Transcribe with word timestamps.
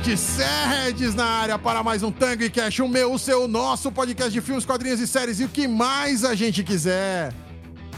noite. 0.00 0.16
Sedes 0.16 1.14
na 1.14 1.24
área 1.24 1.58
para 1.58 1.82
mais 1.82 2.02
um 2.02 2.10
Tango 2.10 2.42
e 2.42 2.50
Cash, 2.50 2.80
o 2.80 2.88
meu, 2.88 3.12
o 3.12 3.18
seu, 3.18 3.44
o 3.44 3.48
nosso 3.48 3.92
podcast 3.92 4.32
de 4.32 4.40
filmes, 4.40 4.64
quadrinhos 4.64 4.98
e 4.98 5.06
séries 5.06 5.40
e 5.40 5.44
o 5.44 5.48
que 5.48 5.68
mais 5.68 6.24
a 6.24 6.34
gente 6.34 6.62
quiser. 6.62 7.34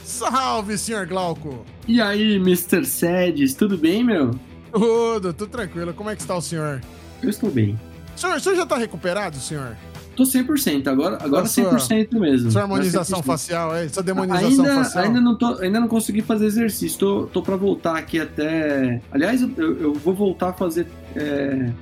Salve, 0.04 0.76
senhor 0.76 1.06
Glauco. 1.06 1.64
E 1.86 2.00
aí, 2.00 2.36
Mr. 2.36 2.84
Sedes, 2.84 3.54
tudo 3.54 3.78
bem, 3.78 4.02
meu? 4.02 4.32
Tudo, 4.72 5.32
tudo 5.32 5.48
tranquilo. 5.48 5.94
Como 5.94 6.10
é 6.10 6.16
que 6.16 6.22
está 6.22 6.36
o 6.36 6.42
senhor? 6.42 6.80
Eu 7.22 7.30
estou 7.30 7.50
bem. 7.50 7.78
Senhor, 8.16 8.36
o 8.36 8.40
senhor 8.40 8.56
já 8.56 8.62
está 8.64 8.76
recuperado, 8.76 9.36
senhor? 9.36 9.76
Tô 10.16 10.24
100%, 10.24 10.88
agora, 10.88 11.18
agora 11.22 11.46
sua, 11.46 11.76
100% 11.76 12.18
mesmo. 12.18 12.50
Sua 12.50 12.62
harmonização 12.62 13.22
facial, 13.22 13.74
é? 13.74 13.88
Sua 13.88 14.02
demonização 14.02 14.48
ainda, 14.48 14.74
facial? 14.74 15.04
Ainda 15.04 15.20
não, 15.20 15.38
tô, 15.38 15.46
ainda 15.58 15.80
não 15.80 15.88
consegui 15.88 16.20
fazer 16.20 16.46
exercício, 16.46 16.98
tô, 16.98 17.26
tô 17.26 17.42
pra 17.42 17.56
voltar 17.56 17.96
aqui 17.96 18.20
até... 18.20 19.00
Aliás, 19.10 19.40
eu, 19.40 19.50
eu 19.56 19.94
vou 19.94 20.14
voltar 20.14 20.50
a 20.50 20.52
fazer... 20.52 20.86
É, 21.16 21.72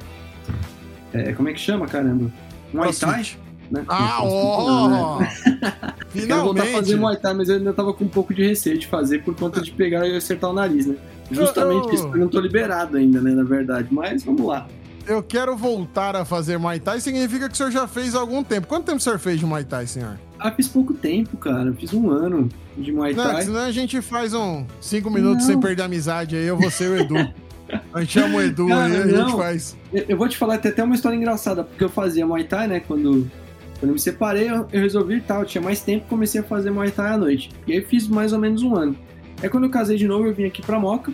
é, 1.12 1.32
como 1.32 1.48
é 1.48 1.52
que 1.52 1.60
chama, 1.60 1.86
caramba? 1.86 2.30
Muay 2.72 2.92
Thai? 2.92 3.26
Né? 3.70 3.84
Ah, 3.88 4.18
ó! 4.22 4.84
Oh, 4.86 5.18
né? 5.20 5.28
Finalmente! 6.10 6.26
Quero 6.26 6.42
voltar 6.42 6.62
a 6.62 6.66
fazer 6.66 6.96
Muay 6.96 7.16
Thai, 7.16 7.34
mas 7.34 7.48
eu 7.48 7.56
ainda 7.56 7.72
tava 7.72 7.92
com 7.92 8.04
um 8.04 8.08
pouco 8.08 8.34
de 8.34 8.46
receio 8.46 8.78
de 8.78 8.86
fazer 8.86 9.22
por 9.22 9.34
conta 9.34 9.60
de 9.60 9.70
pegar 9.70 10.06
e 10.06 10.16
acertar 10.16 10.50
o 10.50 10.52
nariz, 10.52 10.86
né? 10.86 10.96
Justamente 11.30 11.88
eu... 11.88 11.94
isso, 11.94 12.02
porque 12.04 12.18
eu 12.18 12.22
não 12.22 12.28
tô 12.28 12.40
liberado 12.40 12.96
ainda, 12.96 13.20
né, 13.20 13.30
na 13.32 13.44
verdade. 13.44 13.88
Mas 13.90 14.24
vamos 14.24 14.44
lá 14.46 14.66
eu 15.06 15.22
quero 15.22 15.56
voltar 15.56 16.14
a 16.14 16.24
fazer 16.24 16.58
Muay 16.58 16.78
Thai 16.78 17.00
significa 17.00 17.48
que 17.48 17.54
o 17.54 17.56
senhor 17.56 17.72
já 17.72 17.86
fez 17.88 18.14
há 18.14 18.20
algum 18.20 18.42
tempo. 18.44 18.66
Quanto 18.66 18.86
tempo 18.86 18.98
o 18.98 19.00
senhor 19.00 19.18
fez 19.18 19.40
de 19.40 19.46
Muay 19.46 19.64
Thai, 19.64 19.86
senhor? 19.86 20.18
Ah, 20.38 20.50
fiz 20.52 20.68
pouco 20.68 20.94
tempo, 20.94 21.36
cara. 21.36 21.72
Fiz 21.72 21.92
um 21.92 22.10
ano 22.10 22.48
de 22.76 22.92
Muay 22.92 23.14
Thai. 23.14 23.32
Não, 23.34 23.42
senão 23.42 23.60
a 23.60 23.72
gente 23.72 24.00
faz 24.00 24.32
um 24.34 24.64
cinco 24.80 25.10
minutos 25.10 25.46
não. 25.46 25.54
sem 25.54 25.60
perder 25.60 25.82
a 25.82 25.84
amizade 25.86 26.36
aí, 26.36 26.46
eu 26.46 26.56
vou 26.56 26.70
ser 26.70 26.90
o 26.90 26.96
Edu. 26.96 27.14
A 27.92 28.00
gente 28.00 28.12
chama 28.12 28.38
o 28.38 28.42
Edu 28.42 28.68
cara, 28.68 28.84
aí, 28.84 29.00
a 29.02 29.06
não. 29.06 29.28
gente 29.28 29.36
faz. 29.36 29.76
Eu 29.92 30.16
vou 30.16 30.28
te 30.28 30.36
falar 30.36 30.54
até, 30.54 30.68
até 30.68 30.82
uma 30.82 30.94
história 30.94 31.16
engraçada, 31.16 31.64
porque 31.64 31.82
eu 31.82 31.88
fazia 31.88 32.26
Muay 32.26 32.44
Thai, 32.44 32.68
né, 32.68 32.80
quando, 32.80 33.30
quando 33.78 33.90
eu 33.90 33.92
me 33.92 33.98
separei, 33.98 34.48
eu, 34.48 34.66
eu 34.72 34.80
resolvi 34.80 35.16
e 35.16 35.20
tal, 35.20 35.40
eu 35.40 35.46
tinha 35.46 35.62
mais 35.62 35.80
tempo, 35.80 36.06
comecei 36.08 36.40
a 36.40 36.44
fazer 36.44 36.70
Muay 36.70 36.90
Thai 36.90 37.12
à 37.12 37.16
noite. 37.16 37.50
E 37.66 37.72
aí 37.72 37.82
fiz 37.82 38.06
mais 38.06 38.32
ou 38.32 38.38
menos 38.38 38.62
um 38.62 38.76
ano. 38.76 38.96
Aí 39.42 39.48
quando 39.48 39.64
eu 39.64 39.70
casei 39.70 39.96
de 39.96 40.06
novo, 40.06 40.26
eu 40.26 40.34
vim 40.34 40.44
aqui 40.44 40.62
pra 40.62 40.78
Moca 40.78 41.12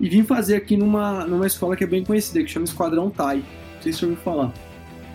e 0.00 0.08
vim 0.08 0.24
fazer 0.24 0.56
aqui 0.56 0.76
numa, 0.76 1.24
numa 1.26 1.46
escola 1.46 1.76
que 1.76 1.84
é 1.84 1.86
bem 1.86 2.04
conhecida, 2.04 2.42
que 2.42 2.50
chama 2.50 2.64
Esquadrão 2.64 3.10
Thai. 3.10 3.36
Não 3.36 3.82
sei 3.82 3.92
se 3.92 3.98
você 3.98 4.04
ouviu 4.06 4.20
falar. 4.22 4.52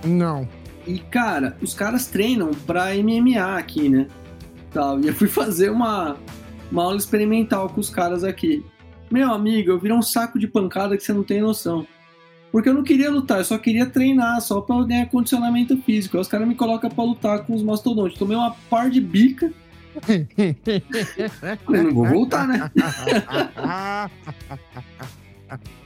Não. 0.03 0.47
E, 0.87 0.99
cara, 0.99 1.57
os 1.61 1.73
caras 1.73 2.05
treinam 2.05 2.51
pra 2.65 2.93
MMA 2.95 3.57
aqui, 3.57 3.89
né? 3.89 4.07
Tal. 4.71 4.99
E 4.99 5.07
eu 5.07 5.13
fui 5.13 5.27
fazer 5.27 5.71
uma, 5.71 6.15
uma 6.71 6.83
aula 6.83 6.97
experimental 6.97 7.69
com 7.69 7.79
os 7.79 7.89
caras 7.89 8.23
aqui. 8.23 8.63
Meu 9.15 9.31
amigo, 9.31 9.71
eu 9.71 9.79
virei 9.79 9.95
um 9.95 10.01
saco 10.01 10.37
de 10.37 10.45
pancada 10.45 10.97
que 10.97 11.01
você 11.01 11.13
não 11.13 11.23
tem 11.23 11.39
noção. 11.39 11.87
Porque 12.51 12.67
eu 12.67 12.73
não 12.73 12.83
queria 12.83 13.09
lutar, 13.09 13.37
eu 13.37 13.45
só 13.45 13.57
queria 13.57 13.85
treinar, 13.85 14.41
só 14.41 14.59
pra 14.59 14.83
ganhar 14.83 15.05
condicionamento 15.05 15.77
físico. 15.83 16.17
Aí 16.17 16.21
os 16.21 16.27
caras 16.27 16.45
me 16.45 16.53
colocam 16.53 16.89
pra 16.89 17.01
lutar 17.01 17.45
com 17.45 17.55
os 17.55 17.63
mastodontes. 17.63 18.19
Tomei 18.19 18.35
uma 18.35 18.51
par 18.69 18.89
de 18.89 18.99
bica. 18.99 19.53
eu 21.69 21.83
não 21.83 21.93
vou 21.93 22.05
voltar, 22.05 22.45
né? 22.45 22.69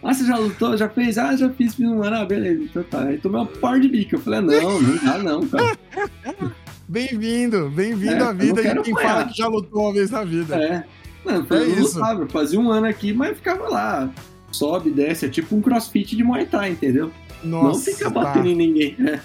Ah, 0.02 0.14
você 0.14 0.26
já 0.26 0.38
lutou? 0.38 0.76
Já 0.76 0.90
fez? 0.90 1.18
Ah, 1.18 1.36
já 1.36 1.50
fiz, 1.50 1.76
fiz 1.76 1.86
um 1.86 2.02
ano. 2.02 2.16
Ah, 2.16 2.26
beleza. 2.26 2.64
Então 2.64 2.82
tá. 2.82 3.04
Aí 3.04 3.20
tomei 3.20 3.42
uma 3.42 3.46
par 3.46 3.80
de 3.80 3.90
bico. 3.90 4.16
Eu 4.16 4.20
falei, 4.20 4.40
ah, 4.40 4.42
não, 4.42 4.82
não 4.82 5.06
dá 5.06 5.18
não, 5.20 5.48
cara. 5.48 5.78
Bem-vindo, 6.90 7.70
bem-vindo 7.70 8.24
é, 8.24 8.28
à 8.28 8.34
vida 8.34 8.64
de 8.64 8.82
quem 8.82 8.94
apanhar. 8.94 9.10
fala 9.12 9.26
que 9.26 9.38
já 9.38 9.48
lutou 9.48 9.84
uma 9.84 9.94
vez 9.94 10.10
na 10.10 10.24
vida. 10.24 10.56
É. 10.56 10.84
Não, 11.30 11.58
é 11.58 11.62
eu 11.62 11.80
isso. 11.80 12.00
Lutava, 12.00 12.28
fazia 12.28 12.60
um 12.60 12.72
ano 12.72 12.88
aqui, 12.88 13.14
mas 13.14 13.38
ficava 13.38 13.70
lá. 13.70 14.10
Sobe, 14.52 14.90
desce, 14.90 15.26
é 15.26 15.30
tipo 15.30 15.56
um 15.56 15.62
crossfit 15.62 16.16
de 16.16 16.24
Muay 16.24 16.46
Thai, 16.46 16.72
entendeu? 16.72 17.12
Nossa, 17.44 17.68
não 17.68 17.80
fica 17.80 18.10
batendo 18.10 18.44
tá. 18.44 18.50
em 18.50 18.56
ninguém. 18.56 18.96
É. 19.08 19.20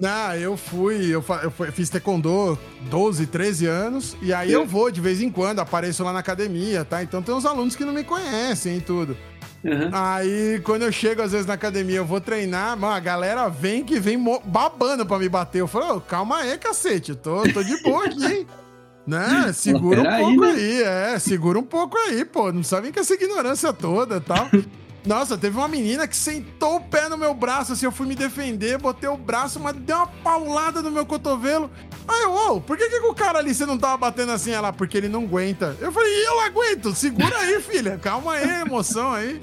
Não, 0.00 0.34
eu 0.34 0.56
fui, 0.56 1.06
eu, 1.06 1.24
eu 1.42 1.72
fiz 1.72 1.88
taekwondo 1.88 2.58
12, 2.90 3.26
13 3.26 3.66
anos, 3.66 4.16
e 4.20 4.32
aí 4.32 4.52
é. 4.52 4.56
eu 4.56 4.66
vou 4.66 4.90
de 4.90 5.00
vez 5.00 5.22
em 5.22 5.30
quando, 5.30 5.60
apareço 5.60 6.02
lá 6.02 6.12
na 6.12 6.18
academia, 6.18 6.84
tá? 6.84 7.02
Então 7.02 7.22
tem 7.22 7.34
uns 7.34 7.46
alunos 7.46 7.76
que 7.76 7.84
não 7.84 7.92
me 7.92 8.02
conhecem 8.02 8.78
e 8.78 8.80
tudo. 8.80 9.16
Uhum. 9.62 9.88
Aí, 9.92 10.60
quando 10.62 10.82
eu 10.82 10.92
chego, 10.92 11.22
às 11.22 11.32
vezes, 11.32 11.46
na 11.46 11.54
academia, 11.54 11.96
eu 11.96 12.04
vou 12.04 12.20
treinar, 12.20 12.76
mano, 12.76 12.92
a 12.92 13.00
galera 13.00 13.48
vem 13.48 13.82
que 13.82 13.98
vem 13.98 14.22
babando 14.44 15.06
pra 15.06 15.18
me 15.18 15.28
bater. 15.28 15.60
Eu 15.60 15.66
falo, 15.66 15.96
oh, 15.96 16.00
calma 16.02 16.38
aí, 16.38 16.58
cacete, 16.58 17.12
eu 17.12 17.16
tô, 17.16 17.42
tô 17.50 17.62
de 17.62 17.82
boa 17.82 18.04
aqui, 18.04 18.24
hein? 18.26 18.46
Né? 19.06 19.52
Segura 19.52 20.00
um 20.00 20.04
pouco 20.04 20.44
aí, 20.44 20.54
né? 20.54 20.62
aí, 20.62 20.82
é, 20.82 21.18
segura 21.18 21.58
um 21.58 21.62
pouco 21.62 21.96
aí, 21.98 22.24
pô. 22.24 22.50
Não 22.52 22.62
sabe 22.62 22.90
que 22.90 22.98
essa 22.98 23.14
ignorância 23.14 23.72
toda 23.72 24.16
e 24.16 24.20
tal. 24.20 24.48
Nossa, 25.06 25.36
teve 25.36 25.58
uma 25.58 25.68
menina 25.68 26.08
que 26.08 26.16
sentou 26.16 26.76
o 26.76 26.80
pé 26.80 27.10
no 27.10 27.18
meu 27.18 27.34
braço, 27.34 27.74
assim, 27.74 27.84
eu 27.84 27.92
fui 27.92 28.06
me 28.06 28.14
defender, 28.14 28.78
botei 28.78 29.06
o 29.06 29.18
braço, 29.18 29.60
mas 29.60 29.76
deu 29.76 29.96
uma 29.96 30.06
paulada 30.06 30.80
no 30.80 30.90
meu 30.90 31.04
cotovelo. 31.04 31.70
Aí 32.08 32.22
eu, 32.22 32.32
ô, 32.32 32.52
oh, 32.52 32.60
por 32.60 32.78
que, 32.78 32.88
que 32.88 32.96
o 32.96 33.12
cara 33.12 33.38
ali 33.38 33.54
você 33.54 33.66
não 33.66 33.76
tava 33.76 33.98
batendo 33.98 34.32
assim? 34.32 34.52
Ela, 34.52 34.72
porque 34.72 34.96
ele 34.96 35.08
não 35.08 35.24
aguenta. 35.24 35.76
Eu 35.78 35.92
falei, 35.92 36.26
eu 36.26 36.40
aguento, 36.40 36.94
segura 36.94 37.36
aí, 37.36 37.60
filha, 37.60 37.98
calma 37.98 38.32
aí, 38.32 38.62
emoção 38.62 39.12
aí. 39.12 39.38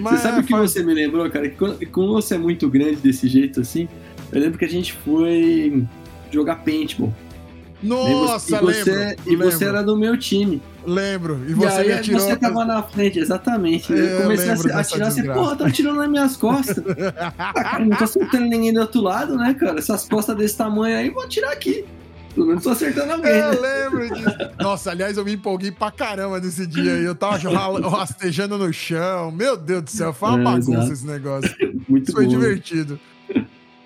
Mas, 0.00 0.20
você 0.20 0.28
sabe 0.28 0.40
o 0.40 0.44
que 0.44 0.50
faz... 0.50 0.70
você 0.70 0.82
me 0.82 0.94
lembrou, 0.94 1.28
cara? 1.30 1.48
Que 1.50 1.56
quando, 1.56 1.86
quando 1.90 2.12
você 2.12 2.34
é 2.34 2.38
muito 2.38 2.68
grande 2.68 2.96
desse 2.96 3.28
jeito 3.28 3.60
assim, 3.60 3.86
eu 4.32 4.40
lembro 4.40 4.58
que 4.58 4.64
a 4.64 4.68
gente 4.68 4.94
foi 4.94 5.84
jogar 6.30 6.56
paintball. 6.56 7.12
Nossa, 7.82 8.56
e 8.56 8.60
você, 8.60 8.90
lembro. 8.90 9.22
E 9.26 9.30
lembro. 9.30 9.50
você 9.50 9.64
era 9.64 9.82
do 9.82 9.96
meu 9.96 10.18
time. 10.18 10.62
Lembro. 10.86 11.40
E 11.48 11.54
você 11.54 11.66
e 11.66 11.78
aí, 11.78 11.92
atirou... 11.92 12.20
Você 12.20 12.36
tava 12.36 12.64
na 12.64 12.82
frente, 12.82 13.18
exatamente. 13.18 13.92
É, 13.92 14.16
eu 14.16 14.22
comecei 14.22 14.50
eu 14.50 14.76
a 14.76 14.80
atirar 14.80 15.08
assim, 15.08 15.24
porra, 15.24 15.56
tá 15.56 15.66
atirando 15.66 15.96
nas 15.96 16.08
minhas 16.08 16.36
costas. 16.36 16.82
ah, 17.38 17.78
não 17.78 17.96
tô 17.96 18.04
acertando 18.04 18.46
ninguém 18.46 18.72
do 18.72 18.80
outro 18.80 19.00
lado, 19.00 19.36
né, 19.36 19.54
cara? 19.54 19.78
Essas 19.78 20.08
costas 20.08 20.36
desse 20.36 20.56
tamanho 20.56 20.96
aí, 20.96 21.10
vou 21.10 21.22
atirar 21.22 21.52
aqui. 21.52 21.84
Pelo 22.34 22.46
menos 22.46 22.62
tô 22.62 22.70
acertando 22.70 23.12
alguém. 23.12 23.32
Eu 23.32 23.60
né? 23.60 23.60
lembro 23.60 24.14
disso. 24.14 24.36
Nossa, 24.58 24.90
aliás, 24.90 25.16
eu 25.16 25.24
me 25.24 25.32
empolguei 25.32 25.72
pra 25.72 25.90
caramba 25.90 26.38
nesse 26.38 26.66
dia 26.66 26.94
aí. 26.94 27.04
Eu 27.04 27.14
tava 27.14 27.36
rastejando 27.88 28.56
no 28.56 28.72
chão. 28.72 29.30
Meu 29.32 29.56
Deus 29.56 29.82
do 29.82 29.90
céu, 29.90 30.12
foi 30.12 30.28
uma 30.30 30.40
é, 30.40 30.44
bagunça 30.44 30.70
exato. 30.70 30.92
esse 30.92 31.06
negócio. 31.06 31.54
Muito 31.88 32.12
Foi 32.12 32.24
bom. 32.24 32.30
divertido. 32.30 33.00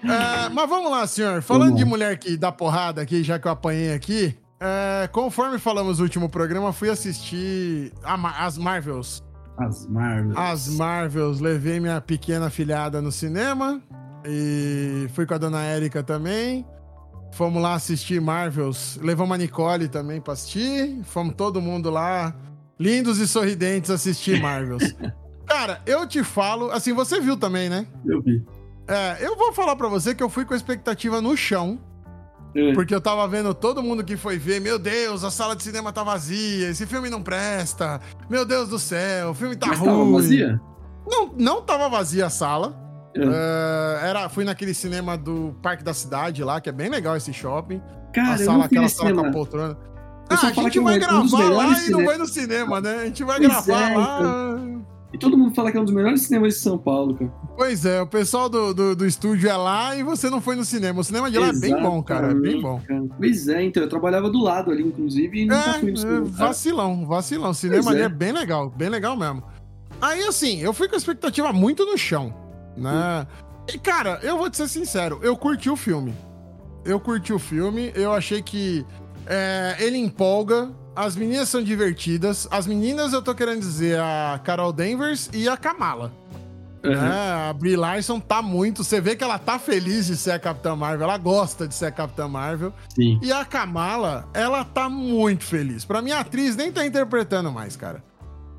É, 0.05 0.49
mas 0.49 0.69
vamos 0.69 0.91
lá, 0.91 1.07
senhor. 1.07 1.43
Falando 1.43 1.77
de 1.77 1.85
mulher 1.85 2.19
que 2.19 2.37
dá 2.37 2.53
porrada 2.53 3.01
aqui, 3.01 3.23
já 3.23 3.39
que 3.39 3.47
eu 3.47 3.53
apanhei 3.53 3.93
aqui, 3.93 4.37
é, 4.61 5.09
conforme 5.09 5.59
falamos 5.59 5.99
no 5.99 6.05
último 6.05 6.29
programa, 6.29 6.73
fui 6.73 6.89
assistir 6.89 7.93
as 8.03 8.59
Marvels. 8.59 9.23
As 9.59 9.87
Marvels. 9.87 10.37
As 10.37 10.69
Marvels. 10.69 11.41
Levei 11.41 11.81
minha 11.81 12.01
pequena 12.01 12.51
filhada 12.51 13.01
no 13.01 13.13
cinema 13.13 13.81
e 14.27 15.07
fui 15.13 15.27
com 15.27 15.35
a 15.35 15.39
dona 15.39 15.63
Érica 15.63 16.03
também. 16.03 16.67
Fomos 17.33 17.63
lá 17.63 17.75
assistir 17.75 18.21
Marvels. 18.21 18.99
Levamos 19.03 19.35
a 19.35 19.39
Nicole 19.39 19.89
também 19.89 20.21
pra 20.21 20.35
assistir. 20.35 21.01
Fomos 21.05 21.35
todo 21.35 21.61
mundo 21.61 21.91
lá, 21.91 22.35
lindos 22.79 23.19
e 23.19 23.27
sorridentes, 23.27 23.91
assistir 23.91 24.41
Marvels. 24.41 24.95
Cara, 25.47 25.81
eu 25.85 26.07
te 26.07 26.25
falo, 26.25 26.71
assim, 26.71 26.93
você 26.93 27.21
viu 27.21 27.37
também, 27.37 27.69
né? 27.69 27.87
Eu 28.07 28.23
vi. 28.23 28.43
É, 28.87 29.27
eu 29.27 29.37
vou 29.37 29.53
falar 29.53 29.77
para 29.77 29.89
você 29.89 30.15
que 30.15 30.23
eu 30.23 30.29
fui 30.29 30.45
com 30.45 30.55
a 30.55 30.57
expectativa 30.57 31.21
no 31.21 31.37
chão. 31.37 31.79
É. 32.55 32.73
Porque 32.73 32.95
eu 32.95 33.01
tava 33.01 33.27
vendo 33.27 33.53
todo 33.53 33.83
mundo 33.83 34.05
que 34.05 34.17
foi 34.17 34.39
ver, 34.39 34.61
meu 34.61 34.79
Deus, 34.79 35.25
a 35.25 35.31
sala 35.31 35.57
de 35.57 35.63
cinema 35.65 35.93
tá 35.93 36.05
vazia, 36.05 36.69
esse 36.71 36.87
filme 36.87 37.11
não 37.11 37.21
presta, 37.21 38.01
meu 38.31 38.45
Deus 38.45 38.69
do 38.69 38.79
céu, 38.79 39.31
o 39.31 39.35
filme 39.35 39.57
tá 39.57 39.67
Mas 39.67 39.79
ruim. 39.81 39.89
Tava 39.89 40.13
vazia? 40.13 40.61
Não, 41.05 41.35
não 41.37 41.63
tava 41.63 41.89
vazia 41.89 42.27
a 42.27 42.31
sala. 42.31 42.81
É. 43.17 43.21
Uh, 43.21 44.07
era, 44.07 44.29
fui 44.29 44.45
naquele 44.45 44.73
cinema 44.73 45.19
do 45.19 45.55
Parque 45.61 45.83
da 45.83 45.93
Cidade 45.93 46.45
lá, 46.45 46.61
que 46.61 46.69
é 46.69 46.73
bem 46.73 46.89
legal 46.89 47.17
esse 47.17 47.33
shopping. 47.33 47.83
Cara, 48.13 48.35
a 48.35 48.39
sala, 48.39 48.65
aquela 48.67 48.89
sala 48.89 49.09
cinema. 49.09 49.23
com 49.23 49.29
a 49.29 49.33
poltrona. 49.33 49.79
Ah, 50.31 50.47
a 50.47 50.53
gente 50.53 50.81
vai 50.81 50.99
gravar 50.99 51.51
lá 51.51 51.83
e 51.83 51.91
não 51.91 52.05
vai 52.05 52.17
no 52.17 52.27
cinema, 52.27 52.81
né? 52.81 52.97
A 53.03 53.05
gente 53.07 53.25
vai 53.25 53.39
pois 53.39 53.49
gravar 53.49 53.91
é, 53.91 53.97
lá. 53.97 54.19
Então. 54.21 54.87
E 55.15 55.19
todo 55.19 55.39
mundo 55.39 55.55
fala 55.55 55.71
que 55.71 55.79
é 55.79 55.81
um 55.81 55.85
dos 55.85 55.95
melhores 55.95 56.23
cinemas 56.23 56.55
de 56.55 56.61
São 56.61 56.77
Paulo, 56.77 57.15
cara. 57.15 57.33
Pois 57.57 57.87
é, 57.87 58.03
o 58.03 58.07
pessoal 58.07 58.49
do, 58.49 58.75
do, 58.75 58.97
do 58.97 59.07
estúdio 59.07 59.49
é 59.49 59.57
lá 59.57 59.95
e 59.95 60.03
você 60.03 60.29
não 60.29 60.41
foi 60.41 60.57
no 60.57 60.65
cinema. 60.65 61.03
O 61.03 61.05
cinema 61.05 61.31
de 61.31 61.39
lá 61.39 61.51
Exatamente, 61.51 61.73
é 61.73 61.77
bem 61.77 61.89
bom, 61.89 62.03
cara. 62.03 62.31
É 62.33 62.35
bem 62.35 62.61
bom. 62.61 62.81
Cara. 62.81 63.05
Pois 63.17 63.47
é, 63.47 63.63
então 63.63 63.81
eu 63.81 63.89
trabalhava 63.89 64.29
do 64.29 64.41
lado 64.43 64.73
ali, 64.73 64.83
inclusive, 64.83 65.43
e 65.43 65.47
nunca 65.47 65.71
é, 65.71 65.73
fui 65.75 65.93
no 65.93 65.97
cinema. 65.97 66.25
Vacilão, 66.25 67.07
vacilão. 67.07 67.51
O 67.51 67.55
cinema 67.55 67.85
pois 67.85 67.95
ali 67.95 68.03
é. 68.03 68.07
é 68.07 68.09
bem 68.09 68.33
legal, 68.33 68.69
bem 68.71 68.89
legal 68.89 69.17
mesmo. 69.17 69.45
Aí, 70.01 70.21
assim, 70.25 70.61
eu 70.61 70.73
fui 70.73 70.89
com 70.89 70.97
a 70.97 70.99
expectativa 70.99 71.53
muito 71.53 71.87
no 71.87 71.97
chão, 71.97 72.35
né? 72.77 73.25
E, 73.73 73.79
cara, 73.79 74.19
eu 74.21 74.37
vou 74.37 74.51
te 74.51 74.57
ser 74.57 74.67
sincero, 74.69 75.21
eu 75.23 75.37
curti 75.37 75.71
o 75.71 75.77
filme. 75.77 76.13
Eu 76.85 76.99
curti 76.99 77.33
o 77.33 77.39
filme, 77.39 77.93
eu 77.95 78.13
achei 78.13 78.43
que 78.43 78.85
é, 79.29 79.77
ele 79.79 79.97
empolga, 79.97 80.73
as 80.97 81.17
meninas 81.17 81.49
são 81.49 81.63
divertidas. 81.63 82.47
As 82.51 82.67
meninas, 82.67 83.13
eu 83.13 83.23
tô 83.23 83.35
querendo 83.35 83.61
dizer, 83.61 83.99
a 83.99 84.41
Carol 84.43 84.73
Danvers 84.73 85.29
e 85.33 85.49
a 85.49 85.57
Kamala. 85.57 86.13
Uhum. 86.85 86.93
É, 86.93 87.49
a 87.49 87.53
Brie 87.53 87.77
Larson 87.77 88.21
tá 88.21 88.43
muito. 88.43 88.85
Você 88.85 89.01
vê 89.01 89.17
que 89.17 89.25
ela 89.25 89.39
tá 89.39 89.59
feliz 89.59 90.07
de 90.07 90.17
ser 90.17 90.33
a 90.33 90.39
Capitã 90.39 90.77
Marvel, 90.77 91.05
ela 91.05 91.17
gosta 91.17 91.67
de 91.67 91.75
ser 91.75 91.87
a 91.87 91.91
Capitã 91.91 92.29
Marvel. 92.29 92.73
Sim. 92.95 93.19
E 93.23 93.33
a 93.33 93.45
Kamala, 93.45 94.29
ela 94.35 94.65
tá 94.65 94.89
muito 94.89 95.45
feliz. 95.45 95.85
Pra 95.85 96.03
mim, 96.03 96.11
a 96.11 96.21
atriz 96.21 96.55
nem 96.57 96.71
tá 96.71 96.85
interpretando 96.85 97.51
mais, 97.51 97.75
cara. 97.75 98.05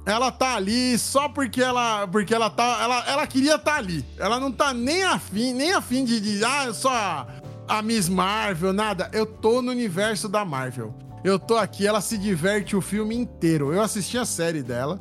ela 0.08 0.32
tá 0.32 0.56
ali 0.56 0.98
só 0.98 1.30
porque 1.30 1.62
ela, 1.62 2.08
porque 2.08 2.34
ela 2.34 2.50
tá, 2.50 2.80
ela, 2.82 3.06
ela 3.08 3.28
queria 3.28 3.56
estar 3.56 3.74
tá 3.74 3.78
ali. 3.78 4.04
Ela 4.18 4.40
não 4.40 4.52
tá 4.52 4.74
nem 4.74 5.04
afim, 5.04 5.54
nem 5.54 5.74
afim 5.74 6.04
de, 6.04 6.20
de 6.20 6.44
ah, 6.44 6.66
eu 6.66 6.74
sou 6.74 6.92
a, 6.92 7.28
a 7.68 7.82
Miss 7.84 8.10
Marvel, 8.10 8.74
nada. 8.74 9.08
Eu 9.14 9.28
tô 9.28 9.62
no 9.62 9.70
universo 9.70 10.28
da 10.28 10.44
Marvel. 10.44 11.05
Eu 11.26 11.40
tô 11.40 11.58
aqui, 11.58 11.88
ela 11.88 12.02
se 12.02 12.20
diverte 12.20 12.76
o 12.76 12.82
filme 12.82 13.16
inteiro. 13.16 13.74
Eu 13.74 13.82
assisti 13.82 14.16
a 14.16 14.26
série 14.26 14.62
dela, 14.62 15.00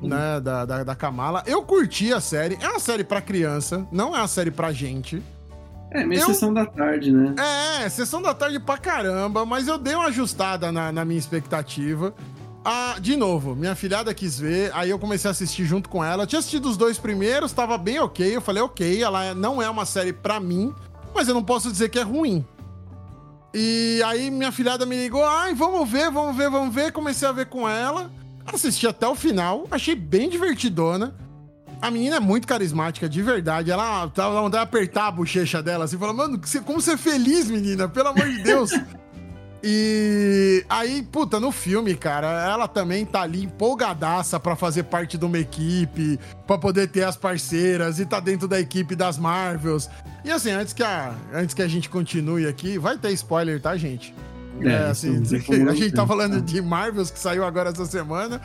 uhum. 0.00 0.08
né, 0.08 0.40
da, 0.40 0.64
da, 0.64 0.84
da 0.84 0.94
Kamala. 0.94 1.42
Eu 1.44 1.60
curti 1.64 2.12
a 2.12 2.20
série. 2.20 2.56
É 2.60 2.68
uma 2.68 2.78
série 2.78 3.02
para 3.02 3.20
criança, 3.20 3.84
não 3.90 4.14
é 4.14 4.18
uma 4.18 4.28
série 4.28 4.52
pra 4.52 4.72
gente. 4.72 5.20
É, 5.90 6.04
meio 6.04 6.20
eu... 6.20 6.26
sessão 6.26 6.54
da 6.54 6.64
tarde, 6.64 7.10
né? 7.10 7.34
É, 7.82 7.88
sessão 7.88 8.22
da 8.22 8.32
tarde 8.32 8.60
pra 8.60 8.78
caramba, 8.78 9.44
mas 9.44 9.66
eu 9.66 9.76
dei 9.76 9.96
uma 9.96 10.06
ajustada 10.06 10.70
na, 10.70 10.92
na 10.92 11.04
minha 11.04 11.18
expectativa. 11.18 12.14
Ah, 12.64 12.94
de 13.00 13.16
novo, 13.16 13.56
minha 13.56 13.74
filhada 13.74 14.14
quis 14.14 14.38
ver, 14.38 14.70
aí 14.72 14.90
eu 14.90 15.00
comecei 15.00 15.28
a 15.28 15.32
assistir 15.32 15.64
junto 15.64 15.88
com 15.88 16.04
ela. 16.04 16.22
Eu 16.22 16.26
tinha 16.28 16.38
assistido 16.38 16.68
os 16.68 16.76
dois 16.76 16.96
primeiros, 16.96 17.52
tava 17.52 17.76
bem 17.76 17.98
ok. 17.98 18.36
Eu 18.36 18.40
falei, 18.40 18.62
ok, 18.62 19.02
ela 19.02 19.34
não 19.34 19.60
é 19.60 19.68
uma 19.68 19.84
série 19.84 20.12
pra 20.12 20.38
mim, 20.38 20.72
mas 21.12 21.26
eu 21.26 21.34
não 21.34 21.42
posso 21.42 21.72
dizer 21.72 21.88
que 21.88 21.98
é 21.98 22.02
ruim. 22.02 22.44
E 23.54 24.02
aí 24.04 24.30
minha 24.30 24.52
filhada 24.52 24.84
me 24.84 24.96
ligou, 24.96 25.24
ai, 25.24 25.54
vamos 25.54 25.88
ver, 25.88 26.10
vamos 26.10 26.36
ver, 26.36 26.50
vamos 26.50 26.74
ver. 26.74 26.92
Comecei 26.92 27.26
a 27.26 27.32
ver 27.32 27.46
com 27.46 27.68
ela, 27.68 28.10
assisti 28.46 28.86
até 28.86 29.06
o 29.06 29.14
final, 29.14 29.66
achei 29.70 29.94
bem 29.94 30.28
divertidona. 30.28 31.14
A 31.80 31.90
menina 31.90 32.16
é 32.16 32.20
muito 32.20 32.46
carismática, 32.46 33.08
de 33.08 33.22
verdade. 33.22 33.70
Ela 33.70 34.08
tava 34.08 34.40
vontade 34.40 34.64
de 34.64 34.68
apertar 34.68 35.08
a 35.08 35.10
bochecha 35.10 35.62
dela 35.62 35.84
assim, 35.84 35.98
falando, 35.98 36.16
mano, 36.16 36.40
como 36.64 36.80
você 36.80 36.92
é 36.92 36.96
feliz, 36.96 37.50
menina, 37.50 37.88
pelo 37.88 38.08
amor 38.08 38.26
de 38.26 38.42
Deus. 38.42 38.70
E 39.62 40.64
aí, 40.68 41.02
puta, 41.02 41.40
no 41.40 41.50
filme, 41.50 41.94
cara, 41.94 42.26
ela 42.48 42.68
também 42.68 43.04
tá 43.04 43.22
ali 43.22 43.44
empolgadaça 43.44 44.38
pra 44.38 44.54
fazer 44.54 44.84
parte 44.84 45.16
de 45.18 45.24
uma 45.24 45.38
equipe, 45.38 46.18
pra 46.46 46.58
poder 46.58 46.88
ter 46.88 47.04
as 47.04 47.16
parceiras 47.16 47.98
e 47.98 48.06
tá 48.06 48.20
dentro 48.20 48.46
da 48.46 48.60
equipe 48.60 48.94
das 48.94 49.18
Marvels. 49.18 49.88
E 50.24 50.30
assim, 50.30 50.50
antes 50.50 50.72
que 50.72 50.82
a, 50.82 51.14
antes 51.32 51.54
que 51.54 51.62
a 51.62 51.68
gente 51.68 51.88
continue 51.88 52.46
aqui, 52.46 52.78
vai 52.78 52.98
ter 52.98 53.12
spoiler, 53.12 53.60
tá, 53.60 53.76
gente? 53.76 54.14
É, 54.60 54.68
é 54.68 54.76
assim, 54.88 55.16
a 55.68 55.74
gente 55.74 55.92
tá 55.92 56.06
falando 56.06 56.40
de 56.40 56.60
Marvels 56.62 57.10
que 57.10 57.18
saiu 57.18 57.44
agora 57.44 57.70
essa 57.70 57.86
semana. 57.86 58.40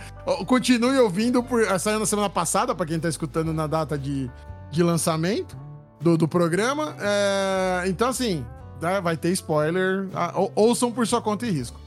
Continue 0.46 0.98
ouvindo, 1.00 1.44
por, 1.44 1.64
saiu 1.80 2.00
na 2.00 2.06
semana 2.06 2.30
passada, 2.30 2.74
pra 2.74 2.86
quem 2.86 3.00
tá 3.00 3.10
escutando 3.10 3.54
na 3.54 3.68
data 3.68 3.98
de, 3.98 4.30
de 4.72 4.84
lançamento 4.84 5.58
do, 6.02 6.18
do 6.18 6.28
programa. 6.28 6.96
É, 7.00 7.84
então, 7.88 8.10
assim, 8.10 8.46
né, 8.82 9.00
vai 9.00 9.16
ter 9.16 9.32
spoiler. 9.32 10.08
Ah, 10.14 10.34
ouçam 10.56 10.92
por 10.92 11.06
sua 11.06 11.22
conta 11.22 11.46
e 11.46 11.52
risco. 11.52 11.80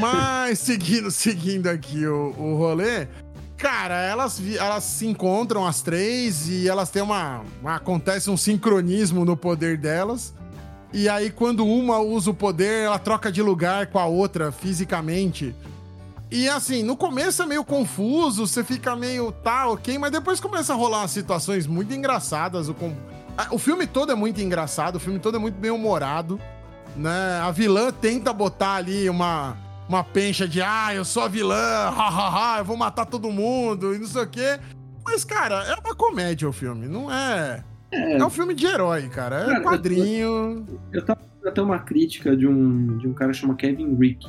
Mas, 0.00 0.58
seguindo, 0.60 1.10
seguindo 1.10 1.68
aqui 1.68 2.06
o, 2.06 2.34
o 2.38 2.56
rolê, 2.56 3.06
cara, 3.56 4.00
elas, 4.02 4.40
elas 4.56 4.84
se 4.84 5.06
encontram 5.06 5.66
as 5.66 5.82
três 5.82 6.48
e 6.48 6.68
elas 6.68 6.90
têm 6.90 7.02
uma, 7.02 7.42
uma. 7.60 7.76
Acontece 7.76 8.30
um 8.30 8.36
sincronismo 8.36 9.24
no 9.24 9.36
poder 9.36 9.76
delas. 9.76 10.34
E 10.92 11.08
aí, 11.08 11.30
quando 11.30 11.66
uma 11.66 11.98
usa 11.98 12.30
o 12.30 12.34
poder, 12.34 12.84
ela 12.84 12.98
troca 12.98 13.32
de 13.32 13.40
lugar 13.40 13.86
com 13.86 13.98
a 13.98 14.04
outra 14.04 14.52
fisicamente. 14.52 15.54
E 16.30 16.48
assim, 16.48 16.82
no 16.82 16.96
começo 16.96 17.42
é 17.42 17.46
meio 17.46 17.62
confuso, 17.62 18.46
você 18.46 18.64
fica 18.64 18.96
meio 18.96 19.30
tá, 19.32 19.68
ok, 19.68 19.98
mas 19.98 20.10
depois 20.10 20.40
começa 20.40 20.72
a 20.72 20.76
rolar 20.76 21.06
situações 21.06 21.66
muito 21.66 21.92
engraçadas. 21.92 22.70
O, 22.70 22.74
o 23.50 23.58
filme 23.58 23.86
todo 23.86 24.12
é 24.12 24.14
muito 24.14 24.40
engraçado, 24.40 24.96
o 24.96 25.00
filme 25.00 25.18
todo 25.18 25.36
é 25.36 25.40
muito 25.40 25.54
bem 25.54 25.70
humorado, 25.70 26.40
né? 26.96 27.40
A 27.42 27.50
vilã 27.50 27.90
tenta 27.90 28.32
botar 28.32 28.74
ali 28.74 29.08
uma, 29.08 29.56
uma 29.88 30.04
pencha 30.04 30.46
de 30.46 30.60
ah, 30.60 30.94
eu 30.94 31.04
sou 31.04 31.22
a 31.22 31.28
vilã, 31.28 31.90
hahaha, 31.90 32.58
eu 32.58 32.64
vou 32.64 32.76
matar 32.76 33.06
todo 33.06 33.30
mundo 33.30 33.94
e 33.94 33.98
não 33.98 34.06
sei 34.06 34.22
o 34.22 34.26
quê. 34.26 34.58
Mas, 35.04 35.24
cara, 35.24 35.64
é 35.64 35.74
uma 35.74 35.94
comédia 35.94 36.48
o 36.48 36.52
filme, 36.52 36.86
não 36.86 37.12
é. 37.12 37.64
É, 37.90 38.18
é 38.18 38.24
um 38.24 38.30
filme 38.30 38.54
de 38.54 38.66
herói, 38.66 39.08
cara. 39.08 39.42
É 39.42 39.46
cara, 39.46 39.60
quadrinho. 39.62 40.66
Eu, 40.68 40.80
eu 40.92 41.04
tava 41.04 41.20
até 41.44 41.60
uma 41.60 41.78
crítica 41.78 42.36
de 42.36 42.46
um, 42.46 42.98
de 42.98 43.08
um 43.08 43.12
cara 43.12 43.32
chamado 43.32 43.56
Kevin 43.56 43.94
Rick, 43.96 44.26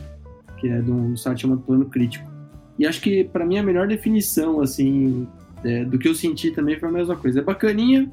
que 0.58 0.68
é 0.68 0.82
de 0.82 0.92
um 0.92 1.16
site 1.16 1.42
chamado 1.42 1.62
Plano 1.62 1.86
Crítico. 1.86 2.30
E 2.78 2.88
acho 2.88 3.00
que, 3.02 3.24
para 3.24 3.46
mim, 3.46 3.58
a 3.58 3.64
melhor 3.64 3.88
definição, 3.88 4.60
assim, 4.62 5.28
é, 5.64 5.86
do 5.86 6.00
que 6.00 6.08
eu 6.08 6.16
senti 6.16 6.52
também 6.52 6.80
foi 6.80 6.90
a 6.90 6.92
mesma 6.92 7.16
coisa. 7.16 7.40
É 7.40 7.44
bacaninha, 7.44 8.12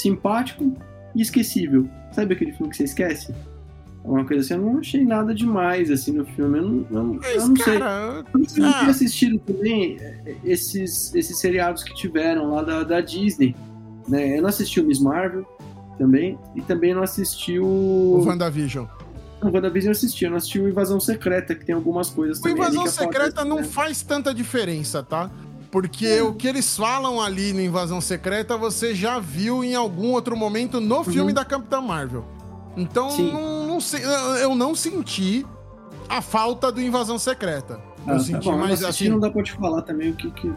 simpático 0.00 0.72
e 1.14 1.22
esquecível. 1.22 1.88
Sabe 2.12 2.34
aquele 2.34 2.52
filme 2.52 2.70
que 2.70 2.76
você 2.76 2.84
esquece? 2.84 3.34
Uma 4.02 4.24
coisa 4.24 4.42
assim, 4.42 4.54
eu 4.54 4.72
não 4.72 4.78
achei 4.78 5.04
nada 5.04 5.34
demais 5.34 5.90
assim 5.90 6.12
no 6.12 6.24
filme. 6.24 6.58
Eu 6.58 6.64
não, 6.64 6.86
eu, 6.90 7.22
eu 7.22 7.48
não 7.48 7.54
cara, 7.54 8.24
sei. 8.46 8.62
Eu 8.62 8.62
não 8.62 8.70
ah. 8.70 8.86
assistido 8.86 9.38
também 9.40 9.98
é, 10.00 10.36
esses, 10.42 11.14
esses 11.14 11.38
seriados 11.38 11.84
que 11.84 11.94
tiveram 11.94 12.50
lá 12.54 12.62
da, 12.62 12.82
da 12.82 13.00
Disney. 13.00 13.54
Né? 14.08 14.38
Eu 14.38 14.42
não 14.42 14.48
assisti 14.48 14.80
o 14.80 14.86
Miss 14.86 15.00
Marvel 15.00 15.46
também. 15.98 16.38
E 16.56 16.62
também 16.62 16.94
não 16.94 17.02
assisti 17.02 17.58
o. 17.58 17.66
O 17.66 18.24
WandaVision. 18.24 18.86
O 19.42 19.50
WandaVision 19.50 19.90
eu 19.90 19.92
assisti, 19.92 20.24
eu 20.24 20.30
não 20.30 20.38
assisti 20.38 20.58
o 20.58 20.68
Invasão 20.68 20.98
Secreta, 20.98 21.54
que 21.54 21.64
tem 21.64 21.74
algumas 21.74 22.08
coisas 22.08 22.38
o 22.38 22.42
também. 22.42 22.56
O 22.56 22.58
Invasão 22.58 22.86
Secreta 22.86 23.44
não 23.44 23.62
faz 23.62 24.02
tanta 24.02 24.32
diferença, 24.32 25.02
tá? 25.02 25.30
Porque 25.70 26.06
é. 26.06 26.22
o 26.22 26.34
que 26.34 26.48
eles 26.48 26.76
falam 26.76 27.20
ali 27.20 27.52
no 27.52 27.60
Invasão 27.60 28.00
Secreta, 28.00 28.56
você 28.56 28.94
já 28.94 29.18
viu 29.20 29.62
em 29.62 29.74
algum 29.74 30.12
outro 30.12 30.36
momento 30.36 30.80
no 30.80 30.98
uhum. 30.98 31.04
filme 31.04 31.32
da 31.32 31.44
Capitã 31.44 31.80
Marvel. 31.80 32.24
Então, 32.76 33.16
não, 33.16 33.66
não 33.66 33.80
sei, 33.80 34.02
eu 34.42 34.54
não 34.54 34.74
senti 34.74 35.46
a 36.08 36.20
falta 36.20 36.72
do 36.72 36.80
Invasão 36.80 37.18
Secreta. 37.18 37.80
Ah, 38.06 38.12
eu 38.12 38.18
tá 38.18 38.24
senti 38.24 38.48
tá 38.48 38.56
mais 38.56 38.82
assim. 38.82 39.08
Não 39.08 39.20
dá 39.20 39.30
pra 39.30 39.42
te 39.42 39.52
falar 39.52 39.82
também 39.82 40.10
o 40.10 40.14
que. 40.14 40.30
que... 40.30 40.52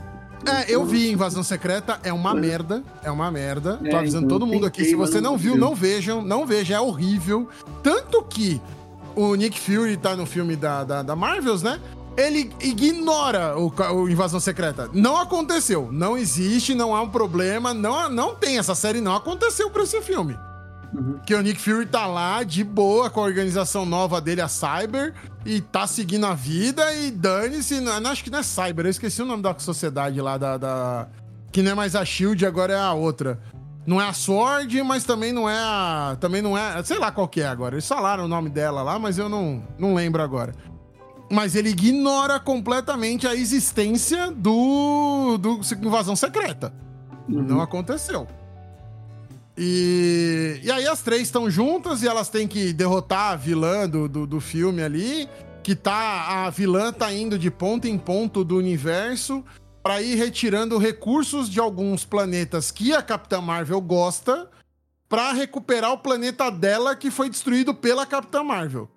É, 0.45 0.65
eu 0.67 0.83
vi 0.83 1.11
Invasão 1.11 1.43
Secreta, 1.43 1.99
é 2.03 2.11
uma 2.11 2.31
é. 2.31 2.33
merda, 2.33 2.83
é 3.03 3.11
uma 3.11 3.29
merda. 3.31 3.79
É, 3.83 3.89
Tô 3.89 3.97
avisando 3.97 4.25
então, 4.25 4.39
todo 4.39 4.47
mundo 4.47 4.65
aqui, 4.65 4.83
se 4.83 4.95
você 4.95 5.21
não 5.21 5.37
viu, 5.37 5.55
não 5.55 5.73
vejam, 5.75 6.21
não 6.21 6.45
vejam, 6.45 6.77
é 6.77 6.81
horrível. 6.81 7.47
Tanto 7.81 8.21
que 8.23 8.61
o 9.15 9.35
Nick 9.35 9.59
Fury 9.59 9.95
tá 9.95 10.15
no 10.15 10.25
filme 10.25 10.55
da, 10.55 10.83
da, 10.83 11.03
da 11.03 11.15
Marvels, 11.15 11.61
né? 11.61 11.79
Ele 12.15 12.51
ignora 12.61 13.57
o, 13.57 13.73
o, 13.93 14.09
Invasão 14.09 14.39
Secreta. 14.39 14.89
Não 14.93 15.17
aconteceu. 15.17 15.89
Não 15.91 16.17
existe, 16.17 16.75
não 16.75 16.95
há 16.95 17.01
um 17.01 17.09
problema. 17.09 17.73
Não, 17.73 18.09
não 18.09 18.35
tem. 18.35 18.57
Essa 18.57 18.75
série 18.75 19.01
não 19.01 19.15
aconteceu 19.15 19.69
pra 19.69 19.83
esse 19.83 20.01
filme. 20.01 20.37
Uhum. 20.93 21.19
Que 21.25 21.33
o 21.33 21.41
Nick 21.41 21.59
Fury 21.59 21.87
tá 21.87 22.05
lá 22.05 22.43
de 22.43 22.63
boa 22.63 23.09
com 23.09 23.19
a 23.19 23.23
organização 23.23 23.85
nova 23.85 24.21
dele, 24.21 24.41
a 24.41 24.47
Cyber, 24.47 25.15
e 25.43 25.59
tá 25.59 25.87
seguindo 25.87 26.25
a 26.27 26.35
vida 26.35 26.93
e 26.93 27.09
dane-se. 27.09 27.83
Acho 28.05 28.23
que 28.23 28.29
não 28.29 28.39
é 28.39 28.43
Cyber, 28.43 28.85
eu 28.85 28.91
esqueci 28.91 29.21
o 29.21 29.25
nome 29.25 29.41
da 29.41 29.57
sociedade 29.57 30.21
lá 30.21 30.37
da, 30.37 30.57
da. 30.57 31.07
Que 31.51 31.63
não 31.63 31.71
é 31.71 31.75
mais 31.75 31.95
a 31.95 32.05
Shield, 32.05 32.45
agora 32.45 32.73
é 32.73 32.79
a 32.79 32.93
outra. 32.93 33.39
Não 33.85 33.99
é 33.99 34.07
a 34.07 34.13
Sword, 34.13 34.81
mas 34.83 35.03
também 35.03 35.33
não 35.33 35.49
é 35.49 35.57
a. 35.57 36.15
Também 36.19 36.43
não 36.43 36.55
é. 36.55 36.81
Sei 36.83 36.99
lá 36.99 37.11
qual 37.11 37.27
que 37.27 37.41
é 37.41 37.47
agora. 37.47 37.73
Eles 37.73 37.87
falaram 37.87 38.25
o 38.25 38.27
nome 38.27 38.49
dela 38.49 38.83
lá, 38.83 38.99
mas 38.99 39.17
eu 39.17 39.27
não, 39.27 39.63
não 39.79 39.95
lembro 39.95 40.21
agora 40.21 40.53
mas 41.33 41.55
ele 41.55 41.69
ignora 41.69 42.39
completamente 42.39 43.27
a 43.27 43.35
existência 43.35 44.31
do, 44.31 45.37
do 45.37 45.61
invasão 45.81 46.15
secreta. 46.15 46.71
Uhum. 47.27 47.41
Não 47.41 47.61
aconteceu. 47.61 48.27
E, 49.57 50.59
e 50.63 50.71
aí 50.71 50.87
as 50.87 51.01
três 51.01 51.23
estão 51.23 51.49
juntas 51.49 52.03
e 52.03 52.07
elas 52.07 52.29
têm 52.29 52.47
que 52.47 52.71
derrotar 52.71 53.31
a 53.31 53.35
vilã 53.35 53.89
do, 53.89 54.07
do, 54.07 54.27
do, 54.27 54.39
filme 54.39 54.83
ali. 54.83 55.27
Que 55.63 55.75
tá. 55.75 56.45
A 56.45 56.49
vilã 56.49 56.91
tá 56.91 57.11
indo 57.11 57.37
de 57.37 57.49
ponto 57.49 57.87
em 57.87 57.97
ponto 57.97 58.43
do 58.43 58.57
universo 58.57 59.43
para 59.81 60.01
ir 60.01 60.15
retirando 60.15 60.77
recursos 60.77 61.49
de 61.49 61.59
alguns 61.59 62.05
planetas 62.05 62.71
que 62.71 62.93
a 62.93 63.01
Capitã 63.01 63.41
Marvel 63.41 63.81
gosta 63.81 64.49
para 65.09 65.31
recuperar 65.33 65.91
o 65.91 65.97
planeta 65.97 66.49
dela 66.49 66.95
que 66.95 67.11
foi 67.11 67.29
destruído 67.29 67.73
pela 67.73 68.05
Capitã 68.05 68.43
Marvel. 68.43 68.89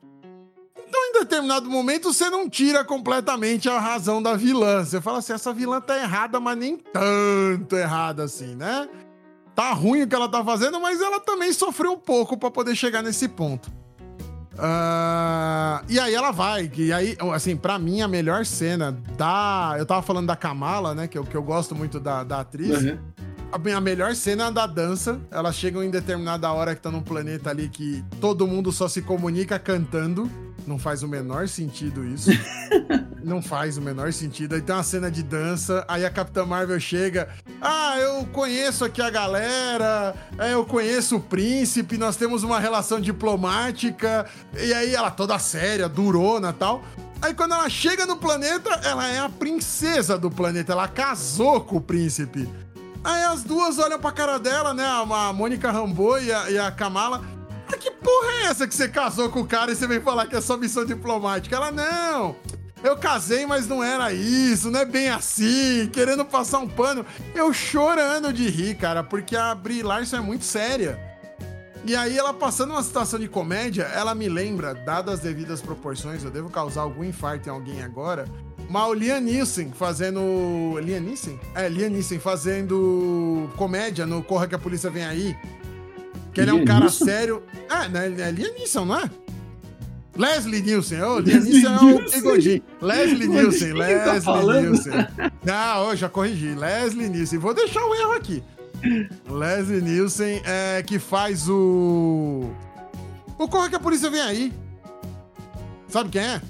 Então, 0.89 1.01
em 1.07 1.13
determinado 1.21 1.69
momento, 1.69 2.13
você 2.13 2.31
não 2.31 2.49
tira 2.49 2.85
completamente 2.85 3.69
a 3.69 3.79
razão 3.79 4.23
da 4.23 4.35
vilã. 4.35 4.85
Você 4.85 5.01
fala 5.01 5.19
assim: 5.19 5.33
essa 5.33 5.53
vilã 5.53 5.81
tá 5.81 5.97
errada, 5.97 6.39
mas 6.39 6.57
nem 6.57 6.77
tanto 6.77 7.77
errada 7.77 8.25
assim, 8.25 8.55
né? 8.55 8.89
Tá 9.55 9.73
ruim 9.73 10.03
o 10.03 10.07
que 10.07 10.15
ela 10.15 10.29
tá 10.29 10.45
fazendo, 10.45 10.79
mas 10.81 11.01
ela 11.01 11.19
também 11.19 11.53
sofreu 11.53 11.93
um 11.93 11.99
pouco 11.99 12.37
para 12.37 12.51
poder 12.51 12.77
chegar 12.77 13.03
nesse 13.03 13.27
ponto. 13.27 13.71
Uh, 14.53 15.85
e 15.89 15.99
aí 15.99 16.15
ela 16.15 16.31
vai, 16.31 16.71
e 16.77 16.93
aí, 16.93 17.17
assim, 17.35 17.57
para 17.57 17.79
mim 17.79 18.01
a 18.01 18.09
melhor 18.09 18.47
cena 18.47 18.93
da. 19.17 19.75
Eu 19.79 19.85
tava 19.85 20.03
falando 20.03 20.27
da 20.27 20.37
Kamala, 20.37 20.95
né? 20.95 21.09
Que 21.09 21.19
eu, 21.19 21.25
que 21.25 21.37
eu 21.37 21.43
gosto 21.43 21.75
muito 21.75 21.99
da, 21.99 22.23
da 22.23 22.41
atriz. 22.41 22.83
Uhum. 22.83 22.99
A 23.53 23.59
minha 23.59 23.81
melhor 23.81 24.15
cena 24.15 24.45
é 24.45 24.47
a 24.49 24.51
da 24.51 24.67
dança. 24.67 25.21
Elas 25.31 25.55
chegam 25.55 25.83
em 25.83 25.91
determinada 25.91 26.51
hora 26.53 26.75
que 26.75 26.81
tá 26.81 26.91
num 26.91 27.03
planeta 27.03 27.51
ali 27.51 27.69
que 27.69 28.05
todo 28.21 28.47
mundo 28.47 28.73
só 28.73 28.89
se 28.89 29.03
comunica 29.03 29.59
cantando. 29.59 30.31
Não 30.67 30.79
faz 30.79 31.03
o 31.03 31.09
menor 31.09 31.49
sentido 31.49 32.05
isso. 32.05 32.31
não 33.23 33.41
faz 33.41 33.77
o 33.77 33.83
menor 33.83 34.13
sentido. 34.13 34.55
Aí 34.55 34.61
tem 34.61 34.75
uma 34.75 34.83
cena 34.83 35.11
de 35.11 35.23
dança, 35.23 35.85
aí 35.87 36.05
a 36.05 36.11
Capitã 36.11 36.45
Marvel 36.45 36.79
chega. 36.81 37.29
Ah, 37.61 37.99
eu 37.99 38.27
conheço 38.27 38.85
aqui 38.85 39.01
a 39.01 39.09
galera, 39.09 40.15
é, 40.39 40.55
eu 40.55 40.65
conheço 40.65 41.17
o 41.17 41.21
príncipe, 41.21 41.97
nós 41.97 42.17
temos 42.17 42.43
uma 42.43 42.59
relação 42.59 43.01
diplomática. 43.01 44.27
E 44.59 44.73
aí 44.75 44.95
ela 44.95 45.11
toda 45.11 45.39
séria, 45.39 45.89
durona 45.89 46.51
e 46.51 46.55
tal. 46.55 46.83
Aí 47.23 47.33
quando 47.33 47.55
ela 47.55 47.69
chega 47.69 48.05
no 48.05 48.17
planeta, 48.17 48.71
ela 48.85 49.07
é 49.07 49.21
a 49.21 49.29
princesa 49.29 50.19
do 50.19 50.31
planeta. 50.31 50.73
Ela 50.73 50.89
casou 50.89 51.61
com 51.61 51.77
o 51.77 51.81
príncipe. 51.81 52.49
Aí 53.03 53.23
as 53.23 53.45
duas 53.45 53.79
olham 53.79 54.01
pra 54.01 54.11
cara 54.11 54.39
dela, 54.39 54.75
né? 54.75 54.85
A 54.85 55.33
Mônica 55.33 55.71
Rambeau 55.71 56.21
e 56.21 56.33
a, 56.33 56.51
e 56.51 56.59
a 56.59 56.71
Kamala. 56.73 57.36
Ah, 57.69 57.77
que 57.77 57.91
porra 57.91 58.31
é 58.33 58.47
essa 58.47 58.67
que 58.67 58.75
você 58.75 58.89
casou 58.89 59.29
com 59.29 59.41
o 59.41 59.47
cara 59.47 59.73
e 59.73 59.77
você 59.77 59.87
vem 59.87 60.01
falar 60.01 60.27
que 60.27 60.37
é 60.37 60.41
só 60.41 60.57
missão 60.57 60.85
diplomática? 60.85 61.57
Ela, 61.57 61.73
não. 61.73 62.37
Eu 62.83 62.97
casei, 62.97 63.47
mas 63.47 63.67
não 63.67 63.83
era 63.83 64.13
isso, 64.13 64.71
não 64.71 64.81
é 64.81 64.85
bem 64.85 65.09
assim, 65.09 65.89
querendo 65.93 66.25
passar 66.25 66.59
um 66.59 66.69
pano. 66.69 67.05
Eu 67.35 67.53
chorando 67.53 68.33
de 68.33 68.49
rir, 68.49 68.77
cara, 68.77 69.03
porque 69.03 69.35
a 69.35 69.55
Brie 69.55 69.83
Larson 69.83 70.19
é 70.19 70.21
muito 70.21 70.45
séria. 70.45 71.01
E 71.85 71.97
aí 71.97 72.19
ela 72.19 72.35
passando 72.35 72.71
uma 72.71 72.83
situação 72.83 73.19
de 73.19 73.29
comédia, 73.29 73.85
ela 73.85 74.15
me 74.15 74.29
lembra, 74.29 74.75
dadas 74.75 75.15
as 75.15 75.21
devidas 75.21 75.61
proporções, 75.61 76.23
eu 76.23 76.31
devo 76.31 76.51
causar 76.51 76.83
algum 76.83 77.05
infarto 77.05 77.49
em 77.49 77.53
alguém 77.53 77.83
agora, 77.83 78.27
mas 78.69 78.89
o 78.89 78.93
Liam 78.93 79.21
Neeson 79.21 79.71
fazendo... 79.73 80.21
Liam 80.81 81.01
Neeson? 81.01 81.39
É, 81.55 81.69
Liam 81.69 81.91
Neeson 81.91 82.19
fazendo 82.19 83.49
comédia 83.57 84.05
no 84.05 84.23
Corra 84.23 84.49
que 84.49 84.55
a 84.55 84.59
Polícia 84.59 84.91
Vem 84.91 85.05
Aí. 85.05 85.37
Que 86.37 86.43
ele 86.43 86.51
é 86.51 86.55
um 86.55 86.67
cara 86.67 86.91
sério... 86.91 87.43
É, 87.71 87.89
né, 87.89 88.15
é 88.19 88.31
Liam 88.31 88.53
Neeson, 88.53 88.85
não 88.85 89.01
é? 89.01 89.11
Leslie 90.15 90.61
Nielsen. 90.61 91.01
Oh, 91.01 91.19
Liam 91.19 91.41
Neeson 91.41 91.75
é 91.75 91.95
o 91.95 92.11
Bigodinho. 92.11 92.63
Leslie 92.83 93.27
Nielsen. 93.27 93.73
Tá 94.23 94.41
Leslie 94.43 94.61
Nielsen. 94.61 94.93
Não, 95.43 95.89
eu 95.89 95.97
já 95.97 96.11
corrigi. 96.11 96.55
Leslie 96.55 97.09
Nielsen. 97.09 97.39
Vou 97.39 97.55
deixar 97.55 97.83
o 97.87 97.95
erro 97.95 98.13
aqui. 98.13 98.43
Leslie 99.27 99.81
Nielsen 99.81 100.43
é 100.45 100.83
que 100.83 100.99
faz 100.99 101.49
o. 101.49 102.51
O 103.39 103.49
Corre 103.49 103.71
que 103.71 103.77
a 103.77 103.81
polícia 103.81 104.11
vem 104.11 104.21
aí. 104.21 104.53
Sabe 105.89 106.11
quem 106.11 106.21
é? 106.21 106.43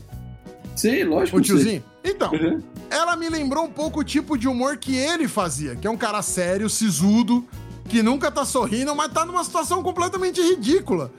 Sim, 0.74 1.04
lógico. 1.04 1.38
O 1.38 1.40
tiozinho? 1.40 1.84
Sei. 2.02 2.12
Então, 2.12 2.32
uhum. 2.32 2.60
ela 2.90 3.14
me 3.14 3.28
lembrou 3.28 3.64
um 3.64 3.70
pouco 3.70 4.00
o 4.00 4.04
tipo 4.04 4.36
de 4.36 4.48
humor 4.48 4.78
que 4.78 4.96
ele 4.96 5.28
fazia, 5.28 5.76
que 5.76 5.86
é 5.86 5.90
um 5.90 5.96
cara 5.96 6.22
sério, 6.22 6.68
sisudo, 6.68 7.46
que 7.86 8.02
nunca 8.02 8.30
tá 8.30 8.44
sorrindo, 8.44 8.94
mas 8.94 9.12
tá 9.12 9.24
numa 9.24 9.44
situação 9.44 9.82
completamente 9.82 10.40
ridícula. 10.40 11.10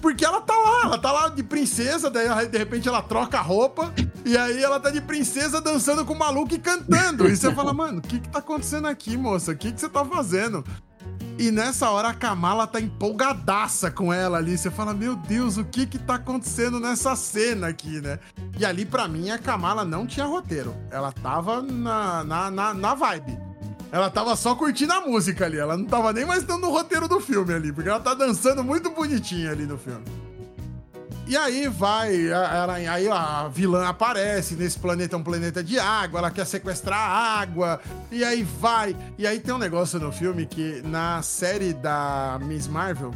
Porque 0.00 0.24
ela 0.24 0.40
tá 0.40 0.54
lá, 0.54 0.82
ela 0.84 0.98
tá 0.98 1.10
lá 1.10 1.28
de 1.28 1.42
princesa, 1.42 2.10
daí 2.10 2.46
de 2.46 2.58
repente 2.58 2.86
ela 2.86 3.02
troca 3.02 3.38
a 3.38 3.42
roupa, 3.42 3.92
e 4.24 4.36
aí 4.36 4.62
ela 4.62 4.78
tá 4.78 4.90
de 4.90 5.00
princesa 5.00 5.60
dançando 5.60 6.04
com 6.04 6.12
o 6.12 6.18
maluco 6.18 6.54
e 6.54 6.58
cantando. 6.58 7.26
E 7.26 7.36
você 7.36 7.52
fala, 7.52 7.72
mano, 7.72 7.98
o 7.98 8.02
que 8.02 8.20
que 8.20 8.28
tá 8.28 8.38
acontecendo 8.40 8.86
aqui, 8.86 9.16
moça? 9.16 9.52
O 9.52 9.56
que 9.56 9.72
que 9.72 9.80
você 9.80 9.88
tá 9.88 10.04
fazendo? 10.04 10.64
E 11.38 11.50
nessa 11.50 11.90
hora 11.90 12.08
a 12.08 12.14
Kamala 12.14 12.66
tá 12.66 12.80
empolgadaça 12.80 13.90
com 13.90 14.12
ela 14.12 14.38
ali. 14.38 14.56
Você 14.56 14.70
fala, 14.70 14.94
meu 14.94 15.14
Deus, 15.14 15.58
o 15.58 15.64
que 15.64 15.86
que 15.86 15.98
tá 15.98 16.14
acontecendo 16.14 16.80
nessa 16.80 17.14
cena 17.14 17.68
aqui, 17.68 18.00
né? 18.00 18.18
E 18.58 18.64
ali, 18.64 18.86
para 18.86 19.06
mim, 19.06 19.30
a 19.30 19.38
Kamala 19.38 19.84
não 19.84 20.06
tinha 20.06 20.24
roteiro. 20.24 20.74
Ela 20.90 21.12
tava 21.12 21.60
na, 21.60 22.24
na, 22.24 22.50
na, 22.50 22.74
na 22.74 22.94
vibe. 22.94 23.45
Ela 23.96 24.10
tava 24.10 24.36
só 24.36 24.54
curtindo 24.54 24.92
a 24.92 25.00
música 25.00 25.46
ali. 25.46 25.58
Ela 25.58 25.74
não 25.74 25.86
tava 25.86 26.12
nem 26.12 26.26
mais 26.26 26.44
dando 26.44 26.66
o 26.66 26.70
roteiro 26.70 27.08
do 27.08 27.18
filme 27.18 27.54
ali, 27.54 27.72
porque 27.72 27.88
ela 27.88 27.98
tá 27.98 28.12
dançando 28.12 28.62
muito 28.62 28.90
bonitinha 28.90 29.50
ali 29.50 29.64
no 29.64 29.78
filme. 29.78 30.04
E 31.26 31.34
aí 31.34 31.66
vai, 31.66 32.28
ela, 32.28 32.74
aí 32.74 33.08
a 33.08 33.48
vilã 33.48 33.86
aparece 33.86 34.54
nesse 34.54 34.78
planeta, 34.78 35.16
um 35.16 35.22
planeta 35.22 35.64
de 35.64 35.78
água, 35.78 36.18
ela 36.18 36.30
quer 36.30 36.44
sequestrar 36.44 36.98
a 36.98 37.40
água, 37.40 37.80
e 38.12 38.22
aí 38.22 38.42
vai. 38.42 38.94
E 39.16 39.26
aí 39.26 39.40
tem 39.40 39.54
um 39.54 39.58
negócio 39.58 39.98
no 39.98 40.12
filme 40.12 40.44
que 40.44 40.82
na 40.84 41.22
série 41.22 41.72
da 41.72 42.38
Miss 42.42 42.68
Marvel, 42.68 43.14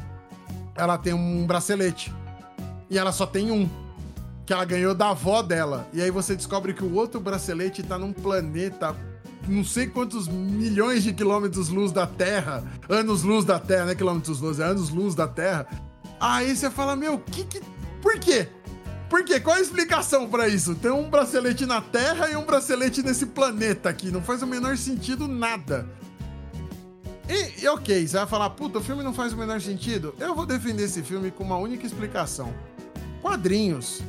ela 0.74 0.96
tem 0.96 1.12
um 1.12 1.46
bracelete. 1.46 2.10
E 2.88 2.98
ela 2.98 3.12
só 3.12 3.26
tem 3.26 3.50
um. 3.50 3.68
Que 4.46 4.54
ela 4.54 4.64
ganhou 4.64 4.94
da 4.94 5.10
avó 5.10 5.42
dela. 5.42 5.86
E 5.92 6.00
aí 6.00 6.10
você 6.10 6.34
descobre 6.34 6.72
que 6.72 6.82
o 6.82 6.94
outro 6.94 7.20
bracelete 7.20 7.82
tá 7.82 7.98
num 7.98 8.14
planeta 8.14 8.96
não 9.50 9.64
sei 9.64 9.86
quantos 9.86 10.28
milhões 10.28 11.02
de 11.02 11.12
quilômetros 11.12 11.68
luz 11.68 11.92
da 11.92 12.06
Terra, 12.06 12.64
anos 12.88 13.22
luz 13.22 13.44
da 13.44 13.58
Terra, 13.58 13.86
não 13.86 13.92
é 13.92 13.94
quilômetros 13.94 14.40
luz, 14.40 14.60
é 14.60 14.64
anos 14.64 14.90
luz 14.90 15.14
da 15.14 15.26
Terra. 15.26 15.66
Aí 16.20 16.54
você 16.54 16.70
fala, 16.70 16.94
meu, 16.94 17.18
que 17.18 17.44
que 17.44 17.60
por 18.00 18.18
quê? 18.18 18.48
Por 19.08 19.24
quê? 19.24 19.40
Qual 19.40 19.56
a 19.56 19.60
explicação 19.60 20.28
para 20.28 20.46
isso? 20.46 20.76
Tem 20.76 20.90
um 20.90 21.10
bracelete 21.10 21.66
na 21.66 21.80
Terra 21.80 22.30
e 22.30 22.36
um 22.36 22.44
bracelete 22.44 23.02
nesse 23.02 23.26
planeta 23.26 23.88
aqui. 23.88 24.10
Não 24.10 24.22
faz 24.22 24.40
o 24.40 24.46
menor 24.46 24.76
sentido 24.76 25.26
nada. 25.26 25.88
E, 27.28 27.64
e, 27.64 27.68
ok, 27.68 28.06
você 28.06 28.16
vai 28.16 28.26
falar, 28.26 28.50
puta, 28.50 28.78
o 28.78 28.82
filme 28.82 29.02
não 29.02 29.12
faz 29.12 29.32
o 29.32 29.36
menor 29.36 29.60
sentido? 29.60 30.14
Eu 30.18 30.34
vou 30.34 30.46
defender 30.46 30.84
esse 30.84 31.02
filme 31.02 31.30
com 31.30 31.42
uma 31.42 31.56
única 31.56 31.84
explicação: 31.84 32.54
quadrinhos. 33.20 34.00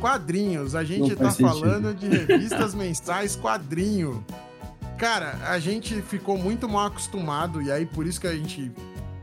Quadrinhos. 0.00 0.74
A 0.74 0.84
gente 0.84 1.16
tá 1.16 1.30
falando 1.30 1.94
de 1.94 2.08
revistas 2.08 2.74
mensais 2.74 3.36
quadrinho. 3.36 4.24
Cara, 5.00 5.38
a 5.46 5.58
gente 5.58 6.00
ficou 6.02 6.38
muito 6.38 6.68
mal 6.68 6.86
acostumado, 6.86 7.60
e 7.60 7.72
aí 7.72 7.86
por 7.86 8.06
isso 8.06 8.20
que 8.20 8.26
a 8.28 8.34
gente 8.34 8.70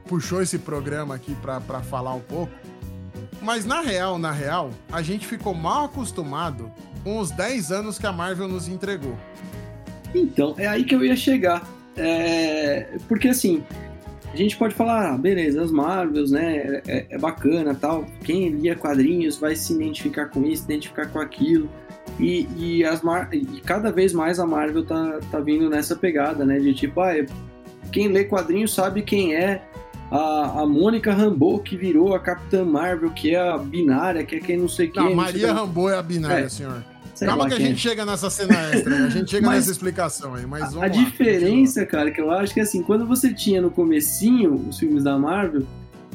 puxou 0.06 0.42
esse 0.42 0.58
programa 0.58 1.16
aqui 1.16 1.36
para 1.36 1.82
falar 1.82 2.14
um 2.14 2.22
pouco 2.22 2.52
mas 3.42 3.66
na 3.66 3.82
real, 3.82 4.18
na 4.18 4.32
real, 4.32 4.72
a 4.92 5.02
gente 5.02 5.28
ficou 5.28 5.54
mal 5.54 5.86
acostumado 5.86 6.72
com 7.04 7.20
os 7.20 7.32
10 7.32 7.72
anos 7.72 8.00
que 8.00 8.06
a 8.06 8.12
Marvel 8.12 8.48
nos 8.48 8.68
entregou. 8.68 9.16
Então, 10.14 10.56
é 10.58 10.68
aí 10.68 10.84
que 10.84 10.96
eu 10.96 11.04
ia 11.06 11.16
chegar. 11.16 11.66
É... 11.96 12.88
Porque 13.08 13.28
assim, 13.28 13.64
a 14.34 14.36
gente 14.36 14.58
pode 14.58 14.74
falar, 14.74 15.14
ah, 15.14 15.18
beleza, 15.18 15.64
as 15.64 15.72
Marvels, 15.72 16.32
né, 16.32 16.82
é, 16.88 17.06
é, 17.10 17.18
bacana 17.18 17.76
tal. 17.76 18.06
Quem 18.24 18.50
lia 18.50 18.76
quadrinhos 18.76 19.38
vai 19.38 19.56
se 19.56 19.74
identificar 19.74 20.28
com 20.28 20.44
isso, 20.44 20.64
identificar 20.64 21.08
com 21.08 21.20
aquilo. 21.20 21.70
E, 22.20 22.48
e, 22.58 22.86
as 22.86 23.02
Mar... 23.02 23.30
e 23.32 23.62
cada 23.62 23.92
vez 23.92 24.12
mais 24.12 24.40
a 24.40 24.46
Marvel 24.46 24.84
tá, 24.84 25.20
tá 25.32 25.40
vindo 25.40 25.70
nessa 25.70 25.96
pegada, 25.96 26.46
né, 26.46 26.60
de 26.60 26.74
tipo, 26.74 27.00
ah, 27.00 27.14
quem 27.92 28.08
lê 28.08 28.24
quadrinhos 28.24 28.74
sabe 28.74 29.04
quem 29.04 29.36
é 29.36 29.62
a, 30.12 30.62
a 30.62 30.66
Mônica 30.66 31.14
Rambeau, 31.14 31.60
que 31.60 31.76
virou 31.76 32.16
a 32.16 32.20
Capitã 32.20 32.64
Marvel, 32.64 33.12
que 33.12 33.36
é 33.36 33.40
a 33.40 33.58
binária, 33.58 34.24
que 34.24 34.38
é 34.38 34.40
quem 34.40 34.58
não 34.58 34.68
sei 34.68 34.88
quem. 34.88 35.04
Não, 35.04 35.16
Maria 35.16 35.54
Rambeau 35.54 35.90
é 35.90 35.98
a 35.98 36.02
binária, 36.02 36.46
é. 36.46 36.50
senhor. 36.50 36.84
Sei 37.14 37.28
Calma 37.28 37.48
que 37.48 37.56
a 37.56 37.60
gente 37.60 37.74
é. 37.74 37.90
chega 37.90 38.06
nessa 38.06 38.30
cena 38.30 38.54
extra, 38.72 39.00
né? 39.00 39.08
a 39.08 39.10
gente 39.10 39.32
chega 39.32 39.46
mas, 39.48 39.56
nessa 39.58 39.72
explicação 39.72 40.36
aí, 40.36 40.46
mas 40.46 40.78
A, 40.78 40.86
a 40.86 40.88
diferença, 40.88 41.84
cara, 41.84 42.12
que 42.12 42.22
eu 42.22 42.30
acho 42.30 42.54
que 42.54 42.60
assim, 42.60 42.84
quando 42.84 43.08
você 43.08 43.34
tinha 43.34 43.60
no 43.60 43.72
comecinho 43.72 44.54
os 44.70 44.78
filmes 44.78 45.04
da 45.04 45.18
Marvel, 45.18 45.64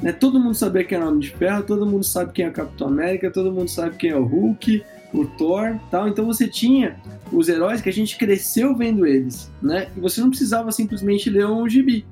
né, 0.01 0.13
todo 0.13 0.39
mundo 0.39 0.55
sabia 0.55 0.85
quem 0.85 0.97
era 0.97 1.05
o 1.05 1.09
Homem 1.09 1.21
de 1.21 1.31
Ferro, 1.31 1.65
todo 1.65 1.85
mundo 1.85 2.05
sabe 2.05 2.33
quem 2.33 2.45
é 2.45 2.49
o 2.49 2.53
Capitão 2.53 2.87
América, 2.87 3.33
todo 3.33 3.51
mundo 3.51 3.69
sabe 3.69 3.97
quem 3.97 4.11
é 4.11 4.17
o 4.17 4.25
Hulk, 4.25 4.85
o 5.13 5.27
Thor, 5.27 5.79
tal. 5.91 6.09
Então 6.09 6.25
você 6.25 6.49
tinha 6.49 6.97
os 7.31 7.49
heróis 7.49 7.81
que 7.81 7.89
a 7.89 7.93
gente 7.93 8.17
cresceu 8.17 8.75
vendo 8.77 9.07
eles, 9.07 9.51
né? 9.61 9.89
E 9.97 10.01
você 10.01 10.21
não 10.21 10.31
precisava 10.31 10.73
simplesmente 10.73 11.31
ler 11.31 11.47
um 11.47 11.69
gibi. 11.69 12.05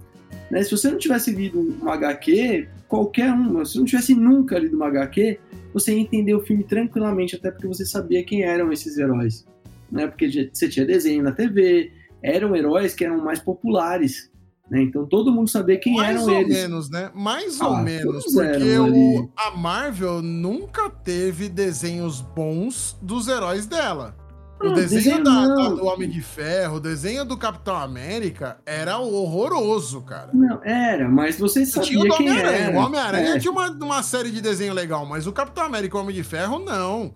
Né? 0.50 0.62
Se 0.62 0.70
você 0.70 0.90
não 0.90 0.98
tivesse 0.98 1.30
lido 1.30 1.76
um 1.80 1.88
HQ, 1.88 2.68
qualquer 2.88 3.32
um, 3.32 3.64
se 3.64 3.78
não 3.78 3.84
tivesse 3.84 4.14
nunca 4.14 4.58
lido 4.58 4.76
uma 4.76 4.88
HQ, 4.88 5.38
você 5.72 5.94
ia 5.94 6.00
entender 6.00 6.34
o 6.34 6.40
filme 6.40 6.64
tranquilamente, 6.64 7.36
até 7.36 7.50
porque 7.50 7.66
você 7.66 7.84
sabia 7.84 8.24
quem 8.24 8.42
eram 8.42 8.72
esses 8.72 8.98
heróis. 8.98 9.46
Né? 9.90 10.06
Porque 10.06 10.50
você 10.52 10.68
tinha 10.68 10.84
desenho 10.84 11.22
na 11.22 11.32
TV, 11.32 11.92
eram 12.22 12.54
heróis 12.54 12.94
que 12.94 13.04
eram 13.04 13.22
mais 13.24 13.38
populares. 13.38 14.29
Né? 14.70 14.82
Então 14.82 15.04
todo 15.04 15.32
mundo 15.32 15.50
sabia 15.50 15.78
quem 15.78 15.96
mais 15.96 16.22
eram 16.22 16.30
eles. 16.30 16.48
Mais 16.48 16.64
ou 16.64 16.70
menos, 16.70 16.90
né? 16.90 17.10
Mais 17.12 17.60
ou 17.60 17.74
ah, 17.74 17.82
menos. 17.82 18.24
Porque 18.32 18.78
o, 18.78 19.28
a 19.36 19.50
Marvel 19.56 20.22
nunca 20.22 20.88
teve 20.88 21.48
desenhos 21.48 22.20
bons 22.20 22.96
dos 23.02 23.26
heróis 23.26 23.66
dela. 23.66 24.14
O 24.62 24.68
ah, 24.68 24.72
desenho, 24.74 25.24
da, 25.24 25.70
do 25.70 25.86
Homem 25.86 26.08
de 26.08 26.20
Ferro, 26.20 26.76
o 26.76 26.80
desenho 26.80 27.24
do 27.24 27.36
Capitão 27.36 27.74
América 27.74 28.58
era 28.66 28.98
horroroso, 28.98 30.02
cara. 30.02 30.28
Não, 30.34 30.62
era, 30.62 31.08
mas 31.08 31.38
você 31.38 31.64
sabia 31.64 31.88
tinha 31.88 32.04
o 32.04 32.16
quem 32.16 32.28
era. 32.28 32.70
O 32.76 32.82
Homem-Aranha 32.84 33.36
é. 33.36 33.38
tinha 33.38 33.50
uma, 33.50 33.70
uma 33.70 34.02
série 34.02 34.30
de 34.30 34.42
desenho 34.42 34.74
legal, 34.74 35.06
mas 35.06 35.26
o 35.26 35.32
Capitão 35.32 35.64
América 35.64 35.96
e 35.96 35.98
o 35.98 36.02
Homem 36.02 36.14
de 36.14 36.22
Ferro, 36.22 36.58
não. 36.58 37.12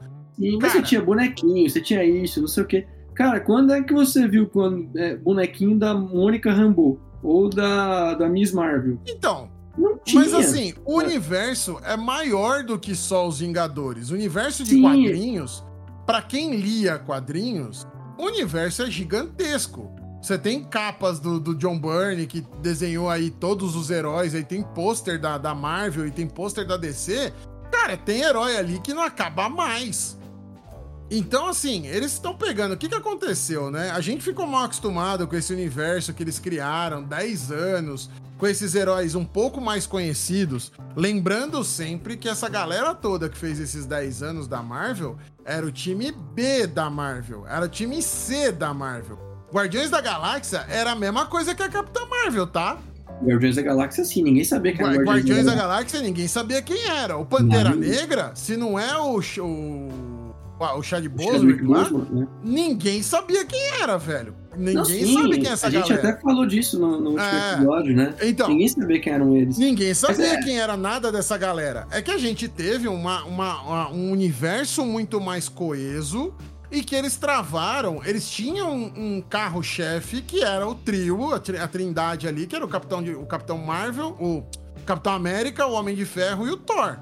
Cara, 0.59 0.73
você 0.73 0.83
tinha 0.83 1.03
bonequinho, 1.03 1.69
você 1.69 1.83
tinha 1.83 2.03
isso, 2.03 2.41
não 2.41 2.49
sei 2.49 2.63
o 2.63 2.67
quê. 2.67 2.87
Cara, 3.15 3.39
quando 3.39 3.73
é 3.73 3.83
que 3.83 3.93
você 3.93 4.27
viu 4.27 4.49
quando, 4.49 4.89
é, 4.99 5.15
bonequinho 5.15 5.79
da 5.79 5.95
Mônica 5.95 6.51
Rambeau? 6.51 6.99
Ou 7.25 7.49
da, 7.49 8.15
da 8.15 8.29
Miss 8.29 8.53
Marvel? 8.53 9.01
Então, 9.07 9.51
mas 10.13 10.33
assim, 10.35 10.75
o 10.85 10.99
universo 10.99 11.81
é 11.83 11.97
maior 11.97 12.63
do 12.63 12.79
que 12.79 12.95
só 12.95 13.27
os 13.27 13.41
Vingadores. 13.41 14.11
O 14.11 14.15
universo 14.15 14.63
de 14.63 14.71
Sim. 14.71 14.83
quadrinhos 14.83 15.65
para 16.07 16.21
quem 16.21 16.57
lia 16.57 16.99
quadrinhos, 16.99 17.87
o 18.19 18.25
universo 18.27 18.83
é 18.83 18.91
gigantesco. 18.91 19.91
Você 20.21 20.39
tem 20.39 20.63
capas 20.65 21.19
do, 21.19 21.39
do, 21.41 21.55
John 21.55 21.79
Byrne, 21.79 22.27
que 22.27 22.43
desenhou 22.63 23.11
aí 23.11 23.31
todos 23.31 23.75
os 23.77 23.91
heróis, 23.91 24.35
aí 24.35 24.45
tem 24.45 24.63
pôster 24.63 25.21
da, 25.21 25.37
da 25.37 25.55
Marvel 25.55 26.07
e 26.07 26.11
tem 26.11 26.27
pôster 26.27 26.67
da 26.67 26.77
DC. 26.77 27.33
Cara, 27.71 27.97
tem 27.97 28.23
herói 28.23 28.57
ali 28.57 28.79
que 28.81 28.95
não 28.95 29.03
acaba 29.03 29.49
mais. 29.49 30.19
Então, 31.11 31.49
assim, 31.49 31.87
eles 31.87 32.13
estão 32.13 32.35
pegando. 32.35 32.73
O 32.73 32.77
que, 32.77 32.89
que 32.89 32.95
aconteceu, 32.95 33.71
né? 33.71 33.91
A 33.91 34.01
gente 34.01 34.23
ficou 34.23 34.47
mal 34.47 34.65
acostumado 34.65 35.27
com 35.27 35.37
esse 35.37 35.53
universo 35.53 36.15
que 36.15 36.23
eles 36.23 36.39
criaram 36.39 37.03
10 37.03 37.53
anos, 37.53 38.11
com 38.39 38.47
esses 38.47 38.75
heróis 38.75 39.15
um 39.15 39.25
pouco 39.25 39.61
mais 39.61 39.87
conhecidos. 39.87 40.73
Lembrando 40.97 41.63
sempre 41.63 42.17
que 42.17 42.29
essa 42.29 42.49
galera 42.49 42.95
toda 42.95 43.29
que 43.29 43.37
fez 43.37 43.61
esses 43.61 43.87
10 43.87 44.23
anos 44.23 44.49
da 44.49 44.63
Marvel 44.63 45.17
era 45.45 45.65
o 45.65 45.71
time 45.71 46.11
B 46.11 46.67
da 46.67 46.89
Marvel, 46.89 47.45
era 47.47 47.67
o 47.67 47.69
time 47.69 48.03
C 48.03 48.51
da 48.51 48.73
Marvel. 48.73 49.19
Guardiões 49.53 49.91
da 49.91 50.01
Galáxia 50.01 50.67
era 50.69 50.93
a 50.93 50.97
mesma 50.97 51.27
coisa 51.27 51.55
que 51.55 51.63
a 51.63 51.69
Capitã 51.69 52.01
Marvel, 52.07 52.47
tá? 52.47 52.79
Guardiões 53.23 53.57
da 53.57 53.63
Galáxia, 53.63 54.05
sim, 54.05 54.23
ninguém 54.23 54.43
sabia 54.43 54.73
quem 54.73 54.85
era 54.85 54.97
Guardiões, 54.97 55.17
Guardiões 55.17 55.47
da, 55.47 55.55
Galáxia, 55.55 56.01
ninguém 56.01 56.27
sabia 56.27 56.61
quem 56.61 56.89
era. 56.89 57.17
O 57.17 57.25
Pantera 57.25 57.71
não. 57.71 57.77
Negra, 57.77 58.33
se 58.35 58.57
não 58.57 58.79
é 58.79 58.99
o, 58.99 59.21
o, 59.21 59.89
o 60.59 60.83
Chad 60.83 61.07
Boswick 61.09 61.63
lá, 61.65 61.91
né? 61.91 62.27
ninguém 62.43 63.03
sabia 63.03 63.45
quem 63.45 63.61
era, 63.83 63.97
velho. 63.99 64.35
Ninguém 64.57 64.75
não, 64.75 64.85
sim, 64.85 65.15
sabe 65.15 65.39
quem 65.39 65.49
é 65.49 65.53
essa 65.53 65.71
galera. 65.71 65.93
A 65.93 65.97
gente 65.97 66.07
até 66.07 66.21
falou 66.21 66.47
disso 66.47 66.79
no, 66.79 67.01
no 67.01 67.11
último 67.11 67.21
é, 67.21 67.55
episódio, 67.55 67.97
né? 67.97 68.15
Então, 68.23 68.49
ninguém 68.49 68.69
sabia 68.69 69.01
quem 69.01 69.13
eram 69.13 69.37
eles. 69.37 69.59
Ninguém 69.59 69.95
sabia 69.95 70.35
é. 70.35 70.43
quem 70.43 70.59
era 70.61 70.77
nada 70.77 71.11
dessa 71.11 71.37
galera. 71.37 71.87
É 71.91 72.01
que 72.01 72.11
a 72.11 72.19
gente 72.19 72.49
teve 72.49 72.87
uma, 72.87 73.25
uma, 73.25 73.63
uma 73.63 73.91
um 73.91 74.13
universo 74.13 74.85
muito 74.85 75.21
mais 75.21 75.49
coeso 75.49 76.33
e 76.71 76.83
que 76.83 76.95
eles 76.95 77.17
travaram. 77.17 78.01
Eles 78.05 78.31
tinham 78.31 78.73
um, 78.73 79.17
um 79.17 79.23
carro-chefe 79.23 80.23
que 80.23 80.43
era 80.43 80.67
o 80.67 80.75
trio, 80.75 81.35
a, 81.35 81.41
tri, 81.41 81.59
a, 81.59 81.67
trindade 81.67 82.29
ali, 82.29 82.47
que 82.47 82.55
era 82.55 82.65
o 82.65 82.69
Capitão, 82.69 83.03
de, 83.03 83.13
o 83.13 83.27
Capitão 83.27 83.59
Marvel, 83.59 84.17
o 84.21 84.45
Capitão 84.87 85.13
América, 85.13 85.67
o 85.67 85.73
Homem 85.73 85.95
de 85.95 86.05
Ferro 86.05 86.47
e 86.47 86.51
o 86.51 86.57
Thor. 86.57 86.99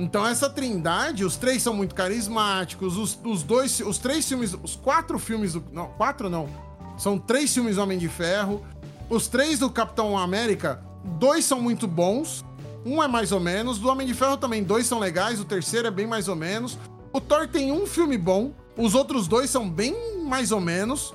Então 0.00 0.26
essa 0.26 0.48
trindade, 0.48 1.26
os 1.26 1.36
três 1.36 1.62
são 1.62 1.74
muito 1.74 1.94
carismáticos, 1.94 2.96
os, 2.96 3.18
os 3.22 3.42
dois, 3.42 3.80
os 3.80 3.98
três 3.98 4.26
filmes, 4.26 4.56
os 4.62 4.74
quatro 4.74 5.18
filmes, 5.18 5.52
do, 5.52 5.62
não, 5.70 5.88
quatro 5.88 6.30
não, 6.30 6.48
são 6.96 7.18
três 7.18 7.52
filmes 7.52 7.76
do 7.76 7.82
Homem 7.82 7.98
de 7.98 8.08
Ferro. 8.08 8.64
Os 9.10 9.28
três 9.28 9.58
do 9.58 9.68
Capitão 9.68 10.16
América, 10.16 10.82
dois 11.18 11.44
são 11.44 11.60
muito 11.60 11.86
bons, 11.86 12.42
um 12.82 13.02
é 13.02 13.06
mais 13.06 13.30
ou 13.30 13.40
menos. 13.40 13.78
Do 13.78 13.90
Homem 13.90 14.06
de 14.06 14.14
Ferro 14.14 14.38
também, 14.38 14.64
dois 14.64 14.86
são 14.86 14.98
legais, 14.98 15.38
o 15.38 15.44
terceiro 15.44 15.88
é 15.88 15.90
bem 15.90 16.06
mais 16.06 16.28
ou 16.28 16.36
menos. 16.36 16.78
O 17.12 17.20
Thor 17.20 17.46
tem 17.46 17.70
um 17.70 17.86
filme 17.86 18.16
bom, 18.16 18.54
os 18.78 18.94
outros 18.94 19.28
dois 19.28 19.50
são 19.50 19.68
bem 19.68 20.24
mais 20.24 20.50
ou 20.50 20.62
menos. 20.62 21.12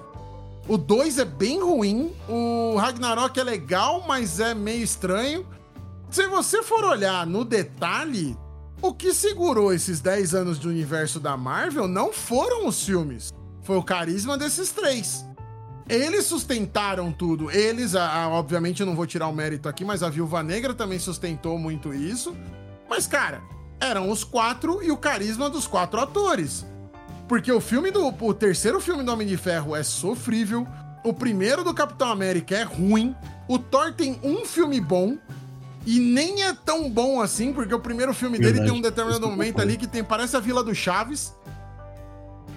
O 0.67 0.77
2 0.77 1.19
é 1.19 1.25
bem 1.25 1.61
ruim. 1.61 2.11
O 2.27 2.75
Ragnarok 2.77 3.39
é 3.39 3.43
legal, 3.43 4.03
mas 4.07 4.39
é 4.39 4.55
meio 4.55 4.83
estranho. 4.83 5.45
Se 6.09 6.25
você 6.27 6.63
for 6.63 6.83
olhar 6.83 7.27
no 7.27 7.45
detalhe, 7.45 8.35
o 8.81 8.93
que 8.93 9.13
segurou 9.13 9.73
esses 9.73 9.99
10 9.99 10.35
anos 10.35 10.59
de 10.59 10.67
universo 10.67 11.19
da 11.19 11.35
Marvel 11.35 11.87
não 11.87 12.13
foram 12.13 12.67
os 12.67 12.83
filmes. 12.83 13.33
Foi 13.61 13.77
o 13.77 13.83
carisma 13.83 14.37
desses 14.37 14.71
três. 14.71 15.25
Eles 15.87 16.25
sustentaram 16.25 17.11
tudo. 17.11 17.51
Eles, 17.51 17.95
a, 17.95 18.23
a, 18.23 18.29
obviamente, 18.29 18.81
eu 18.81 18.85
não 18.85 18.95
vou 18.95 19.05
tirar 19.05 19.27
o 19.27 19.33
mérito 19.33 19.69
aqui, 19.69 19.85
mas 19.85 20.03
a 20.03 20.09
Viúva 20.09 20.41
Negra 20.41 20.73
também 20.73 20.99
sustentou 20.99 21.57
muito 21.57 21.93
isso. 21.93 22.35
Mas, 22.89 23.07
cara, 23.07 23.41
eram 23.79 24.09
os 24.09 24.23
quatro 24.23 24.83
e 24.83 24.91
o 24.91 24.97
carisma 24.97 25.49
dos 25.49 25.67
quatro 25.67 25.99
atores. 25.99 26.65
Porque 27.27 27.51
o 27.51 27.61
filme 27.61 27.91
do. 27.91 28.07
O 28.07 28.33
terceiro 28.33 28.79
filme 28.79 29.03
do 29.03 29.11
Homem 29.11 29.27
de 29.27 29.37
Ferro 29.37 29.75
é 29.75 29.83
sofrível. 29.83 30.67
O 31.03 31.13
primeiro 31.13 31.63
do 31.63 31.73
Capitão 31.73 32.09
América 32.09 32.55
é 32.55 32.63
ruim. 32.63 33.15
O 33.47 33.59
Thor 33.59 33.93
tem 33.93 34.19
um 34.23 34.45
filme 34.45 34.79
bom. 34.79 35.17
E 35.85 35.99
nem 35.99 36.43
é 36.43 36.53
tão 36.53 36.89
bom 36.89 37.21
assim, 37.21 37.53
porque 37.53 37.73
o 37.73 37.79
primeiro 37.79 38.13
filme 38.13 38.37
Verdade. 38.37 38.59
dele 38.59 38.71
tem 38.71 38.77
um 38.77 38.81
determinado 38.81 39.27
momento 39.27 39.61
ali 39.61 39.77
que 39.77 39.85
tem. 39.85 40.03
Parece 40.03 40.35
a 40.35 40.39
Vila 40.39 40.63
do 40.63 40.73
Chaves. 40.73 41.33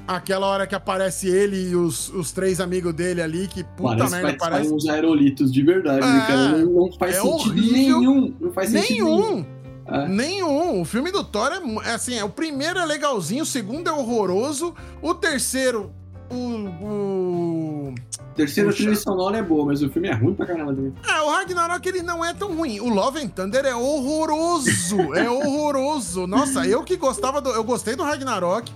Aquela 0.06 0.46
hora 0.46 0.66
que 0.66 0.74
aparece 0.74 1.28
ele 1.28 1.68
e 1.68 1.76
os, 1.76 2.08
os 2.08 2.32
três 2.32 2.60
amigos 2.60 2.94
dele 2.94 3.20
ali, 3.20 3.46
que 3.46 3.62
puta 3.62 3.98
parece, 3.98 4.10
merda, 4.12 4.36
parece. 4.38 4.38
Parece 4.38 4.72
uns 4.72 4.88
aerolitos 4.88 5.52
de 5.52 5.62
verdade, 5.62 5.98
é, 5.98 6.26
cara. 6.26 6.48
Não, 6.58 6.72
não 6.72 6.92
faz 6.92 7.16
é 7.16 7.20
sentido 7.20 7.50
horrível. 7.50 8.00
nenhum. 8.00 8.34
Não 8.40 8.52
faz 8.52 8.72
nenhum. 8.72 8.86
sentido 8.86 9.04
nenhum. 9.04 9.58
É. 9.86 10.08
Nenhum. 10.08 10.80
O 10.80 10.84
filme 10.86 11.10
do 11.10 11.22
Thor 11.22 11.50
é, 11.52 11.90
é 11.90 11.94
assim: 11.94 12.14
é, 12.14 12.24
o 12.24 12.30
primeiro 12.30 12.78
é 12.78 12.86
legalzinho, 12.86 13.42
o 13.42 13.46
segundo 13.46 13.88
é 13.88 13.92
horroroso, 13.92 14.74
o 15.02 15.14
terceiro. 15.14 15.92
O. 16.30 16.84
o... 16.84 17.94
Terceiro 18.34 18.72
trilha 18.72 18.94
sonora 18.94 19.38
é 19.38 19.42
boa, 19.42 19.66
mas 19.66 19.82
o 19.82 19.90
filme 19.90 20.08
é 20.08 20.14
ruim 20.14 20.32
pra 20.32 20.46
caramba 20.46 20.72
também. 20.72 20.94
É, 21.08 21.20
o 21.22 21.30
Ragnarok 21.30 21.88
ele 21.88 22.02
não 22.02 22.24
é 22.24 22.32
tão 22.32 22.54
ruim. 22.56 22.78
O 22.78 22.88
Love 22.88 23.20
and 23.20 23.28
Thunder 23.28 23.64
é 23.64 23.74
horroroso. 23.74 25.14
é 25.14 25.28
horroroso. 25.28 26.26
Nossa, 26.26 26.66
eu 26.66 26.84
que 26.84 26.96
gostava 26.96 27.40
do. 27.40 27.50
Eu 27.50 27.64
gostei 27.64 27.96
do 27.96 28.04
Ragnarok. 28.04 28.72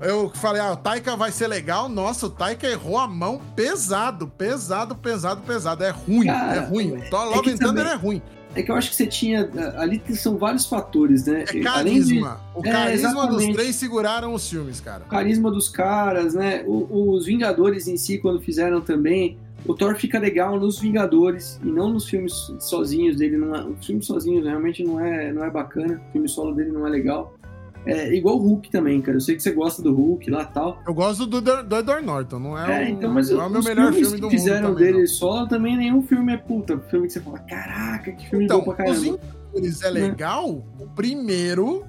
Eu 0.00 0.30
falei, 0.30 0.62
ah, 0.62 0.72
o 0.72 0.76
Taika 0.76 1.14
vai 1.14 1.30
ser 1.30 1.46
legal. 1.46 1.88
Nossa, 1.88 2.26
o 2.26 2.30
Taika 2.30 2.66
errou 2.66 2.96
a 2.96 3.06
mão 3.06 3.38
pesado, 3.54 4.26
pesado, 4.28 4.94
pesado, 4.94 5.42
pesado. 5.42 5.84
É 5.84 5.90
ruim, 5.90 6.26
Cara, 6.26 6.54
é 6.54 6.60
ruim. 6.60 6.92
O 6.92 6.96
é 6.96 7.10
Love 7.10 7.50
and 7.50 7.56
Thunder 7.58 7.86
é 7.86 7.94
ruim. 7.94 8.22
É 8.54 8.62
que 8.62 8.70
eu 8.70 8.74
acho 8.74 8.90
que 8.90 8.96
você 8.96 9.06
tinha. 9.06 9.48
Ali 9.76 10.02
são 10.14 10.36
vários 10.36 10.66
fatores, 10.66 11.26
né? 11.26 11.44
É 11.48 11.60
carisma. 11.60 12.40
De, 12.54 12.58
o 12.58 12.66
é, 12.66 12.72
carisma 12.72 13.24
é, 13.24 13.28
dos 13.28 13.46
três 13.48 13.76
seguraram 13.76 14.34
os 14.34 14.48
filmes, 14.48 14.80
cara. 14.80 15.04
O 15.04 15.08
carisma 15.08 15.50
dos 15.50 15.68
caras, 15.68 16.34
né? 16.34 16.64
O, 16.66 17.12
os 17.12 17.26
Vingadores 17.26 17.86
em 17.86 17.96
si, 17.96 18.18
quando 18.18 18.40
fizeram 18.40 18.80
também. 18.80 19.38
O 19.66 19.74
Thor 19.74 19.94
fica 19.94 20.18
legal 20.18 20.58
nos 20.58 20.80
Vingadores 20.80 21.60
e 21.62 21.66
não 21.66 21.92
nos 21.92 22.08
filmes 22.08 22.32
sozinhos 22.58 23.16
dele. 23.16 23.36
Não 23.36 23.54
é, 23.54 23.64
os 23.64 23.86
filmes 23.86 24.06
sozinhos 24.06 24.44
realmente 24.44 24.82
não 24.82 24.98
é, 24.98 25.32
não 25.32 25.44
é 25.44 25.50
bacana. 25.50 26.00
O 26.08 26.12
filme 26.12 26.28
solo 26.28 26.54
dele 26.54 26.72
não 26.72 26.86
é 26.86 26.90
legal. 26.90 27.38
É 27.86 28.12
igual 28.14 28.36
o 28.36 28.38
Hulk 28.38 28.70
também, 28.70 29.00
cara. 29.00 29.16
Eu 29.16 29.20
sei 29.20 29.34
que 29.34 29.42
você 29.42 29.52
gosta 29.52 29.82
do 29.82 29.94
Hulk 29.94 30.30
lá 30.30 30.42
e 30.42 30.54
tal. 30.54 30.78
Eu 30.86 30.92
gosto 30.92 31.26
do, 31.26 31.40
do 31.40 31.76
Edward 31.76 32.04
Norton, 32.04 32.38
não 32.38 32.58
é, 32.58 32.84
é 32.84 32.90
então, 32.90 33.12
mas 33.12 33.30
não 33.30 33.42
é 33.42 33.46
o 33.46 33.50
meu 33.50 33.62
melhor 33.62 33.92
filme 33.92 34.16
do 34.16 34.22
mundo. 34.24 34.30
fizeram 34.30 34.70
também, 34.70 34.84
dele 34.84 34.98
não. 35.00 35.06
solo 35.06 35.48
também, 35.48 35.76
nenhum 35.76 36.02
filme 36.02 36.32
é 36.32 36.36
puta. 36.36 36.78
Filme 36.90 37.06
que 37.06 37.12
você 37.12 37.20
fala, 37.20 37.38
caraca, 37.38 38.12
que 38.12 38.28
filme 38.28 38.44
então, 38.44 38.58
bom 38.58 38.64
pra 38.64 38.74
caramba. 38.74 38.96
Os 38.96 39.02
Vingadores 39.02 39.82
é 39.82 39.90
legal, 39.90 40.62
o 40.78 40.86
primeiro 40.94 41.84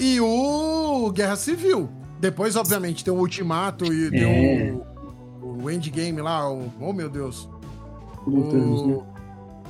e 0.00 0.20
o 0.20 1.10
Guerra 1.12 1.36
Civil. 1.36 1.88
Depois, 2.20 2.56
obviamente, 2.56 3.04
tem 3.04 3.14
o 3.14 3.18
Ultimato 3.18 3.92
e 3.92 4.08
é. 4.08 4.10
tem 4.10 4.72
o, 4.72 5.62
o 5.62 5.70
Endgame 5.70 6.20
lá, 6.20 6.50
o, 6.50 6.72
oh 6.80 6.92
meu 6.92 7.08
Deus. 7.08 7.48
O, 8.26 8.30
o, 8.30 8.86
né? 8.86 9.02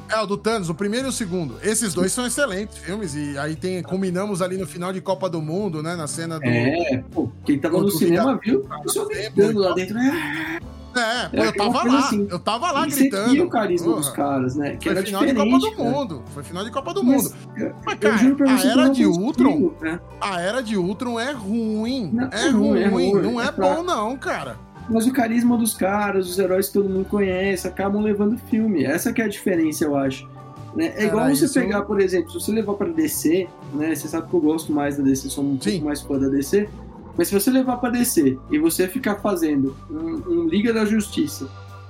É, 0.08 0.20
o 0.20 0.26
do 0.26 0.36
Thanos, 0.36 0.70
o 0.70 0.74
primeiro 0.74 1.06
e 1.06 1.10
o 1.10 1.12
segundo. 1.12 1.56
Esses 1.62 1.92
dois 1.92 2.12
são 2.12 2.26
excelentes 2.26 2.78
filmes. 2.78 3.14
E 3.14 3.36
aí 3.38 3.54
tem, 3.54 3.82
combinamos 3.82 4.40
ali 4.40 4.56
no 4.56 4.66
final 4.66 4.92
de 4.92 5.00
Copa 5.00 5.28
do 5.28 5.42
Mundo, 5.42 5.82
né? 5.82 5.94
Na 5.94 6.06
cena 6.06 6.38
do. 6.38 6.46
É, 6.46 7.04
pô, 7.10 7.30
quem 7.44 7.58
tava 7.58 7.80
no 7.80 7.90
cinema 7.90 8.38
viu 8.42 8.60
o 8.60 8.82
pessoal 8.82 9.06
gritando 9.06 9.58
lá 9.58 9.74
dentro. 9.74 9.98
É, 9.98 10.60
é, 10.96 11.28
pô, 11.28 11.44
eu 11.44 11.56
tava 11.56 11.82
lá, 11.84 11.98
assim. 11.98 12.26
eu 12.30 12.38
tava 12.38 12.72
lá 12.72 12.86
gritando. 12.86 13.30
Você 13.30 13.40
o 13.40 13.50
carisma 13.50 13.86
Porra. 13.88 14.00
dos 14.00 14.10
caras, 14.10 14.56
né? 14.56 14.76
Que 14.76 14.90
Foi 14.90 15.02
final 15.04 15.26
de 15.26 15.34
Copa 15.34 15.58
do 15.58 15.70
cara. 15.72 15.90
Mundo. 15.90 16.22
Foi 16.32 16.42
final 16.42 16.64
de 16.64 16.70
Copa 16.70 16.94
do 16.94 17.04
Mas, 17.04 17.22
Mundo. 17.22 17.74
Mas, 17.84 17.98
cara, 17.98 18.16
a 18.16 18.66
era 18.66 18.88
de 18.88 19.06
Ultron. 19.06 19.72
Né? 19.80 20.00
A 20.20 20.40
era 20.40 20.62
de 20.62 20.76
Ultron 20.76 21.20
é 21.20 21.32
ruim. 21.32 22.10
Não, 22.12 22.28
é, 22.32 22.48
ruim, 22.48 22.80
é 22.80 22.88
ruim. 22.88 23.12
Não 23.12 23.40
é, 23.40 23.48
é 23.48 23.52
bom, 23.52 23.82
não, 23.82 24.16
cara. 24.16 24.56
Mas 24.88 25.06
o 25.06 25.12
carisma 25.12 25.56
dos 25.56 25.74
caras, 25.74 26.28
os 26.28 26.38
heróis 26.38 26.68
que 26.68 26.74
todo 26.74 26.88
mundo 26.88 27.06
conhece, 27.06 27.66
acabam 27.68 28.02
levando 28.02 28.38
filme. 28.38 28.84
Essa 28.84 29.12
que 29.12 29.20
é 29.20 29.26
a 29.26 29.28
diferença, 29.28 29.84
eu 29.84 29.96
acho. 29.96 30.28
Né? 30.74 30.92
É 30.96 31.06
igual 31.06 31.28
você 31.28 31.44
isso... 31.44 31.54
pegar, 31.54 31.82
por 31.82 32.00
exemplo, 32.00 32.30
se 32.30 32.40
você 32.40 32.52
levar 32.52 32.74
para 32.74 32.88
DC, 32.88 33.48
né? 33.74 33.94
Você 33.94 34.08
sabe 34.08 34.28
que 34.28 34.34
eu 34.34 34.40
gosto 34.40 34.72
mais 34.72 34.96
da 34.96 35.02
DC, 35.02 35.28
sou 35.28 35.44
um 35.44 35.60
Sim. 35.60 35.72
pouco 35.72 35.86
mais 35.86 36.00
fã 36.00 36.18
da 36.18 36.28
DC. 36.28 36.68
Mas 37.16 37.28
se 37.28 37.34
você 37.34 37.50
levar 37.50 37.78
para 37.78 37.90
DC 37.90 38.38
e 38.50 38.58
você 38.58 38.86
ficar 38.86 39.16
fazendo 39.16 39.76
um, 39.90 40.22
um, 40.30 40.48
Liga 40.48 40.72
da 40.72 40.84
Justiça 40.84 41.48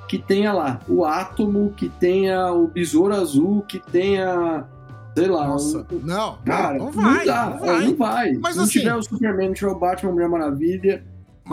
que 0.09 0.19
tenha 0.19 0.55
lá 0.55 0.81
o 0.89 1.05
Átomo, 1.05 1.75
que 1.77 1.91
tenha 1.91 2.51
o 2.51 2.67
Besouro 2.67 3.15
Azul, 3.15 3.63
que 3.69 3.79
tenha 3.79 4.67
sei 5.15 5.29
lá. 5.29 5.49
Nossa, 5.49 5.87
um... 5.93 5.99
não, 5.99 6.39
cara, 6.47 6.79
não, 6.79 6.91
vai, 6.91 7.19
não 7.19 7.25
dá, 7.27 7.51
não 7.51 7.59
vai. 7.59 7.85
Não 7.85 7.97
vai. 7.97 8.33
Mas 8.35 8.57
não 8.57 8.65
assim, 8.65 8.79
tiver 8.79 8.95
o 8.95 9.03
Superman, 9.03 9.49
não 9.49 9.55
tiver 9.55 9.71
o 9.71 9.79
Batman, 9.79 10.13
Mulher 10.13 10.29
Maravilha, 10.29 11.05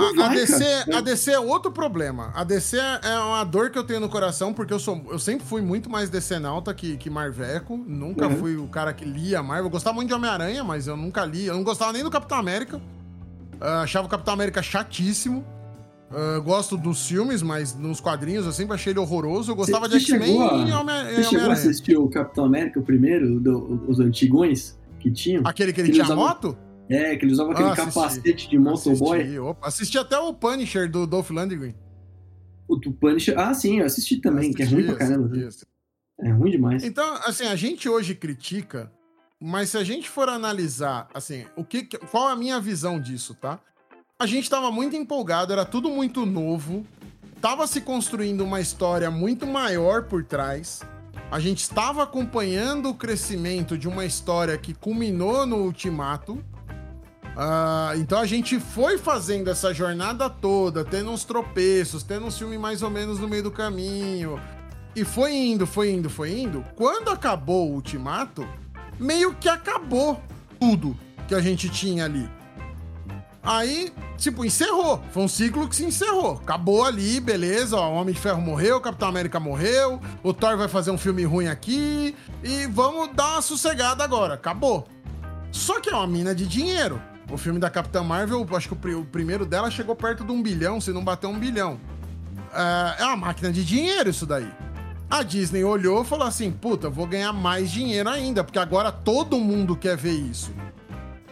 a, 0.01 0.27
DC, 0.29 0.63
a 0.93 1.01
DC 1.01 1.31
é 1.31 1.39
outro 1.39 1.71
problema. 1.71 2.31
A 2.35 2.43
DC 2.43 2.77
é 2.77 3.19
uma 3.19 3.43
dor 3.43 3.69
que 3.69 3.77
eu 3.77 3.83
tenho 3.83 3.99
no 3.99 4.09
coração, 4.09 4.53
porque 4.53 4.73
eu, 4.73 4.79
sou, 4.79 5.01
eu 5.09 5.19
sempre 5.19 5.45
fui 5.45 5.61
muito 5.61 5.89
mais 5.89 6.09
DC 6.09 6.39
nauta 6.39 6.73
que, 6.73 6.97
que 6.97 7.09
Marveco. 7.09 7.77
Nunca 7.77 8.27
uhum. 8.27 8.37
fui 8.37 8.57
o 8.57 8.67
cara 8.67 8.93
que 8.93 9.05
lia 9.05 9.41
Marvel. 9.41 9.65
Eu 9.65 9.69
gostava 9.69 9.95
muito 9.95 10.09
de 10.09 10.13
Homem-Aranha, 10.13 10.63
mas 10.63 10.87
eu 10.87 10.97
nunca 10.97 11.23
li. 11.25 11.45
Eu 11.45 11.55
não 11.55 11.63
gostava 11.63 11.93
nem 11.93 12.03
do 12.03 12.09
Capitão 12.09 12.37
América. 12.37 12.77
Uh, 12.77 13.83
achava 13.83 14.07
o 14.07 14.09
Capitão 14.09 14.33
América 14.33 14.61
chatíssimo. 14.61 15.45
Uh, 16.11 16.41
gosto 16.43 16.77
dos 16.77 17.07
filmes, 17.07 17.41
mas 17.41 17.75
nos 17.75 17.99
quadrinhos 17.99 18.45
eu 18.45 18.51
sempre 18.51 18.75
achei 18.75 18.93
ele 18.93 18.99
horroroso. 18.99 19.51
Eu 19.51 19.55
gostava 19.55 19.87
você, 19.87 19.97
de 19.97 20.05
X-Men 20.05 20.67
e 20.69 20.71
Homem-Aranha. 20.71 21.15
Você 21.15 21.23
chegou 21.23 21.49
a 21.49 21.53
assistir 21.53 21.97
o 21.97 22.07
Capitão 22.09 22.45
América, 22.45 22.79
o 22.79 22.83
primeiro, 22.83 23.39
do, 23.39 23.85
os 23.87 23.99
antigões 23.99 24.77
que 24.99 25.11
tinham? 25.11 25.41
Aquele 25.45 25.73
que 25.73 25.81
ele, 25.81 25.91
tinha 25.91 26.03
usava... 26.03 26.19
moto? 26.19 26.57
É, 26.89 27.15
que 27.15 27.25
ele 27.25 27.33
usava 27.33 27.51
aquele 27.51 27.69
ah, 27.69 27.75
capacete 27.75 28.49
de 28.49 28.59
motoboy. 28.59 29.19
Assisti, 29.19 29.39
opa, 29.39 29.67
assisti 29.67 29.97
até 29.97 30.17
o 30.17 30.33
Punisher 30.33 30.89
do 30.89 31.07
Dolph 31.07 31.31
Lundgren. 31.31 31.75
O 32.67 32.75
do 32.75 32.91
Punisher. 32.91 33.37
Ah, 33.39 33.53
sim, 33.53 33.79
eu 33.79 33.85
assisti 33.85 34.17
também, 34.17 34.51
assisti, 34.51 34.57
que 34.57 34.63
é 34.63 34.65
ruim 34.65 34.85
pra 34.85 34.95
caramba. 34.95 35.47
Assisti. 35.47 35.65
É 36.19 36.31
ruim 36.31 36.51
demais. 36.51 36.83
Então, 36.83 37.15
assim, 37.25 37.45
a 37.45 37.55
gente 37.55 37.89
hoje 37.89 38.15
critica, 38.15 38.91
mas 39.41 39.69
se 39.69 39.77
a 39.77 39.83
gente 39.83 40.09
for 40.09 40.29
analisar, 40.29 41.09
assim, 41.13 41.45
o 41.55 41.63
que, 41.63 41.83
qual 42.11 42.27
a 42.27 42.35
minha 42.35 42.59
visão 42.59 42.99
disso, 42.99 43.33
tá? 43.35 43.59
A 44.17 44.25
gente 44.25 44.49
tava 44.49 44.71
muito 44.71 44.95
empolgado, 44.95 45.51
era 45.51 45.65
tudo 45.65 45.89
muito 45.89 46.25
novo, 46.25 46.85
tava 47.41 47.67
se 47.67 47.81
construindo 47.81 48.41
uma 48.45 48.61
história 48.61 49.11
muito 49.11 49.45
maior 49.45 50.03
por 50.03 50.23
trás. 50.23 50.81
A 51.29 51.39
gente 51.39 51.59
estava 51.59 52.03
acompanhando 52.03 52.89
o 52.89 52.93
crescimento 52.93 53.77
de 53.77 53.87
uma 53.87 54.05
história 54.05 54.57
que 54.57 54.73
culminou 54.73 55.45
no 55.45 55.57
Ultimato, 55.57 56.41
Uh, 57.35 57.99
então 57.99 58.19
a 58.19 58.25
gente 58.25 58.59
foi 58.59 58.97
fazendo 58.97 59.49
essa 59.49 59.73
jornada 59.73 60.29
toda, 60.29 60.85
tendo 60.85 61.11
uns 61.11 61.25
tropeços, 61.25 62.01
tendo 62.01 62.25
um 62.25 62.31
filme 62.31 62.57
mais 62.57 62.81
ou 62.81 62.89
menos 62.89 63.19
no 63.19 63.27
meio 63.27 63.43
do 63.43 63.51
caminho. 63.51 64.39
E 64.95 65.03
foi 65.03 65.33
indo, 65.33 65.67
foi 65.67 65.91
indo, 65.91 66.09
foi 66.09 66.39
indo. 66.39 66.63
Quando 66.75 67.09
acabou 67.09 67.69
o 67.69 67.73
Ultimato, 67.73 68.47
meio 68.97 69.33
que 69.33 69.49
acabou 69.49 70.21
tudo 70.57 70.97
que 71.27 71.35
a 71.35 71.41
gente 71.41 71.67
tinha 71.67 72.05
ali. 72.05 72.29
Aí, 73.43 73.93
tipo, 74.17 74.43
encerrou. 74.45 75.03
Foi 75.11 75.21
um 75.21 75.27
ciclo 75.27 75.67
que 75.67 75.75
se 75.75 75.85
encerrou. 75.85 76.39
Acabou 76.41 76.85
ali, 76.85 77.19
beleza. 77.19 77.75
Ó, 77.75 77.91
o 77.91 77.95
Homem 77.95 78.13
de 78.13 78.19
Ferro 78.19 78.41
morreu, 78.41 78.77
o 78.77 78.81
Capitão 78.81 79.09
América 79.09 79.39
morreu, 79.39 79.99
o 80.23 80.33
Thor 80.33 80.57
vai 80.57 80.67
fazer 80.67 80.89
um 80.89 80.97
filme 80.97 81.25
ruim 81.25 81.47
aqui 81.47 82.15
e 82.43 82.65
vamos 82.67 83.13
dar 83.13 83.33
uma 83.33 83.41
sossegada 83.41 84.03
agora. 84.03 84.33
Acabou. 84.33 84.87
Só 85.51 85.79
que 85.79 85.89
é 85.89 85.93
uma 85.93 86.07
mina 86.07 86.33
de 86.33 86.47
dinheiro. 86.47 86.99
O 87.31 87.37
filme 87.37 87.59
da 87.59 87.69
Capitã 87.69 88.03
Marvel, 88.03 88.45
acho 88.55 88.69
que 88.69 88.93
o, 88.93 89.05
primeiro 89.05 89.45
dela 89.45 89.71
chegou 89.71 89.95
perto 89.95 90.23
de 90.23 90.31
um 90.31 90.41
bilhão, 90.41 90.79
se 90.79 90.91
não 90.91 91.03
bateu 91.03 91.29
um 91.29 91.39
bilhão. 91.39 91.79
É, 92.53 93.03
é 93.03 93.05
uma 93.05 93.17
máquina 93.17 93.51
de 93.51 93.65
dinheiro 93.65 94.09
isso 94.09 94.25
daí. 94.25 94.51
A 95.09 95.23
Disney 95.23 95.63
olhou 95.63 96.03
e 96.03 96.05
falou 96.05 96.27
assim: 96.27 96.51
puta, 96.51 96.89
vou 96.89 97.07
ganhar 97.07 97.33
mais 97.33 97.71
dinheiro 97.71 98.09
ainda, 98.09 98.43
porque 98.43 98.59
agora 98.59 98.91
todo 98.91 99.39
mundo 99.39 99.75
quer 99.75 99.97
ver 99.97 100.13
isso. 100.13 100.51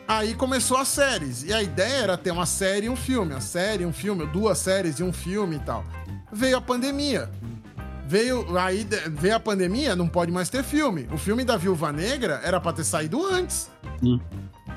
Aí 0.08 0.34
começou 0.34 0.78
as 0.78 0.90
séries. 0.90 1.44
E 1.44 1.54
a 1.54 1.62
ideia 1.64 2.04
era 2.04 2.18
ter 2.18 2.32
uma 2.32 2.46
série 2.46 2.88
e 2.88 2.90
um 2.90 2.96
filme. 2.96 3.34
A 3.34 3.40
série, 3.40 3.86
um 3.86 3.94
filme, 3.94 4.26
duas 4.28 4.58
séries 4.58 5.00
e 5.00 5.04
um 5.04 5.14
filme 5.14 5.56
e 5.56 5.60
tal. 5.60 5.84
Veio 6.32 6.58
a 6.58 6.62
pandemia. 6.62 7.30
Veio, 8.06 8.58
aí 8.58 8.86
veio 9.12 9.36
a 9.36 9.40
pandemia, 9.40 9.96
não 9.96 10.08
pode 10.08 10.32
mais 10.32 10.50
ter 10.50 10.62
filme. 10.64 11.08
O 11.12 11.18
filme 11.18 11.46
da 11.46 11.56
Viúva 11.56 11.92
Negra 11.92 12.42
era 12.44 12.60
pra 12.60 12.74
ter 12.74 12.84
saído 12.84 13.26
antes. 13.26 13.72
Sim. 14.02 14.22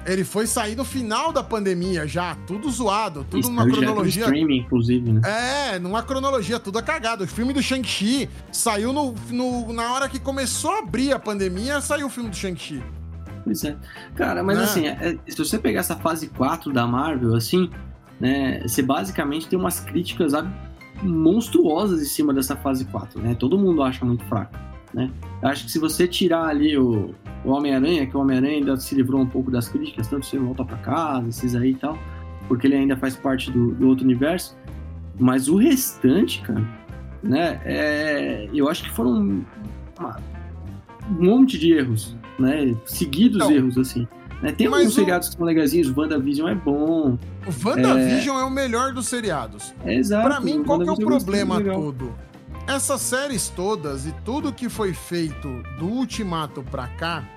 Ele 0.06 0.24
foi 0.24 0.46
sair 0.46 0.76
no 0.76 0.84
final 0.84 1.32
da 1.32 1.42
pandemia 1.42 2.06
já, 2.06 2.36
tudo 2.46 2.70
zoado, 2.70 3.26
tudo 3.28 3.48
numa 3.48 3.66
cronologia. 3.66 4.24
streaming, 4.24 4.58
inclusive, 4.58 5.12
né? 5.12 5.20
É, 5.24 5.78
numa 5.78 6.02
cronologia, 6.02 6.60
tudo 6.60 6.80
cagado. 6.82 7.24
O 7.24 7.26
filme 7.26 7.52
do 7.52 7.60
Shang-Chi 7.60 8.28
saiu 8.52 8.92
no, 8.92 9.14
no, 9.30 9.72
na 9.72 9.92
hora 9.92 10.08
que 10.08 10.20
começou 10.20 10.70
a 10.70 10.78
abrir 10.78 11.12
a 11.12 11.18
pandemia, 11.18 11.80
saiu 11.80 12.06
o 12.06 12.10
filme 12.10 12.30
do 12.30 12.36
Shang-Chi. 12.36 12.82
Pois 13.42 13.64
é. 13.64 13.76
Cara, 14.14 14.42
mas 14.42 14.58
né? 14.58 14.64
assim, 14.64 14.86
é, 14.86 15.18
se 15.26 15.36
você 15.36 15.58
pegar 15.58 15.80
essa 15.80 15.96
fase 15.96 16.28
4 16.28 16.72
da 16.72 16.86
Marvel, 16.86 17.34
assim, 17.34 17.68
né, 18.20 18.60
você 18.62 18.82
basicamente 18.82 19.48
tem 19.48 19.58
umas 19.58 19.80
críticas 19.80 20.32
monstruosas 21.02 22.00
em 22.00 22.06
cima 22.06 22.32
dessa 22.32 22.56
fase 22.56 22.84
4, 22.86 23.20
né? 23.20 23.34
Todo 23.34 23.58
mundo 23.58 23.82
acha 23.82 24.04
muito 24.04 24.24
fraco, 24.24 24.56
né? 24.94 25.10
Eu 25.42 25.48
acho 25.48 25.64
que 25.64 25.70
se 25.70 25.78
você 25.78 26.08
tirar 26.08 26.46
ali 26.46 26.76
o, 26.76 27.14
o 27.46 27.52
Homem-Aranha, 27.52 28.06
que 28.06 28.16
o 28.16 28.20
Homem-Aranha 28.20 28.58
ainda 28.58 28.76
se 28.76 28.94
livrou 28.94 29.20
um 29.20 29.26
pouco 29.26 29.50
das 29.50 29.68
críticas, 29.68 30.08
tanto 30.08 30.26
se 30.26 30.36
volta 30.36 30.64
para 30.64 30.76
casa, 30.78 31.28
esses 31.28 31.54
aí 31.54 31.70
e 31.70 31.74
tal, 31.76 31.96
porque 32.48 32.66
ele 32.66 32.74
ainda 32.74 32.96
faz 32.96 33.14
parte 33.14 33.50
do, 33.52 33.72
do 33.72 33.88
outro 33.88 34.04
universo. 34.04 34.56
Mas 35.18 35.48
o 35.48 35.56
restante, 35.56 36.42
cara, 36.42 36.66
né? 37.22 37.60
É, 37.64 38.48
eu 38.52 38.68
acho 38.68 38.82
que 38.82 38.90
foram 38.90 39.44
uma, 39.98 40.20
um 41.08 41.24
monte 41.24 41.56
de 41.56 41.72
erros, 41.72 42.16
né? 42.36 42.74
Seguidos 42.84 43.36
então, 43.36 43.52
erros, 43.52 43.78
assim. 43.78 44.08
Né? 44.42 44.50
Tem 44.52 44.66
alguns 44.66 44.88
o... 44.88 44.90
seriados 44.90 45.28
que 45.28 45.36
são 45.36 45.46
legazinhos, 45.46 45.96
WandaVision 45.96 46.48
é 46.48 46.54
bom. 46.54 47.16
O 47.46 47.68
WandaVision 47.68 48.38
é... 48.38 48.40
é 48.40 48.44
o 48.44 48.50
melhor 48.50 48.92
dos 48.92 49.06
seriados. 49.06 49.72
É, 49.84 49.94
exato. 49.94 50.28
Pra 50.28 50.40
mim, 50.40 50.64
qual 50.64 50.80
que 50.80 50.88
é 50.88 50.92
o 50.92 50.96
problema 50.96 51.62
todo? 51.62 52.12
Essas 52.66 53.00
séries 53.00 53.48
todas 53.48 54.04
e 54.04 54.12
tudo 54.24 54.52
que 54.52 54.68
foi 54.68 54.92
feito 54.92 55.62
do 55.78 55.86
Ultimato 55.86 56.64
pra 56.64 56.88
cá 56.88 57.35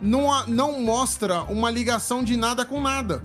não, 0.00 0.46
não 0.46 0.80
mostra 0.80 1.42
uma 1.42 1.70
ligação 1.70 2.22
de 2.22 2.36
nada 2.36 2.64
com 2.64 2.80
nada. 2.80 3.22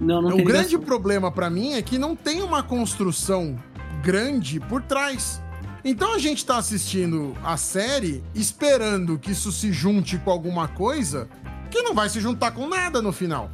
Não, 0.00 0.20
não 0.20 0.30
o 0.30 0.44
grande 0.44 0.70
ligação. 0.70 0.80
problema 0.80 1.30
para 1.30 1.48
mim 1.48 1.72
é 1.72 1.82
que 1.82 1.98
não 1.98 2.14
tem 2.14 2.42
uma 2.42 2.62
construção 2.62 3.56
grande 4.02 4.60
por 4.60 4.82
trás. 4.82 5.40
Então 5.84 6.14
a 6.14 6.18
gente 6.18 6.44
tá 6.44 6.56
assistindo 6.56 7.36
a 7.44 7.56
série 7.56 8.22
esperando 8.34 9.18
que 9.18 9.30
isso 9.30 9.52
se 9.52 9.72
junte 9.72 10.18
com 10.18 10.30
alguma 10.30 10.68
coisa 10.68 11.28
que 11.70 11.80
não 11.82 11.94
vai 11.94 12.08
se 12.08 12.20
juntar 12.20 12.50
com 12.50 12.68
nada 12.68 13.00
no 13.00 13.12
final. 13.12 13.50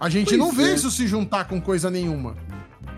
A 0.00 0.08
gente 0.08 0.28
pois 0.28 0.38
não 0.38 0.52
vê 0.52 0.70
é. 0.70 0.74
isso 0.74 0.90
se 0.90 1.06
juntar 1.06 1.44
com 1.46 1.60
coisa 1.60 1.90
nenhuma. 1.90 2.36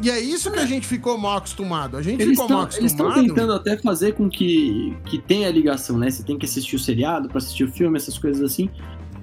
E 0.03 0.11
é 0.11 0.19
isso 0.19 0.51
que 0.51 0.59
a 0.59 0.67
gente 0.67 0.87
ficou 0.87 1.19
mal 1.19 1.39
acostumado. 1.39 1.97
A 1.97 2.03
gente 2.03 2.23
eles 2.23 2.31
ficou 2.31 2.47
tão, 2.47 2.57
mal 2.57 2.65
acostumado. 2.65 2.89
Eles 2.91 2.93
estão 2.93 3.13
tentando 3.13 3.53
até 3.53 3.77
fazer 3.77 4.15
com 4.15 4.29
que, 4.29 4.97
que 5.05 5.19
tenha 5.19 5.51
ligação, 5.51 5.99
né? 5.99 6.11
Você 6.11 6.23
tem 6.23 6.39
que 6.39 6.47
assistir 6.47 6.77
o 6.77 6.79
seriado 6.79 7.29
para 7.29 7.39
assistir 7.39 7.65
o 7.65 7.73
filme, 7.73 7.97
essas 7.97 8.19
coisas 8.19 8.43
assim. 8.43 8.71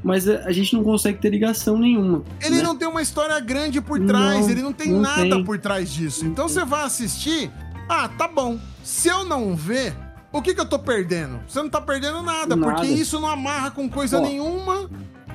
Mas 0.03 0.27
a 0.27 0.51
gente 0.51 0.75
não 0.75 0.83
consegue 0.83 1.19
ter 1.19 1.29
ligação 1.29 1.77
nenhuma. 1.77 2.23
Ele 2.39 2.57
né? 2.57 2.61
não 2.61 2.75
tem 2.75 2.87
uma 2.87 3.01
história 3.01 3.39
grande 3.39 3.81
por 3.81 3.99
trás, 3.99 4.41
não, 4.41 4.49
ele 4.49 4.61
não 4.61 4.71
tem 4.71 4.91
não 4.91 5.01
nada 5.01 5.35
tem. 5.35 5.43
por 5.43 5.57
trás 5.57 5.91
disso. 5.91 6.25
Então 6.25 6.47
você 6.47 6.63
vai 6.63 6.83
assistir, 6.83 7.51
ah, 7.89 8.07
tá 8.07 8.27
bom. 8.27 8.59
Se 8.83 9.07
eu 9.07 9.25
não 9.25 9.55
ver, 9.55 9.95
o 10.31 10.41
que, 10.41 10.53
que 10.53 10.61
eu 10.61 10.69
tô 10.69 10.77
perdendo? 10.77 11.39
Você 11.47 11.61
não 11.61 11.69
tá 11.69 11.81
perdendo 11.81 12.21
nada, 12.21 12.55
nada. 12.55 12.73
porque 12.73 12.87
isso 12.87 13.19
não 13.19 13.27
amarra 13.27 13.71
com 13.71 13.89
coisa 13.89 14.19
Ó, 14.19 14.21
nenhuma. 14.21 14.89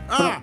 Ah, 0.09 0.41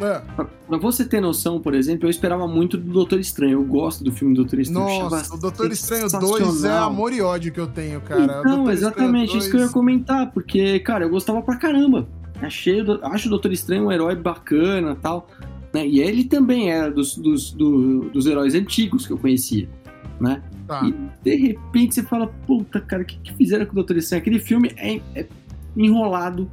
é. 0.00 0.44
Pra 0.66 0.78
você 0.78 1.04
ter 1.04 1.20
noção, 1.20 1.60
por 1.60 1.74
exemplo, 1.74 2.06
eu 2.06 2.10
esperava 2.10 2.46
muito 2.46 2.76
do 2.76 2.92
Doutor 2.92 3.18
Estranho. 3.18 3.52
Eu 3.52 3.64
gosto 3.64 4.04
do 4.04 4.12
filme 4.12 4.34
Doutor 4.34 4.58
Estranho. 4.58 5.08
Nossa, 5.08 5.34
o 5.34 5.38
Doutor 5.38 5.70
Estranho 5.72 6.08
2 6.08 6.64
é 6.64 6.72
amor 6.76 7.12
e 7.12 7.20
ódio 7.20 7.52
que 7.52 7.60
eu 7.60 7.66
tenho, 7.66 8.00
cara. 8.00 8.42
Não, 8.42 8.70
exatamente, 8.70 9.32
2... 9.32 9.44
isso 9.44 9.50
que 9.50 9.56
eu 9.56 9.62
ia 9.62 9.68
comentar, 9.68 10.30
porque, 10.32 10.78
cara, 10.80 11.04
eu 11.04 11.10
gostava 11.10 11.40
pra 11.42 11.56
caramba. 11.56 12.06
Achei, 12.40 12.84
acho 13.02 13.28
o 13.28 13.30
Doutor 13.30 13.52
Estranho 13.52 13.86
um 13.86 13.92
herói 13.92 14.14
bacana 14.14 14.94
tal. 14.96 15.28
Né? 15.72 15.86
E 15.86 16.00
ele 16.00 16.24
também 16.24 16.70
era 16.70 16.90
dos, 16.90 17.16
dos, 17.16 17.52
do, 17.52 18.10
dos 18.10 18.26
heróis 18.26 18.54
antigos 18.54 19.06
que 19.06 19.12
eu 19.12 19.18
conhecia. 19.18 19.68
Né? 20.20 20.42
Tá. 20.66 20.82
E 20.84 20.94
de 21.22 21.36
repente 21.36 21.94
você 21.94 22.02
fala, 22.02 22.26
puta, 22.46 22.80
cara, 22.80 23.02
o 23.02 23.06
que, 23.06 23.18
que 23.18 23.34
fizeram 23.34 23.64
com 23.64 23.72
o 23.72 23.76
Doutor 23.76 23.96
Estranho? 23.96 24.20
Aquele 24.20 24.38
filme 24.38 24.72
é, 24.76 25.00
é 25.14 25.26
enrolado, 25.76 26.50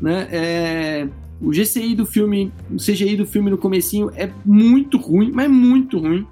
né? 0.00 0.28
É 0.30 1.08
o 1.42 1.50
GCI 1.50 1.94
do 1.96 2.06
filme, 2.06 2.52
o 2.70 2.76
CGI 2.76 3.16
do 3.16 3.26
filme 3.26 3.50
no 3.50 3.58
comecinho 3.58 4.10
é 4.14 4.30
muito 4.44 4.96
ruim, 4.96 5.32
mas 5.34 5.50
muito 5.50 5.98
ruim. 5.98 6.24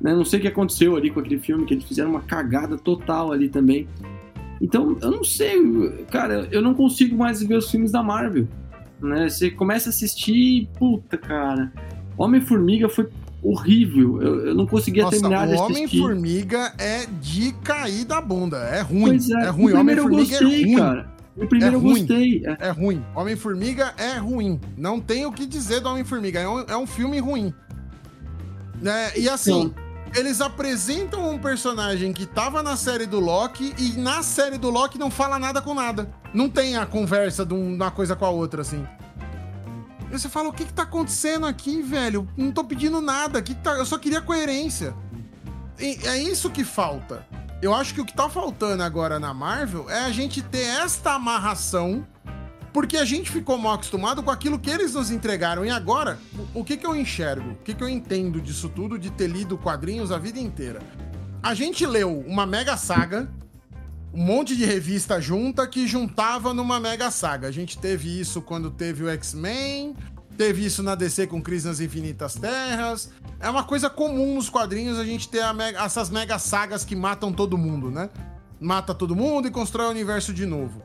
Né? 0.00 0.14
Não 0.14 0.24
sei 0.24 0.38
o 0.38 0.42
que 0.42 0.48
aconteceu 0.48 0.96
ali 0.96 1.10
com 1.10 1.20
aquele 1.20 1.38
filme, 1.38 1.66
que 1.66 1.74
eles 1.74 1.84
fizeram 1.84 2.10
uma 2.10 2.22
cagada 2.22 2.78
total 2.78 3.32
ali 3.32 3.50
também. 3.50 3.86
Então, 4.62 4.96
eu 5.02 5.10
não 5.10 5.22
sei, 5.22 5.60
cara, 6.10 6.48
eu 6.50 6.62
não 6.62 6.72
consigo 6.72 7.16
mais 7.16 7.42
ver 7.42 7.56
os 7.56 7.70
filmes 7.70 7.92
da 7.92 8.02
Marvel. 8.02 8.48
Né? 9.00 9.28
Você 9.28 9.50
começa 9.50 9.88
a 9.88 9.90
assistir 9.90 10.32
e, 10.32 10.68
puta, 10.78 11.18
cara, 11.18 11.70
Homem-Formiga 12.16 12.88
foi 12.88 13.08
horrível. 13.42 14.22
Eu, 14.22 14.46
eu 14.46 14.54
não 14.54 14.66
conseguia 14.66 15.02
Nossa, 15.02 15.16
terminar 15.18 15.46
de 15.46 15.54
assistir. 15.54 16.00
Homem-Formiga 16.00 16.72
é 16.78 17.04
de 17.20 17.52
cair 17.62 18.06
da 18.06 18.22
bunda. 18.22 18.56
É 18.56 18.80
ruim. 18.80 19.10
Pois 19.10 19.28
é, 19.28 19.42
é 19.42 19.48
ruim. 19.50 19.72
Homem-Formiga 19.74 20.36
é 20.36 20.42
ruim. 20.42 20.76
Cara. 20.76 21.13
O 21.36 21.46
primeiro 21.46 21.74
é 21.74 21.76
eu 21.76 21.80
gostei. 21.80 22.42
É. 22.44 22.68
é 22.68 22.70
ruim. 22.70 23.04
Homem-Formiga 23.14 23.92
é 23.96 24.16
ruim. 24.16 24.60
Não 24.76 25.00
tem 25.00 25.26
o 25.26 25.32
que 25.32 25.46
dizer 25.46 25.80
do 25.80 25.88
Homem-Formiga. 25.88 26.40
É, 26.40 26.48
um, 26.48 26.60
é 26.60 26.76
um, 26.76 26.86
filme 26.86 27.18
ruim. 27.18 27.52
É, 28.84 29.18
e 29.18 29.28
assim, 29.28 29.68
Sim. 29.68 29.74
eles 30.16 30.40
apresentam 30.40 31.28
um 31.28 31.38
personagem 31.38 32.12
que 32.12 32.24
tava 32.26 32.62
na 32.62 32.76
série 32.76 33.06
do 33.06 33.18
Loki 33.18 33.74
e 33.78 33.98
na 33.98 34.22
série 34.22 34.58
do 34.58 34.70
Loki 34.70 34.98
não 34.98 35.10
fala 35.10 35.38
nada 35.38 35.60
com 35.60 35.74
nada. 35.74 36.08
Não 36.32 36.48
tem 36.48 36.76
a 36.76 36.86
conversa 36.86 37.44
de 37.44 37.54
uma 37.54 37.90
coisa 37.90 38.14
com 38.14 38.24
a 38.24 38.30
outra, 38.30 38.62
assim. 38.62 38.86
E 40.10 40.18
você 40.18 40.28
fala, 40.28 40.48
o 40.48 40.52
que 40.52 40.64
que 40.64 40.72
tá 40.72 40.84
acontecendo 40.84 41.46
aqui, 41.46 41.82
velho? 41.82 42.28
Não 42.36 42.52
tô 42.52 42.62
pedindo 42.62 43.00
nada. 43.00 43.42
Que 43.42 43.54
tá... 43.54 43.72
Eu 43.72 43.86
só 43.86 43.98
queria 43.98 44.20
coerência. 44.20 44.94
E 45.80 45.98
é 46.06 46.18
isso 46.18 46.48
que 46.50 46.62
falta. 46.62 47.26
Eu 47.64 47.72
acho 47.72 47.94
que 47.94 48.00
o 48.02 48.04
que 48.04 48.12
tá 48.12 48.28
faltando 48.28 48.82
agora 48.82 49.18
na 49.18 49.32
Marvel 49.32 49.88
é 49.88 50.00
a 50.00 50.10
gente 50.10 50.42
ter 50.42 50.64
esta 50.64 51.14
amarração, 51.14 52.06
porque 52.74 52.94
a 52.98 53.06
gente 53.06 53.30
ficou 53.30 53.56
mal 53.56 53.72
acostumado 53.72 54.22
com 54.22 54.30
aquilo 54.30 54.58
que 54.58 54.68
eles 54.68 54.92
nos 54.92 55.10
entregaram. 55.10 55.64
E 55.64 55.70
agora, 55.70 56.18
o, 56.52 56.62
que, 56.62 56.76
que 56.76 56.86
eu 56.86 56.94
enxergo? 56.94 57.52
O 57.52 57.56
que, 57.64 57.72
que 57.72 57.82
eu 57.82 57.88
entendo 57.88 58.38
disso 58.38 58.68
tudo, 58.68 58.98
de 58.98 59.10
ter 59.10 59.28
lido 59.28 59.56
quadrinhos 59.56 60.12
a 60.12 60.18
vida 60.18 60.38
inteira? 60.38 60.82
A 61.42 61.54
gente 61.54 61.86
leu 61.86 62.20
uma 62.26 62.44
mega 62.44 62.76
saga, 62.76 63.30
um 64.12 64.22
monte 64.22 64.54
de 64.54 64.66
revista 64.66 65.18
junta 65.18 65.66
que 65.66 65.88
juntava 65.88 66.52
numa 66.52 66.78
mega 66.78 67.10
saga. 67.10 67.48
A 67.48 67.50
gente 67.50 67.78
teve 67.78 68.20
isso 68.20 68.42
quando 68.42 68.70
teve 68.70 69.04
o 69.04 69.08
X-Men, 69.08 69.96
Teve 70.36 70.64
isso 70.64 70.82
na 70.82 70.94
DC 70.94 71.28
com 71.28 71.40
Crise 71.40 71.68
nas 71.68 71.80
Infinitas 71.80 72.34
Terras. 72.34 73.10
É 73.38 73.48
uma 73.48 73.62
coisa 73.62 73.88
comum 73.88 74.34
nos 74.34 74.48
quadrinhos 74.48 74.98
a 74.98 75.04
gente 75.04 75.28
ter 75.28 75.52
mega, 75.54 75.82
essas 75.82 76.10
mega 76.10 76.38
sagas 76.38 76.84
que 76.84 76.96
matam 76.96 77.32
todo 77.32 77.56
mundo, 77.56 77.90
né? 77.90 78.10
Mata 78.60 78.94
todo 78.94 79.14
mundo 79.14 79.46
e 79.46 79.50
constrói 79.50 79.86
o 79.86 79.90
universo 79.90 80.32
de 80.32 80.44
novo. 80.44 80.82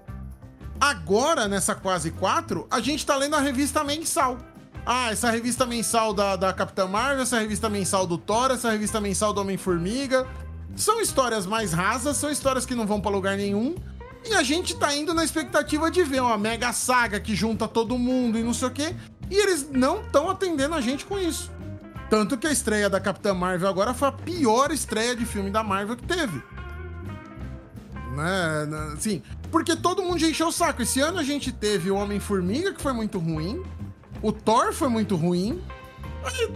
Agora, 0.79 1.47
nessa 1.47 1.73
quase 1.73 2.12
quatro, 2.12 2.67
a 2.69 2.79
gente 2.79 3.05
tá 3.05 3.15
lendo 3.15 3.35
a 3.35 3.39
revista 3.39 3.83
mensal. 3.83 4.38
Ah, 4.85 5.12
essa 5.12 5.29
revista 5.29 5.65
mensal 5.65 6.13
da, 6.13 6.35
da 6.35 6.53
Capitã 6.53 6.88
Marvel, 6.88 7.23
essa 7.23 7.39
revista 7.39 7.69
mensal 7.69 8.07
do 8.07 8.17
Thor, 8.17 8.51
essa 8.51 8.71
revista 8.71 9.01
mensal 9.01 9.33
do 9.33 9.41
Homem-Formiga. 9.41 10.27
São 10.75 11.01
histórias 11.01 11.45
mais 11.45 11.73
rasas, 11.73 12.17
são 12.17 12.29
histórias 12.31 12.65
que 12.65 12.75
não 12.75 12.85
vão 12.85 13.01
para 13.01 13.12
lugar 13.12 13.35
nenhum. 13.35 13.75
E 14.25 14.33
a 14.33 14.43
gente 14.43 14.75
tá 14.75 14.95
indo 14.95 15.13
na 15.13 15.23
expectativa 15.23 15.89
de 15.89 16.03
ver 16.03 16.21
uma 16.21 16.38
mega 16.38 16.71
saga 16.71 17.19
que 17.19 17.35
junta 17.35 17.67
todo 17.67 17.97
mundo 17.97 18.38
e 18.38 18.43
não 18.43 18.53
sei 18.53 18.67
o 18.67 18.71
quê. 18.71 18.95
E 19.29 19.35
eles 19.35 19.69
não 19.71 20.01
estão 20.01 20.29
atendendo 20.29 20.75
a 20.75 20.81
gente 20.81 21.05
com 21.05 21.19
isso. 21.19 21.51
Tanto 22.09 22.37
que 22.37 22.47
a 22.47 22.51
estreia 22.51 22.89
da 22.89 22.99
Capitã 22.99 23.33
Marvel 23.33 23.69
agora 23.69 23.93
foi 23.93 24.07
a 24.07 24.11
pior 24.11 24.71
estreia 24.71 25.15
de 25.15 25.25
filme 25.25 25.51
da 25.51 25.63
Marvel 25.63 25.95
que 25.95 26.03
teve. 26.03 26.41
Né? 28.15 28.93
Assim, 28.93 29.21
porque 29.51 29.75
todo 29.75 30.01
mundo 30.01 30.25
encheu 30.25 30.47
o 30.47 30.51
saco. 30.51 30.81
Esse 30.81 30.99
ano 30.99 31.19
a 31.19 31.23
gente 31.23 31.51
teve 31.51 31.91
o 31.91 31.95
Homem-Formiga, 31.95 32.73
que 32.73 32.81
foi 32.81 32.93
muito 32.93 33.19
ruim. 33.19 33.63
O 34.21 34.31
Thor 34.31 34.73
foi 34.73 34.89
muito 34.89 35.15
ruim. 35.15 35.61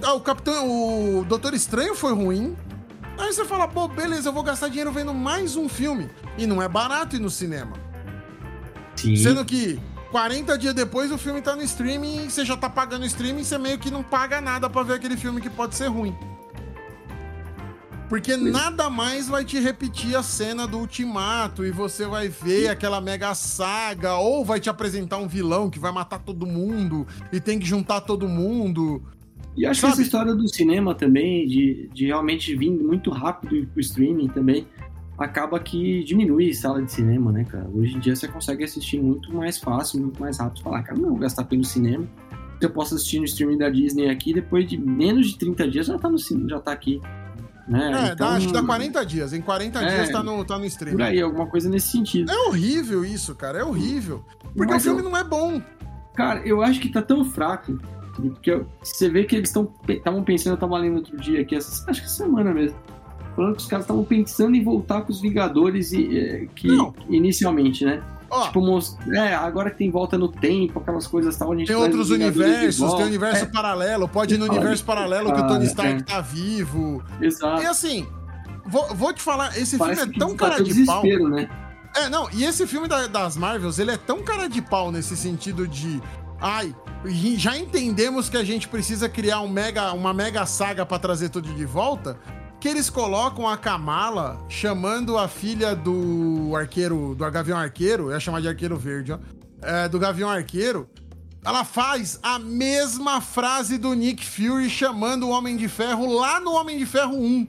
Ah, 0.03 0.13
o 0.13 0.21
Capitão. 0.21 0.67
O 1.19 1.23
Doutor 1.23 1.53
Estranho 1.53 1.93
foi 1.95 2.13
ruim. 2.13 2.57
Aí 3.17 3.31
você 3.31 3.45
fala, 3.45 3.67
pô, 3.67 3.87
beleza, 3.87 4.29
eu 4.29 4.33
vou 4.33 4.41
gastar 4.41 4.69
dinheiro 4.69 4.91
vendo 4.91 5.13
mais 5.13 5.55
um 5.55 5.69
filme. 5.69 6.09
E 6.37 6.47
não 6.47 6.61
é 6.61 6.67
barato 6.67 7.15
ir 7.15 7.19
no 7.19 7.29
cinema. 7.29 7.73
Sim. 8.95 9.15
Sendo 9.15 9.45
que 9.45 9.79
40 10.13 10.55
dias 10.59 10.75
depois 10.75 11.11
o 11.11 11.17
filme 11.17 11.41
tá 11.41 11.55
no 11.55 11.63
streaming 11.63 12.27
e 12.27 12.29
você 12.29 12.45
já 12.45 12.55
tá 12.55 12.69
pagando 12.69 13.01
o 13.01 13.05
streaming 13.07 13.41
e 13.41 13.45
você 13.45 13.57
meio 13.57 13.79
que 13.79 13.89
não 13.89 14.03
paga 14.03 14.39
nada 14.39 14.69
para 14.69 14.83
ver 14.83 14.93
aquele 14.93 15.17
filme 15.17 15.41
que 15.41 15.49
pode 15.49 15.73
ser 15.73 15.87
ruim. 15.87 16.15
Porque 18.07 18.37
nada 18.37 18.91
mais 18.91 19.27
vai 19.27 19.43
te 19.43 19.59
repetir 19.59 20.15
a 20.15 20.21
cena 20.21 20.67
do 20.67 20.77
ultimato 20.77 21.65
e 21.65 21.71
você 21.71 22.05
vai 22.05 22.27
ver 22.27 22.67
aquela 22.67 23.01
mega 23.01 23.33
saga, 23.33 24.15
ou 24.17 24.45
vai 24.45 24.59
te 24.59 24.69
apresentar 24.69 25.17
um 25.17 25.27
vilão 25.27 25.67
que 25.67 25.79
vai 25.79 25.91
matar 25.91 26.19
todo 26.19 26.45
mundo 26.45 27.07
e 27.31 27.39
tem 27.39 27.57
que 27.57 27.65
juntar 27.65 28.01
todo 28.01 28.29
mundo. 28.29 29.01
E 29.57 29.65
acho 29.65 29.81
Sabe? 29.81 29.93
que 29.93 30.01
essa 30.01 30.05
história 30.05 30.35
do 30.35 30.47
cinema 30.47 30.93
também, 30.93 31.47
de, 31.47 31.89
de 31.91 32.05
realmente 32.05 32.55
vir 32.55 32.69
muito 32.69 33.09
rápido 33.09 33.67
pro 33.67 33.81
streaming 33.81 34.27
também, 34.27 34.67
acaba 35.17 35.59
que 35.59 36.03
diminui 36.03 36.53
sala 36.53 36.81
de 36.81 36.91
cinema, 36.91 37.31
né, 37.31 37.43
cara? 37.43 37.67
Hoje 37.73 37.95
em 37.95 37.99
dia 37.99 38.15
você 38.15 38.27
consegue 38.27 38.63
assistir 38.63 39.01
muito 39.01 39.33
mais 39.33 39.57
fácil, 39.57 40.01
muito 40.01 40.19
mais 40.19 40.39
rápido. 40.39 40.63
Falar, 40.63 40.83
cara, 40.83 40.99
não 40.99 41.09
vou 41.09 41.17
gastar 41.17 41.43
pelo 41.45 41.63
cinema. 41.63 42.07
Eu 42.59 42.69
posso 42.69 42.95
assistir 42.95 43.19
no 43.19 43.25
streaming 43.25 43.57
da 43.57 43.69
Disney 43.69 44.09
aqui, 44.09 44.33
depois 44.33 44.67
de 44.67 44.77
menos 44.77 45.27
de 45.27 45.37
30 45.37 45.67
dias 45.67 45.85
já 45.87 45.97
tá 45.97 46.09
no 46.09 46.17
cinema, 46.17 46.49
já 46.49 46.59
tá 46.59 46.71
aqui. 46.71 47.01
Né? 47.67 47.85
É, 47.85 48.13
então, 48.13 48.27
dá, 48.27 48.35
acho 48.35 48.47
que 48.47 48.53
dá 48.53 48.63
40 48.63 49.05
dias. 49.05 49.33
Em 49.33 49.41
40 49.41 49.81
é, 49.81 49.95
dias 49.95 50.09
tá 50.09 50.23
no, 50.23 50.43
tá 50.43 50.57
no 50.57 50.65
streaming. 50.65 50.97
Por 50.97 51.03
aí, 51.03 51.21
alguma 51.21 51.47
coisa 51.47 51.69
nesse 51.69 51.89
sentido. 51.89 52.31
É 52.31 52.47
horrível 52.47 53.05
isso, 53.05 53.35
cara. 53.35 53.59
É 53.59 53.63
horrível. 53.63 54.23
Porque 54.55 54.73
Mas 54.73 54.81
o 54.83 54.85
filme 54.85 55.01
eu... 55.01 55.09
não 55.09 55.17
é 55.17 55.23
bom. 55.23 55.61
Cara, 56.15 56.41
eu 56.45 56.61
acho 56.61 56.79
que 56.79 56.89
tá 56.89 57.01
tão 57.01 57.23
fraco. 57.25 57.79
Porque 58.15 58.61
você 58.81 59.09
vê 59.09 59.23
que 59.23 59.35
eles 59.35 59.49
estavam 59.49 60.23
pensando, 60.23 60.53
eu 60.53 60.59
tava 60.59 60.77
lendo 60.77 60.97
outro 60.97 61.17
dia 61.17 61.41
aqui, 61.41 61.55
essa, 61.55 61.89
acho 61.89 62.03
que 62.03 62.11
semana 62.11 62.53
mesmo 62.53 62.77
falando 63.35 63.55
que 63.55 63.61
os 63.61 63.67
caras 63.67 63.83
estavam 63.85 64.03
pensando 64.03 64.55
em 64.55 64.63
voltar 64.63 65.01
com 65.01 65.11
os 65.11 65.21
Vingadores 65.21 65.91
e, 65.91 66.17
é, 66.17 66.47
que 66.55 66.67
Não. 66.67 66.93
inicialmente, 67.09 67.85
né? 67.85 68.01
Oh. 68.29 68.41
Tipo, 68.41 68.79
é, 69.13 69.35
agora 69.35 69.69
que 69.69 69.77
tem 69.77 69.91
volta 69.91 70.17
no 70.17 70.27
tempo, 70.27 70.79
aquelas 70.79 71.05
coisas 71.05 71.37
tal. 71.37 71.55
Tem 71.55 71.75
outros 71.75 72.09
universos, 72.09 72.93
tem 72.95 73.05
universo 73.05 73.43
é. 73.43 73.47
paralelo, 73.47 74.07
pode 74.07 74.33
ir 74.33 74.37
no 74.39 74.45
universo 74.45 74.83
paralelo 74.83 75.31
que 75.31 75.39
o 75.39 75.47
Tony 75.47 75.65
Stark 75.65 76.01
é. 76.01 76.03
tá 76.03 76.19
vivo. 76.19 77.03
Exato. 77.21 77.61
E 77.61 77.65
assim, 77.67 78.07
vou, 78.65 78.87
vou 78.95 79.13
te 79.13 79.21
falar, 79.21 79.55
esse 79.55 79.77
Parece 79.77 80.01
filme 80.01 80.15
é 80.15 80.19
tão 80.19 80.35
cara 80.35 80.57
tá 80.57 80.63
de 80.63 80.85
pau. 80.85 81.03
Né? 81.03 81.47
É, 81.95 82.09
não, 82.09 82.27
e 82.31 82.43
esse 82.43 82.65
filme 82.65 82.87
da, 82.87 83.05
das 83.05 83.37
Marvels, 83.37 83.77
ele 83.77 83.91
é 83.91 83.97
tão 83.97 84.23
cara 84.23 84.47
de 84.47 84.63
pau 84.63 84.91
nesse 84.91 85.15
sentido 85.15 85.67
de. 85.67 86.01
Ai, 86.41 86.75
já 87.37 87.55
entendemos 87.55 88.29
que 88.29 88.37
a 88.37 88.43
gente 88.43 88.67
precisa 88.67 89.07
criar 89.07 89.41
um 89.41 89.47
mega, 89.47 89.93
uma 89.93 90.11
mega 90.11 90.43
saga 90.47 90.85
para 90.85 90.97
trazer 90.97 91.29
tudo 91.29 91.53
de 91.53 91.65
volta 91.65 92.17
que 92.63 92.69
eles 92.69 92.89
colocam 92.89 93.45
a 93.45 93.57
Kamala 93.57 94.39
chamando 94.47 95.17
a 95.17 95.27
filha 95.27 95.75
do 95.75 96.55
arqueiro, 96.55 97.13
do 97.13 97.29
Gavião 97.29 97.57
Arqueiro, 97.57 98.03
eu 98.03 98.11
ia 98.13 98.21
chamar 98.21 98.39
de 98.39 98.47
arqueiro 98.47 98.77
verde, 98.77 99.11
ó, 99.11 99.19
é, 99.61 99.89
do 99.89 99.99
Gavião 99.99 100.29
Arqueiro, 100.29 100.89
ela 101.43 101.65
faz 101.65 102.21
a 102.23 102.39
mesma 102.39 103.19
frase 103.19 103.77
do 103.77 103.93
Nick 103.93 104.25
Fury 104.25 104.69
chamando 104.69 105.27
o 105.27 105.31
Homem 105.31 105.57
de 105.57 105.67
Ferro 105.67 106.09
lá 106.13 106.39
no 106.39 106.53
Homem 106.53 106.77
de 106.77 106.85
Ferro 106.85 107.17
1. 107.17 107.47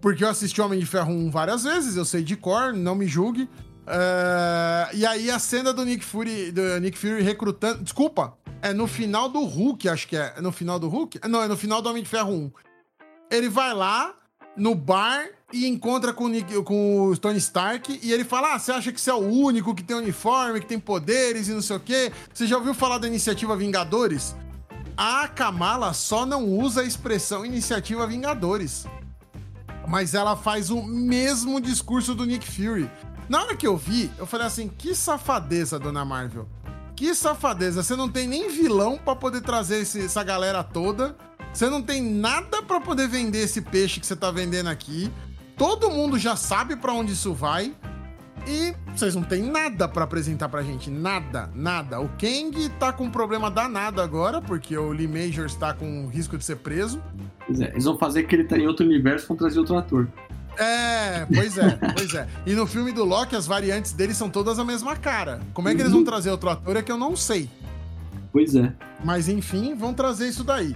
Porque 0.00 0.24
eu 0.24 0.30
assisti 0.30 0.58
o 0.58 0.64
Homem 0.64 0.80
de 0.80 0.86
Ferro 0.86 1.12
1 1.12 1.30
várias 1.30 1.64
vezes, 1.64 1.94
eu 1.94 2.06
sei 2.06 2.22
de 2.22 2.34
cor, 2.34 2.72
não 2.72 2.94
me 2.94 3.06
julgue. 3.06 3.46
É, 3.86 4.88
e 4.94 5.04
aí 5.04 5.30
a 5.30 5.38
cena 5.38 5.70
do 5.70 5.84
Nick 5.84 6.02
Fury, 6.02 6.50
do 6.50 6.80
Nick 6.80 6.96
Fury 6.96 7.20
recrutando. 7.20 7.82
Desculpa, 7.82 8.38
é 8.62 8.72
no 8.72 8.86
final 8.86 9.28
do 9.28 9.44
Hulk, 9.44 9.86
acho 9.86 10.08
que 10.08 10.16
é. 10.16 10.32
É 10.38 10.40
no 10.40 10.50
final 10.50 10.78
do 10.78 10.88
Hulk? 10.88 11.20
Não, 11.28 11.42
é 11.42 11.46
no 11.46 11.58
final 11.58 11.82
do 11.82 11.90
Homem 11.90 12.02
de 12.02 12.08
Ferro 12.08 12.32
1 12.32 12.71
ele 13.32 13.48
vai 13.48 13.72
lá 13.72 14.14
no 14.54 14.74
bar 14.74 15.26
e 15.52 15.66
encontra 15.66 16.12
com 16.12 16.30
com 16.64 17.08
o 17.08 17.16
Tony 17.16 17.38
Stark 17.38 17.98
e 18.02 18.12
ele 18.12 18.24
fala: 18.24 18.54
Ah, 18.54 18.58
você 18.58 18.70
acha 18.70 18.92
que 18.92 19.00
você 19.00 19.10
é 19.10 19.14
o 19.14 19.26
único 19.26 19.74
que 19.74 19.82
tem 19.82 19.96
uniforme, 19.96 20.60
que 20.60 20.66
tem 20.66 20.78
poderes 20.78 21.48
e 21.48 21.52
não 21.52 21.62
sei 21.62 21.76
o 21.76 21.80
quê? 21.80 22.12
Você 22.32 22.46
já 22.46 22.56
ouviu 22.58 22.74
falar 22.74 22.98
da 22.98 23.08
iniciativa 23.08 23.56
Vingadores? 23.56 24.36
A 24.94 25.26
Kamala 25.26 25.94
só 25.94 26.26
não 26.26 26.44
usa 26.44 26.82
a 26.82 26.84
expressão 26.84 27.44
iniciativa 27.46 28.06
Vingadores. 28.06 28.86
Mas 29.88 30.14
ela 30.14 30.36
faz 30.36 30.70
o 30.70 30.82
mesmo 30.82 31.60
discurso 31.60 32.14
do 32.14 32.26
Nick 32.26 32.46
Fury. 32.46 32.88
Na 33.28 33.42
hora 33.42 33.56
que 33.56 33.66
eu 33.66 33.76
vi, 33.76 34.10
eu 34.18 34.26
falei 34.26 34.46
assim: 34.46 34.68
que 34.68 34.94
safadeza, 34.94 35.78
dona 35.78 36.04
Marvel. 36.04 36.46
Que 36.94 37.14
safadeza. 37.14 37.82
Você 37.82 37.96
não 37.96 38.08
tem 38.08 38.28
nem 38.28 38.50
vilão 38.50 38.98
para 38.98 39.16
poder 39.16 39.40
trazer 39.40 39.78
esse, 39.78 40.04
essa 40.04 40.22
galera 40.22 40.62
toda. 40.62 41.16
Você 41.52 41.68
não 41.68 41.82
tem 41.82 42.02
nada 42.02 42.62
para 42.62 42.80
poder 42.80 43.08
vender 43.08 43.40
esse 43.40 43.60
peixe 43.60 44.00
que 44.00 44.06
você 44.06 44.16
tá 44.16 44.30
vendendo 44.30 44.68
aqui. 44.68 45.10
Todo 45.56 45.90
mundo 45.90 46.18
já 46.18 46.34
sabe 46.34 46.76
para 46.76 46.92
onde 46.92 47.12
isso 47.12 47.34
vai. 47.34 47.74
E 48.46 48.74
vocês 48.96 49.14
não 49.14 49.22
tem 49.22 49.42
nada 49.42 49.86
para 49.86 50.04
apresentar 50.04 50.48
pra 50.48 50.62
gente. 50.62 50.90
Nada, 50.90 51.50
nada. 51.54 52.00
O 52.00 52.08
Kang 52.08 52.68
tá 52.78 52.92
com 52.92 53.04
um 53.04 53.10
problema 53.10 53.50
danado 53.50 54.00
agora, 54.00 54.40
porque 54.40 54.76
o 54.76 54.90
Lee 54.90 55.06
Majors 55.06 55.54
tá 55.54 55.72
com 55.72 56.08
risco 56.08 56.36
de 56.36 56.44
ser 56.44 56.56
preso. 56.56 57.00
Pois 57.46 57.60
é, 57.60 57.70
eles 57.70 57.84
vão 57.84 57.96
fazer 57.98 58.24
que 58.24 58.34
ele 58.34 58.44
tá 58.44 58.58
em 58.58 58.66
outro 58.66 58.84
universo 58.84 59.28
vão 59.28 59.36
trazer 59.36 59.58
outro 59.58 59.76
ator. 59.76 60.08
É, 60.58 61.24
pois 61.26 61.56
é, 61.56 61.78
pois 61.96 62.14
é. 62.14 62.28
E 62.44 62.54
no 62.54 62.66
filme 62.66 62.92
do 62.92 63.04
Loki, 63.04 63.36
as 63.36 63.46
variantes 63.46 63.92
dele 63.92 64.14
são 64.14 64.28
todas 64.28 64.58
a 64.58 64.64
mesma 64.64 64.96
cara. 64.96 65.40
Como 65.54 65.68
é 65.68 65.74
que 65.74 65.80
eles 65.80 65.92
vão 65.92 66.04
trazer 66.04 66.30
outro 66.30 66.50
ator 66.50 66.76
é 66.76 66.82
que 66.82 66.90
eu 66.90 66.98
não 66.98 67.14
sei. 67.14 67.48
Pois 68.32 68.54
é. 68.54 68.72
Mas 69.04 69.28
enfim, 69.28 69.74
vão 69.74 69.94
trazer 69.94 70.28
isso 70.28 70.42
daí. 70.42 70.74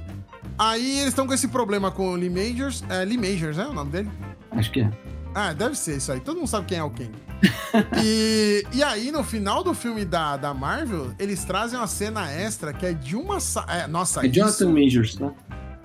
Aí 0.59 0.99
eles 0.99 1.09
estão 1.09 1.27
com 1.27 1.35
esse 1.35 1.49
problema 1.49 1.91
com 1.91 2.13
o 2.13 2.15
Lee 2.15 2.31
Majors. 2.31 2.83
É, 2.89 3.05
Lee 3.05 3.19
Majors, 3.19 3.57
né? 3.57 3.67
O 3.67 3.73
nome 3.73 3.91
dele? 3.91 4.11
Acho 4.53 4.71
que 4.71 4.81
é. 4.81 4.91
Ah, 5.35 5.53
deve 5.53 5.77
ser 5.77 5.99
isso 5.99 6.11
aí. 6.11 6.21
Todo 6.21 6.39
mundo 6.39 6.49
sabe 6.49 6.67
quem 6.67 6.79
é 6.79 6.83
o 6.83 6.91
Kang. 6.91 7.13
e, 8.03 8.65
e 8.73 8.83
aí, 8.83 9.13
no 9.13 9.23
final 9.23 9.63
do 9.63 9.75
filme 9.75 10.05
da, 10.05 10.39
da 10.39 10.55
Marvel, 10.55 11.13
eles 11.19 11.45
trazem 11.45 11.79
uma 11.79 11.87
cena 11.87 12.33
extra 12.33 12.73
que 12.73 12.87
é 12.87 12.95
de 12.95 13.15
uma. 13.15 13.37
É, 13.69 13.87
nossa, 13.87 14.25
é 14.25 14.29
Jonathan 14.29 14.71
Majors, 14.71 15.15
tá? 15.17 15.31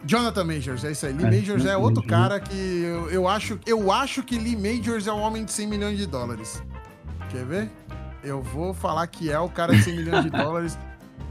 Jonathan 0.05 0.45
Majors, 0.45 0.83
é 0.83 0.91
isso 0.91 1.05
aí. 1.05 1.13
Lee 1.13 1.25
é, 1.25 1.31
Majors 1.31 1.65
é 1.65 1.77
outro 1.77 2.01
cara 2.01 2.39
que 2.39 2.55
eu, 2.55 3.09
eu, 3.09 3.27
acho, 3.27 3.59
eu 3.65 3.91
acho 3.91 4.23
que 4.23 4.37
Lee 4.37 4.55
Majors 4.55 5.05
é 5.05 5.11
o 5.11 5.17
homem 5.17 5.43
de 5.43 5.51
100 5.51 5.67
milhões 5.67 5.97
de 5.97 6.05
dólares. 6.05 6.63
Quer 7.29 7.45
ver? 7.45 7.69
Eu 8.23 8.41
vou 8.41 8.73
falar 8.73 9.05
que 9.07 9.31
é 9.31 9.39
o 9.39 9.49
cara 9.49 9.75
de 9.75 9.83
100 9.83 9.95
milhões 9.95 10.23
de 10.23 10.29
dólares. 10.31 10.77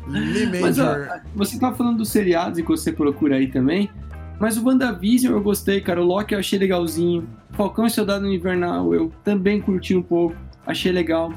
Lee. 0.07 0.61
Mas, 0.61 0.79
ó, 0.79 0.97
você 1.35 1.59
tava 1.59 1.77
falando 1.77 1.99
dos 1.99 2.09
seriados 2.09 2.59
e 2.59 2.63
que 2.63 2.69
você 2.69 2.93
procura 2.93 3.37
aí 3.37 3.49
também. 3.49 3.91
Mas 4.39 4.57
o 4.57 4.65
WandaVision 4.65 5.35
eu 5.35 5.43
gostei, 5.43 5.81
cara. 5.81 6.01
O 6.01 6.05
Loki 6.05 6.35
eu 6.35 6.39
achei 6.39 6.59
legalzinho. 6.59 7.29
Falcão 7.53 7.87
e 7.87 7.91
Soldado 7.91 8.27
Invernal 8.27 8.95
eu 8.95 9.13
também 9.23 9.61
curti 9.61 9.95
um 9.95 10.03
pouco. 10.03 10.35
Achei 10.67 10.91
legal. 10.91 11.33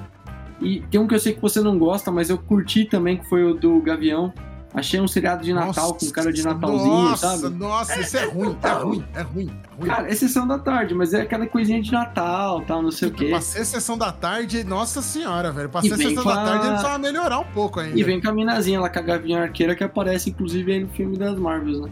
E 0.61 0.81
tem 0.89 0.99
um 0.99 1.07
que 1.07 1.13
eu 1.13 1.19
sei 1.19 1.33
que 1.33 1.41
você 1.41 1.59
não 1.59 1.77
gosta, 1.77 2.11
mas 2.11 2.29
eu 2.29 2.37
curti 2.37 2.85
também, 2.85 3.17
que 3.17 3.27
foi 3.27 3.43
o 3.43 3.53
do 3.53 3.81
Gavião. 3.81 4.33
Achei 4.73 4.99
um 4.99 5.07
seriado 5.07 5.43
de 5.43 5.53
Natal 5.53 5.89
nossa, 5.89 6.05
com 6.05 6.11
cara 6.11 6.33
de 6.33 6.43
Natalzinho, 6.43 6.93
nossa, 6.93 7.37
sabe? 7.37 7.55
Nossa, 7.55 7.99
isso 7.99 8.17
é, 8.17 8.23
é 8.23 8.25
ruim, 8.25 8.57
é 8.63 8.69
ruim, 8.69 9.05
é 9.13 9.21
ruim, 9.21 9.51
é 9.51 9.77
ruim. 9.77 9.87
Cara, 9.87 10.11
é 10.11 10.15
sessão 10.15 10.47
da 10.47 10.57
tarde, 10.57 10.95
mas 10.95 11.13
é 11.13 11.21
aquela 11.21 11.45
coisinha 11.45 11.79
de 11.79 11.91
Natal, 11.91 12.61
tal, 12.61 12.81
não 12.81 12.89
sei 12.89 13.09
o 13.09 13.11
quê. 13.11 13.29
Pra 13.29 13.39
ser 13.39 13.65
sessão 13.65 13.95
da 13.95 14.11
tarde, 14.11 14.63
nossa 14.63 14.99
senhora, 15.03 15.51
velho. 15.51 15.69
Pra 15.69 15.81
ser 15.81 15.95
sessão 15.95 16.25
da 16.25 16.35
tarde, 16.35 16.65
ele 16.65 16.69
precisava 16.69 16.97
melhorar 16.97 17.39
um 17.39 17.45
pouco 17.45 17.79
ainda. 17.79 17.99
E 17.99 18.03
vem 18.03 18.19
com 18.19 18.29
a 18.29 18.33
minazinha 18.33 18.81
lá, 18.81 18.89
com 18.89 18.97
a 18.97 19.01
Gavinha 19.03 19.43
Arqueira, 19.43 19.75
que 19.75 19.83
aparece, 19.83 20.31
inclusive, 20.31 20.71
aí 20.71 20.79
no 20.79 20.89
filme 20.89 21.17
das 21.17 21.37
Marvels, 21.37 21.81
né? 21.81 21.91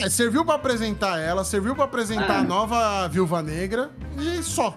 É, 0.00 0.08
serviu 0.08 0.44
pra 0.44 0.56
apresentar 0.56 1.20
ela, 1.20 1.44
serviu 1.44 1.76
pra 1.76 1.84
apresentar 1.84 2.34
é. 2.34 2.38
a 2.38 2.42
nova 2.42 3.06
Viúva 3.06 3.40
Negra 3.42 3.90
e 4.18 4.42
só. 4.42 4.76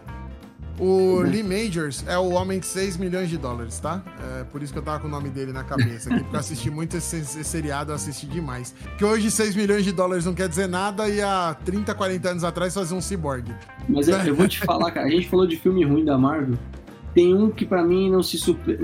O 0.80 1.20
Lee 1.22 1.44
Majors 1.44 2.06
é 2.08 2.18
o 2.18 2.30
homem 2.30 2.60
de 2.60 2.66
6 2.66 2.96
milhões 2.96 3.30
de 3.30 3.38
dólares, 3.38 3.80
tá? 3.80 4.02
É 4.40 4.46
por 4.46 4.64
isso 4.64 4.72
que 4.72 4.80
eu 4.80 4.84
tava 4.84 5.00
com 5.00 5.08
o 5.08 5.12
nome 5.12 5.30
dele 5.30 5.52
na 5.52 5.64
cabeça 5.64 6.10
aqui, 6.10 6.22
porque 6.22 6.36
eu 6.36 6.40
assisti 6.40 6.72
muito 6.72 6.96
esse, 6.96 7.18
esse 7.18 7.44
seriado, 7.44 7.92
eu 7.92 7.96
assisti 7.96 8.26
demais. 8.26 8.74
Que 8.98 9.04
hoje 9.04 9.30
6 9.30 9.56
milhões 9.58 9.84
de 9.84 9.92
dólares 9.92 10.26
não 10.26 10.34
quer 10.34 10.48
dizer 10.48 10.68
nada 10.68 11.10
e 11.10 11.22
há 11.22 11.56
30, 11.66 11.94
40 11.94 12.30
anos 12.30 12.44
atrás 12.46 12.74
fazia 12.74 12.96
um 12.96 13.02
cyborg. 13.02 13.54
Mas 13.90 14.08
eu, 14.08 14.18
eu 14.20 14.34
vou 14.34 14.48
te 14.48 14.60
falar, 14.60 14.90
cara, 14.92 15.08
a 15.08 15.10
gente 15.12 15.28
falou 15.28 15.46
de 15.46 15.58
filme 15.58 15.84
ruim 15.84 16.06
da 16.06 16.18
Marvel. 16.18 16.58
Tem 17.14 17.34
um 17.34 17.50
que 17.50 17.66
para 17.66 17.84
mim 17.84 18.10
não 18.10 18.24
se 18.24 18.38
super, 18.38 18.80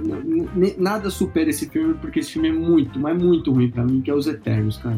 nada 0.78 1.10
supera 1.10 1.50
esse 1.50 1.70
filme, 1.70 1.94
porque 1.94 2.20
esse 2.20 2.32
filme 2.32 2.50
é 2.50 2.52
muito, 2.52 3.00
mas 3.00 3.18
muito 3.18 3.54
ruim 3.54 3.70
para 3.70 3.86
mim, 3.86 4.02
que 4.02 4.12
é 4.12 4.14
Os 4.14 4.28
Eternos, 4.28 4.78
cara. 4.78 4.98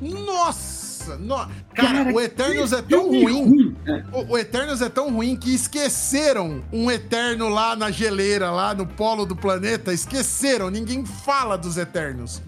Nossa! 0.00 0.77
Nossa, 1.16 1.46
no... 1.46 1.74
cara, 1.74 2.04
cara, 2.04 2.12
o 2.12 2.20
Eternos 2.20 2.72
é 2.72 2.82
tão 2.82 3.06
ruim. 3.06 3.48
ruim. 3.48 3.76
É. 3.86 4.04
O, 4.12 4.32
o 4.32 4.38
Eternos 4.38 4.82
é 4.82 4.88
tão 4.88 5.12
ruim 5.12 5.36
que 5.36 5.54
esqueceram 5.54 6.62
um 6.72 6.90
Eterno 6.90 7.48
lá 7.48 7.74
na 7.74 7.90
geleira, 7.90 8.50
lá 8.50 8.74
no 8.74 8.86
polo 8.86 9.24
do 9.24 9.36
planeta. 9.36 9.92
Esqueceram, 9.92 10.70
ninguém 10.70 11.04
fala 11.04 11.56
dos 11.56 11.76
Eternos. 11.76 12.42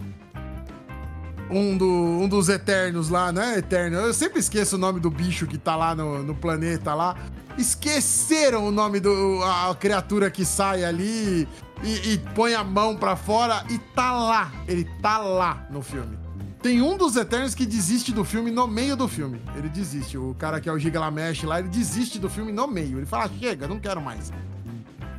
um, 1.50 1.76
do, 1.76 1.84
um 1.86 2.28
dos 2.28 2.48
Eternos 2.48 3.08
lá, 3.08 3.32
né? 3.32 3.58
Eterno. 3.58 3.96
Eu 3.98 4.14
sempre 4.14 4.38
esqueço 4.38 4.76
o 4.76 4.78
nome 4.78 5.00
do 5.00 5.10
bicho 5.10 5.46
que 5.46 5.58
tá 5.58 5.74
lá 5.76 5.94
no, 5.94 6.22
no 6.22 6.34
planeta 6.34 6.94
lá. 6.94 7.16
Esqueceram 7.58 8.66
o 8.66 8.70
nome 8.70 9.00
do 9.00 9.42
a 9.42 9.74
criatura 9.74 10.30
que 10.30 10.44
sai 10.44 10.84
ali 10.84 11.46
e, 11.82 12.12
e 12.12 12.18
põe 12.34 12.54
a 12.54 12.62
mão 12.62 12.96
para 12.96 13.16
fora 13.16 13.64
e 13.68 13.78
tá 13.78 14.12
lá. 14.12 14.52
Ele 14.68 14.84
tá 15.02 15.18
lá 15.18 15.66
no 15.70 15.82
filme. 15.82 16.16
Tem 16.62 16.82
um 16.82 16.96
dos 16.96 17.16
Eternos 17.16 17.54
que 17.54 17.64
desiste 17.64 18.12
do 18.12 18.22
filme 18.22 18.50
no 18.50 18.66
meio 18.66 18.94
do 18.94 19.08
filme. 19.08 19.40
Ele 19.56 19.68
desiste. 19.68 20.18
O 20.18 20.34
cara 20.38 20.60
que 20.60 20.68
é 20.68 20.72
o 20.72 20.78
Gigalamesh 20.78 21.42
lá, 21.44 21.58
ele 21.58 21.68
desiste 21.68 22.18
do 22.18 22.28
filme 22.28 22.52
no 22.52 22.66
meio. 22.66 22.98
Ele 22.98 23.06
fala: 23.06 23.30
chega, 23.40 23.66
não 23.66 23.78
quero 23.78 24.00
mais. 24.00 24.30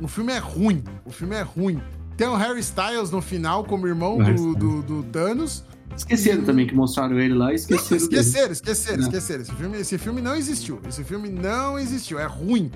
O 0.00 0.06
filme 0.06 0.32
é 0.32 0.38
ruim. 0.38 0.84
O 1.04 1.10
filme 1.10 1.34
é 1.34 1.42
ruim. 1.42 1.82
Tem 2.16 2.28
o 2.28 2.36
Harry 2.36 2.60
Styles 2.60 3.10
no 3.10 3.20
final 3.20 3.64
como 3.64 3.86
irmão 3.86 4.18
do, 4.18 4.54
do, 4.54 4.82
do, 4.82 5.02
Thanos. 5.04 5.64
Esqueceram 5.96 6.44
também 6.44 6.66
que 6.66 6.74
mostraram 6.74 7.18
ele 7.18 7.34
lá 7.34 7.52
esqueceram. 7.52 7.90
Não, 7.90 7.96
esqueceram, 7.96 8.42
dele. 8.42 8.52
esqueceram, 8.52 8.98
não. 8.98 9.04
esqueceram. 9.04 9.42
Esse 9.42 9.52
filme, 9.52 9.78
esse 9.78 9.98
filme 9.98 10.20
não 10.22 10.36
existiu. 10.36 10.80
Esse 10.88 11.04
filme 11.04 11.28
não 11.28 11.78
existiu. 11.78 12.18
É 12.18 12.26
ruim. 12.26 12.70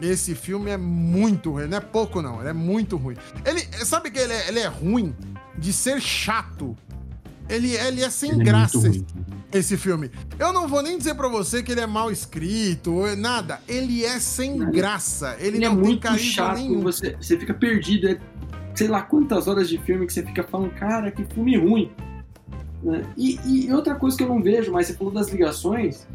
Esse 0.00 0.34
filme 0.34 0.70
é 0.70 0.76
muito 0.76 1.52
ruim. 1.52 1.66
Não 1.68 1.78
é 1.78 1.80
pouco, 1.80 2.20
não. 2.20 2.40
Ele 2.40 2.48
é 2.48 2.52
muito 2.52 2.96
ruim. 2.96 3.16
Ele, 3.44 3.60
sabe 3.84 4.10
que 4.10 4.18
ele 4.18 4.32
é, 4.32 4.48
ele 4.48 4.58
é 4.60 4.66
ruim 4.66 5.14
de 5.56 5.72
ser 5.72 6.00
chato. 6.00 6.76
Ele, 7.48 7.74
ele 7.74 8.02
é 8.02 8.10
sem 8.10 8.30
ele 8.32 8.42
é 8.42 8.44
graça, 8.44 8.88
é 9.52 9.58
esse 9.58 9.76
filme. 9.76 10.10
Eu 10.38 10.52
não 10.52 10.66
vou 10.66 10.82
nem 10.82 10.96
dizer 10.96 11.14
para 11.14 11.28
você 11.28 11.62
que 11.62 11.72
ele 11.72 11.80
é 11.80 11.86
mal 11.86 12.10
escrito, 12.10 13.04
nada. 13.16 13.60
Ele 13.68 14.04
é 14.04 14.18
sem 14.18 14.58
graça. 14.70 15.36
Ele, 15.38 15.58
ele 15.58 15.64
é 15.64 15.68
não 15.68 15.74
é 15.74 15.82
tem 15.82 15.84
muito 15.84 16.18
chato. 16.18 16.56
Nenhum. 16.56 16.80
Você, 16.80 17.16
você 17.20 17.38
fica 17.38 17.54
perdido. 17.54 18.08
É, 18.08 18.18
sei 18.74 18.88
lá 18.88 19.02
quantas 19.02 19.46
horas 19.46 19.68
de 19.68 19.78
filme 19.78 20.06
que 20.06 20.12
você 20.12 20.22
fica 20.22 20.42
falando, 20.42 20.70
cara, 20.72 21.10
que 21.10 21.24
filme 21.24 21.56
ruim. 21.56 21.90
Né? 22.82 23.02
E, 23.16 23.38
e, 23.44 23.72
outra 23.72 23.94
coisa 23.94 24.16
que 24.16 24.22
eu 24.22 24.28
não 24.28 24.42
vejo, 24.42 24.72
mas 24.72 24.86
você 24.86 24.94
falou 24.94 25.12
das 25.12 25.28
ligações, 25.28 26.06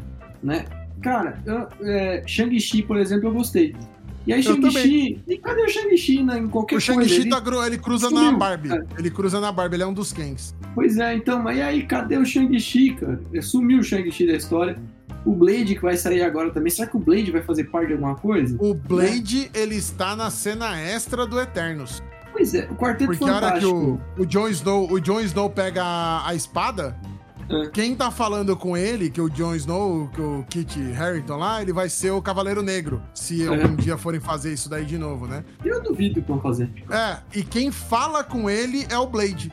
né? 0.42 0.64
Cara, 1.02 1.42
é, 1.80 2.22
Shang-Chi, 2.26 2.82
por 2.82 2.98
exemplo, 2.98 3.28
eu 3.28 3.32
gostei. 3.32 3.74
E 4.26 4.32
aí, 4.32 4.42
Shang-Chi. 4.42 5.22
E 5.26 5.38
cadê 5.38 5.62
o 5.62 5.68
Shang-Chi 5.68 6.22
né, 6.22 6.38
em 6.38 6.48
qualquer 6.48 6.76
o 6.76 6.78
coisa? 6.78 6.92
O 6.92 7.08
Shang-Chi 7.08 7.28
tá, 7.28 7.42
ele 7.66 7.78
cruza 7.78 8.08
sumiu, 8.08 8.24
na 8.24 8.32
Barbie. 8.32 8.68
Cara. 8.68 8.86
Ele 8.98 9.10
cruza 9.10 9.40
na 9.40 9.50
Barbie, 9.50 9.76
ele 9.76 9.82
é 9.82 9.86
um 9.86 9.94
dos 9.94 10.12
Kens. 10.12 10.54
Pois 10.74 10.98
é, 10.98 11.14
então, 11.14 11.42
mas 11.42 11.56
e 11.56 11.62
aí, 11.62 11.82
cadê 11.84 12.16
o 12.16 12.24
Shang-Chi, 12.24 12.94
cara? 12.94 13.20
Sumiu 13.42 13.80
o 13.80 13.84
Shang-Chi 13.84 14.26
da 14.26 14.34
história. 14.34 14.76
O 15.24 15.34
Blade 15.34 15.74
que 15.74 15.82
vai 15.82 15.96
sair 15.96 16.22
agora 16.22 16.50
também. 16.50 16.70
Será 16.70 16.88
que 16.88 16.96
o 16.96 17.00
Blade 17.00 17.30
vai 17.30 17.42
fazer 17.42 17.64
parte 17.64 17.88
de 17.88 17.92
alguma 17.94 18.14
coisa? 18.14 18.56
O 18.58 18.72
Blade, 18.74 19.50
ele 19.54 19.74
está 19.74 20.16
na 20.16 20.30
cena 20.30 20.80
extra 20.80 21.26
do 21.26 21.38
Eternos. 21.38 22.02
Pois 22.32 22.54
é, 22.54 22.66
o 22.70 22.74
Quarteto 22.74 23.06
Porque 23.06 23.24
Fantástico. 23.24 23.70
Porque 23.70 23.74
a 23.74 23.80
hora 23.80 23.98
que 24.16 24.20
o, 24.20 24.22
o 24.22 24.26
Jon 24.26 24.48
Snow, 24.48 24.90
o 24.90 25.00
Jon 25.00 25.20
Snow 25.20 25.50
pega 25.50 25.82
a, 25.84 26.28
a 26.28 26.34
espada, 26.34 26.96
é. 27.04 27.09
Quem 27.72 27.94
tá 27.94 28.10
falando 28.10 28.56
com 28.56 28.76
ele, 28.76 29.10
que 29.10 29.20
o 29.20 29.28
Jon 29.28 29.54
Snow, 29.54 30.08
que 30.08 30.20
o 30.20 30.44
Kit 30.48 30.78
Harington 30.92 31.36
lá, 31.36 31.62
ele 31.62 31.72
vai 31.72 31.88
ser 31.88 32.10
o 32.10 32.22
Cavaleiro 32.22 32.62
Negro, 32.62 33.02
se 33.14 33.44
é. 33.44 33.48
algum 33.48 33.74
dia 33.76 33.96
forem 33.96 34.20
fazer 34.20 34.52
isso 34.52 34.68
daí 34.68 34.84
de 34.84 34.98
novo, 34.98 35.26
né? 35.26 35.44
Eu 35.64 35.82
duvido 35.82 36.20
que 36.20 36.28
vão 36.28 36.40
fazer. 36.40 36.70
É, 36.90 37.18
e 37.34 37.42
quem 37.42 37.70
fala 37.70 38.22
com 38.22 38.48
ele 38.48 38.86
é 38.90 38.98
o 38.98 39.06
Blade. 39.06 39.52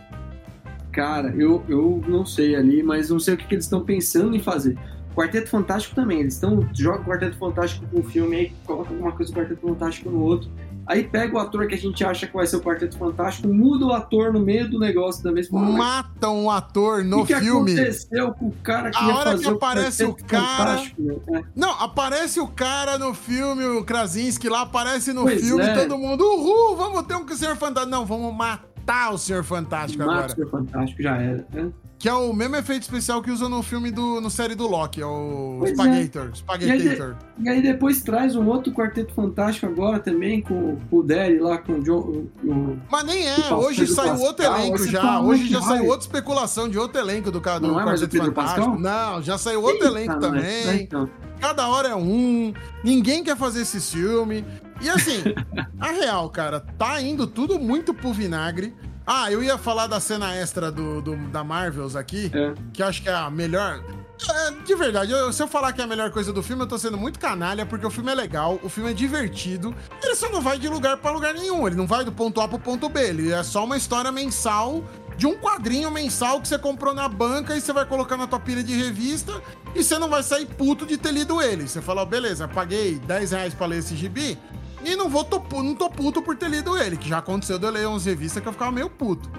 Cara, 0.92 1.34
eu, 1.38 1.64
eu 1.68 2.02
não 2.08 2.26
sei 2.26 2.56
ali, 2.56 2.82
mas 2.82 3.10
não 3.10 3.20
sei 3.20 3.36
o 3.36 3.38
que, 3.38 3.46
que 3.46 3.56
eles 3.56 3.66
estão 3.66 3.84
pensando 3.84 4.36
em 4.36 4.40
fazer. 4.40 4.78
Quarteto 5.16 5.50
Fantástico 5.50 5.96
também, 5.96 6.20
eles 6.20 6.36
estão 6.36 6.68
jogam 6.74 7.04
Quarteto 7.04 7.38
Fantástico 7.38 7.86
com 7.88 8.02
um 8.02 8.04
filme 8.04 8.36
aí, 8.36 8.52
colocam 8.66 8.94
alguma 8.94 9.12
coisa 9.12 9.32
do 9.32 9.40
Quarteto 9.40 9.68
Fantástico 9.68 10.10
no 10.12 10.22
outro. 10.22 10.50
Aí 10.88 11.04
pega 11.04 11.36
o 11.36 11.40
ator 11.40 11.68
que 11.68 11.76
a 11.76 11.78
gente 11.78 12.04
acha 12.06 12.26
que 12.26 12.34
vai 12.34 12.48
ser 12.48 12.56
o 12.56 12.62
Quarteto 12.62 12.98
Fantástico, 12.98 13.50
muda 13.50 13.86
o 13.86 13.92
ator 13.92 14.32
no 14.32 14.40
meio 14.40 14.70
do 14.70 14.80
negócio 14.80 15.22
também. 15.22 15.44
Matam 15.52 16.46
o 16.46 16.52
ator 16.52 17.04
no 17.04 17.26
que 17.26 17.36
filme. 17.36 17.74
O 17.74 17.76
que 17.76 17.82
aconteceu 17.82 18.34
com 18.34 18.48
o 18.48 18.54
cara 18.64 18.90
que 18.90 18.98
A 18.98 19.18
hora 19.18 19.38
que 19.38 19.48
aparece 19.48 20.06
o, 20.06 20.12
o 20.12 20.16
cara. 20.16 20.82
Né? 20.98 21.44
Não, 21.54 21.72
aparece 21.72 22.40
o 22.40 22.48
cara 22.48 22.98
no 22.98 23.14
filme, 23.14 23.66
o 23.66 23.84
Krasinski 23.84 24.48
lá, 24.48 24.62
aparece 24.62 25.12
no 25.12 25.24
pois 25.24 25.42
filme, 25.42 25.64
é. 25.64 25.74
todo 25.74 25.98
mundo, 25.98 26.24
uhul, 26.24 26.78
vamos 26.78 27.04
ter 27.04 27.16
um 27.16 27.28
Senhor 27.28 27.58
Fantástico. 27.58 27.92
Não, 27.92 28.06
vamos 28.06 28.34
matar 28.34 29.14
o 29.14 29.18
Senhor 29.18 29.44
Fantástico 29.44 30.06
Mata 30.06 30.12
agora. 30.14 30.32
O 30.32 30.36
Senhor 30.36 30.50
Fantástico 30.50 31.04
já 31.04 31.18
era, 31.18 31.46
né? 31.52 31.70
Que 32.00 32.08
é 32.08 32.14
o 32.14 32.32
mesmo 32.32 32.56
efeito 32.56 32.84
especial 32.84 33.24
que 33.24 33.32
usa 33.32 33.50
no 33.50 33.64
filme 33.64 33.90
do 33.90 34.22
no 34.22 34.30
série 34.30 34.54
do 34.54 34.68
Loki, 34.68 35.02
é 35.02 35.06
o 35.06 35.58
pois 35.60 35.72
Spaghetter. 35.72 36.30
É. 36.32 36.36
Spaghettator. 36.36 37.16
E, 37.40 37.44
e, 37.44 37.50
aí 37.50 37.62
depois 37.62 38.04
traz 38.04 38.36
um 38.36 38.46
outro 38.46 38.72
Quarteto 38.72 39.14
Fantástico 39.16 39.66
agora 39.66 40.00
também, 40.00 40.42
com 40.42 40.78
o 40.92 41.02
Derry 41.02 41.40
lá, 41.40 41.58
com 41.58 41.74
o 41.74 41.84
John. 41.84 42.28
O, 42.44 42.78
Mas 42.92 43.04
nem 43.04 43.28
é, 43.28 43.52
hoje 43.52 43.88
saiu 43.88 44.12
Pascal, 44.12 44.28
outro 44.28 44.46
elenco 44.46 44.88
já. 44.88 45.22
Hoje 45.22 45.48
já 45.48 45.62
saiu 45.62 45.86
outra 45.86 46.02
especulação 46.02 46.70
de 46.70 46.78
outro 46.78 47.00
elenco 47.00 47.32
do, 47.32 47.40
do 47.40 47.60
Não 47.62 47.80
é 47.80 47.84
Quarteto 47.84 48.16
é 48.16 48.20
Fantástico. 48.20 48.34
Pascal? 48.36 48.80
Não, 48.80 49.22
já 49.24 49.38
saiu 49.40 49.64
outro 49.64 49.88
Eita, 49.88 49.88
elenco 49.88 50.20
também. 50.20 50.66
Né, 50.66 50.82
então. 50.82 51.10
Cada 51.40 51.68
hora 51.68 51.90
é 51.90 51.96
um. 51.96 52.54
Ninguém 52.84 53.24
quer 53.24 53.36
fazer 53.36 53.62
esse 53.62 53.80
filme. 53.80 54.46
E 54.82 54.90
assim, 54.90 55.24
a 55.80 55.92
real, 55.92 56.30
cara, 56.30 56.60
tá 56.60 57.02
indo 57.02 57.26
tudo 57.26 57.60
muito 57.60 57.94
pro 57.94 58.14
vinagre. 58.14 58.74
Ah, 59.10 59.32
eu 59.32 59.42
ia 59.42 59.58
falar 59.58 59.88
da 59.88 60.02
cena 60.02 60.36
extra 60.36 60.70
do, 60.70 61.02
do 61.02 61.16
da 61.30 61.42
Marvels 61.42 61.96
aqui, 61.96 62.30
é. 62.34 62.54
que 62.74 62.84
acho 62.84 63.02
que 63.02 63.08
é 63.08 63.14
a 63.14 63.30
melhor. 63.30 63.82
É, 64.30 64.52
de 64.52 64.76
verdade, 64.76 65.14
eu, 65.14 65.32
se 65.32 65.42
eu 65.42 65.48
falar 65.48 65.72
que 65.72 65.80
é 65.80 65.86
a 65.86 65.88
melhor 65.88 66.12
coisa 66.12 66.34
do 66.34 66.44
filme, 66.44 66.64
eu 66.64 66.68
tô 66.68 66.78
sendo 66.78 66.98
muito 66.98 67.18
canalha, 67.18 67.66
porque 67.66 67.86
o 67.86 67.90
filme 67.90 68.12
é 68.12 68.16
legal, 68.16 68.60
o 68.62 68.68
filme 68.68 68.92
é 68.92 68.94
divertido. 68.94 69.74
Ele 70.04 70.14
só 70.14 70.30
não 70.30 70.42
vai 70.42 70.60
de 70.60 70.68
lugar 70.68 70.98
para 70.98 71.12
lugar 71.12 71.34
nenhum. 71.34 71.66
Ele 71.66 71.78
não 71.78 71.88
vai 71.88 72.04
do 72.04 72.12
ponto 72.12 72.42
A 72.42 72.50
pro 72.50 72.60
ponto 72.60 72.90
B. 72.90 73.00
Ele 73.00 73.32
é 73.32 73.44
só 73.44 73.64
uma 73.64 73.78
história 73.78 74.12
mensal 74.12 74.84
de 75.16 75.26
um 75.26 75.36
quadrinho 75.36 75.90
mensal 75.90 76.42
que 76.42 76.48
você 76.48 76.60
comprou 76.60 76.94
na 76.94 77.08
banca 77.08 77.56
e 77.56 77.62
você 77.62 77.72
vai 77.72 77.86
colocar 77.86 78.18
na 78.18 78.28
tua 78.28 78.40
pilha 78.40 78.64
de 78.64 78.76
revista 78.76 79.42
e 79.74 79.84
você 79.84 79.98
não 79.98 80.10
vai 80.10 80.22
sair 80.22 80.46
puto 80.46 80.86
de 80.86 80.98
ter 80.98 81.12
lido 81.12 81.42
ele. 81.42 81.68
Você 81.68 81.82
fala, 81.82 82.04
oh, 82.04 82.06
beleza, 82.06 82.48
paguei 82.48 83.00
10 83.00 83.32
reais 83.32 83.54
pra 83.54 83.66
ler 83.66 83.80
esse 83.80 83.96
gibi, 83.96 84.38
e 84.84 84.96
não 84.96 85.10
vou 85.10 85.24
tô, 85.24 85.42
não 85.62 85.76
tô 85.76 85.90
puto 85.90 86.22
por 86.22 86.36
ter 86.36 86.50
lido 86.50 86.78
ele, 86.78 86.98
que 86.98 87.10
já 87.10 87.18
aconteceu 87.18 87.58
de 87.58 87.66
eu 87.66 87.72
ler 87.72 87.88
umas 87.88 88.06
revistas 88.06 88.42
que 88.42 88.48
eu 88.48 88.54
ficava 88.54 88.72
meio 88.72 88.90
puto. 88.90 89.30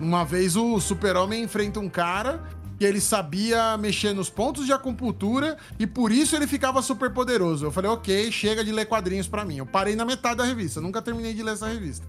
Uma 0.00 0.24
vez 0.24 0.56
o 0.56 0.78
Super-Homem 0.80 1.42
enfrenta 1.42 1.80
um 1.80 1.88
cara 1.88 2.44
que 2.78 2.84
ele 2.84 3.00
sabia 3.00 3.76
mexer 3.78 4.12
nos 4.12 4.28
pontos 4.28 4.66
de 4.66 4.72
acupuntura 4.72 5.56
e 5.78 5.86
por 5.86 6.12
isso 6.12 6.36
ele 6.36 6.46
ficava 6.46 6.82
super 6.82 7.10
poderoso. 7.10 7.64
Eu 7.64 7.72
falei, 7.72 7.90
ok, 7.90 8.30
chega 8.30 8.64
de 8.64 8.70
ler 8.70 8.86
quadrinhos 8.86 9.26
para 9.26 9.44
mim. 9.44 9.56
Eu 9.56 9.66
parei 9.66 9.96
na 9.96 10.04
metade 10.04 10.36
da 10.36 10.44
revista, 10.44 10.80
nunca 10.80 11.00
terminei 11.00 11.32
de 11.32 11.42
ler 11.42 11.54
essa 11.54 11.66
revista. 11.66 12.06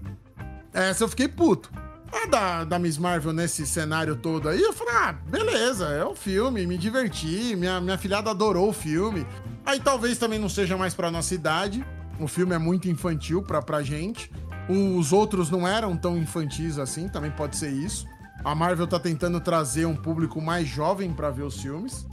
Essa 0.72 1.04
eu 1.04 1.08
fiquei 1.08 1.28
puto. 1.28 1.70
A 2.12 2.26
da, 2.26 2.64
da 2.64 2.78
Miss 2.78 2.96
Marvel 2.96 3.32
nesse 3.32 3.66
cenário 3.66 4.16
todo 4.16 4.48
aí, 4.48 4.60
eu 4.60 4.72
falei, 4.72 4.94
ah, 4.94 5.12
beleza, 5.12 5.88
é 5.88 6.06
um 6.06 6.14
filme, 6.14 6.66
me 6.66 6.78
diverti, 6.78 7.54
minha, 7.54 7.80
minha 7.80 7.98
filhada 7.98 8.30
adorou 8.30 8.70
o 8.70 8.72
filme. 8.72 9.26
Aí 9.64 9.78
talvez 9.78 10.16
também 10.16 10.38
não 10.38 10.48
seja 10.48 10.76
mais 10.76 10.94
pra 10.94 11.10
nossa 11.10 11.34
idade, 11.34 11.84
o 12.18 12.26
filme 12.26 12.54
é 12.54 12.58
muito 12.58 12.88
infantil 12.88 13.42
pra, 13.42 13.62
pra 13.62 13.82
gente. 13.82 14.30
Os 14.68 15.12
outros 15.12 15.50
não 15.50 15.66
eram 15.66 15.96
tão 15.96 16.18
infantis 16.18 16.78
assim, 16.78 17.08
também 17.08 17.30
pode 17.30 17.56
ser 17.56 17.70
isso. 17.70 18.06
A 18.44 18.54
Marvel 18.54 18.86
tá 18.86 19.00
tentando 19.00 19.40
trazer 19.40 19.86
um 19.86 19.96
público 19.96 20.40
mais 20.40 20.68
jovem 20.68 21.12
para 21.12 21.30
ver 21.30 21.42
os 21.42 21.60
filmes. 21.60 22.06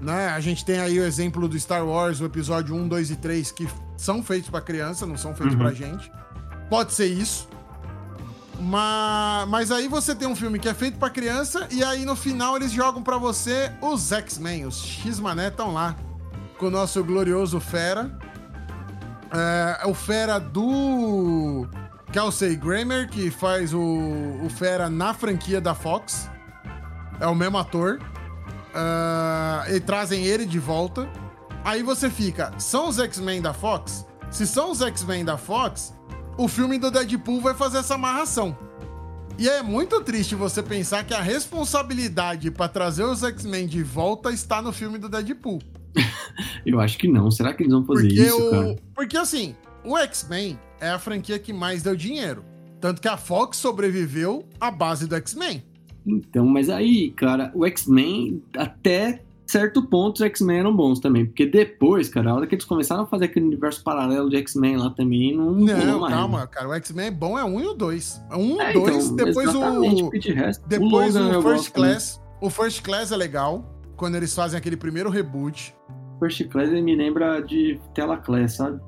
Né? 0.00 0.28
A 0.28 0.40
gente 0.40 0.64
tem 0.64 0.80
aí 0.80 0.98
o 0.98 1.04
exemplo 1.04 1.48
do 1.48 1.58
Star 1.58 1.86
Wars, 1.86 2.20
o 2.20 2.24
episódio 2.24 2.74
1, 2.74 2.88
2 2.88 3.10
e 3.10 3.16
3, 3.16 3.52
que 3.52 3.68
são 3.96 4.22
feitos 4.22 4.50
para 4.50 4.60
criança, 4.60 5.06
não 5.06 5.16
são 5.16 5.34
feitos 5.34 5.54
uhum. 5.54 5.60
pra 5.60 5.72
gente. 5.72 6.10
Pode 6.68 6.92
ser 6.92 7.06
isso. 7.06 7.48
Mas, 8.60 9.48
mas 9.48 9.70
aí 9.70 9.88
você 9.88 10.14
tem 10.14 10.28
um 10.28 10.36
filme 10.36 10.58
que 10.58 10.68
é 10.68 10.74
feito 10.74 10.98
para 10.98 11.10
criança 11.10 11.66
e 11.70 11.82
aí 11.82 12.04
no 12.04 12.14
final 12.14 12.56
eles 12.56 12.70
jogam 12.70 13.02
para 13.02 13.18
você 13.18 13.70
os 13.80 14.12
X-Men, 14.12 14.66
os 14.66 14.80
X-Mané 14.80 15.48
estão 15.48 15.72
lá 15.72 15.96
com 16.56 16.66
o 16.66 16.70
nosso 16.70 17.02
glorioso 17.02 17.58
Fera 17.58 18.16
é, 19.34 19.80
é, 19.82 19.86
o 19.86 19.94
Fera 19.94 20.38
do 20.38 21.66
Kelsey 22.12 22.56
Grammer, 22.56 23.08
que 23.08 23.30
faz 23.30 23.74
o, 23.74 23.80
o 24.42 24.48
Fera 24.48 24.88
na 24.88 25.12
franquia 25.12 25.60
da 25.60 25.74
Fox. 25.74 26.30
É 27.20 27.26
o 27.26 27.34
mesmo 27.34 27.58
ator. 27.58 28.00
Uh, 28.74 29.74
e 29.74 29.80
trazem 29.80 30.24
ele 30.24 30.46
de 30.46 30.58
volta. 30.58 31.08
Aí 31.64 31.82
você 31.82 32.10
fica, 32.10 32.52
são 32.58 32.88
os 32.88 32.98
X-Men 32.98 33.40
da 33.40 33.52
Fox? 33.52 34.04
Se 34.30 34.46
são 34.46 34.70
os 34.70 34.82
X-Men 34.82 35.24
da 35.24 35.38
Fox, 35.38 35.94
o 36.36 36.48
filme 36.48 36.78
do 36.78 36.90
Deadpool 36.90 37.40
vai 37.40 37.54
fazer 37.54 37.78
essa 37.78 37.94
amarração. 37.94 38.56
E 39.38 39.48
é 39.48 39.62
muito 39.62 40.00
triste 40.02 40.34
você 40.34 40.62
pensar 40.62 41.04
que 41.04 41.14
a 41.14 41.20
responsabilidade 41.20 42.50
para 42.50 42.68
trazer 42.68 43.04
os 43.04 43.22
X-Men 43.22 43.66
de 43.66 43.82
volta 43.82 44.30
está 44.30 44.60
no 44.60 44.72
filme 44.72 44.98
do 44.98 45.08
Deadpool. 45.08 45.60
Eu 46.64 46.80
acho 46.80 46.98
que 46.98 47.08
não. 47.08 47.30
Será 47.30 47.52
que 47.52 47.62
eles 47.62 47.72
vão 47.72 47.84
fazer 47.84 48.08
porque 48.08 48.22
isso, 48.22 48.48
o... 48.48 48.50
cara? 48.50 48.76
Porque 48.94 49.16
assim, 49.16 49.54
o 49.84 49.96
X-Men 49.98 50.58
é 50.80 50.90
a 50.90 50.98
franquia 50.98 51.38
que 51.38 51.52
mais 51.52 51.82
deu 51.82 51.96
dinheiro. 51.96 52.44
Tanto 52.80 53.00
que 53.00 53.08
a 53.08 53.16
Fox 53.16 53.56
sobreviveu 53.56 54.46
à 54.60 54.70
base 54.70 55.06
do 55.06 55.14
X-Men. 55.16 55.62
Então, 56.06 56.46
mas 56.46 56.68
aí, 56.68 57.10
cara, 57.12 57.50
o 57.54 57.64
X-Men, 57.64 58.42
até 58.56 59.22
certo 59.46 59.82
ponto, 59.82 60.16
os 60.16 60.20
X-Men 60.22 60.58
eram 60.58 60.76
bons 60.76 61.00
também. 61.00 61.26
Porque 61.26 61.46
depois, 61.46 62.08
cara, 62.08 62.30
a 62.30 62.34
hora 62.34 62.46
que 62.46 62.54
eles 62.54 62.64
começaram 62.64 63.04
a 63.04 63.06
fazer 63.06 63.26
aquele 63.26 63.46
universo 63.46 63.82
paralelo 63.82 64.28
de 64.28 64.36
X-Men 64.36 64.76
lá 64.76 64.90
também, 64.90 65.34
não. 65.36 65.52
Não, 65.52 66.00
mais, 66.00 66.14
calma, 66.14 66.40
né? 66.40 66.46
cara. 66.50 66.68
O 66.68 66.74
X-Men 66.74 67.06
é 67.06 67.10
bom, 67.10 67.38
é 67.38 67.44
um 67.44 67.60
e 67.60 67.66
o 67.66 67.74
dois. 67.74 68.22
Um, 68.32 68.60
é, 68.60 68.72
dois, 68.72 69.06
então, 69.06 69.16
depois 69.16 69.54
o. 69.54 70.10
Depois 70.68 71.16
o, 71.16 71.38
o 71.38 71.42
First 71.42 71.72
Class. 71.72 72.20
O 72.40 72.50
First 72.50 72.82
Class 72.82 73.10
é 73.10 73.16
legal, 73.16 73.73
quando 73.96 74.16
eles 74.16 74.34
fazem 74.34 74.58
aquele 74.58 74.76
primeiro 74.76 75.10
reboot. 75.10 75.74
First 76.18 76.48
Class 76.48 76.70
me 76.70 76.94
lembra 76.94 77.40
de 77.40 77.80
Tela 77.94 78.16
Class, 78.16 78.54
sabe? 78.54 78.80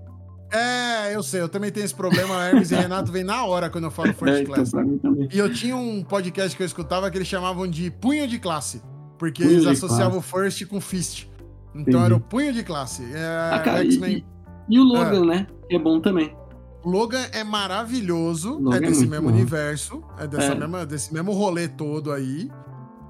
É, 0.53 1.15
eu 1.15 1.23
sei, 1.23 1.41
eu 1.41 1.49
também 1.49 1.71
tenho 1.71 1.85
esse 1.85 1.95
problema. 1.95 2.47
Hermes 2.47 2.71
e 2.71 2.75
Renato 2.77 3.11
vem 3.11 3.25
na 3.25 3.45
hora 3.45 3.69
quando 3.69 3.85
eu 3.85 3.91
falo 3.91 4.13
First 4.13 4.43
é, 4.43 4.45
Class. 4.45 4.73
Então, 4.75 5.29
e 5.31 5.39
eu 5.39 5.53
tinha 5.53 5.77
um 5.77 6.03
podcast 6.03 6.57
que 6.57 6.63
eu 6.63 6.67
escutava 6.67 7.11
que 7.11 7.19
eles 7.19 7.29
chamavam 7.29 7.67
de 7.67 7.91
Punho 7.91 8.27
de 8.27 8.39
Classe, 8.39 8.83
porque 9.19 9.43
punho 9.43 9.57
eles 9.57 9.67
associavam 9.67 10.23
classe. 10.23 10.31
First 10.31 10.67
com 10.67 10.81
Fist. 10.81 11.29
Então 11.71 11.81
Entendi. 11.83 12.05
era 12.05 12.15
o 12.15 12.21
Punho 12.21 12.53
de 12.53 12.63
Classe. 12.63 13.03
É, 13.13 13.51
ah, 13.53 13.59
cara, 13.59 13.85
e, 13.85 14.25
e, 14.69 14.79
o 14.79 14.85
Logan, 14.85 15.25
é. 15.25 15.27
né? 15.27 15.47
Que 15.69 15.77
é 15.77 15.79
bom 15.79 16.01
também. 16.01 16.35
Logan 16.85 17.27
é 17.33 17.43
maravilhoso, 17.43 18.59
Logan 18.59 18.77
é, 18.77 18.79
é 18.79 18.81
desse 18.83 19.05
é 19.05 19.09
mesmo 19.09 19.29
bom. 19.29 19.35
universo, 19.35 20.03
é, 20.19 20.27
dessa 20.27 20.53
é. 20.53 20.55
Mesma, 20.55 20.87
desse 20.87 21.13
mesmo 21.13 21.33
rolê 21.33 21.67
todo 21.67 22.13
aí. 22.13 22.49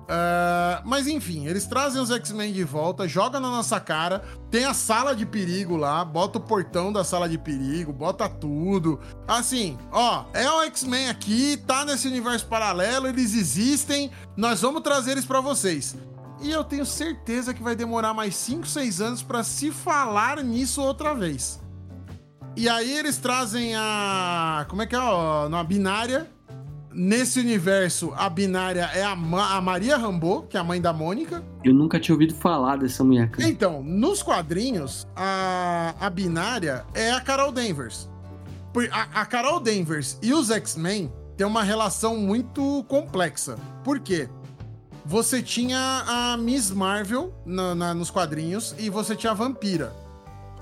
Uh, 0.07 0.83
mas 0.85 1.09
enfim, 1.09 1.47
eles 1.47 1.67
trazem 1.67 2.01
os 2.01 2.13
X-Men 2.13 2.53
de 2.53 2.63
volta, 2.63 3.09
joga 3.09 3.41
na 3.41 3.51
nossa 3.51 3.81
cara, 3.81 4.23
tem 4.51 4.65
a 4.65 4.73
sala 4.73 5.17
de 5.17 5.27
perigo 5.27 5.77
lá, 5.77 6.05
bota 6.05 6.39
o 6.39 6.41
portão 6.41 6.93
da 6.93 7.03
sala 7.03 7.29
de 7.29 7.37
perigo, 7.37 7.93
bota 7.93 8.29
tudo. 8.29 9.01
Assim, 9.27 9.77
ó, 9.91 10.25
é 10.33 10.49
o 10.49 10.63
X-Men 10.63 11.09
aqui, 11.09 11.57
tá 11.57 11.85
nesse 11.85 12.07
universo 12.07 12.47
paralelo, 12.47 13.09
eles 13.09 13.35
existem, 13.35 14.13
nós 14.37 14.61
vamos 14.61 14.83
trazer 14.83 15.13
eles 15.13 15.27
para 15.27 15.41
vocês. 15.41 15.97
E 16.41 16.53
eu 16.53 16.63
tenho 16.63 16.87
certeza 16.87 17.53
que 17.53 17.63
vai 17.63 17.75
demorar 17.75 18.15
mais 18.15 18.37
5, 18.37 18.65
6 18.67 19.01
anos 19.01 19.23
para 19.23 19.43
se 19.43 19.73
falar 19.73 20.43
nisso 20.45 20.83
outra 20.83 21.15
vez. 21.15 21.61
E 22.55 22.69
aí 22.69 22.91
eles 22.97 23.19
trazem 23.19 23.75
a. 23.75 24.65
Como 24.69 24.83
é 24.83 24.87
que 24.87 24.95
é? 24.95 24.99
Ó, 24.99 25.49
na 25.49 25.65
binária 25.65 26.31
Nesse 26.99 27.39
universo, 27.39 28.11
a 28.17 28.27
binária 28.27 28.89
é 28.95 29.05
a, 29.05 29.15
Ma 29.15 29.55
a 29.55 29.61
Maria 29.61 29.99
Rambo, 29.99 30.47
que 30.49 30.57
é 30.57 30.61
a 30.61 30.65
mãe 30.65 30.81
da 30.81 30.95
Mônica. 30.95 31.45
Eu 31.63 31.75
nunca 31.75 32.01
tinha 32.01 32.15
ouvido 32.15 32.35
falar 32.35 32.77
dessa 32.77 33.05
mulher. 33.05 33.31
Cara. 33.31 33.47
Então, 33.47 33.83
nos 33.83 34.23
quadrinhos, 34.23 35.07
a, 35.15 35.95
a 36.01 36.09
binária 36.09 36.87
é 36.95 37.13
a 37.13 37.21
Carol 37.21 37.53
Danvers. 37.53 38.09
A, 38.91 39.21
a 39.21 39.27
Carol 39.27 39.61
Danvers 39.61 40.19
e 40.23 40.33
os 40.33 40.51
X-Men 40.51 41.13
têm 41.37 41.47
uma 41.47 41.63
relação 41.63 42.17
muito 42.17 42.83
complexa. 42.89 43.57
Por 43.85 44.01
quê? 44.01 44.27
Você 45.05 45.43
tinha 45.43 46.03
a 46.07 46.37
Miss 46.39 46.71
Marvel 46.71 47.31
na, 47.45 47.75
na, 47.75 47.95
nos 47.95 48.11
quadrinhos 48.11 48.75
e 48.79 48.89
você 48.89 49.15
tinha 49.15 49.33
a 49.33 49.35
Vampira. 49.35 49.93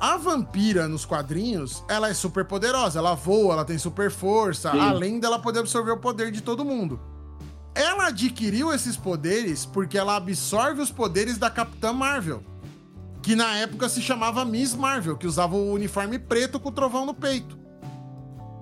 A 0.04 0.18
vampira 0.18 0.86
nos 0.86 1.06
quadrinhos, 1.06 1.82
ela 1.88 2.10
é 2.10 2.12
super 2.12 2.44
poderosa, 2.44 2.98
ela 2.98 3.14
voa, 3.14 3.54
ela 3.54 3.64
tem 3.64 3.78
super 3.78 4.10
força, 4.10 4.70
Sim. 4.70 4.78
além 4.78 5.18
dela 5.18 5.38
poder 5.38 5.60
absorver 5.60 5.92
o 5.92 5.96
poder 5.96 6.30
de 6.30 6.42
todo 6.42 6.62
mundo. 6.62 7.00
Ela 7.74 8.08
adquiriu 8.08 8.70
esses 8.70 8.98
poderes 8.98 9.64
porque 9.64 9.96
ela 9.96 10.16
absorve 10.16 10.82
os 10.82 10.90
poderes 10.90 11.38
da 11.38 11.48
Capitã 11.48 11.90
Marvel, 11.90 12.42
que 13.22 13.34
na 13.34 13.56
época 13.56 13.88
se 13.88 14.02
chamava 14.02 14.44
Miss 14.44 14.74
Marvel, 14.74 15.16
que 15.16 15.26
usava 15.26 15.56
o 15.56 15.72
uniforme 15.72 16.18
preto 16.18 16.60
com 16.60 16.68
o 16.68 16.72
trovão 16.72 17.06
no 17.06 17.14
peito. 17.14 17.58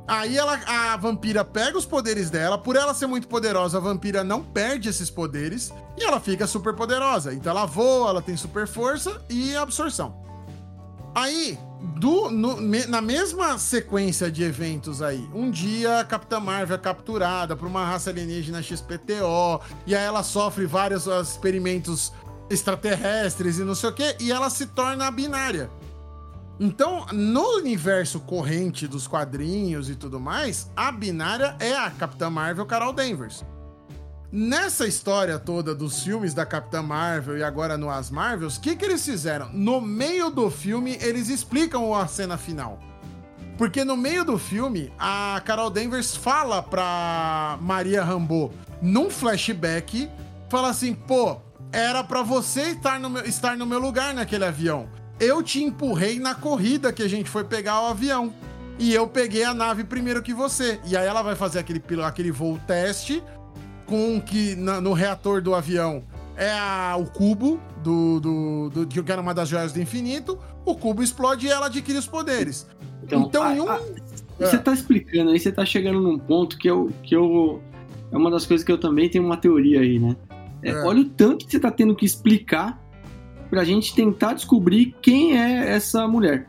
Aí 0.06 0.38
ela, 0.38 0.54
a 0.54 0.96
vampira 0.96 1.44
pega 1.44 1.76
os 1.76 1.84
poderes 1.84 2.30
dela, 2.30 2.56
por 2.56 2.76
ela 2.76 2.94
ser 2.94 3.08
muito 3.08 3.26
poderosa, 3.26 3.78
a 3.78 3.80
vampira 3.80 4.22
não 4.22 4.44
perde 4.44 4.88
esses 4.88 5.10
poderes 5.10 5.72
e 5.98 6.04
ela 6.04 6.20
fica 6.20 6.46
super 6.46 6.72
poderosa. 6.72 7.34
Então 7.34 7.50
ela 7.50 7.66
voa, 7.66 8.10
ela 8.10 8.22
tem 8.22 8.36
super 8.36 8.68
força 8.68 9.20
e 9.28 9.56
absorção. 9.56 10.22
Aí, 11.14 11.58
do, 11.98 12.30
no, 12.30 12.56
me, 12.56 12.86
na 12.86 13.02
mesma 13.02 13.58
sequência 13.58 14.30
de 14.30 14.42
eventos 14.42 15.02
aí, 15.02 15.28
um 15.34 15.50
dia 15.50 16.00
a 16.00 16.04
Capitã 16.04 16.40
Marvel 16.40 16.76
é 16.76 16.78
capturada 16.78 17.54
por 17.54 17.68
uma 17.68 17.84
raça 17.84 18.10
alienígena 18.10 18.62
XPTO, 18.62 19.60
e 19.86 19.94
aí 19.94 20.04
ela 20.04 20.22
sofre 20.22 20.64
vários 20.64 21.06
experimentos 21.06 22.12
extraterrestres 22.48 23.58
e 23.58 23.64
não 23.64 23.74
sei 23.74 23.90
o 23.90 23.92
que, 23.92 24.16
e 24.20 24.32
ela 24.32 24.48
se 24.48 24.66
torna 24.66 25.10
binária. 25.10 25.70
Então, 26.58 27.06
no 27.12 27.56
universo 27.56 28.20
corrente 28.20 28.86
dos 28.86 29.06
quadrinhos 29.06 29.90
e 29.90 29.96
tudo 29.96 30.20
mais, 30.20 30.70
a 30.76 30.92
binária 30.92 31.56
é 31.58 31.74
a 31.74 31.90
Capitã 31.90 32.30
Marvel 32.30 32.64
Carol 32.64 32.92
Danvers. 32.92 33.44
Nessa 34.34 34.86
história 34.86 35.38
toda 35.38 35.74
dos 35.74 36.02
filmes 36.02 36.32
da 36.32 36.46
Capitã 36.46 36.80
Marvel 36.80 37.36
e 37.36 37.44
agora 37.44 37.76
no 37.76 37.90
As 37.90 38.10
Marvels, 38.10 38.56
o 38.56 38.62
que, 38.62 38.74
que 38.74 38.82
eles 38.82 39.04
fizeram? 39.04 39.50
No 39.52 39.78
meio 39.78 40.30
do 40.30 40.50
filme, 40.50 40.96
eles 41.02 41.28
explicam 41.28 41.94
a 41.94 42.06
cena 42.06 42.38
final. 42.38 42.80
Porque 43.58 43.84
no 43.84 43.94
meio 43.94 44.24
do 44.24 44.38
filme, 44.38 44.90
a 44.98 45.38
Carol 45.44 45.68
Danvers 45.68 46.16
fala 46.16 46.62
pra 46.62 47.58
Maria 47.60 48.02
Rambo, 48.02 48.50
num 48.80 49.10
flashback, 49.10 50.08
fala 50.48 50.70
assim: 50.70 50.94
pô, 50.94 51.36
era 51.70 52.02
para 52.02 52.22
você 52.22 52.70
estar 52.70 52.98
no, 52.98 53.10
meu, 53.10 53.26
estar 53.26 53.54
no 53.54 53.66
meu 53.66 53.78
lugar 53.78 54.14
naquele 54.14 54.46
avião. 54.46 54.88
Eu 55.20 55.42
te 55.42 55.62
empurrei 55.62 56.18
na 56.18 56.34
corrida 56.34 56.90
que 56.90 57.02
a 57.02 57.08
gente 57.08 57.28
foi 57.28 57.44
pegar 57.44 57.82
o 57.82 57.88
avião. 57.88 58.32
E 58.78 58.94
eu 58.94 59.06
peguei 59.06 59.44
a 59.44 59.52
nave 59.52 59.84
primeiro 59.84 60.22
que 60.22 60.32
você. 60.32 60.80
E 60.86 60.96
aí 60.96 61.06
ela 61.06 61.20
vai 61.20 61.36
fazer 61.36 61.58
aquele, 61.58 61.82
aquele 62.02 62.32
voo 62.32 62.58
teste 62.66 63.22
com 63.86 64.20
que 64.20 64.54
na, 64.54 64.80
no 64.80 64.92
reator 64.92 65.42
do 65.42 65.54
avião 65.54 66.02
é 66.36 66.50
a, 66.50 66.96
o 66.98 67.04
cubo 67.04 67.60
do, 67.82 68.20
do, 68.20 68.70
do, 68.70 68.86
que 68.86 69.12
era 69.12 69.20
uma 69.20 69.34
das 69.34 69.48
joias 69.48 69.72
do 69.72 69.80
infinito. 69.80 70.38
O 70.64 70.74
cubo 70.74 71.02
explode 71.02 71.46
e 71.46 71.50
ela 71.50 71.66
adquire 71.66 71.98
os 71.98 72.06
poderes. 72.06 72.66
Então, 73.02 73.22
então 73.22 73.42
a, 73.42 73.54
em 73.54 73.60
um. 73.60 73.68
A, 73.68 73.80
você 74.38 74.58
tá 74.58 74.72
explicando 74.72 75.30
aí, 75.30 75.38
você 75.38 75.52
tá 75.52 75.64
chegando 75.64 76.00
num 76.00 76.18
ponto 76.18 76.58
que 76.58 76.68
eu, 76.68 76.90
que 77.02 77.14
eu. 77.14 77.60
É 78.10 78.16
uma 78.16 78.30
das 78.30 78.44
coisas 78.44 78.64
que 78.64 78.72
eu 78.72 78.78
também 78.78 79.08
tenho 79.08 79.24
uma 79.24 79.36
teoria 79.36 79.80
aí, 79.80 79.98
né? 79.98 80.16
É, 80.62 80.70
é. 80.70 80.82
Olha 80.84 81.00
o 81.00 81.08
tanto 81.08 81.44
que 81.44 81.52
você 81.52 81.60
tá 81.60 81.70
tendo 81.70 81.94
que 81.94 82.04
explicar 82.04 82.80
pra 83.50 83.64
gente 83.64 83.94
tentar 83.94 84.34
descobrir 84.34 84.94
quem 85.02 85.38
é 85.38 85.70
essa 85.70 86.06
mulher. 86.08 86.46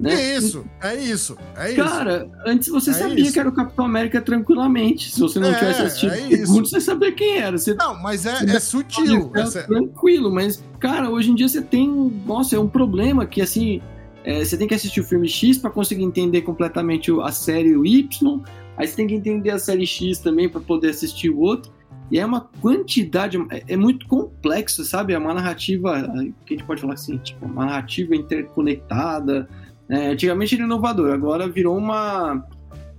Né? 0.00 0.14
É 0.14 0.36
isso, 0.38 0.64
é 0.82 0.96
isso, 0.96 1.36
é 1.54 1.72
isso. 1.72 1.82
Cara, 1.82 2.26
antes 2.46 2.68
você 2.68 2.88
é 2.88 2.94
sabia 2.94 3.22
isso. 3.22 3.34
que 3.34 3.38
era 3.38 3.50
o 3.50 3.52
Capitão 3.52 3.84
América 3.84 4.18
tranquilamente. 4.22 5.12
Se 5.12 5.20
você 5.20 5.38
não 5.38 5.50
é, 5.50 5.54
tivesse 5.54 5.82
assistido 5.82 6.14
é 6.14 6.36
segundo, 6.38 6.66
você 6.66 6.80
sabia 6.80 7.12
quem 7.12 7.36
era. 7.36 7.58
Você, 7.58 7.74
não, 7.74 8.00
mas 8.00 8.24
é, 8.24 8.44
é 8.46 8.58
sutil. 8.58 9.30
É 9.34 9.62
tranquilo, 9.62 10.32
mas, 10.32 10.64
cara, 10.78 11.10
hoje 11.10 11.30
em 11.30 11.34
dia 11.34 11.46
você 11.46 11.60
tem. 11.60 11.86
Nossa, 12.24 12.56
é 12.56 12.58
um 12.58 12.68
problema 12.68 13.26
que 13.26 13.42
assim. 13.42 13.82
É, 14.24 14.42
você 14.42 14.56
tem 14.56 14.66
que 14.66 14.74
assistir 14.74 15.00
o 15.00 15.04
filme 15.04 15.28
X 15.28 15.58
para 15.58 15.70
conseguir 15.70 16.02
entender 16.02 16.42
completamente 16.42 17.10
a 17.22 17.30
série 17.30 17.72
Y. 17.72 18.40
Aí 18.78 18.86
você 18.86 18.96
tem 18.96 19.06
que 19.06 19.14
entender 19.14 19.50
a 19.50 19.58
série 19.58 19.86
X 19.86 20.18
também 20.18 20.48
para 20.48 20.60
poder 20.62 20.90
assistir 20.90 21.28
o 21.28 21.40
outro. 21.40 21.70
E 22.10 22.18
é 22.18 22.24
uma 22.24 22.40
quantidade, 22.60 23.36
é, 23.50 23.64
é 23.68 23.76
muito 23.76 24.06
complexo, 24.08 24.82
sabe? 24.84 25.12
É 25.12 25.18
uma 25.18 25.32
narrativa, 25.34 26.02
que 26.46 26.54
a 26.54 26.56
gente 26.56 26.66
pode 26.66 26.80
falar 26.80 26.94
assim, 26.94 27.18
tipo, 27.18 27.44
uma 27.46 27.66
narrativa 27.66 28.16
interconectada, 28.16 29.48
é, 29.90 30.06
antigamente 30.06 30.54
era 30.54 30.62
inovador, 30.62 31.12
agora 31.12 31.48
virou 31.48 31.76
uma. 31.76 32.46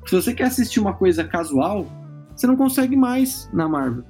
Se 0.06 0.14
você 0.14 0.34
quer 0.34 0.46
assistir 0.46 0.80
uma 0.80 0.94
coisa 0.94 1.24
casual, 1.24 1.88
você 2.36 2.46
não 2.46 2.58
consegue 2.58 2.98
mais 2.98 3.50
na 3.54 3.68
Marvel. 3.68 4.04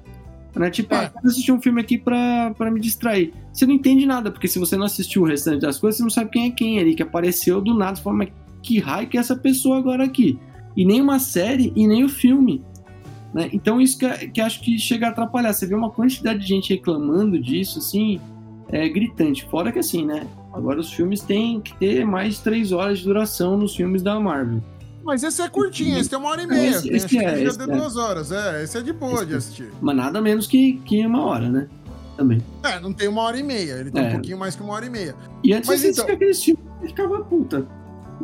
Né? 0.56 0.68
Tipo, 0.68 0.94
é. 0.94 1.06
ah, 1.06 1.12
vou 1.22 1.30
assistir 1.30 1.52
um 1.52 1.62
filme 1.62 1.80
aqui 1.80 1.96
pra, 1.96 2.52
pra 2.58 2.70
me 2.72 2.80
distrair. 2.80 3.32
Você 3.52 3.64
não 3.66 3.74
entende 3.74 4.04
nada, 4.04 4.32
porque 4.32 4.48
se 4.48 4.58
você 4.58 4.76
não 4.76 4.84
assistiu 4.84 5.22
o 5.22 5.24
restante 5.24 5.60
das 5.60 5.78
coisas, 5.78 5.98
você 5.98 6.02
não 6.02 6.10
sabe 6.10 6.30
quem 6.30 6.46
é 6.46 6.50
quem 6.50 6.78
ali, 6.80 6.94
que 6.94 7.02
apareceu 7.02 7.60
do 7.60 7.72
nada. 7.72 7.96
Você 7.96 8.02
fala, 8.02 8.16
mas 8.16 8.28
que 8.62 8.80
raio 8.80 9.08
que 9.08 9.16
é 9.16 9.20
essa 9.20 9.36
pessoa 9.36 9.78
agora 9.78 10.04
aqui? 10.04 10.38
E 10.76 10.84
nem 10.84 11.00
uma 11.00 11.20
série 11.20 11.72
e 11.76 11.86
nem 11.86 12.04
o 12.04 12.08
filme. 12.08 12.64
Né? 13.32 13.48
Então, 13.52 13.80
isso 13.80 13.96
que, 13.98 14.28
que 14.28 14.40
acho 14.40 14.60
que 14.60 14.76
chega 14.78 15.06
a 15.06 15.10
atrapalhar. 15.10 15.52
Você 15.52 15.66
vê 15.66 15.74
uma 15.74 15.90
quantidade 15.90 16.40
de 16.40 16.46
gente 16.46 16.74
reclamando 16.74 17.38
disso, 17.38 17.78
assim, 17.78 18.20
é 18.68 18.88
gritante. 18.88 19.46
Fora 19.46 19.70
que, 19.70 19.78
assim, 19.78 20.04
né? 20.04 20.26
Agora 20.52 20.80
os 20.80 20.92
filmes 20.92 21.20
têm 21.20 21.60
que 21.60 21.74
ter 21.76 22.04
mais 22.04 22.34
de 22.34 22.40
três 22.42 22.72
horas 22.72 22.98
de 22.98 23.04
duração 23.04 23.56
nos 23.56 23.74
filmes 23.74 24.02
da 24.02 24.18
Marvel. 24.20 24.62
Mas 25.04 25.22
esse 25.22 25.42
é 25.42 25.48
curtinho, 25.48 25.98
esse 25.98 26.08
tem 26.08 26.18
uma 26.18 26.28
hora 26.28 26.42
e 26.42 26.46
meia. 26.46 26.70
Esse, 26.70 26.88
esse 26.88 27.18
é, 27.18 27.42
esse 27.42 27.60
é. 27.60 27.66
duas 27.66 27.96
horas, 27.96 28.30
é. 28.30 28.62
Esse 28.62 28.78
é 28.78 28.82
de 28.82 28.92
boa 28.92 29.14
esse 29.14 29.26
de 29.26 29.34
assistir. 29.34 29.72
Mas 29.80 29.96
nada 29.96 30.20
menos 30.20 30.46
que, 30.46 30.74
que 30.84 31.04
uma 31.04 31.24
hora, 31.24 31.48
né? 31.48 31.68
Também. 32.16 32.42
É, 32.62 32.78
não 32.78 32.92
tem 32.92 33.08
uma 33.08 33.22
hora 33.22 33.38
e 33.38 33.42
meia. 33.42 33.72
Ele 33.72 33.90
tem 33.90 34.04
é. 34.04 34.08
um 34.08 34.12
pouquinho 34.12 34.38
mais 34.38 34.54
que 34.54 34.62
uma 34.62 34.74
hora 34.74 34.86
e 34.86 34.90
meia. 34.90 35.16
E 35.42 35.52
antes 35.52 35.68
Mas 35.68 35.82
então... 35.82 36.04
aqueles 36.04 36.42
filmes 36.42 36.62
ficava 36.82 37.24
puta. 37.24 37.66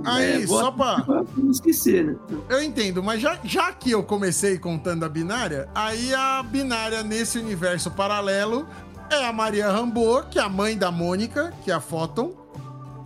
Aí, 0.04 0.42
é, 0.42 0.46
só 0.46 0.70
pra... 0.70 1.00
pra 1.00 1.24
não 1.36 1.50
esquecer, 1.50 2.04
né? 2.04 2.16
Eu 2.48 2.62
entendo, 2.62 3.02
mas 3.02 3.20
já, 3.20 3.38
já 3.42 3.72
que 3.72 3.90
eu 3.90 4.02
comecei 4.02 4.56
contando 4.56 5.04
a 5.04 5.08
binária, 5.08 5.68
aí 5.74 6.14
a 6.14 6.42
binária 6.42 7.02
nesse 7.02 7.38
universo 7.38 7.90
paralelo 7.90 8.66
é 9.10 9.24
a 9.26 9.32
Maria 9.32 9.70
Rambo, 9.70 10.22
que 10.24 10.38
é 10.38 10.42
a 10.42 10.48
mãe 10.48 10.76
da 10.76 10.90
Mônica, 10.90 11.52
que 11.64 11.70
é 11.70 11.74
a 11.74 11.80
Photon, 11.80 12.26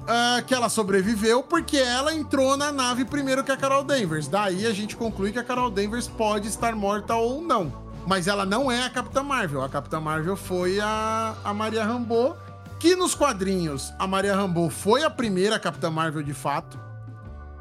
uh, 0.03 0.44
que 0.46 0.55
ela 0.55 0.68
sobreviveu 0.68 1.42
porque 1.42 1.76
ela 1.76 2.14
entrou 2.14 2.57
na 2.57 2.72
nave 2.72 3.05
primeiro 3.05 3.44
que 3.44 3.53
a 3.53 3.57
Carol 3.57 3.84
Danvers. 3.84 4.28
Daí 4.28 4.66
a 4.66 4.72
gente 4.72 4.96
conclui 4.96 5.32
que 5.32 5.38
a 5.38 5.44
Carol 5.44 5.70
Danvers 5.70 6.09
pode 6.09 6.48
estar 6.48 6.74
morta 6.74 7.14
ou 7.14 7.42
não. 7.42 7.72
Mas 8.07 8.26
ela 8.26 8.44
não 8.44 8.70
é 8.70 8.84
a 8.84 8.90
Capitã 8.90 9.22
Marvel. 9.22 9.62
A 9.62 9.68
Capitã 9.68 10.00
Marvel 10.00 10.36
foi 10.36 10.80
a, 10.80 11.36
a 11.44 11.55
Maria 11.55 11.84
Rambo, 11.84 12.36
que 12.80 12.96
nos 12.96 13.14
quadrinhos 13.14 13.92
a 13.98 14.07
Maria 14.07 14.34
Rambo 14.34 14.68
foi 14.68 15.05
a 15.05 15.11
primeira 15.11 15.59
Capitã 15.59 15.90
Marvel 15.90 16.22
de 16.22 16.34
fato. 16.34 16.78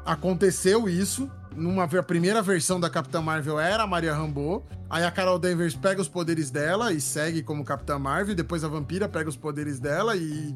Aconteceu 0.04 0.88
isso. 0.88 1.30
Numa 1.56 1.84
a 1.84 2.02
primeira 2.02 2.42
versão 2.42 2.78
da 2.78 2.90
Capitã 2.90 3.20
Marvel 3.20 3.58
era 3.58 3.82
a 3.82 3.86
Maria 3.86 4.14
Rambeau. 4.14 4.66
Aí 4.88 5.04
a 5.04 5.10
Carol 5.10 5.38
Danvers 5.38 5.74
pega 5.74 6.00
os 6.00 6.08
poderes 6.08 6.50
dela 6.50 6.92
e 6.92 7.00
segue 7.00 7.42
como 7.42 7.64
Capitã 7.64 7.98
Marvel. 7.98 8.34
Depois 8.34 8.64
a 8.64 8.68
Vampira 8.68 9.08
pega 9.08 9.28
os 9.28 9.36
poderes 9.36 9.78
dela 9.78 10.16
e. 10.16 10.54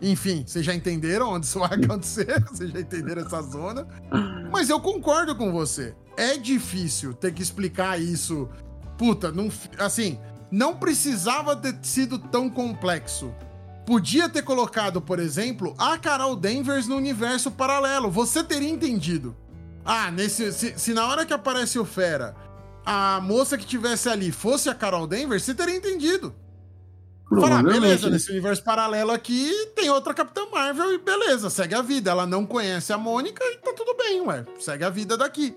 Enfim, 0.00 0.44
vocês 0.46 0.64
já 0.64 0.74
entenderam 0.74 1.30
onde 1.30 1.46
isso 1.46 1.58
vai 1.58 1.72
acontecer? 1.72 2.40
Vocês 2.44 2.70
já 2.70 2.80
entenderam 2.80 3.22
essa 3.22 3.40
zona? 3.40 3.88
Mas 4.52 4.68
eu 4.68 4.78
concordo 4.78 5.34
com 5.34 5.50
você. 5.50 5.94
É 6.18 6.36
difícil 6.36 7.14
ter 7.14 7.32
que 7.32 7.42
explicar 7.42 7.98
isso. 7.98 8.46
Puta, 8.98 9.32
não, 9.32 9.48
assim, 9.78 10.18
não 10.50 10.76
precisava 10.76 11.56
ter 11.56 11.78
sido 11.80 12.18
tão 12.18 12.50
complexo. 12.50 13.34
Podia 13.86 14.28
ter 14.28 14.42
colocado, 14.42 15.00
por 15.00 15.18
exemplo, 15.18 15.74
a 15.78 15.96
Carol 15.96 16.36
Danvers 16.36 16.86
no 16.86 16.96
universo 16.96 17.50
paralelo. 17.50 18.10
Você 18.10 18.44
teria 18.44 18.68
entendido. 18.68 19.34
Ah, 19.86 20.10
nesse, 20.10 20.52
se, 20.52 20.76
se, 20.76 20.92
na 20.92 21.06
hora 21.06 21.24
que 21.24 21.32
aparece 21.32 21.78
o 21.78 21.84
Fera, 21.84 22.34
a 22.84 23.20
moça 23.20 23.56
que 23.56 23.64
tivesse 23.64 24.08
ali 24.08 24.32
fosse 24.32 24.68
a 24.68 24.74
Carol 24.74 25.06
Denver, 25.06 25.40
você 25.40 25.54
teria 25.54 25.76
entendido. 25.76 26.34
Falar, 27.28 27.60
ah, 27.60 27.62
beleza, 27.62 28.10
nesse 28.10 28.30
universo 28.30 28.62
paralelo 28.62 29.10
aqui 29.10 29.50
tem 29.74 29.90
outra 29.90 30.14
Capitã 30.14 30.42
Marvel 30.52 30.94
e 30.94 30.98
beleza, 30.98 31.50
segue 31.50 31.74
a 31.74 31.82
vida. 31.82 32.10
Ela 32.10 32.26
não 32.26 32.44
conhece 32.44 32.92
a 32.92 32.98
Mônica 32.98 33.44
e 33.44 33.58
tá 33.58 33.72
tudo 33.72 33.96
bem, 33.96 34.20
ué. 34.22 34.44
Segue 34.58 34.84
a 34.84 34.90
vida 34.90 35.16
daqui. 35.16 35.56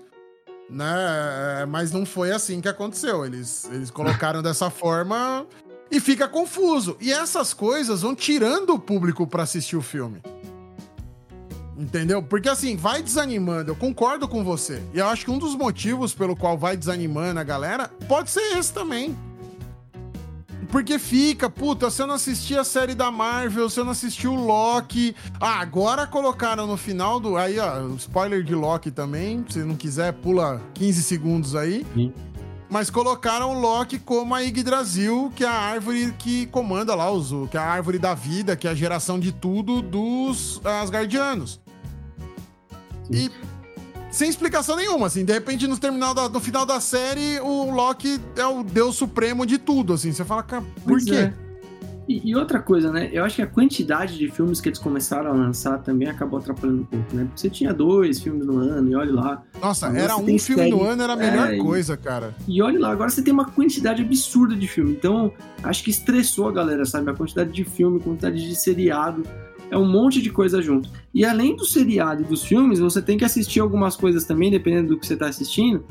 Né? 0.68 1.66
Mas 1.68 1.90
não 1.90 2.06
foi 2.06 2.30
assim 2.30 2.60
que 2.60 2.68
aconteceu. 2.68 3.24
Eles, 3.24 3.68
eles 3.72 3.90
colocaram 3.90 4.42
dessa 4.42 4.70
forma 4.70 5.46
e 5.90 5.98
fica 6.00 6.28
confuso. 6.28 6.96
E 7.00 7.12
essas 7.12 7.52
coisas 7.52 8.02
vão 8.02 8.14
tirando 8.14 8.74
o 8.74 8.78
público 8.78 9.26
para 9.26 9.42
assistir 9.42 9.76
o 9.76 9.82
filme. 9.82 10.22
Entendeu? 11.80 12.22
Porque 12.22 12.48
assim, 12.48 12.76
vai 12.76 13.02
desanimando. 13.02 13.70
Eu 13.70 13.76
concordo 13.76 14.28
com 14.28 14.44
você. 14.44 14.82
E 14.92 14.98
eu 14.98 15.06
acho 15.06 15.24
que 15.24 15.30
um 15.30 15.38
dos 15.38 15.56
motivos 15.56 16.12
pelo 16.12 16.36
qual 16.36 16.58
vai 16.58 16.76
desanimando 16.76 17.40
a 17.40 17.44
galera 17.44 17.90
pode 18.06 18.30
ser 18.30 18.58
esse 18.58 18.70
também. 18.70 19.16
Porque 20.70 20.98
fica, 20.98 21.48
puta, 21.48 21.90
se 21.90 22.02
eu 22.02 22.06
não 22.06 22.14
assisti 22.14 22.56
a 22.56 22.62
série 22.62 22.94
da 22.94 23.10
Marvel, 23.10 23.68
se 23.70 23.80
eu 23.80 23.84
não 23.84 23.92
assisti 23.92 24.28
o 24.28 24.34
Loki. 24.34 25.16
Ah, 25.40 25.58
agora 25.58 26.06
colocaram 26.06 26.66
no 26.66 26.76
final 26.76 27.18
do. 27.18 27.36
Aí, 27.36 27.58
ó, 27.58 27.88
spoiler 27.96 28.44
de 28.44 28.54
Loki 28.54 28.90
também. 28.90 29.44
Se 29.48 29.60
não 29.60 29.74
quiser, 29.74 30.12
pula 30.12 30.60
15 30.74 31.02
segundos 31.02 31.56
aí. 31.56 31.84
Sim. 31.94 32.12
Mas 32.68 32.88
colocaram 32.88 33.56
o 33.56 33.60
Loki 33.60 33.98
como 33.98 34.32
a 34.32 34.42
Yggdrasil, 34.42 35.32
que 35.34 35.42
é 35.42 35.48
a 35.48 35.52
árvore 35.52 36.14
que 36.16 36.46
comanda 36.46 36.94
lá, 36.94 37.10
os, 37.10 37.32
que 37.50 37.56
é 37.56 37.60
a 37.60 37.64
árvore 37.64 37.98
da 37.98 38.14
vida, 38.14 38.54
que 38.54 38.68
é 38.68 38.70
a 38.70 38.74
geração 38.74 39.18
de 39.18 39.32
tudo 39.32 39.82
dos 39.82 40.60
Asgardianos. 40.64 41.58
E 43.10 43.30
sem 44.10 44.28
explicação 44.28 44.76
nenhuma, 44.76 45.06
assim. 45.06 45.24
De 45.24 45.32
repente, 45.32 45.66
no, 45.66 45.78
terminal 45.78 46.12
da, 46.12 46.28
no 46.28 46.40
final 46.40 46.66
da 46.66 46.80
série, 46.80 47.38
o 47.40 47.70
Loki 47.70 48.20
é 48.36 48.46
o 48.46 48.62
deus 48.62 48.96
supremo 48.96 49.46
de 49.46 49.58
tudo, 49.58 49.92
assim. 49.92 50.12
Você 50.12 50.24
fala, 50.24 50.42
cara, 50.42 50.62
por 50.62 50.92
pois 50.92 51.04
quê? 51.04 51.14
É. 51.14 51.50
E, 52.08 52.30
e, 52.30 52.34
outra 52.34 52.58
coisa, 52.58 52.90
né? 52.90 53.08
Eu 53.12 53.24
acho 53.24 53.36
que 53.36 53.42
a 53.42 53.46
quantidade 53.46 54.18
de 54.18 54.28
filmes 54.28 54.60
que 54.60 54.68
eles 54.68 54.80
começaram 54.80 55.30
a 55.30 55.32
lançar 55.32 55.78
também 55.78 56.08
acabou 56.08 56.40
atrapalhando 56.40 56.80
um 56.80 56.84
pouco, 56.84 57.14
né? 57.14 57.22
Porque 57.24 57.40
você 57.40 57.48
tinha 57.48 57.72
dois 57.72 58.18
filmes 58.18 58.44
no 58.44 58.58
ano, 58.58 58.90
e 58.90 58.96
olha 58.96 59.12
lá. 59.12 59.42
Nossa, 59.62 59.86
era 59.96 60.16
um 60.16 60.26
filme 60.26 60.40
série, 60.40 60.70
no 60.70 60.82
ano, 60.82 61.04
era 61.04 61.12
a 61.12 61.16
melhor 61.16 61.54
é, 61.54 61.58
coisa, 61.58 61.96
cara. 61.96 62.34
E 62.48 62.60
olha 62.60 62.80
lá, 62.80 62.90
agora 62.90 63.10
você 63.10 63.22
tem 63.22 63.32
uma 63.32 63.44
quantidade 63.44 64.02
absurda 64.02 64.56
de 64.56 64.66
filme. 64.66 64.90
Então, 64.90 65.32
acho 65.62 65.84
que 65.84 65.90
estressou 65.90 66.48
a 66.48 66.52
galera, 66.52 66.84
sabe? 66.84 67.08
A 67.12 67.14
quantidade 67.14 67.52
de 67.52 67.62
filme, 67.62 68.00
a 68.00 68.02
quantidade 68.02 68.44
de 68.44 68.56
seriado 68.56 69.22
é 69.70 69.78
um 69.78 69.88
monte 69.88 70.20
de 70.20 70.30
coisa 70.30 70.60
junto. 70.60 70.90
E 71.14 71.24
além 71.24 71.54
do 71.54 71.64
seriado 71.64 72.22
e 72.22 72.24
dos 72.24 72.44
filmes, 72.44 72.78
você 72.78 73.00
tem 73.00 73.16
que 73.16 73.24
assistir 73.24 73.60
algumas 73.60 73.96
coisas 73.96 74.24
também, 74.24 74.50
dependendo 74.50 74.88
do 74.88 74.98
que 74.98 75.06
você 75.06 75.14
está 75.14 75.26
assistindo. 75.28 75.84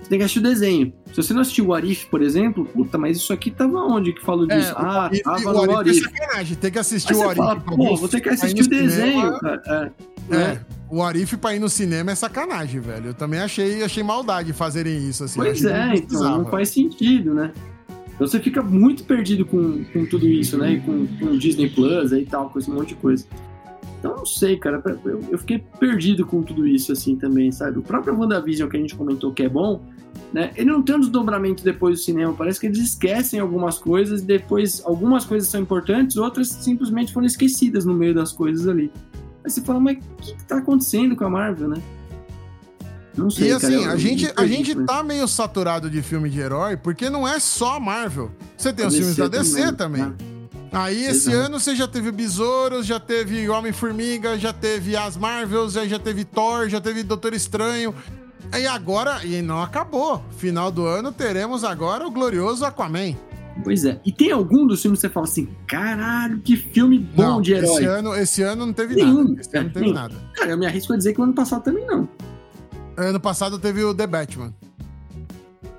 Você 0.00 0.08
tem 0.08 0.18
que 0.18 0.24
assistir 0.24 0.38
o 0.38 0.42
desenho. 0.42 0.92
Se 1.06 1.16
você 1.16 1.34
não 1.34 1.40
assistiu 1.42 1.66
o 1.66 1.74
Arif, 1.74 2.06
por 2.06 2.22
exemplo, 2.22 2.64
puta, 2.64 2.96
mas 2.96 3.16
isso 3.16 3.32
aqui 3.32 3.50
tava 3.50 3.78
onde 3.80 4.12
que 4.12 4.24
falou 4.24 4.46
é, 4.50 4.56
disso? 4.56 4.70
É, 4.70 4.74
ah, 4.76 5.02
Arif, 5.02 5.22
tava 5.22 5.50
o 5.50 5.66
no 5.66 5.76
Arif. 5.76 5.98
É 5.98 6.02
sacanagem, 6.02 6.56
tem 6.56 6.70
que 6.70 6.78
assistir 6.78 7.14
o 7.14 7.22
Arif. 7.22 7.36
Fala, 7.36 7.60
Pô, 7.60 7.96
você 7.96 8.20
quer 8.20 8.32
assistir 8.32 8.62
o 8.62 8.68
desenho, 8.68 9.20
cinema, 9.20 9.38
cara. 9.40 9.92
É, 10.30 10.34
é. 10.34 10.38
Né? 10.38 10.66
O 10.90 11.02
Arif 11.02 11.36
pra 11.36 11.54
ir 11.54 11.58
no 11.58 11.68
cinema 11.68 12.12
é 12.12 12.14
sacanagem, 12.14 12.80
velho. 12.80 13.08
Eu 13.08 13.14
também 13.14 13.40
achei, 13.40 13.82
achei 13.82 14.02
maldade 14.02 14.52
fazerem 14.52 15.06
isso, 15.06 15.24
assim. 15.24 15.38
Pois 15.38 15.62
é, 15.64 15.94
então, 15.96 16.38
não 16.38 16.46
faz 16.46 16.70
sentido, 16.70 17.34
né? 17.34 17.52
Então 18.18 18.26
você 18.26 18.40
fica 18.40 18.60
muito 18.60 19.04
perdido 19.04 19.46
com, 19.46 19.84
com 19.84 20.04
tudo 20.04 20.26
isso, 20.26 20.58
né? 20.58 20.72
E 20.72 20.80
com, 20.80 21.06
com 21.06 21.26
o 21.26 21.38
Disney 21.38 21.70
Plus 21.70 22.10
e 22.10 22.24
tal, 22.24 22.50
com 22.50 22.58
esse 22.58 22.68
monte 22.68 22.88
de 22.88 22.94
coisa. 22.96 23.24
Então 24.00 24.16
não 24.16 24.26
sei, 24.26 24.56
cara. 24.56 24.82
Eu, 25.04 25.20
eu 25.30 25.38
fiquei 25.38 25.62
perdido 25.78 26.26
com 26.26 26.42
tudo 26.42 26.66
isso, 26.66 26.90
assim, 26.90 27.14
também, 27.14 27.52
sabe? 27.52 27.78
O 27.78 27.82
próprio 27.82 28.18
WandaVision 28.18 28.68
que 28.68 28.76
a 28.76 28.80
gente 28.80 28.96
comentou 28.96 29.32
que 29.32 29.44
é 29.44 29.48
bom, 29.48 29.84
né? 30.32 30.50
Ele 30.56 30.68
não 30.68 30.82
tem 30.82 30.96
um 30.96 31.00
desdobramento 31.00 31.62
depois 31.62 32.00
do 32.00 32.02
cinema. 32.02 32.34
Parece 32.34 32.58
que 32.58 32.66
eles 32.66 32.80
esquecem 32.80 33.38
algumas 33.38 33.78
coisas 33.78 34.20
depois 34.20 34.82
algumas 34.84 35.24
coisas 35.24 35.48
são 35.48 35.60
importantes, 35.60 36.16
outras 36.16 36.48
simplesmente 36.48 37.12
foram 37.12 37.26
esquecidas 37.26 37.84
no 37.84 37.94
meio 37.94 38.14
das 38.14 38.32
coisas 38.32 38.66
ali. 38.66 38.90
Aí 39.44 39.50
você 39.50 39.60
fala, 39.60 39.78
mas 39.78 39.96
o 39.96 40.22
que, 40.22 40.34
que 40.34 40.44
tá 40.44 40.58
acontecendo 40.58 41.14
com 41.14 41.24
a 41.24 41.30
Marvel, 41.30 41.68
né? 41.68 41.80
Não 43.18 43.30
sei, 43.30 43.48
e 43.48 43.52
assim, 43.52 43.80
cara, 43.80 43.92
a, 43.92 43.96
gente, 43.96 44.32
a 44.36 44.46
gente 44.46 44.74
tá 44.84 45.02
meio 45.02 45.26
saturado 45.26 45.90
de 45.90 46.00
filme 46.02 46.30
de 46.30 46.38
herói, 46.38 46.76
porque 46.76 47.10
não 47.10 47.26
é 47.26 47.40
só 47.40 47.80
Marvel. 47.80 48.30
Você 48.56 48.72
tem 48.72 48.84
a 48.84 48.88
os 48.88 48.94
filmes 48.94 49.16
da 49.16 49.28
DC 49.28 49.72
também. 49.72 49.76
também. 49.76 50.02
Né? 50.02 50.38
Aí 50.70 51.04
esse 51.04 51.30
Exato. 51.30 51.46
ano 51.46 51.60
você 51.60 51.74
já 51.74 51.88
teve 51.88 52.12
Besouros, 52.12 52.86
já 52.86 53.00
teve 53.00 53.48
Homem-Formiga, 53.48 54.38
já 54.38 54.52
teve 54.52 54.96
as 54.96 55.16
Marvels, 55.16 55.72
já 55.72 55.98
teve 55.98 56.24
Thor, 56.24 56.68
já 56.68 56.80
teve 56.80 57.02
Doutor 57.02 57.32
Estranho. 57.34 57.94
E 58.56 58.66
agora, 58.66 59.24
e 59.24 59.42
não 59.42 59.62
acabou. 59.62 60.22
Final 60.36 60.70
do 60.70 60.86
ano 60.86 61.12
teremos 61.12 61.64
agora 61.64 62.06
o 62.06 62.10
glorioso 62.10 62.64
Aquaman. 62.64 63.14
Pois 63.62 63.84
é. 63.84 64.00
E 64.04 64.12
tem 64.12 64.30
algum 64.30 64.66
dos 64.66 64.80
filmes 64.80 65.00
que 65.00 65.06
você 65.06 65.12
fala 65.12 65.26
assim, 65.26 65.48
caralho, 65.66 66.38
que 66.40 66.56
filme 66.56 66.98
bom 66.98 67.22
não, 67.22 67.42
de 67.42 67.54
herói? 67.54 67.70
Esse 67.70 67.84
ano, 67.84 68.14
esse 68.14 68.42
ano 68.42 68.66
não 68.66 68.72
teve 68.72 68.94
Nenhum. 68.94 69.24
nada. 69.24 69.40
Esse 69.40 69.56
ano 69.56 69.64
não 69.66 69.72
teve 69.72 69.92
nada. 69.92 70.14
Cara, 70.34 70.50
eu 70.52 70.58
me 70.58 70.66
arrisco 70.66 70.92
a 70.92 70.96
dizer 70.96 71.12
que 71.12 71.20
o 71.20 71.24
ano 71.24 71.34
passado 71.34 71.64
também 71.64 71.84
não. 71.86 72.08
Ano 72.98 73.20
passado 73.20 73.60
teve 73.60 73.84
o 73.84 73.94
The 73.94 74.08
Batman. 74.08 74.52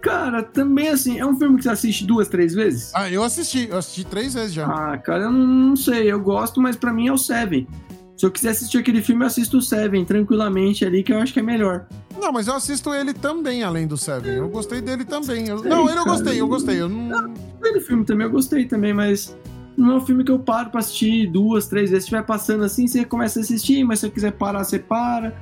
Cara, 0.02 0.42
também 0.42 0.88
assim, 0.88 1.20
é 1.20 1.26
um 1.26 1.38
filme 1.38 1.58
que 1.58 1.64
você 1.64 1.70
assiste 1.70 2.06
duas, 2.06 2.30
três 2.30 2.54
vezes? 2.54 2.92
Ah, 2.96 3.12
eu 3.12 3.22
assisti, 3.22 3.68
eu 3.70 3.78
assisti 3.78 4.06
três 4.06 4.34
vezes 4.34 4.54
já. 4.54 4.66
Ah, 4.66 4.98
cara, 4.98 5.24
eu 5.24 5.32
não, 5.32 5.46
não 5.46 5.76
sei, 5.76 6.10
eu 6.10 6.20
gosto, 6.22 6.62
mas 6.62 6.78
para 6.78 6.94
mim 6.94 7.08
é 7.08 7.12
o 7.12 7.18
Seven. 7.18 7.68
Se 8.16 8.26
eu 8.26 8.32
quiser 8.32 8.52
assistir 8.52 8.78
aquele 8.78 9.02
filme, 9.02 9.24
eu 9.24 9.28
assisto 9.28 9.58
o 9.58 9.62
Seven 9.62 10.06
tranquilamente 10.06 10.86
ali, 10.86 11.04
que 11.04 11.12
eu 11.12 11.20
acho 11.20 11.34
que 11.34 11.40
é 11.40 11.44
melhor. 11.44 11.86
Não, 12.18 12.32
mas 12.32 12.48
eu 12.48 12.56
assisto 12.56 12.94
ele 12.94 13.14
também, 13.14 13.64
além 13.64 13.86
do 13.86 13.98
Seven. 13.98 14.36
Eu 14.36 14.48
gostei 14.48 14.80
dele 14.80 15.04
também. 15.04 15.50
Eu... 15.50 15.60
Sei, 15.60 15.70
não, 15.70 15.90
ele 15.90 16.00
eu 16.00 16.06
gostei, 16.06 16.40
eu 16.40 16.48
gostei. 16.48 16.82
Eu 16.82 16.88
não... 16.88 17.18
Ah, 17.18 17.30
aquele 17.60 17.82
filme 17.82 18.06
também 18.06 18.28
eu 18.28 18.32
gostei 18.32 18.66
também, 18.66 18.94
mas 18.94 19.38
não 19.78 19.92
é 19.92 19.96
um 19.96 20.06
filme 20.06 20.24
que 20.24 20.32
eu 20.32 20.40
paro 20.40 20.70
pra 20.70 20.80
assistir 20.80 21.28
duas, 21.28 21.68
três 21.68 21.90
vezes. 21.90 22.06
Se 22.06 22.08
estiver 22.08 22.26
passando 22.26 22.64
assim, 22.64 22.88
você 22.88 23.04
começa 23.04 23.40
a 23.40 23.42
assistir, 23.42 23.84
mas 23.84 24.00
se 24.00 24.08
você 24.08 24.12
quiser 24.14 24.32
parar, 24.32 24.64
você 24.64 24.80
para 24.80 25.34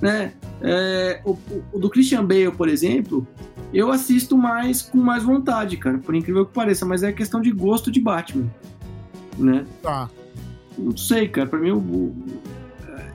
né? 0.00 0.32
É, 0.62 1.20
o, 1.24 1.36
o, 1.72 1.78
do 1.78 1.90
Christian 1.90 2.24
Bale, 2.24 2.50
por 2.50 2.68
exemplo, 2.68 3.26
eu 3.72 3.90
assisto 3.90 4.36
mais 4.36 4.82
com 4.82 4.98
mais 4.98 5.22
vontade, 5.22 5.76
cara, 5.76 5.98
por 5.98 6.14
incrível 6.14 6.46
que 6.46 6.52
pareça, 6.52 6.86
mas 6.86 7.02
é 7.02 7.12
questão 7.12 7.40
de 7.40 7.50
gosto 7.50 7.90
de 7.90 8.00
Batman, 8.00 8.50
né? 9.38 9.66
Tá. 9.82 10.08
Não 10.78 10.96
sei, 10.96 11.28
cara, 11.28 11.48
pra 11.48 11.58
mim 11.58 11.68
eu, 11.68 12.14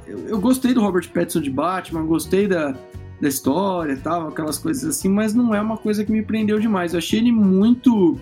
eu, 0.08 0.20
eu 0.28 0.42
gostei 0.42 0.74
do 0.74 0.82
Robert 0.82 1.10
Pattinson 1.12 1.42
de 1.42 1.50
Batman, 1.50 2.06
gostei 2.06 2.48
da, 2.48 2.76
da 3.22 3.28
história 3.28 3.94
e 3.94 3.98
tal, 3.98 4.30
aquelas 4.30 4.58
coisas 4.58 4.84
assim, 4.84 5.10
mas 5.10 5.34
não 5.34 5.54
é 5.54 5.62
uma 5.62 5.78
coisa 5.78 6.04
que 6.04 6.12
me 6.12 6.24
prendeu 6.24 6.60
demais. 6.60 6.94
Eu 6.94 6.98
achei 6.98 7.20
ele 7.20 7.32
muito, 7.32 8.20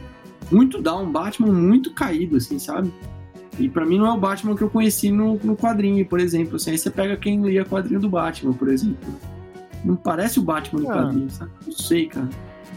muito 0.52 0.82
down, 0.82 1.10
Batman 1.10 1.54
muito 1.54 1.94
caído, 1.94 2.36
assim, 2.36 2.60
sabe? 2.60 2.92
E 3.60 3.70
para 3.70 3.86
mim 3.86 3.98
não 3.98 4.08
é 4.08 4.12
o 4.12 4.18
Batman 4.18 4.56
que 4.56 4.62
eu 4.62 4.70
conheci 4.70 5.12
no, 5.12 5.36
no 5.44 5.56
quadrinho, 5.56 6.06
por 6.06 6.20
exemplo. 6.20 6.56
Assim, 6.56 6.72
aí 6.72 6.78
você 6.78 6.90
pega 6.90 7.18
quem 7.18 7.42
lia 7.42 7.66
quadrinho 7.66 8.00
do 8.00 8.10
Batman, 8.10 8.54
por 8.54 8.70
exemplo. 8.70 8.98
Não 9.84 9.96
parece 9.96 10.40
o 10.40 10.44
Batman 10.44 10.82
do 10.82 10.90
ah. 10.90 10.94
quadrinho, 10.94 11.30
sabe? 11.30 11.52
Não 11.66 11.74
sei, 11.74 12.08
cara. 12.08 12.30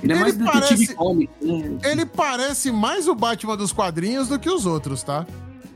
Ele 0.02 0.12
é 0.12 0.16
mais 0.16 0.36
detetive 0.36 0.94
parece, 0.94 1.30
né? 1.40 1.78
Ele 1.84 2.04
parece 2.04 2.72
mais 2.72 3.06
o 3.06 3.14
Batman 3.14 3.56
dos 3.56 3.72
quadrinhos 3.72 4.28
do 4.28 4.38
que 4.38 4.50
os 4.50 4.66
outros, 4.66 5.02
tá? 5.04 5.24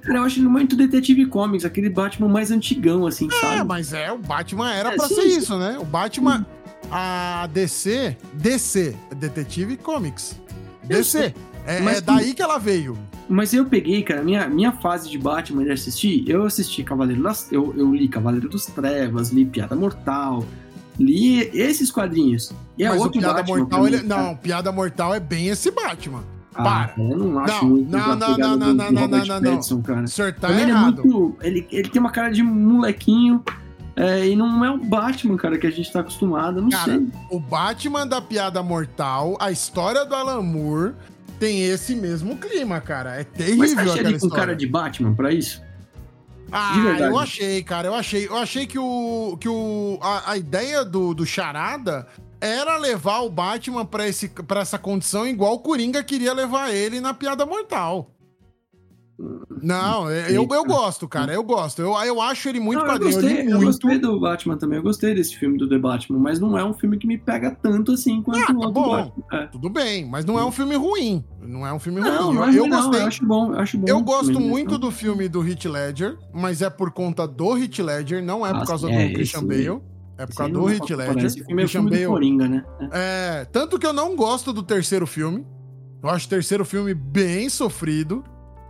Cara, 0.03 0.19
eu 0.19 0.23
acho 0.25 0.41
ele 0.41 0.49
muito 0.49 0.77
detetive 0.77 1.27
comics, 1.27 1.65
aquele 1.65 1.89
Batman 1.89 2.29
mais 2.29 2.51
antigão, 2.51 3.07
assim, 3.07 3.29
é, 3.29 3.41
sabe? 3.41 3.61
É, 3.61 3.65
mas 3.65 3.93
é, 3.93 4.11
o 4.11 4.19
Batman 4.19 4.73
era 4.73 4.93
é, 4.93 4.97
pra 4.97 5.07
sim, 5.09 5.15
ser 5.15 5.23
sim. 5.23 5.39
isso, 5.39 5.59
né? 5.59 5.79
O 5.81 5.85
Batman, 5.85 6.45
a 6.91 7.49
DC, 7.53 8.17
DC, 8.35 8.97
Detetive 9.17 9.77
Comics. 9.77 10.41
DC. 10.85 11.35
É, 11.67 11.85
é 11.85 12.01
daí 12.01 12.35
que 12.35 12.43
ela 12.43 12.59
veio. 12.59 12.97
Mas 13.29 13.53
eu 13.53 13.65
peguei, 13.65 14.03
cara, 14.03 14.23
minha, 14.23 14.49
minha 14.49 14.73
fase 14.73 15.11
de 15.11 15.19
Batman 15.19 15.65
de 15.65 15.73
assistir, 15.73 16.25
eu 16.29 16.45
assisti 16.45 16.85
Cavaleiro 16.85 17.23
das... 17.23 17.51
Eu, 17.51 17.75
eu 17.77 17.93
li 17.93 18.09
Cavaleiro 18.09 18.49
dos 18.49 18.67
Trevas, 18.67 19.31
li 19.31 19.45
Piada 19.45 19.75
Mortal, 19.75 20.45
li 20.99 21.41
esses 21.53 21.91
quadrinhos. 21.91 22.53
E 22.79 22.85
é 22.85 22.89
Mas 22.89 23.01
outro 23.01 23.21
Piada 23.21 23.43
Batman 23.43 23.59
Mortal, 23.59 23.83
mim, 23.83 23.87
ele... 23.89 24.03
não, 24.03 24.37
Piada 24.37 24.71
Mortal 24.73 25.15
é 25.15 25.21
bem 25.21 25.49
esse 25.49 25.71
Batman. 25.71 26.23
Ah, 26.55 26.63
Para. 26.63 26.95
Eu 26.99 27.19
não 27.19 27.39
acho 27.39 27.65
não, 27.65 27.71
muito 27.71 27.91
não, 27.91 27.99
não, 27.99 28.17
não, 28.17 28.37
não, 28.39 28.57
não, 28.57 28.75
não, 28.75 29.09
não, 29.09 29.41
não, 29.41 29.61
não. 29.61 29.83
cara. 29.83 30.03
O 30.05 30.09
senhor 30.09 30.33
tá 30.33 30.51
errado. 30.51 30.63
Ele, 30.63 30.71
é 30.71 30.75
muito, 30.75 31.37
ele, 31.43 31.69
ele 31.71 31.89
tem 31.89 32.01
uma 32.01 32.11
cara 32.11 32.31
de 32.31 32.43
molequinho, 32.43 33.45
É, 33.97 34.29
e 34.29 34.37
não 34.37 34.63
é 34.63 34.71
o 34.71 34.77
Batman, 34.77 35.39
cara, 35.39 35.57
que 35.57 35.67
a 35.67 35.71
gente 35.71 35.91
tá 35.91 36.01
acostumado, 36.01 36.61
não 36.61 36.69
cara, 36.69 36.93
sei. 36.93 37.09
O 37.31 37.41
Batman 37.41 38.07
da 38.07 38.21
Piada 38.21 38.63
Mortal, 38.63 39.39
a 39.41 39.51
história 39.51 40.05
do 40.05 40.15
Alan 40.15 40.43
Moore, 40.43 40.93
tem 41.39 41.63
esse 41.63 41.95
mesmo 41.95 42.37
clima, 42.37 42.81
cara. 42.81 43.21
É 43.21 43.25
terrível 43.25 43.59
Mas 43.59 43.75
você 43.75 44.01
ele 44.01 44.19
com 44.19 44.29
cara 44.29 44.55
de 44.55 44.67
Batman 44.67 45.15
pra 45.15 45.33
isso? 45.33 45.63
Ah, 46.51 46.77
eu 47.01 47.19
achei, 47.19 47.63
cara. 47.63 47.89
Eu 47.89 47.95
achei, 47.95 48.27
eu 48.27 48.37
achei 48.37 48.67
que 48.67 48.79
o 48.79 49.37
que 49.41 49.49
o 49.49 49.99
a, 50.01 50.33
a 50.33 50.37
ideia 50.37 50.85
do, 50.85 51.13
do 51.13 51.27
Charada 51.27 52.07
era 52.41 52.77
levar 52.77 53.21
o 53.21 53.31
Batman 53.31 53.85
pra, 53.85 54.07
esse, 54.07 54.29
pra 54.29 54.61
essa 54.61 54.79
condição 54.79 55.27
igual 55.27 55.55
o 55.55 55.59
Coringa 55.59 56.03
queria 56.05 56.33
levar 56.33 56.73
ele 56.73 57.01
na 57.01 57.13
Piada 57.15 57.45
Mortal. 57.45 58.11
Não, 59.63 60.11
é, 60.11 60.31
eu, 60.31 60.47
eu 60.51 60.65
gosto, 60.65 61.09
cara. 61.09 61.33
Eu 61.33 61.43
gosto. 61.43 61.81
Eu, 61.81 61.95
eu 62.05 62.21
acho 62.21 62.49
ele 62.49 62.61
muito 62.61 62.81
não, 62.81 62.87
quadrinho. 62.87 63.13
Eu 63.13 63.21
gostei, 63.23 63.41
eu, 63.41 63.45
muito... 63.45 63.65
gostei 63.65 63.99
do 63.99 64.21
Batman 64.21 64.59
também. 64.59 64.77
Eu 64.77 64.83
gostei 64.83 65.15
desse 65.15 65.37
filme 65.37 65.57
do 65.57 65.67
The 65.67 65.79
Batman, 65.79 66.19
mas 66.19 66.39
não 66.39 66.59
é 66.59 66.63
um 66.63 66.75
filme 66.75 66.99
que 66.99 67.07
me 67.07 67.17
pega 67.17 67.51
tanto 67.51 67.93
assim 67.93 68.23
quanto 68.23 68.41
ah, 68.41 68.47
tá 68.47 68.53
o 68.53 68.57
outro 68.57 68.73
bom. 68.73 68.91
Batman. 68.91 69.25
É. 69.33 69.47
Tudo 69.47 69.71
bem, 69.71 70.07
mas 70.07 70.25
não 70.27 70.39
é 70.39 70.45
um 70.45 70.53
filme 70.53 70.77
ruim. 70.77 71.25
Não 71.41 71.67
é 71.67 71.73
um 71.73 71.79
filme 71.79 72.01
não, 72.01 72.27
ruim. 72.27 72.35
Não, 72.35 72.47
eu, 72.49 72.53
eu 72.53 72.67
não, 72.67 72.83
gostei. 72.83 73.01
Eu 73.01 73.07
acho 73.07 73.27
bom, 73.27 73.55
eu 73.55 73.59
acho 73.59 73.79
bom. 73.79 73.85
Eu 73.89 74.01
gosto 74.03 74.39
muito 74.39 74.77
do 74.77 74.91
filme 74.91 75.29
do 75.29 75.47
Heath 75.47 75.65
Ledger, 75.65 76.19
mas 76.35 76.61
é 76.61 76.69
por 76.69 76.91
conta 76.91 77.27
do 77.27 77.57
Heath 77.57 77.79
Ledger, 77.79 78.23
não 78.23 78.47
é 78.47 78.53
por 78.53 78.67
causa 78.67 78.91
é, 78.91 79.09
do 79.09 79.15
Christian 79.15 79.45
Bale. 79.45 79.81
É 80.19 80.27
por 80.27 80.35
causa 80.35 80.53
do 80.53 80.71
Heath 80.71 80.91
Ledger. 80.91 81.25
Esse 81.25 81.45
filme 81.45 81.63
é 81.63 81.69
filme 81.69 81.91
Bale. 81.91 82.07
Coringa, 82.07 82.49
né? 82.49 82.65
É, 82.93 83.47
tanto 83.47 83.79
que 83.79 83.87
eu 83.87 83.95
não 83.95 84.15
gosto 84.15 84.53
do 84.53 84.63
terceiro 84.63 85.07
filme. 85.07 85.47
Eu 86.03 86.11
acho 86.11 86.27
o 86.27 86.29
terceiro 86.29 86.65
filme 86.65 86.93
bem 86.93 87.49
sofrido. 87.49 88.23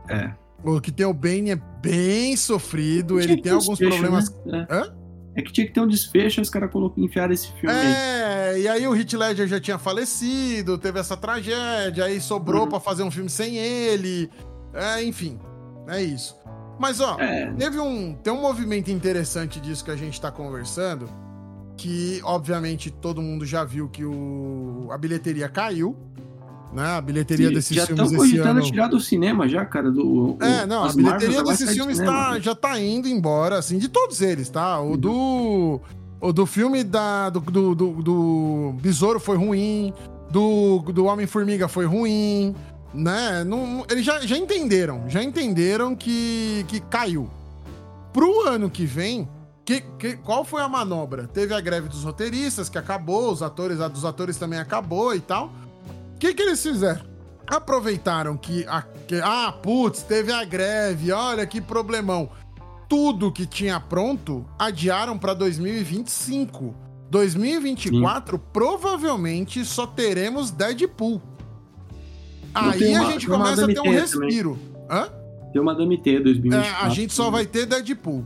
É. 0.09 0.33
O 0.65 0.81
que 0.81 0.91
tem 0.91 1.07
o 1.07 1.13
Bane 1.13 1.51
é 1.51 1.57
bem 1.81 2.37
sofrido, 2.37 3.21
ele 3.21 3.41
tem 3.41 3.53
alguns 3.53 3.79
problemas. 3.79 4.35
Né? 4.45 4.67
É. 4.69 5.41
é. 5.41 5.43
que 5.43 5.53
tinha 5.53 5.67
que 5.67 5.73
ter 5.73 5.81
um 5.81 5.87
desfecho, 5.87 6.41
os 6.41 6.51
caras 6.51 6.71
enfiaram 6.97 7.33
esse 7.33 7.53
filme. 7.53 7.75
É, 7.75 8.51
aí. 8.55 8.63
e 8.63 8.69
aí 8.69 8.89
o 8.89 8.97
Heath 8.97 9.13
Ledger 9.13 9.47
já 9.47 9.61
tinha 9.61 9.79
falecido, 9.79 10.79
teve 10.79 10.99
essa 10.99 11.17
tragédia, 11.17 12.05
aí 12.05 12.21
sobrou 12.21 12.63
uhum. 12.63 12.69
para 12.69 12.81
fazer 12.81 13.03
um 13.03 13.11
filme 13.11 13.29
sem 13.29 13.57
ele. 13.57 14.31
É, 14.75 15.03
enfim, 15.05 15.39
é 15.89 16.03
isso. 16.03 16.37
Mas 16.79 17.01
ó, 17.01 17.17
é. 17.19 17.53
teve 17.53 17.79
um, 17.79 18.15
tem 18.15 18.33
um 18.33 18.41
movimento 18.41 18.91
interessante 18.91 19.61
disso 19.61 19.85
que 19.85 19.91
a 19.91 19.97
gente 19.97 20.21
tá 20.21 20.31
conversando, 20.31 21.09
que 21.77 22.21
obviamente 22.25 22.91
todo 22.91 23.23
mundo 23.23 23.47
já 23.47 23.65
viu 23.65 23.89
que 23.89 24.05
o, 24.05 24.89
a 24.91 24.99
bilheteria 24.99 25.49
caiu 25.49 25.97
né? 26.77 26.97
A 26.97 27.01
bilheteria 27.01 27.51
desses 27.51 27.75
já 27.75 27.87
filmes 27.87 28.13
ano... 28.13 28.27
Já 28.27 28.37
estão 28.37 28.61
tirar 28.61 28.89
do 28.89 29.01
cinema 29.01 29.49
já, 29.49 29.65
cara, 29.65 29.91
do... 29.91 30.37
É, 30.41 30.67
não, 30.67 30.85
a 30.85 30.93
bilheteria 30.93 31.43
desses 31.43 31.73
filmes 31.73 31.99
tá, 31.99 32.33
né? 32.33 32.41
já 32.41 32.55
tá 32.55 32.79
indo 32.79 33.09
embora, 33.09 33.59
assim, 33.59 33.79
de 33.79 33.89
todos 33.89 34.21
eles, 34.21 34.51
tá? 34.51 34.79
O 34.79 34.91
uhum. 34.91 34.97
do... 34.99 35.81
O 36.19 36.33
do 36.33 36.47
filme 36.47 36.83
da, 36.83 37.31
do, 37.31 37.41
do, 37.41 37.75
do, 37.75 38.03
do 38.03 38.75
Besouro 38.81 39.21
foi 39.21 39.37
ruim, 39.37 39.93
do, 40.31 40.81
do 40.81 41.05
Homem-Formiga 41.05 41.69
foi 41.69 41.85
ruim, 41.85 42.55
né? 42.93 43.45
Não, 43.45 43.85
eles 43.91 44.05
já, 44.05 44.21
já 44.21 44.37
entenderam, 44.37 45.05
já 45.09 45.23
entenderam 45.23 45.95
que, 45.95 46.65
que 46.69 46.81
caiu. 46.81 47.29
Pro 48.15 48.49
ano 48.49 48.71
que 48.71 48.87
vem, 48.87 49.29
que, 49.65 49.83
que, 49.99 50.17
qual 50.17 50.43
foi 50.43 50.63
a 50.63 50.69
manobra? 50.69 51.27
Teve 51.27 51.53
a 51.53 51.61
greve 51.61 51.89
dos 51.89 52.03
roteiristas, 52.03 52.71
que 52.71 52.79
acabou, 52.79 53.31
os 53.31 53.43
atores, 53.43 53.79
a 53.81 53.89
dos 53.89 54.05
atores 54.05 54.39
também 54.39 54.59
acabou 54.59 55.15
e 55.15 55.21
tal. 55.21 55.53
O 56.17 56.19
que, 56.19 56.33
que 56.33 56.43
eles 56.43 56.63
fizeram? 56.63 57.05
Aproveitaram 57.47 58.39
que, 58.39 58.65
a, 58.67 58.83
que. 59.07 59.21
Ah, 59.23 59.53
putz, 59.53 60.03
teve 60.03 60.33
a 60.33 60.43
greve, 60.45 61.13
olha 61.13 61.47
que 61.47 61.61
problemão. 61.61 62.31
Tudo 62.89 63.31
que 63.31 63.45
tinha 63.45 63.79
pronto 63.79 64.47
adiaram 64.59 65.19
para 65.19 65.35
2025. 65.35 66.75
2024, 67.11 68.37
Sim. 68.37 68.43
provavelmente 68.51 69.65
só 69.65 69.87
teremos 69.87 70.51
Deadpool. 70.51 71.21
Não 72.55 72.71
Aí 72.71 72.97
uma, 72.97 73.07
a 73.07 73.11
gente 73.13 73.27
começa 73.27 73.65
a 73.65 73.69
ter 73.69 73.81
um 73.81 73.91
respiro. 73.91 74.59
Também. 74.89 75.03
Hã? 75.05 75.09
Tem 75.53 75.61
uma 75.61 75.73
Madame 75.73 75.99
T 75.99 76.21
2024. 76.21 76.67
É, 76.67 76.87
a 76.87 76.89
gente 76.89 77.13
só 77.13 77.31
vai 77.31 77.45
ter 77.45 77.67
Deadpool. 77.67 78.25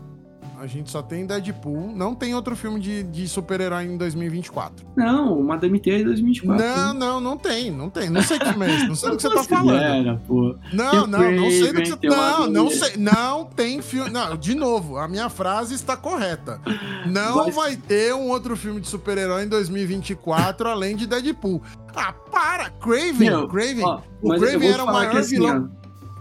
A 0.60 0.66
gente 0.66 0.90
só 0.90 1.00
tem 1.00 1.24
Deadpool. 1.24 1.90
Não 1.96 2.14
tem 2.14 2.34
outro 2.34 2.54
filme 2.54 2.78
de, 2.78 3.02
de 3.02 3.26
super-herói 3.26 3.84
em 3.84 3.96
2024. 3.96 4.86
Não, 4.94 5.42
Madame 5.42 5.80
T 5.80 5.90
é 5.90 6.04
2024. 6.04 6.62
Não, 6.62 6.92
não, 6.92 7.18
não 7.18 7.38
tem. 7.38 7.70
Não 7.70 7.88
tem. 7.88 8.10
Não 8.10 8.22
sei 8.22 8.38
que 8.38 8.44
esse. 8.44 8.86
Não 8.86 8.94
sei 8.94 9.10
do 9.10 9.16
que 9.16 9.22
você 9.22 9.34
tá 9.34 9.42
falando. 9.56 9.80
Era, 9.80 10.16
pô. 10.28 10.54
Não, 10.70 11.06
não, 11.06 11.32
não 11.32 11.50
sei 11.50 11.72
do 11.72 11.80
que 11.80 11.88
você... 11.88 12.08
Não, 12.08 12.46
não 12.46 12.70
sei. 12.70 12.92
Não 12.98 13.46
tem 13.46 13.80
filme... 13.80 14.10
Não, 14.10 14.36
de 14.36 14.54
novo, 14.54 14.98
a 14.98 15.08
minha 15.08 15.30
frase 15.30 15.74
está 15.74 15.96
correta. 15.96 16.60
Não 17.06 17.44
vai, 17.44 17.52
vai 17.52 17.76
ter 17.76 18.14
um 18.14 18.28
outro 18.28 18.54
filme 18.54 18.82
de 18.82 18.88
super-herói 18.88 19.44
em 19.44 19.48
2024 19.48 20.68
além 20.68 20.94
de 20.94 21.06
Deadpool. 21.06 21.62
Ah, 21.96 22.12
para! 22.12 22.68
Craven! 22.68 23.30
Meu, 23.30 23.48
Craven! 23.48 23.82
Ó, 23.82 24.00
o 24.20 24.38
Craven 24.38 24.68
era 24.68 24.84
o 24.84 24.86
maior 24.86 25.16
assim, 25.16 25.36
vilão... 25.36 25.70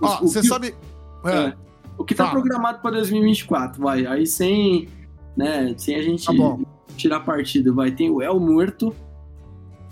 Ó, 0.02 0.22
você 0.22 0.42
sabe... 0.44 0.74
É. 1.26 1.36
é. 1.36 1.69
O 2.00 2.06
que 2.06 2.16
tá 2.16 2.32
programado 2.32 2.80
para 2.80 2.92
2024, 2.92 3.84
vai. 3.84 4.06
Aí 4.06 4.26
sem, 4.26 4.88
né, 5.36 5.76
sem 5.78 5.96
a 5.96 6.02
gente 6.02 6.26
tá 6.26 6.58
tirar 6.96 7.20
partido, 7.20 7.76
vai. 7.76 7.92
Tem 7.92 8.10
o 8.10 8.22
El 8.22 8.40
Muerto, 8.40 8.96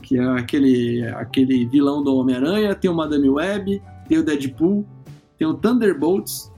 que 0.02 0.18
é 0.18 0.24
aquele, 0.24 1.06
aquele 1.10 1.66
vilão 1.66 2.02
do 2.02 2.16
Homem-Aranha, 2.16 2.74
tem 2.74 2.90
o 2.90 2.96
Madame 2.96 3.30
Web, 3.30 3.82
tem 4.08 4.18
o 4.18 4.24
Deadpool, 4.24 4.88
tem 5.38 5.46
o 5.46 5.54
Thunderbolts, 5.54 6.50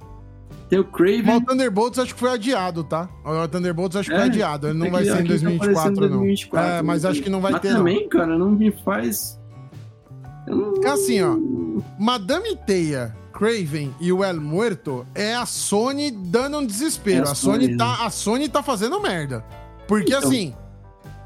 tem 0.69 0.77
o 0.77 0.83
Craven. 0.83 1.37
o 1.37 1.41
Thunderbolts 1.41 1.97
acho 1.97 2.13
que 2.13 2.19
foi 2.19 2.31
adiado, 2.31 2.83
tá? 2.83 3.09
O 3.25 3.47
Thunderbolts 3.47 3.97
acho 3.97 4.07
que 4.07 4.15
é, 4.15 4.19
foi 4.19 4.27
adiado. 4.27 4.67
Ele 4.67 4.77
não 4.77 4.85
é 4.85 4.91
vai 4.91 5.03
ser 5.03 5.21
em 5.21 5.27
2024, 5.27 5.95
tá 5.95 6.01
não. 6.01 6.09
2024, 6.09 6.69
é, 6.69 6.81
mas 6.83 7.05
acho 7.05 7.23
que 7.23 7.29
não 7.29 7.41
vai 7.41 7.53
mas 7.53 7.61
ter. 7.61 7.73
também, 7.73 8.01
não. 8.03 8.09
cara, 8.09 8.37
não 8.37 8.51
me 8.51 8.71
faz. 8.71 9.39
É 10.83 10.89
assim, 10.89 11.21
ó. 11.23 11.35
Madame 11.99 12.55
Teia 12.55 13.15
Craven 13.39 13.95
e 14.01 14.11
o 14.11 14.21
El 14.21 14.41
Muerto 14.41 15.07
é 15.15 15.33
a 15.33 15.45
Sony 15.45 16.11
dando 16.11 16.57
um 16.57 16.65
desespero. 16.65 17.25
É 17.25 17.31
a, 17.31 17.33
Sony, 17.33 17.77
tá, 17.77 18.05
a 18.05 18.09
Sony 18.09 18.49
tá 18.49 18.61
fazendo 18.61 18.99
merda. 18.99 19.45
Porque 19.87 20.13
então, 20.13 20.27
assim, 20.27 20.53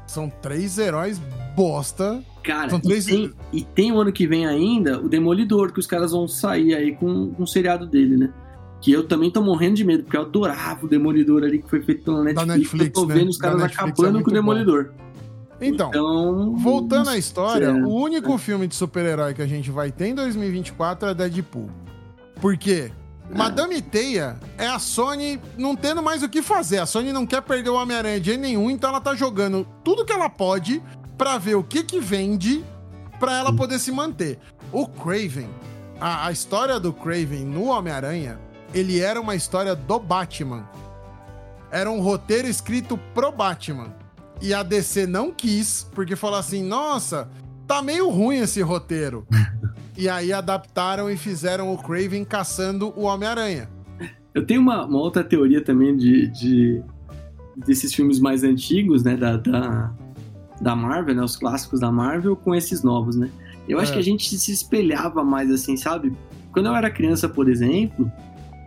são 0.06 0.30
três 0.30 0.78
heróis 0.78 1.20
bosta. 1.56 2.22
Cara, 2.44 2.78
três... 2.78 3.08
e, 3.08 3.10
tem, 3.10 3.32
e 3.52 3.64
tem 3.64 3.92
o 3.92 4.00
ano 4.00 4.12
que 4.12 4.28
vem 4.28 4.46
ainda 4.46 5.00
o 5.00 5.08
Demolidor, 5.08 5.72
que 5.72 5.80
os 5.80 5.88
caras 5.88 6.12
vão 6.12 6.28
sair 6.28 6.72
aí 6.72 6.94
com, 6.94 7.32
com 7.32 7.42
um 7.42 7.46
seriado 7.46 7.84
dele, 7.84 8.16
né? 8.16 8.32
Que 8.80 8.92
eu 8.92 9.08
também 9.08 9.28
tô 9.28 9.42
morrendo 9.42 9.74
de 9.74 9.82
medo, 9.82 10.04
porque 10.04 10.16
eu 10.16 10.22
adorava 10.22 10.86
o 10.86 10.88
Demolidor 10.88 11.42
ali 11.42 11.58
que 11.58 11.68
foi 11.68 11.82
feito 11.82 12.04
pela 12.04 12.22
Netflix. 12.22 12.46
Da 12.46 12.54
Netflix 12.54 12.86
eu 12.86 12.92
tô 12.92 13.06
vendo 13.06 13.24
né? 13.24 13.30
os 13.30 13.38
caras 13.38 13.62
acabando 13.62 14.20
é 14.20 14.22
com 14.22 14.30
o 14.30 14.32
Demolidor. 14.32 14.92
Então, 15.60 15.88
então, 15.88 16.56
voltando 16.58 17.10
à 17.10 17.18
história, 17.18 17.66
é. 17.66 17.72
o 17.72 17.88
único 17.88 18.38
filme 18.38 18.68
de 18.68 18.74
super-herói 18.76 19.34
que 19.34 19.42
a 19.42 19.46
gente 19.46 19.70
vai 19.70 19.90
ter 19.90 20.08
em 20.08 20.14
2024 20.14 21.08
é 21.08 21.14
Deadpool. 21.14 21.70
Por 22.44 22.58
quê? 22.58 22.92
É. 23.30 23.34
Madame 23.34 23.80
Teia 23.80 24.38
é 24.58 24.66
a 24.66 24.78
Sony 24.78 25.40
não 25.56 25.74
tendo 25.74 26.02
mais 26.02 26.22
o 26.22 26.28
que 26.28 26.42
fazer. 26.42 26.76
A 26.76 26.84
Sony 26.84 27.10
não 27.10 27.26
quer 27.26 27.40
perder 27.40 27.70
o 27.70 27.74
Homem-Aranha 27.74 28.20
de 28.20 28.36
nenhum, 28.36 28.70
então 28.70 28.90
ela 28.90 29.00
tá 29.00 29.14
jogando 29.14 29.66
tudo 29.82 30.04
que 30.04 30.12
ela 30.12 30.28
pode 30.28 30.82
para 31.16 31.38
ver 31.38 31.54
o 31.54 31.64
que 31.64 31.82
que 31.82 31.98
vende 31.98 32.62
para 33.18 33.38
ela 33.38 33.50
poder 33.50 33.78
se 33.78 33.90
manter. 33.90 34.38
O 34.70 34.86
Craven, 34.86 35.48
a, 35.98 36.26
a 36.26 36.32
história 36.32 36.78
do 36.78 36.92
Craven 36.92 37.46
no 37.46 37.68
Homem-Aranha, 37.68 38.38
ele 38.74 39.00
era 39.00 39.18
uma 39.18 39.34
história 39.34 39.74
do 39.74 39.98
Batman. 39.98 40.68
Era 41.70 41.90
um 41.90 42.02
roteiro 42.02 42.46
escrito 42.46 42.98
pro 43.14 43.32
Batman. 43.32 43.90
E 44.42 44.52
a 44.52 44.62
DC 44.62 45.06
não 45.06 45.32
quis, 45.32 45.88
porque 45.94 46.14
falou 46.14 46.38
assim: 46.38 46.62
nossa, 46.62 47.26
tá 47.66 47.80
meio 47.80 48.10
ruim 48.10 48.40
esse 48.40 48.60
roteiro. 48.60 49.26
e 49.96 50.08
aí 50.08 50.32
adaptaram 50.32 51.10
e 51.10 51.16
fizeram 51.16 51.72
o 51.72 51.78
Craven 51.78 52.24
caçando 52.24 52.92
o 52.96 53.02
Homem-Aranha. 53.02 53.68
Eu 54.34 54.44
tenho 54.44 54.60
uma, 54.60 54.84
uma, 54.84 54.98
outra 54.98 55.22
teoria 55.22 55.62
também 55.62 55.96
de, 55.96 56.26
de, 56.28 56.82
desses 57.56 57.94
filmes 57.94 58.18
mais 58.18 58.42
antigos, 58.42 59.04
né, 59.04 59.16
da, 59.16 59.36
da, 59.36 59.94
da, 60.60 60.74
Marvel, 60.74 61.14
né, 61.14 61.22
os 61.22 61.36
clássicos 61.36 61.78
da 61.80 61.92
Marvel 61.92 62.34
com 62.34 62.54
esses 62.54 62.82
novos, 62.82 63.14
né. 63.14 63.30
Eu 63.68 63.78
é. 63.78 63.82
acho 63.82 63.92
que 63.92 63.98
a 63.98 64.02
gente 64.02 64.36
se 64.36 64.52
espelhava 64.52 65.22
mais 65.22 65.50
assim, 65.50 65.76
sabe? 65.76 66.12
Quando 66.52 66.66
eu 66.66 66.74
era 66.74 66.90
criança, 66.90 67.28
por 67.28 67.48
exemplo, 67.48 68.10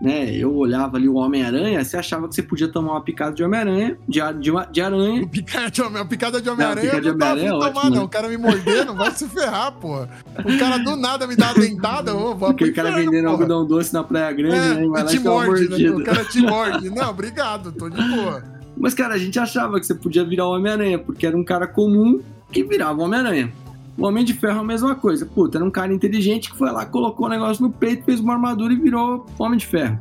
né? 0.02 0.30
Eu 0.32 0.56
olhava 0.56 0.98
ali 0.98 1.08
o 1.08 1.16
Homem-Aranha, 1.16 1.84
você 1.84 1.98
achava 1.98 2.28
que 2.28 2.36
você 2.36 2.43
podia 2.43 2.68
tomar 2.68 2.93
uma 2.93 3.02
picada 3.02 3.34
de 3.34 3.43
Homem-Aranha, 3.43 3.98
de, 4.08 4.20
de, 4.39 4.52
de 4.72 4.82
aranha. 4.82 5.28
Picada 5.28 5.72
de, 5.72 5.82
Homem, 5.82 6.08
picada 6.08 6.41
de 6.41 6.50
Homem-Aranha 6.50 6.93
não, 6.93 7.02
não 7.02 7.18
dá 7.18 7.36
pra 7.36 7.45
tomar, 7.45 7.58
ótimo, 7.58 7.84
não. 7.84 7.89
Né? 7.89 8.02
O 8.02 8.08
cara 8.08 8.30
me 8.30 8.38
mordendo, 8.38 8.95
vai 8.95 9.12
se 9.12 9.28
ferrar, 9.28 9.72
pô. 9.74 10.04
O 10.04 10.60
cara 10.60 10.78
do 10.78 10.95
nada 10.95 11.28
me 11.28 11.36
dá 11.36 11.52
uma 11.52 11.56
dentada, 11.56 12.16
ô, 12.16 12.36
vou 12.36 12.50
Porque 12.50 12.66
o 12.66 12.74
cara 12.74 12.91
vendendo 12.91 13.28
algodão 13.28 13.66
doce 13.66 13.93
na 13.93 14.04
Praia 14.04 14.32
Grande, 14.32 14.56
é, 14.56 14.74
né? 14.76 14.88
Vai 14.88 15.04
lá 15.04 15.10
te 15.10 15.20
morde, 15.20 15.84
né? 15.84 15.89
O 15.91 16.04
cara 16.04 16.26
te 16.26 16.41
morde. 16.41 16.89
Não, 16.89 17.10
obrigado, 17.10 17.72
tô 17.72 17.89
de 17.89 18.02
boa. 18.02 18.43
Mas, 18.80 18.93
cara, 18.93 19.16
a 19.16 19.18
gente 19.18 19.39
achava 19.39 19.80
que 19.80 19.86
você 19.86 19.95
podia 19.95 20.24
virar 20.24 20.45
o 20.48 20.56
Homem-Aranha, 20.56 21.00
porque 21.00 21.26
era 21.26 21.36
um 21.36 21.43
cara 21.43 21.68
comum 21.68 22.22
que 22.52 22.64
virava 22.64 23.02
o 23.02 23.06
Homem-Aranha. 23.06 23.52
O 23.98 24.06
Homem 24.06 24.24
de 24.24 24.34
Ferro 24.34 24.58
é 24.58 24.62
a 24.62 24.64
mesma 24.64 24.95
coisa. 24.95 25.26
Puta, 25.26 25.58
era 25.58 25.66
um 25.66 25.72
cara 25.72 25.91
inteligente 25.91 26.52
que 26.52 26.58
foi 26.58 26.72
lá, 26.72 26.86
colocou 26.86 27.26
o 27.26 27.30
negócio 27.30 27.64
no 27.64 27.72
peito, 27.72 28.06
fez 28.06 28.20
uma 28.20 28.34
armadura 28.34 28.72
e 28.72 28.76
virou 28.76 29.26
Homem 29.39 29.58
de 29.58 29.66
Ferro. 29.66 30.00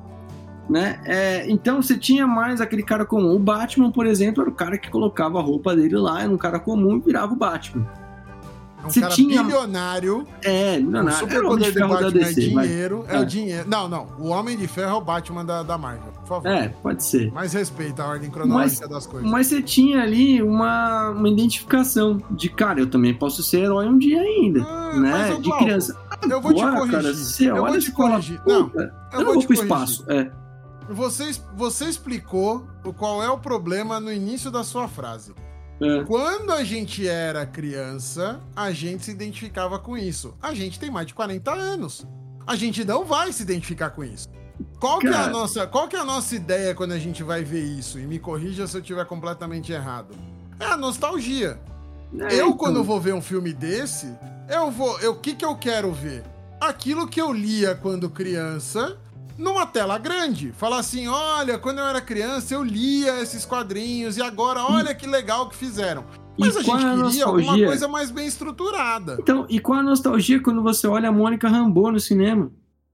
Né? 0.69 1.01
É, 1.05 1.49
então 1.49 1.81
você 1.81 1.97
tinha 1.97 2.27
mais 2.27 2.61
aquele 2.61 2.83
cara 2.83 3.07
comum. 3.07 3.35
O 3.35 3.39
Batman, 3.39 3.91
por 3.91 4.05
exemplo, 4.05 4.43
era 4.43 4.51
o 4.51 4.55
cara 4.55 4.77
que 4.77 4.91
colocava 4.91 5.39
a 5.39 5.43
roupa 5.43 5.75
dele 5.75 5.97
lá, 5.97 6.23
era 6.23 6.31
um 6.31 6.37
cara 6.37 6.59
comum 6.59 6.97
e 6.97 7.01
virava 7.01 7.33
o 7.33 7.37
Batman. 7.37 7.87
É 8.87 8.89
um 8.89 8.91
você 8.91 9.01
cara 9.01 9.15
tinha... 9.15 9.43
bilionário. 9.43 10.27
É, 10.43 10.79
milionário. 10.79 11.11
O 11.11 11.21
superpoder 11.21 11.75
do 11.75 11.89
Batman 11.89 12.11
DC, 12.13 12.31
é 12.31 12.33
dinheiro. 12.33 13.05
Mas... 13.05 13.15
É, 13.15 13.17
é, 13.17 13.21
o 13.21 13.27
dinheiro. 13.27 13.69
Não, 13.69 13.89
não. 13.89 14.07
O 14.19 14.29
Homem 14.29 14.57
de 14.57 14.69
Ferro 14.69 14.91
é 14.91 14.95
o 14.95 15.01
Batman 15.01 15.45
da, 15.45 15.63
da 15.63 15.77
Marvel, 15.77 16.13
por 16.13 16.27
favor. 16.27 16.49
É, 16.49 16.69
pode 16.69 17.03
ser. 17.03 17.33
Mais 17.33 17.53
respeita 17.53 18.03
a 18.03 18.09
ordem 18.09 18.31
cronológica 18.31 18.83
mas, 18.83 18.91
das 18.91 19.07
coisas. 19.07 19.31
Mas 19.31 19.47
você 19.49 19.61
tinha 19.61 20.03
ali 20.03 20.43
uma, 20.43 21.11
uma 21.11 21.29
identificação 21.29 22.23
de, 22.31 22.49
cara, 22.49 22.81
eu 22.81 22.87
também 22.87 23.13
posso 23.13 23.43
ser 23.43 23.65
herói 23.65 23.87
um 23.87 23.99
dia 23.99 24.21
ainda. 24.21 24.63
Ah, 24.63 24.97
né? 24.97 25.37
De 25.41 25.51
criança. 25.59 25.99
Eu 26.23 26.41
vou 26.41 26.55
te 26.55 26.63
corrigir. 26.63 26.91
Cara, 26.91 27.15
você 27.15 27.51
eu 27.51 27.57
vou 27.57 27.79
te 27.79 27.93
corrigir. 27.93 28.41
Fala, 28.43 28.59
não, 28.59 28.71
eu, 28.75 28.81
eu 28.81 28.91
não 29.13 29.25
vou, 29.25 29.35
vou 29.35 29.43
pro 29.45 29.55
espaço. 29.55 30.05
É. 30.09 30.31
Você, 30.89 31.33
você 31.55 31.87
explicou 31.87 32.65
qual 32.97 33.23
é 33.23 33.29
o 33.29 33.39
problema 33.39 33.99
no 33.99 34.13
início 34.13 34.51
da 34.51 34.63
sua 34.63 34.87
frase. 34.87 35.35
É. 35.81 36.05
Quando 36.05 36.53
a 36.53 36.65
gente 36.65 37.07
era 37.07 37.45
criança, 37.45 38.41
a 38.55 38.73
gente 38.73 39.05
se 39.05 39.11
identificava 39.11 39.79
com 39.79 39.97
isso. 39.97 40.35
A 40.41 40.55
gente 40.55 40.81
tem 40.81 40.91
mais 40.91 41.07
de 41.07 41.15
40 41.15 41.53
anos. 41.53 42.07
A 42.47 42.57
gente 42.57 42.85
não 42.85 43.05
vai 43.05 43.33
se 43.33 43.43
identificar 43.43 43.91
com 43.91 44.03
isso. 44.03 44.29
Qual 44.81 44.99
que, 44.99 45.09
é 45.09 45.15
a 45.15 45.29
nossa, 45.29 45.67
qual 45.67 45.87
que 45.87 45.97
é 45.97 45.99
a 45.99 46.05
nossa 46.05 46.35
ideia 46.35 46.75
quando 46.75 46.93
a 46.93 46.99
gente 46.99 47.23
vai 47.23 47.45
ver 47.45 47.63
isso? 47.63 47.99
E 47.99 48.07
me 48.07 48.19
corrija 48.19 48.67
se 48.67 48.77
eu 48.77 48.81
estiver 48.81 49.05
completamente 49.05 49.73
errado. 49.73 50.15
É 50.59 50.65
a 50.65 50.77
nostalgia. 50.77 51.61
É, 52.19 52.35
eu, 52.35 52.47
então... 52.47 52.53
quando 52.53 52.83
vou 52.83 53.01
ver 53.01 53.13
um 53.13 53.21
filme 53.21 53.53
desse, 53.53 54.07
eu 54.49 54.71
vou. 54.71 54.95
O 55.11 55.17
que, 55.17 55.35
que 55.35 55.45
eu 55.45 55.57
quero 55.57 55.93
ver? 55.93 56.23
Aquilo 56.59 57.07
que 57.07 57.21
eu 57.21 57.33
lia 57.33 57.75
quando 57.75 58.09
criança 58.09 58.97
numa 59.39 59.67
tela 59.67 59.99
grande. 59.99 60.53
Falar 60.53 60.79
assim: 60.79 61.09
olha, 61.09 61.59
quando 61.59 61.79
eu 61.79 61.85
era 61.85 62.01
criança 62.01 62.55
eu 62.55 62.63
lia 62.63 63.21
esses 63.21 63.45
quadrinhos 63.45 64.17
e 64.17 64.23
agora 64.23 64.63
olha 64.63 64.95
que 64.95 65.07
legal 65.07 65.49
que 65.49 65.57
fizeram. 65.57 66.05
Mas 66.39 66.55
e 66.55 66.59
a 66.59 66.63
gente 66.63 66.85
a 66.85 67.05
queria 67.05 67.25
alguma 67.25 67.67
coisa 67.67 67.89
mais 67.89 68.11
bem 68.11 68.27
estruturada. 68.27 69.17
Então, 69.21 69.47
e 69.49 69.59
qual 69.59 69.79
a 69.79 69.83
nostalgia 69.83 70.41
quando 70.41 70.63
você 70.63 70.87
olha 70.87 71.09
a 71.09 71.13
Mônica 71.13 71.49
Rambeau 71.49 71.91
no 71.91 72.01
cinema? 72.01 72.51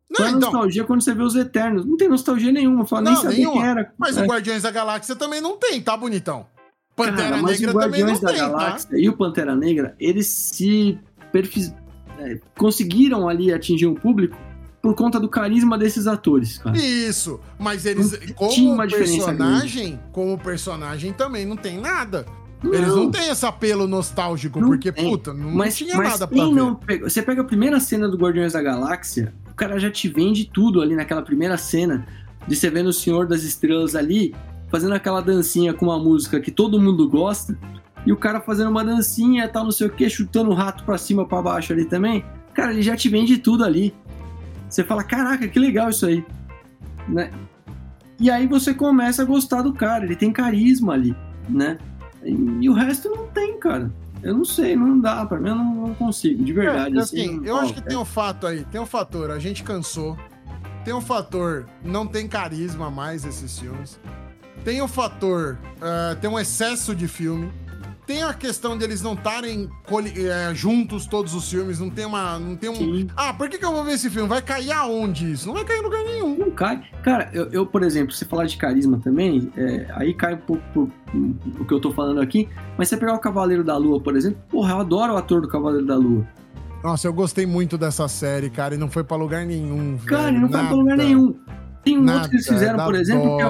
Não, 0.08 0.16
qual 0.16 0.28
a 0.28 0.30
então... 0.30 0.40
nostalgia 0.52 0.84
quando 0.84 1.02
você 1.02 1.14
vê 1.14 1.22
os 1.22 1.34
Eternos? 1.34 1.84
Não 1.84 1.96
tem 1.96 2.08
nostalgia 2.08 2.52
nenhuma, 2.52 2.86
fala, 2.86 3.02
nem 3.02 3.16
sabia 3.16 3.30
nenhuma. 3.30 3.60
quem 3.60 3.68
era. 3.68 3.92
Mas 3.98 4.16
é. 4.16 4.22
o 4.22 4.26
Guardiões 4.26 4.62
da 4.62 4.70
Galáxia 4.70 5.16
também 5.16 5.40
não 5.40 5.56
tem, 5.56 5.80
tá, 5.80 5.96
bonitão? 5.96 6.46
Pantera 6.94 7.30
Cara, 7.30 7.42
Negra 7.42 7.72
também 7.72 8.04
não 8.04 8.20
da 8.20 8.28
tem, 8.28 8.38
tá? 8.38 8.48
Galáxia 8.48 8.90
tá? 8.90 8.98
E 8.98 9.08
o 9.08 9.16
Pantera 9.16 9.56
Negra, 9.56 9.96
eles 9.98 10.26
se 10.26 10.98
perfis... 11.32 11.74
É, 12.18 12.38
conseguiram 12.56 13.26
ali 13.26 13.52
atingir 13.52 13.86
um 13.86 13.94
público 13.94 14.36
por 14.82 14.96
conta 14.96 15.20
do 15.20 15.28
carisma 15.28 15.78
desses 15.78 16.08
atores, 16.08 16.58
cara. 16.58 16.76
Isso, 16.76 17.38
mas 17.56 17.86
eles, 17.86 18.10
não 18.10 18.34
como 18.34 18.76
personagem, 18.76 20.00
como 20.10 20.36
personagem 20.36 21.12
também 21.12 21.46
não 21.46 21.56
tem 21.56 21.80
nada. 21.80 22.26
Não. 22.60 22.74
Eles 22.74 22.88
não 22.88 23.10
têm 23.10 23.28
esse 23.28 23.46
apelo 23.46 23.86
nostálgico, 23.86 24.60
não 24.60 24.68
porque, 24.68 24.90
tem. 24.90 25.08
puta, 25.08 25.32
não, 25.32 25.50
mas, 25.52 25.76
tinha 25.76 25.96
mas 25.96 26.10
nada 26.10 26.26
pra 26.26 26.44
ver. 26.44 26.76
Pega, 26.84 27.08
você 27.08 27.22
pega 27.22 27.42
a 27.42 27.44
primeira 27.44 27.78
cena 27.78 28.08
do 28.08 28.16
Guardiões 28.16 28.52
da 28.52 28.62
Galáxia, 28.62 29.32
o 29.50 29.54
cara 29.54 29.78
já 29.78 29.90
te 29.90 30.08
vende 30.08 30.50
tudo 30.52 30.80
ali 30.80 30.96
naquela 30.96 31.22
primeira 31.22 31.56
cena, 31.56 32.04
de 32.46 32.56
você 32.56 32.68
vendo 32.68 32.88
o 32.88 32.92
Senhor 32.92 33.26
das 33.26 33.44
Estrelas 33.44 33.94
ali, 33.94 34.34
fazendo 34.68 34.94
aquela 34.94 35.20
dancinha 35.20 35.72
com 35.72 35.86
uma 35.86 35.98
música 35.98 36.40
que 36.40 36.50
todo 36.50 36.80
mundo 36.80 37.08
gosta, 37.08 37.56
e 38.04 38.12
o 38.12 38.16
cara 38.16 38.40
fazendo 38.40 38.70
uma 38.70 38.84
dancinha, 38.84 39.48
tal, 39.48 39.64
não 39.64 39.70
sei 39.70 39.86
o 39.86 39.90
que, 39.90 40.08
chutando 40.10 40.50
o 40.50 40.54
rato 40.54 40.84
pra 40.84 40.98
cima, 40.98 41.26
pra 41.26 41.40
baixo 41.40 41.72
ali 41.72 41.84
também. 41.84 42.24
Cara, 42.52 42.72
ele 42.72 42.82
já 42.82 42.96
te 42.96 43.08
vende 43.08 43.38
tudo 43.38 43.64
ali. 43.64 43.94
Você 44.72 44.82
fala, 44.82 45.04
caraca, 45.04 45.46
que 45.46 45.58
legal 45.58 45.90
isso 45.90 46.06
aí. 46.06 46.24
Né? 47.06 47.30
E 48.18 48.30
aí 48.30 48.46
você 48.46 48.72
começa 48.72 49.20
a 49.20 49.24
gostar 49.24 49.60
do 49.60 49.74
cara, 49.74 50.04
ele 50.04 50.16
tem 50.16 50.32
carisma 50.32 50.94
ali, 50.94 51.14
né? 51.46 51.76
E, 52.24 52.68
o 52.68 52.72
resto 52.72 53.10
não 53.10 53.26
tem, 53.26 53.58
cara. 53.58 53.92
Eu 54.22 54.34
não 54.34 54.44
sei, 54.44 54.74
não 54.74 54.98
dá, 54.98 55.26
pra 55.26 55.38
mim 55.38 55.50
eu 55.50 55.56
não, 55.56 55.74
não 55.88 55.94
consigo, 55.94 56.42
de 56.42 56.52
verdade. 56.54 56.96
É, 56.96 57.00
assim, 57.00 57.38
assim 57.38 57.46
eu 57.46 57.56
acho 57.58 57.74
que 57.74 57.80
é. 57.80 57.82
tem 57.82 57.98
um 57.98 58.04
fato 58.04 58.46
aí, 58.46 58.64
tem 58.64 58.80
um 58.80 58.86
fator, 58.86 59.30
a 59.30 59.38
gente 59.38 59.62
cansou. 59.62 60.16
Tem 60.84 60.94
um 60.94 61.00
fator, 61.00 61.66
não 61.84 62.06
tem 62.06 62.26
carisma 62.26 62.90
mais 62.90 63.26
esses 63.26 63.58
filmes. 63.58 64.00
Tem 64.64 64.80
o 64.80 64.84
um 64.84 64.88
fator, 64.88 65.58
uh, 65.76 66.16
tem 66.16 66.30
um 66.30 66.38
excesso 66.38 66.94
de 66.94 67.06
filme 67.08 67.52
tem 68.06 68.22
a 68.22 68.34
questão 68.34 68.76
deles 68.76 68.98
de 68.98 69.04
não 69.04 69.14
estarem 69.14 69.70
é, 70.16 70.54
juntos 70.54 71.06
todos 71.06 71.34
os 71.34 71.48
filmes, 71.48 71.78
não 71.78 71.88
tem 71.88 72.04
uma. 72.04 72.38
Não 72.38 72.56
tem 72.56 72.68
um. 72.68 72.74
Sim. 72.74 73.06
Ah, 73.16 73.32
por 73.32 73.48
que, 73.48 73.58
que 73.58 73.64
eu 73.64 73.72
vou 73.72 73.84
ver 73.84 73.92
esse 73.92 74.10
filme? 74.10 74.28
Vai 74.28 74.42
cair 74.42 74.72
aonde 74.72 75.32
isso? 75.32 75.46
Não 75.46 75.54
vai 75.54 75.64
cair 75.64 75.78
em 75.78 75.82
lugar 75.82 76.04
nenhum. 76.04 76.36
Não 76.36 76.50
cai. 76.50 76.82
Cara, 77.02 77.30
eu, 77.32 77.50
eu 77.52 77.66
por 77.66 77.82
exemplo, 77.82 78.12
se 78.12 78.24
falar 78.24 78.46
de 78.46 78.56
carisma 78.56 78.98
também, 78.98 79.50
é, 79.56 79.86
aí 79.94 80.12
cai 80.14 80.34
um 80.34 80.38
pouco 80.38 80.62
por, 80.74 80.88
o 81.60 81.64
que 81.64 81.72
eu 81.72 81.80
tô 81.80 81.92
falando 81.92 82.20
aqui, 82.20 82.48
mas 82.76 82.88
você 82.88 82.96
pegar 82.96 83.14
o 83.14 83.18
Cavaleiro 83.18 83.62
da 83.62 83.76
Lua, 83.76 84.00
por 84.00 84.16
exemplo, 84.16 84.40
porra, 84.48 84.72
eu 84.72 84.80
adoro 84.80 85.14
o 85.14 85.16
ator 85.16 85.40
do 85.40 85.48
Cavaleiro 85.48 85.86
da 85.86 85.96
Lua. 85.96 86.26
Nossa, 86.82 87.06
eu 87.06 87.12
gostei 87.12 87.46
muito 87.46 87.78
dessa 87.78 88.08
série, 88.08 88.50
cara, 88.50 88.74
e 88.74 88.78
não 88.78 88.90
foi 88.90 89.04
pra 89.04 89.16
lugar 89.16 89.46
nenhum. 89.46 89.96
Cara, 90.04 90.24
velho, 90.24 90.40
não 90.40 90.48
nada, 90.48 90.58
foi 90.58 90.66
pra 90.66 90.76
lugar 90.76 90.96
nenhum. 90.96 91.34
Tem 91.84 91.98
um 91.98 92.02
nada, 92.02 92.18
outro 92.18 92.30
que 92.30 92.36
eles 92.36 92.48
fizeram, 92.48 92.84
por 92.84 92.94
exemplo, 92.94 93.36
que 93.36 93.42
é 93.42 93.46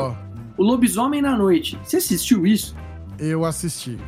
o 0.59 0.63
Lobisomem 0.63 1.23
na 1.23 1.37
Noite. 1.37 1.79
Você 1.83 1.97
assistiu 1.97 2.47
isso? 2.47 2.77
Eu 3.19 3.45
assisti. 3.45 3.99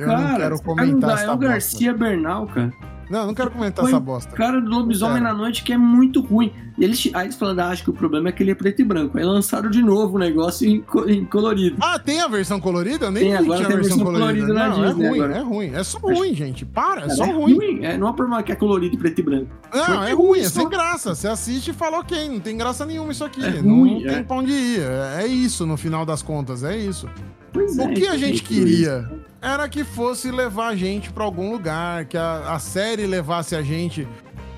Eu 0.00 0.06
cara, 0.06 0.20
não 0.20 0.36
quero 0.36 0.62
comentar 0.62 1.10
essa 1.10 1.26
bosta. 1.26 1.48
Garcia 1.48 1.94
Bernal, 1.94 2.46
cara. 2.46 2.72
Não, 3.10 3.26
não 3.26 3.34
quero 3.34 3.50
comentar 3.50 3.84
essa 3.84 3.98
bosta. 3.98 4.30
Cara 4.36 4.60
do 4.60 4.70
Lobisomem 4.70 5.20
na 5.20 5.34
Noite 5.34 5.64
que 5.64 5.72
é 5.72 5.76
muito 5.76 6.20
ruim. 6.20 6.52
Eles, 6.78 7.10
aí 7.12 7.26
eles 7.26 7.34
falando, 7.34 7.58
ah, 7.58 7.68
acho 7.70 7.82
que 7.82 7.90
o 7.90 7.92
problema 7.92 8.28
é 8.28 8.32
que 8.32 8.40
ele 8.40 8.52
é 8.52 8.54
preto 8.54 8.80
e 8.80 8.84
branco. 8.84 9.18
Aí 9.18 9.24
lançaram 9.24 9.68
de 9.68 9.82
novo 9.82 10.14
o 10.14 10.18
negócio 10.18 10.66
em, 10.66 10.84
em 11.08 11.24
colorido. 11.24 11.76
Ah, 11.80 11.98
tem 11.98 12.20
a 12.20 12.28
versão 12.28 12.60
colorida? 12.60 13.06
Eu 13.06 13.10
nem 13.10 13.24
tem, 13.24 13.36
agora 13.36 13.64
tem 13.64 13.66
a 13.66 13.76
versão, 13.76 13.98
versão 13.98 14.04
colorida. 14.04 14.46
colorida 14.46 14.54
não, 14.54 14.84
é 14.84 14.86
Disney, 14.86 15.04
é 15.04 15.08
ruim, 15.08 15.20
agora. 15.20 15.36
é 15.36 15.42
ruim. 15.42 15.74
É 15.74 15.82
só 15.82 15.98
ruim, 15.98 16.34
gente. 16.34 16.64
Para, 16.64 17.06
é 17.06 17.08
só 17.08 17.24
é 17.24 17.32
ruim. 17.32 17.54
ruim. 17.54 17.84
É, 17.84 17.98
não 17.98 18.08
é 18.08 18.12
problema 18.12 18.42
que 18.44 18.52
é 18.52 18.54
colorido 18.54 18.94
e 18.94 18.98
preto 18.98 19.18
e 19.18 19.22
branco. 19.24 19.50
Não, 19.74 20.04
é, 20.04 20.10
é 20.10 20.14
ruim, 20.14 20.40
é 20.40 20.48
sem 20.48 20.68
graça. 20.68 21.12
Você 21.12 21.26
assiste 21.26 21.72
e 21.72 21.74
fala, 21.74 21.98
ok, 21.98 22.28
não 22.28 22.38
tem 22.38 22.56
graça 22.56 22.86
nenhuma 22.86 23.10
isso 23.10 23.24
aqui. 23.24 23.44
É 23.44 23.58
ruim, 23.58 23.94
não 23.94 24.02
tem 24.02 24.18
é. 24.18 24.22
pão 24.22 24.40
de 24.40 24.52
ir. 24.52 24.82
É, 24.82 25.24
é 25.24 25.26
isso, 25.26 25.66
no 25.66 25.76
final 25.76 26.06
das 26.06 26.22
contas, 26.22 26.62
é 26.62 26.76
isso. 26.76 27.08
Pois 27.52 27.76
o 27.76 27.88
que 27.88 28.06
a 28.06 28.16
gente 28.16 28.44
queria 28.44 29.10
era 29.40 29.68
que 29.68 29.84
fosse 29.84 30.30
levar 30.30 30.68
a 30.68 30.76
gente 30.76 31.10
para 31.12 31.24
algum 31.24 31.52
lugar, 31.52 32.04
que 32.04 32.16
a, 32.16 32.52
a, 32.52 32.58
série 32.58 33.06
levasse 33.06 33.56
a 33.56 33.62
gente 33.62 34.06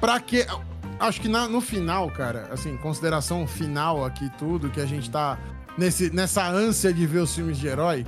para 0.01 0.19
que 0.19 0.45
acho 0.99 1.21
que 1.21 1.29
na, 1.29 1.49
no 1.49 1.61
final, 1.61 2.11
cara, 2.11 2.49
assim, 2.53 2.77
consideração 2.77 3.47
final 3.47 4.05
aqui 4.05 4.31
tudo 4.39 4.71
que 4.71 4.81
a 4.81 4.87
gente 4.87 5.11
tá 5.11 5.39
nesse, 5.79 6.11
nessa 6.11 6.49
ânsia 6.49 6.93
de 6.93 7.07
ver 7.07 7.21
os 7.21 7.35
filmes 7.35 7.59
de 7.59 7.67
herói, 7.67 8.05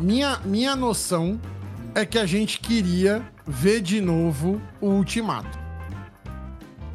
minha 0.00 0.38
minha 0.44 0.74
noção 0.74 1.40
é 1.94 2.04
que 2.04 2.18
a 2.18 2.26
gente 2.26 2.60
queria 2.60 3.22
ver 3.46 3.80
de 3.80 4.00
novo 4.00 4.60
o 4.80 4.88
Ultimato. 4.88 5.58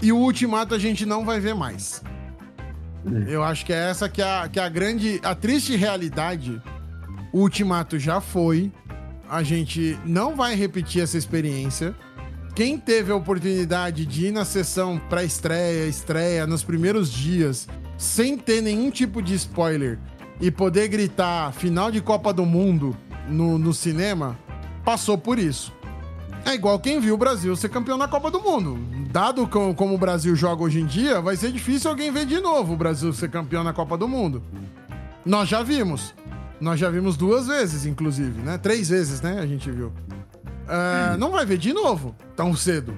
E 0.01 0.11
o 0.11 0.17
Ultimato 0.17 0.73
a 0.73 0.79
gente 0.79 1.05
não 1.05 1.23
vai 1.23 1.39
ver 1.39 1.53
mais. 1.53 2.03
É. 3.05 3.35
Eu 3.35 3.43
acho 3.43 3.65
que 3.65 3.73
é 3.73 3.89
essa 3.89 4.09
que 4.09 4.21
é 4.21 4.25
a, 4.25 4.49
que 4.49 4.59
é 4.59 4.63
a 4.63 4.69
grande, 4.69 5.19
a 5.23 5.33
triste 5.33 5.75
realidade. 5.75 6.61
O 7.33 7.39
Ultimato 7.39 7.97
já 7.97 8.19
foi, 8.19 8.71
a 9.31 9.43
gente 9.43 9.97
não 10.05 10.35
vai 10.35 10.55
repetir 10.55 11.01
essa 11.01 11.17
experiência. 11.17 11.95
Quem 12.53 12.77
teve 12.77 13.13
a 13.13 13.15
oportunidade 13.15 14.05
de 14.05 14.27
ir 14.27 14.31
na 14.33 14.43
sessão 14.43 14.99
pré-estreia, 15.09 15.87
estreia, 15.87 16.45
nos 16.45 16.65
primeiros 16.65 17.09
dias, 17.09 17.65
sem 17.97 18.37
ter 18.37 18.61
nenhum 18.61 18.91
tipo 18.91 19.21
de 19.21 19.33
spoiler 19.35 19.97
e 20.41 20.51
poder 20.51 20.89
gritar 20.89 21.53
final 21.53 21.89
de 21.89 22.01
Copa 22.01 22.33
do 22.33 22.45
Mundo 22.45 22.95
no, 23.29 23.57
no 23.57 23.73
cinema, 23.73 24.37
passou 24.83 25.17
por 25.17 25.39
isso. 25.39 25.71
É 26.43 26.53
igual 26.53 26.77
quem 26.77 26.99
viu 26.99 27.13
o 27.13 27.17
Brasil 27.17 27.55
ser 27.55 27.69
campeão 27.69 27.97
na 27.97 28.09
Copa 28.09 28.29
do 28.29 28.41
Mundo. 28.41 28.77
Dado 29.11 29.47
como, 29.47 29.73
como 29.73 29.95
o 29.95 29.97
Brasil 29.97 30.35
joga 30.35 30.63
hoje 30.63 30.81
em 30.81 30.85
dia, 30.85 31.21
vai 31.21 31.37
ser 31.37 31.53
difícil 31.53 31.89
alguém 31.89 32.11
ver 32.11 32.25
de 32.25 32.41
novo 32.41 32.73
o 32.73 32.77
Brasil 32.77 33.13
ser 33.13 33.29
campeão 33.29 33.63
na 33.63 33.71
Copa 33.71 33.97
do 33.97 34.09
Mundo. 34.09 34.43
Nós 35.25 35.47
já 35.47 35.63
vimos. 35.63 36.13
Nós 36.61 36.79
já 36.79 36.91
vimos 36.91 37.17
duas 37.17 37.47
vezes, 37.47 37.87
inclusive, 37.87 38.39
né? 38.43 38.55
Três 38.57 38.87
vezes, 38.89 39.19
né? 39.19 39.39
A 39.39 39.47
gente 39.47 39.69
viu. 39.71 39.87
Uh, 39.87 41.17
não 41.17 41.31
vai 41.31 41.43
ver 41.43 41.57
de 41.57 41.73
novo 41.73 42.15
tão 42.35 42.55
cedo. 42.55 42.93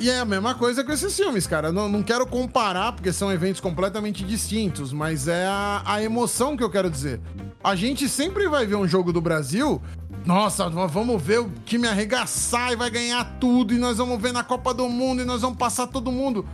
E 0.00 0.10
é 0.10 0.18
a 0.18 0.24
mesma 0.24 0.54
coisa 0.54 0.82
com 0.82 0.90
esses 0.90 1.14
filmes, 1.14 1.46
cara. 1.46 1.70
Não, 1.70 1.88
não 1.88 2.02
quero 2.02 2.26
comparar, 2.26 2.92
porque 2.92 3.12
são 3.12 3.30
eventos 3.30 3.60
completamente 3.60 4.24
distintos, 4.24 4.92
mas 4.92 5.28
é 5.28 5.46
a, 5.46 5.82
a 5.86 6.02
emoção 6.02 6.56
que 6.56 6.64
eu 6.64 6.70
quero 6.70 6.90
dizer. 6.90 7.20
A 7.62 7.76
gente 7.76 8.08
sempre 8.08 8.48
vai 8.48 8.66
ver 8.66 8.74
um 8.76 8.88
jogo 8.88 9.12
do 9.12 9.20
Brasil. 9.20 9.80
Nossa, 10.26 10.68
vamos 10.68 11.22
ver 11.22 11.40
o 11.40 11.50
time 11.64 11.86
arregaçar 11.86 12.72
e 12.72 12.76
vai 12.76 12.90
ganhar 12.90 13.36
tudo, 13.38 13.72
e 13.72 13.78
nós 13.78 13.98
vamos 13.98 14.20
ver 14.20 14.32
na 14.32 14.42
Copa 14.42 14.74
do 14.74 14.88
Mundo 14.88 15.22
e 15.22 15.24
nós 15.24 15.42
vamos 15.42 15.58
passar 15.58 15.86
todo 15.86 16.10
mundo. 16.10 16.44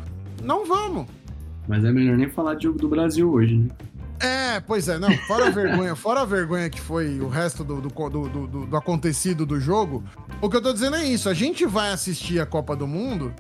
Não 0.43 0.67
vamos. 0.67 1.07
Mas 1.67 1.85
é 1.85 1.91
melhor 1.91 2.17
nem 2.17 2.29
falar 2.29 2.55
de 2.55 2.65
jogo 2.65 2.79
do 2.79 2.89
Brasil 2.89 3.31
hoje, 3.31 3.57
né? 3.57 3.69
É, 4.19 4.61
pois 4.61 4.89
é, 4.89 4.99
não, 4.99 5.11
fora 5.27 5.49
a 5.49 5.51
vergonha, 5.51 5.95
fora 5.95 6.23
a 6.23 6.25
vergonha 6.25 6.71
que 6.71 6.81
foi 6.81 7.21
o 7.21 7.29
resto 7.29 7.63
do, 7.63 7.81
do, 7.81 7.89
do, 7.89 8.29
do, 8.29 8.67
do 8.67 8.77
acontecido 8.77 9.45
do 9.45 9.61
jogo, 9.61 10.03
o 10.41 10.49
que 10.49 10.57
eu 10.57 10.63
tô 10.63 10.73
dizendo 10.73 10.97
é 10.97 11.05
isso, 11.05 11.29
a 11.29 11.35
gente 11.35 11.67
vai 11.67 11.93
assistir 11.93 12.41
a 12.41 12.47
Copa 12.47 12.75
do 12.75 12.87
Mundo 12.87 13.35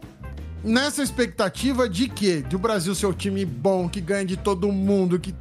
nessa 0.62 1.02
expectativa 1.02 1.88
de 1.88 2.08
quê? 2.08 2.42
De 2.46 2.56
o 2.56 2.58
Brasil 2.58 2.94
ser 2.94 3.06
o 3.06 3.14
time 3.14 3.44
bom, 3.44 3.88
que 3.88 4.00
ganha 4.00 4.24
de 4.24 4.36
todo 4.36 4.70
mundo, 4.70 5.18
que 5.18 5.34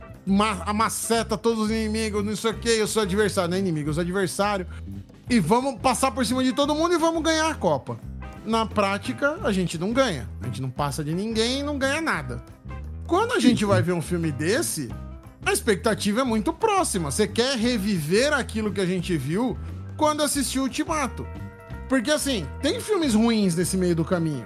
amaceta 0.65 1.37
todos 1.37 1.65
os 1.65 1.69
inimigos, 1.69 2.23
não 2.23 2.35
sei 2.35 2.51
o 2.51 2.53
que, 2.53 2.69
eu 2.69 2.87
sou 2.87 3.03
adversário, 3.03 3.49
não 3.49 3.57
é 3.57 3.59
inimigo, 3.59 3.89
eu 3.89 3.93
sou 3.93 4.01
adversário. 4.01 4.67
E 5.29 5.39
vamos 5.39 5.79
passar 5.81 6.11
por 6.11 6.25
cima 6.25 6.43
de 6.43 6.53
todo 6.53 6.75
mundo 6.75 6.93
e 6.93 6.97
vamos 6.97 7.21
ganhar 7.23 7.49
a 7.49 7.55
Copa. 7.55 7.97
Na 8.45 8.65
prática, 8.65 9.39
a 9.43 9.51
gente 9.51 9.77
não 9.77 9.91
ganha. 9.91 10.29
A 10.41 10.45
gente 10.45 10.61
não 10.61 10.69
passa 10.69 11.03
de 11.03 11.13
ninguém 11.13 11.61
e 11.61 11.63
não 11.63 11.79
ganha 11.79 11.99
nada. 11.99 12.43
Quando 13.07 13.33
a 13.33 13.39
gente 13.39 13.65
vai 13.65 13.81
ver 13.81 13.93
um 13.93 14.01
filme 14.01 14.31
desse, 14.31 14.89
a 15.45 15.53
expectativa 15.53 16.21
é 16.21 16.23
muito 16.23 16.51
próxima. 16.51 17.11
Você 17.11 17.27
quer 17.27 17.57
reviver 17.57 18.33
aquilo 18.33 18.73
que 18.73 18.81
a 18.81 18.85
gente 18.85 19.15
viu 19.15 19.57
quando 19.95 20.23
assistiu 20.23 20.63
Ultimato. 20.63 21.25
Porque 21.87 22.09
assim, 22.09 22.47
tem 22.61 22.81
filmes 22.81 23.13
ruins 23.13 23.55
nesse 23.55 23.77
meio 23.77 23.95
do 23.95 24.03
caminho. 24.03 24.45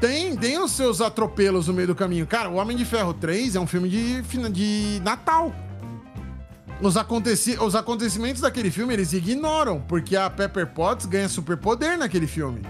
Tem, 0.00 0.34
tem 0.34 0.58
os 0.58 0.72
seus 0.72 1.00
atropelos 1.00 1.68
no 1.68 1.74
meio 1.74 1.88
do 1.88 1.94
caminho. 1.94 2.26
Cara, 2.26 2.48
O 2.48 2.54
Homem 2.54 2.76
de 2.76 2.84
Ferro 2.84 3.14
3 3.14 3.54
é 3.54 3.60
um 3.60 3.66
filme 3.66 3.88
de, 3.88 4.22
de 4.50 5.00
Natal. 5.04 5.54
Os, 6.80 6.96
aconteci 6.96 7.56
os 7.60 7.76
acontecimentos 7.76 8.40
daquele 8.40 8.70
filme 8.70 8.92
eles 8.92 9.12
ignoram, 9.12 9.80
porque 9.82 10.16
a 10.16 10.28
Pepper 10.28 10.66
Potts 10.66 11.06
ganha 11.06 11.28
superpoder 11.28 11.96
naquele 11.96 12.26
filme. 12.26 12.62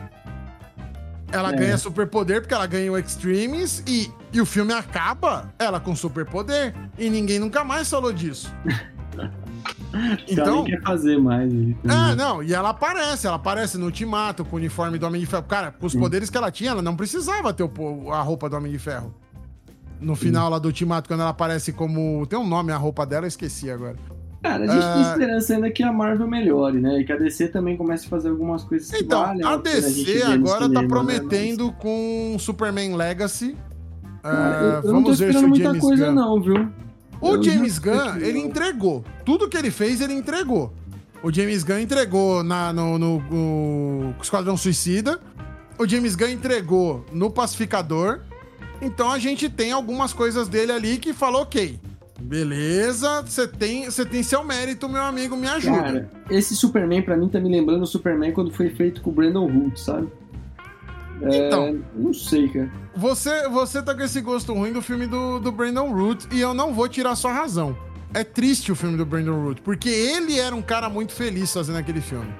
Ela 1.33 1.53
é. 1.53 1.57
ganha 1.57 1.79
superpoder 1.79 2.41
porque 2.41 2.55
ela 2.55 2.67
ganha 2.67 2.93
o 2.93 2.99
Extremes 2.99 3.83
e, 3.87 4.11
e 4.33 4.41
o 4.41 4.47
filme 4.47 4.73
acaba 4.73 5.53
ela 5.59 5.81
com 5.81 5.97
superpoder. 5.97 6.75
E 6.99 7.09
ninguém 7.09 7.39
nunca 7.39 7.65
mais 7.65 7.89
falou 7.89 8.13
disso. 8.13 8.53
Então, 10.29 10.65
quer 10.65 10.81
fazer 10.83 11.19
mais. 11.19 11.53
Ah, 11.87 12.17
não, 12.17 12.43
e 12.43 12.55
ela 12.55 12.71
aparece, 12.71 13.27
ela 13.27 13.37
aparece 13.37 13.77
no 13.77 13.87
Ultimato 13.87 14.45
com 14.45 14.57
o 14.57 14.59
uniforme 14.59 14.99
do 14.99 15.07
Homem 15.07 15.21
de 15.21 15.27
Ferro. 15.27 15.43
Cara, 15.43 15.71
com 15.71 15.87
os 15.87 15.95
poderes 15.95 16.31
que 16.31 16.37
ela 16.37 16.51
tinha, 16.51 16.71
ela 16.71 16.83
não 16.83 16.97
precisava 16.97 17.53
ter 17.53 17.63
o, 17.63 18.11
a 18.11 18.23
roupa 18.23 18.49
do 18.49 18.57
Homem 18.57 18.73
de 18.73 18.79
Ferro. 18.79 19.15
No 20.01 20.17
final 20.17 20.47
Sim. 20.47 20.51
lá 20.51 20.59
do 20.59 20.67
Ultimato, 20.67 21.09
quando 21.09 21.21
ela 21.21 21.31
aparece 21.31 21.73
como. 21.73 22.27
Tem 22.27 22.39
um 22.39 22.47
nome 22.47 22.73
a 22.73 22.77
roupa 22.77 23.07
dela, 23.07 23.27
eu 23.27 23.29
esqueci 23.29 23.71
agora. 23.71 23.97
Cara, 24.43 24.65
a 24.65 24.67
gente 24.67 24.85
uh... 24.85 24.93
tem 24.95 25.03
esperança 25.03 25.55
ainda 25.55 25.71
que 25.71 25.83
a 25.83 25.93
Marvel 25.93 26.27
melhore, 26.27 26.81
né? 26.81 27.01
E 27.01 27.05
que 27.05 27.13
a 27.13 27.17
DC 27.17 27.49
também 27.49 27.77
comece 27.77 28.07
a 28.07 28.09
fazer 28.09 28.31
algumas 28.31 28.65
coisas 28.65 28.91
que 28.91 29.05
então. 29.05 29.23
A 29.23 29.57
DC 29.57 30.23
a 30.23 30.33
agora 30.33 30.71
tá 30.71 30.83
prometendo 30.83 31.67
né? 31.69 31.75
com 31.79 32.37
Superman 32.39 32.97
Legacy. 32.97 33.57
Cara, 34.23 34.61
uh, 34.61 34.65
eu, 34.65 34.73
eu 34.83 34.93
vamos 34.93 35.19
ver 35.19 35.33
se 35.33 35.45
o 35.45 35.49
muita 35.49 35.67
James 35.67 35.81
coisa 35.81 36.07
Gunn... 36.07 36.15
não, 36.15 36.41
viu? 36.41 36.69
O 37.21 37.37
eu 37.37 37.43
James 37.43 37.79
Gunn, 37.79 38.17
ele 38.21 38.41
entregou. 38.41 39.05
Tudo 39.25 39.49
que 39.49 39.57
ele 39.57 39.71
fez, 39.71 40.01
ele 40.01 40.13
entregou. 40.13 40.73
O 41.23 41.33
James 41.33 41.63
Gunn 41.63 41.79
entregou 41.79 42.43
na, 42.43 42.73
no, 42.73 42.99
no, 42.99 43.21
no 43.21 44.15
Esquadrão 44.21 44.57
Suicida. 44.57 45.21
O 45.79 45.87
James 45.87 46.17
Gunn 46.17 46.31
entregou 46.31 47.05
no 47.13 47.31
Pacificador. 47.31 48.21
Então 48.81 49.09
a 49.09 49.21
gente 49.21 49.49
tem 49.49 49.71
algumas 49.71 50.13
coisas 50.13 50.49
dele 50.49 50.73
ali 50.73 50.99
que 50.99 51.13
falou, 51.13 51.43
ok. 51.43 51.79
Beleza, 52.23 53.23
você 53.23 53.47
tem, 53.47 53.85
você 53.85 54.07
tem 54.07 54.23
seu 54.23 54.45
mérito, 54.45 54.89
meu 54.89 55.03
amigo, 55.03 55.37
me 55.37 55.47
ajuda. 55.47 55.83
Cara, 55.83 56.11
esse 56.31 56.55
Superman 56.57 57.03
para 57.03 57.17
mim 57.17 57.29
tá 57.29 57.41
me 57.41 57.49
lembrando 57.49 57.83
o 57.83 57.87
Superman 57.87 58.33
quando 58.33 58.53
foi 58.53 58.71
feito 58.71 59.03
com 59.03 59.11
o 59.11 59.13
Brandon 59.13 59.45
Hood, 59.45 59.79
sabe? 59.79 60.09
É, 61.23 61.47
então, 61.47 61.81
não 61.95 62.15
sei, 62.15 62.49
cara. 62.49 62.71
Você, 62.97 63.49
você 63.49 63.83
tá 63.83 63.95
com 63.95 64.03
esse 64.03 64.21
gosto 64.21 64.53
ruim 64.53 64.73
do 64.73 64.83
filme 64.83 65.07
do, 65.07 65.39
do 65.39 65.53
Brandon 65.53 65.93
Root 65.93 66.29
e 66.33 66.41
eu 66.41 66.55
não 66.55 66.73
vou 66.73 66.89
tirar 66.89 67.15
sua 67.17 67.33
razão. 67.33 67.77
É 68.15 68.23
triste 68.23 68.71
o 68.71 68.77
filme 68.77 68.97
do 68.97 69.07
Brandon 69.07 69.43
Root, 69.43 69.63
porque 69.63 69.89
ele 69.89 70.39
era 70.39 70.55
um 70.55 70.63
cara 70.63 70.89
muito 70.89 71.13
feliz 71.13 71.53
fazendo 71.53 71.77
aquele 71.77 72.01
filme. 72.01 72.33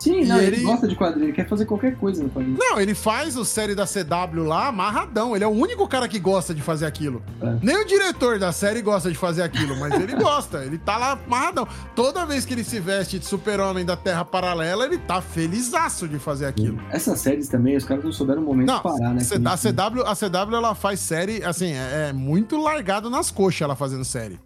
Sim, 0.00 0.24
não, 0.24 0.38
ele... 0.38 0.56
ele... 0.56 0.64
gosta 0.64 0.88
de 0.88 0.96
quadrinho, 0.96 1.26
ele 1.26 1.32
quer 1.32 1.46
fazer 1.46 1.66
qualquer 1.66 1.94
coisa 1.96 2.22
no 2.22 2.30
quadrinho. 2.30 2.56
Não, 2.58 2.80
ele 2.80 2.94
faz 2.94 3.36
o 3.36 3.44
série 3.44 3.74
da 3.74 3.84
CW 3.84 4.42
lá 4.44 4.68
amarradão. 4.68 5.36
Ele 5.36 5.44
é 5.44 5.46
o 5.46 5.50
único 5.50 5.86
cara 5.86 6.08
que 6.08 6.18
gosta 6.18 6.54
de 6.54 6.62
fazer 6.62 6.86
aquilo. 6.86 7.22
É. 7.40 7.58
Nem 7.62 7.76
o 7.76 7.86
diretor 7.86 8.38
da 8.38 8.50
série 8.50 8.80
gosta 8.80 9.10
de 9.10 9.18
fazer 9.18 9.42
aquilo, 9.42 9.78
mas 9.78 9.92
ele 9.94 10.14
gosta. 10.20 10.64
Ele 10.64 10.78
tá 10.78 10.96
lá 10.96 11.12
amarradão. 11.12 11.68
Toda 11.94 12.24
vez 12.24 12.46
que 12.46 12.54
ele 12.54 12.64
se 12.64 12.80
veste 12.80 13.18
de 13.18 13.26
super-homem 13.26 13.84
da 13.84 13.96
Terra 13.96 14.24
Paralela, 14.24 14.86
ele 14.86 14.96
tá 14.96 15.20
felizaço 15.20 16.08
de 16.08 16.18
fazer 16.18 16.46
aquilo. 16.46 16.80
Essas 16.90 17.20
séries 17.20 17.48
também, 17.48 17.76
os 17.76 17.84
caras 17.84 18.02
não 18.02 18.12
souberam 18.12 18.40
o 18.42 18.44
momento 18.46 18.68
não, 18.68 18.76
de 18.76 18.82
parar, 18.82 19.14
né? 19.14 19.22
A 19.44 19.56
CW, 19.56 20.02
a 20.06 20.16
CW, 20.16 20.56
ela 20.56 20.74
faz 20.74 21.00
série, 21.00 21.44
assim, 21.44 21.72
é, 21.72 22.08
é 22.08 22.12
muito 22.12 22.56
largado 22.56 23.10
nas 23.10 23.30
coxas 23.30 23.60
ela 23.60 23.76
fazendo 23.76 24.04
série. 24.04 24.40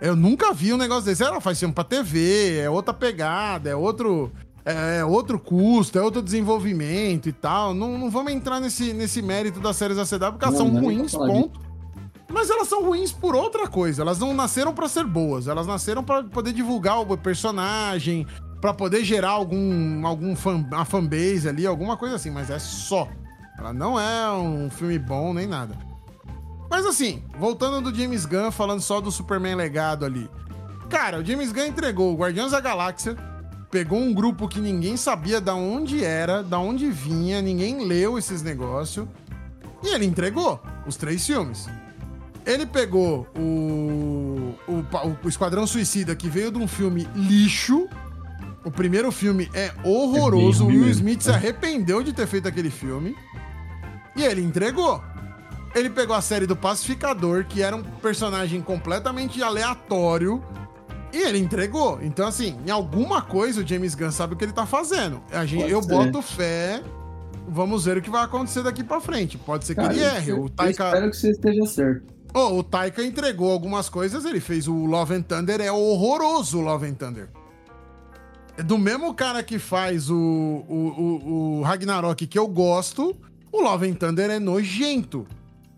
Eu 0.00 0.16
nunca 0.16 0.52
vi 0.52 0.72
um 0.72 0.76
negócio 0.76 1.04
desse. 1.04 1.22
Ela 1.22 1.40
faz 1.40 1.60
filme 1.60 1.72
pra 1.72 1.84
TV, 1.84 2.58
é 2.58 2.68
outra 2.68 2.92
pegada, 2.92 3.70
é 3.70 3.76
outro 3.76 4.32
é, 4.64 4.98
é 4.98 5.04
outro 5.04 5.38
custo, 5.38 5.98
é 5.98 6.02
outro 6.02 6.22
desenvolvimento 6.22 7.28
e 7.28 7.32
tal. 7.32 7.74
Não, 7.74 7.98
não 7.98 8.10
vamos 8.10 8.32
entrar 8.32 8.60
nesse, 8.60 8.92
nesse 8.92 9.20
mérito 9.20 9.60
das 9.60 9.76
séries 9.76 9.96
da 9.96 10.04
CW, 10.04 10.32
porque 10.32 10.44
elas 10.44 10.58
não, 10.58 10.66
são 10.66 10.68
não 10.68 10.82
ruins, 10.82 11.12
ponto. 11.12 11.60
Mas 12.32 12.48
elas 12.48 12.68
são 12.68 12.82
ruins 12.82 13.12
por 13.12 13.34
outra 13.34 13.68
coisa. 13.68 14.02
Elas 14.02 14.18
não 14.18 14.32
nasceram 14.32 14.72
para 14.72 14.88
ser 14.88 15.04
boas. 15.04 15.48
Elas 15.48 15.66
nasceram 15.66 16.02
para 16.02 16.24
poder 16.24 16.52
divulgar 16.52 17.00
o 17.00 17.18
personagem, 17.18 18.26
para 18.60 18.72
poder 18.72 19.04
gerar 19.04 19.30
algum, 19.30 20.06
algum 20.06 20.34
fan, 20.34 20.64
uma 20.70 20.84
fanbase 20.84 21.48
ali, 21.48 21.66
alguma 21.66 21.96
coisa 21.96 22.16
assim. 22.16 22.30
Mas 22.30 22.48
é 22.48 22.58
só. 22.58 23.08
Ela 23.58 23.72
não 23.72 24.00
é 24.00 24.32
um 24.32 24.70
filme 24.70 24.98
bom 24.98 25.34
nem 25.34 25.46
nada. 25.46 25.76
Mas 26.70 26.86
assim, 26.86 27.22
voltando 27.38 27.90
do 27.90 27.94
James 27.94 28.24
Gunn, 28.24 28.50
falando 28.50 28.80
só 28.80 28.98
do 28.98 29.10
Superman 29.10 29.56
legado 29.56 30.06
ali. 30.06 30.30
Cara, 30.88 31.18
o 31.18 31.24
James 31.24 31.52
Gunn 31.52 31.66
entregou 31.66 32.14
o 32.14 32.16
Guardiões 32.16 32.52
da 32.52 32.60
Galáxia, 32.60 33.14
pegou 33.72 33.98
um 33.98 34.12
grupo 34.12 34.46
que 34.46 34.60
ninguém 34.60 34.98
sabia 34.98 35.40
da 35.40 35.54
onde 35.54 36.04
era, 36.04 36.42
da 36.42 36.58
onde 36.58 36.90
vinha, 36.90 37.40
ninguém 37.40 37.86
leu 37.86 38.18
esses 38.18 38.42
negócios. 38.42 39.08
E 39.82 39.88
ele 39.88 40.04
entregou 40.04 40.62
os 40.86 40.94
três 40.94 41.26
filmes. 41.26 41.66
Ele 42.44 42.66
pegou 42.66 43.26
o, 43.34 44.54
o, 44.68 44.84
o, 45.24 45.28
Esquadrão 45.28 45.66
Suicida, 45.66 46.14
que 46.14 46.28
veio 46.28 46.52
de 46.52 46.58
um 46.58 46.68
filme 46.68 47.08
lixo. 47.16 47.88
O 48.62 48.70
primeiro 48.70 49.10
filme 49.10 49.50
é 49.54 49.72
horroroso. 49.82 50.64
É 50.64 50.66
o 50.66 50.68
Will 50.68 50.90
Smith 50.90 51.22
se 51.22 51.30
arrependeu 51.30 52.02
de 52.02 52.12
ter 52.12 52.26
feito 52.26 52.46
aquele 52.46 52.70
filme. 52.70 53.16
E 54.14 54.22
ele 54.22 54.42
entregou. 54.42 55.02
Ele 55.74 55.88
pegou 55.88 56.14
a 56.14 56.20
série 56.20 56.46
do 56.46 56.54
Pacificador, 56.54 57.46
que 57.46 57.62
era 57.62 57.74
um 57.74 57.82
personagem 57.82 58.60
completamente 58.60 59.42
aleatório 59.42 60.44
e 61.12 61.18
ele 61.18 61.38
entregou. 61.38 61.98
Então, 62.02 62.26
assim, 62.26 62.56
em 62.66 62.70
alguma 62.70 63.22
coisa 63.22 63.60
o 63.60 63.66
James 63.66 63.94
Gunn 63.94 64.10
sabe 64.10 64.34
o 64.34 64.36
que 64.36 64.44
ele 64.44 64.52
tá 64.52 64.66
fazendo. 64.66 65.22
A 65.30 65.44
gente, 65.44 65.70
eu 65.70 65.82
ser. 65.82 65.88
boto 65.88 66.22
fé. 66.22 66.82
Vamos 67.48 67.84
ver 67.84 67.98
o 67.98 68.02
que 68.02 68.08
vai 68.08 68.24
acontecer 68.24 68.62
daqui 68.62 68.82
para 68.82 69.00
frente. 69.00 69.36
Pode 69.36 69.64
ser 69.64 69.74
que 69.74 69.80
Cara, 69.80 69.92
ele 69.92 70.02
erre. 70.02 70.30
Eu, 70.30 70.44
o 70.44 70.48
Taika... 70.48 70.84
eu 70.84 70.88
espero 70.88 71.10
que 71.10 71.16
você 71.16 71.30
esteja 71.30 71.66
certo. 71.66 72.14
Oh, 72.34 72.58
o 72.58 72.62
Taika 72.62 73.04
entregou 73.04 73.50
algumas 73.52 73.88
coisas. 73.88 74.24
Ele 74.24 74.40
fez 74.40 74.66
o 74.68 74.86
Love 74.86 75.14
and 75.14 75.22
Thunder. 75.22 75.60
É 75.60 75.70
horroroso 75.70 76.58
o 76.58 76.62
Love 76.62 76.86
and 76.86 76.94
Thunder. 76.94 77.28
É 78.56 78.62
do 78.62 78.78
mesmo 78.78 79.12
cara 79.14 79.42
que 79.42 79.58
faz 79.58 80.10
o, 80.10 80.16
o, 80.16 80.74
o, 80.74 81.58
o 81.58 81.62
Ragnarok 81.62 82.26
que 82.26 82.38
eu 82.38 82.46
gosto, 82.46 83.16
o 83.50 83.60
Love 83.60 83.88
and 83.88 83.94
Thunder 83.94 84.30
é 84.30 84.38
nojento. 84.38 85.26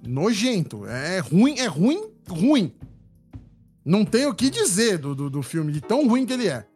Nojento. 0.07 0.87
É 0.87 1.19
ruim, 1.21 1.59
é 1.59 1.67
ruim, 1.67 2.05
ruim. 2.29 2.73
Não 3.85 4.05
tem 4.05 4.27
o 4.27 4.35
que 4.35 4.49
dizer 4.49 4.99
do, 4.99 5.15
do, 5.15 5.29
do 5.29 5.43
filme, 5.43 5.71
de 5.71 5.81
tão 5.81 6.09
ruim 6.09 6.25
que 6.25 6.33
ele 6.33 6.49
é. 6.49 6.67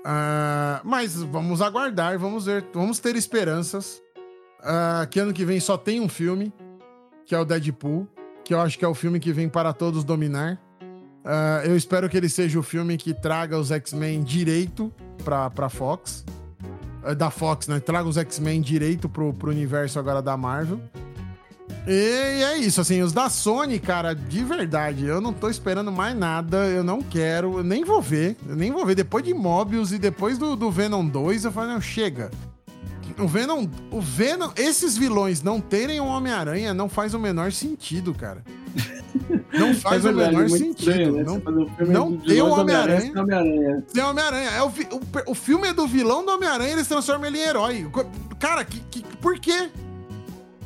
Uh, 0.00 0.82
mas 0.82 1.14
vamos 1.22 1.62
aguardar, 1.62 2.18
vamos 2.18 2.46
ver, 2.46 2.64
vamos 2.74 2.98
ter 2.98 3.14
esperanças. 3.14 4.02
Uh, 4.58 5.06
que 5.08 5.20
ano 5.20 5.32
que 5.32 5.44
vem 5.44 5.60
só 5.60 5.76
tem 5.76 6.00
um 6.00 6.08
filme, 6.08 6.52
que 7.24 7.34
é 7.34 7.38
o 7.38 7.44
Deadpool, 7.44 8.08
que 8.44 8.52
eu 8.52 8.60
acho 8.60 8.76
que 8.76 8.84
é 8.84 8.88
o 8.88 8.94
filme 8.94 9.20
que 9.20 9.32
vem 9.32 9.48
para 9.48 9.72
todos 9.72 10.02
dominar. 10.02 10.60
Uh, 11.24 11.64
eu 11.64 11.76
espero 11.76 12.08
que 12.08 12.16
ele 12.16 12.28
seja 12.28 12.58
o 12.58 12.62
filme 12.64 12.96
que 12.96 13.14
traga 13.14 13.56
os 13.56 13.70
X-Men 13.70 14.24
direito 14.24 14.92
pra, 15.24 15.48
pra 15.48 15.68
Fox. 15.68 16.24
da 17.16 17.30
Fox, 17.30 17.68
né? 17.68 17.78
Traga 17.78 18.08
os 18.08 18.16
X-Men 18.16 18.60
direito 18.60 19.08
pro, 19.08 19.32
pro 19.32 19.50
universo 19.50 20.00
agora 20.00 20.20
da 20.20 20.36
Marvel. 20.36 20.80
E 21.86 22.42
é 22.44 22.56
isso, 22.58 22.80
assim, 22.80 23.02
os 23.02 23.12
da 23.12 23.28
Sony, 23.28 23.78
cara, 23.78 24.14
de 24.14 24.44
verdade, 24.44 25.04
eu 25.04 25.20
não 25.20 25.32
tô 25.32 25.48
esperando 25.48 25.90
mais 25.90 26.16
nada, 26.16 26.66
eu 26.68 26.84
não 26.84 27.02
quero, 27.02 27.58
eu 27.58 27.64
nem 27.64 27.84
vou 27.84 28.00
ver, 28.00 28.36
eu 28.48 28.54
nem 28.54 28.70
vou 28.70 28.86
ver. 28.86 28.94
Depois 28.94 29.24
de 29.24 29.34
Mobius 29.34 29.90
e 29.90 29.98
depois 29.98 30.38
do, 30.38 30.54
do 30.54 30.70
Venom 30.70 31.04
2, 31.04 31.44
eu 31.44 31.52
falei, 31.52 31.74
não, 31.74 31.80
chega. 31.80 32.30
O 33.18 33.26
Venom, 33.26 33.66
o 33.90 34.00
Venom, 34.00 34.50
esses 34.56 34.96
vilões 34.96 35.42
não 35.42 35.60
terem 35.60 36.00
um 36.00 36.06
Homem-Aranha 36.06 36.72
não 36.72 36.88
faz 36.88 37.14
o 37.14 37.18
menor 37.18 37.52
sentido, 37.52 38.14
cara. 38.14 38.42
Não 39.52 39.74
faz 39.76 40.04
é 40.04 40.12
verdade, 40.12 40.34
o 40.34 40.38
menor 40.38 40.50
sentido. 40.50 40.90
Estranho, 40.90 41.12
né? 41.12 41.22
Não, 41.24 42.10
não 42.10 42.16
tem 42.16 42.40
o 42.40 42.48
Homem-Aranha. 42.48 43.12
Homem 43.20 43.82
tem 43.92 44.02
o 44.02 44.08
Homem-Aranha. 44.08 44.50
É 44.50 44.62
o, 44.62 44.68
o, 44.68 45.32
o 45.32 45.34
filme 45.34 45.68
é 45.68 45.72
do 45.72 45.86
vilão 45.86 46.24
do 46.24 46.32
Homem-Aranha 46.32 46.72
eles 46.72 46.88
transformam 46.88 47.26
ele 47.26 47.38
em 47.38 47.42
herói. 47.42 47.90
Cara, 48.38 48.64
que, 48.64 48.80
que, 48.90 49.02
por 49.18 49.38
quê? 49.38 49.68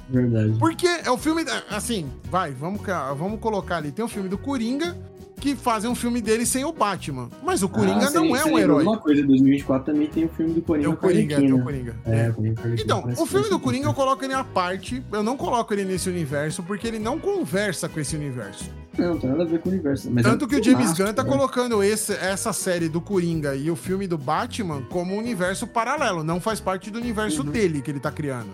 Verdade. 0.09 0.57
Porque 0.59 0.86
é 0.86 1.11
o 1.11 1.18
filme. 1.18 1.44
Assim, 1.70 2.07
vai, 2.30 2.52
vamos, 2.52 2.80
vamos 3.16 3.40
colocar 3.40 3.78
ali. 3.78 3.90
Tem 3.90 4.04
o 4.04 4.09
filme 4.09 4.28
do 4.28 4.38
Coringa, 4.38 4.96
que 5.40 5.54
fazem 5.54 5.90
um 5.90 5.94
filme 5.94 6.20
dele 6.20 6.46
sem 6.46 6.64
o 6.64 6.72
Batman. 6.72 7.28
Mas 7.42 7.62
o 7.62 7.68
Coringa 7.68 8.09
ah, 8.09 8.11
não 8.11 8.34
é 8.34 8.44
um 8.44 8.59
herói. 8.59 8.82
Uma 8.82 8.98
coisa, 8.98 9.22
2004 9.24 9.92
também 9.92 10.09
tem 10.09 10.24
o 10.24 10.28
filme 10.28 10.54
do 10.54 10.62
Coringa. 10.62 10.88
É 10.88 10.90
o 10.90 10.96
Coringa, 10.96 11.36
tem 11.36 11.52
o 11.52 11.62
Coringa. 11.62 11.96
É, 12.07 12.16
é. 12.16 12.34
Então, 12.80 13.04
o 13.18 13.26
filme 13.26 13.48
do 13.48 13.59
Coringa 13.61 13.88
eu 13.88 13.94
coloco 13.94 14.24
ele 14.24 14.34
à 14.34 14.42
parte. 14.42 15.02
Eu 15.12 15.22
não 15.22 15.36
coloco 15.36 15.72
ele 15.74 15.84
nesse 15.84 16.09
universo 16.09 16.62
porque 16.62 16.86
ele 16.86 16.98
não 16.98 17.18
conversa 17.18 17.88
com 17.88 18.00
esse 18.00 18.16
universo. 18.16 18.70
Não, 18.96 19.11
não 19.11 19.18
tem 19.18 19.28
nada 19.28 19.42
a 19.42 19.46
ver 19.46 19.61
com 19.61 19.68
o 19.68 19.72
universo. 19.72 20.11
Mas 20.11 20.24
Tanto 20.24 20.46
é 20.46 20.48
que 20.48 20.57
o 20.57 20.64
James 20.64 20.92
Gunn 20.92 21.12
tá 21.12 21.22
né? 21.22 21.30
colocando 21.30 21.82
esse, 21.82 22.12
essa 22.14 22.52
série 22.52 22.88
do 22.88 23.00
Coringa 23.00 23.54
e 23.54 23.70
o 23.70 23.76
filme 23.76 24.07
do 24.07 24.16
Batman 24.16 24.82
como 24.88 25.14
um 25.14 25.18
universo 25.18 25.66
paralelo. 25.66 26.24
Não 26.24 26.40
faz 26.40 26.61
parte 26.61 26.90
do 26.90 26.98
universo 26.98 27.42
uhum. 27.42 27.50
dele 27.50 27.82
que 27.82 27.90
ele 27.90 28.00
tá 28.00 28.11
criando. 28.11 28.48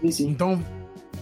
Sim, 0.00 0.10
sim. 0.10 0.28
Então, 0.28 0.62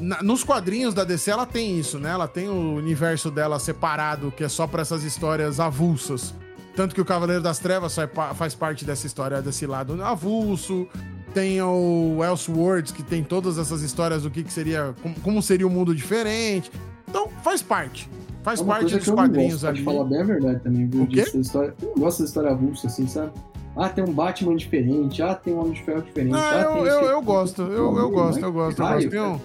na, 0.01 0.23
nos 0.23 0.43
quadrinhos 0.43 0.95
da 0.95 1.05
DC, 1.05 1.31
ela 1.31 1.47
tem 1.47 1.79
isso, 1.79 1.99
né? 1.99 2.11
Ela 2.11 2.27
tem 2.27 2.49
o 2.49 2.75
universo 2.75 3.31
dela 3.31 3.59
separado, 3.59 4.33
que 4.35 4.43
é 4.43 4.49
só 4.49 4.67
para 4.67 4.83
essas 4.83 5.05
histórias 5.05 5.61
avulsas. 5.61 6.35
Tanto 6.75 6.95
que 6.95 7.01
o 7.01 7.05
Cavaleiro 7.05 7.43
das 7.43 7.59
Trevas 7.59 7.97
faz 8.35 8.55
parte 8.55 8.85
dessa 8.85 9.07
história, 9.07 9.43
desse 9.43 9.67
lado 9.67 10.03
avulso. 10.03 10.87
Tem 11.35 11.61
o 11.63 12.19
Elseworlds, 12.25 12.93
que 12.93 13.03
tem 13.03 13.23
todas 13.23 13.59
essas 13.59 13.83
histórias 13.83 14.23
do 14.23 14.31
que, 14.31 14.43
que 14.43 14.53
seria. 14.53 14.95
Como 15.23 15.43
seria 15.43 15.67
um 15.67 15.71
mundo 15.71 15.95
diferente. 15.95 16.71
Então, 17.09 17.29
faz 17.43 17.61
parte. 17.61 18.09
Faz 18.43 18.61
é 18.61 18.65
parte 18.65 18.97
dos 18.97 19.09
quadrinhos 19.09 19.65
ali. 19.65 19.83
Pode 19.83 19.97
falar 19.97 20.09
bem 20.09 20.21
a 20.21 20.25
verdade 20.25 20.61
também, 20.61 20.87
viu? 20.89 21.03
O 21.03 21.07
quê? 21.07 21.25
História... 21.35 21.75
Eu 21.83 21.89
não 21.89 21.95
gosto 21.97 22.19
dessa 22.19 22.25
história 22.25 22.51
avulsa, 22.51 22.87
assim, 22.87 23.07
sabe? 23.07 23.33
Ah, 23.77 23.89
tem 23.89 24.03
um 24.03 24.13
Batman 24.13 24.57
diferente. 24.57 25.23
Ah, 25.23 25.35
tem 25.35 25.53
um 25.53 25.61
Homem 25.61 25.73
de 25.73 25.83
Ferro 25.83 26.03
diferente. 26.03 26.35
Ah, 26.35 26.51
ah 26.53 26.79
eu, 26.79 26.87
eu, 26.87 27.01
eu, 27.03 27.23
gosto. 27.23 27.63
Eu, 27.63 27.97
eu 27.99 28.11
gosto, 28.11 28.41
eu 28.41 28.53
gosto, 28.53 28.83
eu 28.83 28.89
gosto. 28.89 29.11
Tem 29.11 29.21
um... 29.21 29.41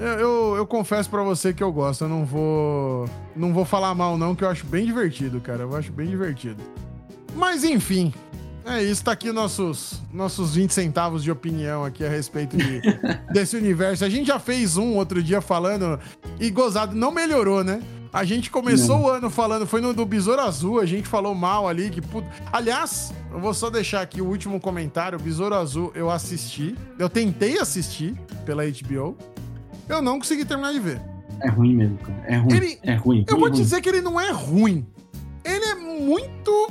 Eu, 0.00 0.06
eu, 0.06 0.56
eu, 0.56 0.66
confesso 0.66 1.10
para 1.10 1.22
você 1.22 1.52
que 1.52 1.62
eu 1.62 1.70
gosto. 1.70 2.04
Eu 2.04 2.08
não 2.08 2.24
vou. 2.24 3.06
Não 3.36 3.52
vou 3.52 3.66
falar 3.66 3.94
mal, 3.94 4.16
não, 4.16 4.34
que 4.34 4.42
eu 4.42 4.48
acho 4.48 4.64
bem 4.64 4.86
divertido, 4.86 5.42
cara. 5.42 5.64
Eu 5.64 5.76
acho 5.76 5.92
bem 5.92 6.08
divertido. 6.08 6.62
Mas 7.36 7.64
enfim. 7.64 8.12
É 8.64 8.82
isso, 8.82 9.02
tá 9.02 9.12
aqui 9.12 9.32
nossos, 9.32 10.00
nossos 10.12 10.54
20 10.54 10.70
centavos 10.70 11.24
de 11.24 11.30
opinião 11.30 11.82
aqui 11.82 12.04
a 12.04 12.08
respeito 12.08 12.56
de, 12.56 12.80
desse 13.32 13.56
universo. 13.56 14.04
A 14.04 14.08
gente 14.08 14.26
já 14.26 14.38
fez 14.38 14.76
um 14.76 14.96
outro 14.96 15.22
dia 15.22 15.40
falando 15.40 15.98
e 16.38 16.50
gozado, 16.50 16.94
não 16.94 17.10
melhorou, 17.10 17.64
né? 17.64 17.82
A 18.12 18.22
gente 18.22 18.50
começou 18.50 18.98
não. 18.98 19.04
o 19.04 19.08
ano 19.08 19.30
falando, 19.30 19.66
foi 19.66 19.80
no 19.80 19.94
do 19.94 20.04
Besouro 20.04 20.42
Azul, 20.42 20.78
a 20.78 20.86
gente 20.86 21.08
falou 21.08 21.34
mal 21.34 21.68
ali, 21.68 21.90
que 21.90 22.00
puta... 22.00 22.28
Aliás, 22.52 23.14
eu 23.32 23.40
vou 23.40 23.54
só 23.54 23.70
deixar 23.70 24.02
aqui 24.02 24.20
o 24.20 24.26
último 24.26 24.60
comentário, 24.60 25.18
o 25.18 25.22
Besouro 25.22 25.54
Azul 25.54 25.90
eu 25.94 26.10
assisti, 26.10 26.76
eu 26.98 27.08
tentei 27.08 27.58
assistir 27.58 28.14
pela 28.44 28.62
HBO, 28.64 29.16
eu 29.90 30.00
não 30.00 30.18
consegui 30.18 30.44
terminar 30.44 30.72
de 30.72 30.80
ver. 30.80 31.00
É 31.42 31.48
ruim 31.48 31.74
mesmo, 31.74 31.98
cara. 31.98 32.22
É 32.26 32.36
ruim. 32.36 32.54
Ele, 32.54 32.78
é 32.82 32.94
ruim. 32.94 33.24
Eu 33.28 33.36
vou 33.38 33.48
ruim. 33.48 33.60
dizer 33.60 33.80
que 33.80 33.88
ele 33.88 34.00
não 34.00 34.20
é 34.20 34.30
ruim. 34.30 34.86
Ele 35.44 35.64
é 35.64 35.74
muito 35.74 36.70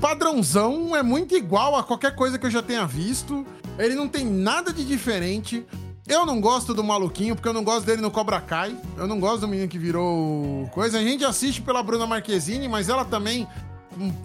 padrãozão, 0.00 0.96
é 0.96 1.02
muito 1.02 1.36
igual 1.36 1.76
a 1.76 1.82
qualquer 1.82 2.14
coisa 2.14 2.38
que 2.38 2.46
eu 2.46 2.50
já 2.50 2.62
tenha 2.62 2.86
visto. 2.86 3.46
Ele 3.78 3.94
não 3.94 4.08
tem 4.08 4.24
nada 4.24 4.72
de 4.72 4.84
diferente. 4.84 5.64
Eu 6.08 6.24
não 6.24 6.40
gosto 6.40 6.72
do 6.72 6.84
maluquinho, 6.84 7.34
porque 7.34 7.48
eu 7.48 7.52
não 7.52 7.64
gosto 7.64 7.84
dele 7.84 8.00
no 8.00 8.10
Cobra 8.10 8.40
Kai. 8.40 8.76
Eu 8.96 9.06
não 9.06 9.18
gosto 9.18 9.40
do 9.40 9.48
menino 9.48 9.68
que 9.68 9.78
virou 9.78 10.66
coisa. 10.72 10.98
A 10.98 11.02
gente 11.02 11.24
assiste 11.24 11.60
pela 11.60 11.82
Bruna 11.82 12.06
Marquezine, 12.06 12.68
mas 12.68 12.88
ela 12.88 13.04
também. 13.04 13.46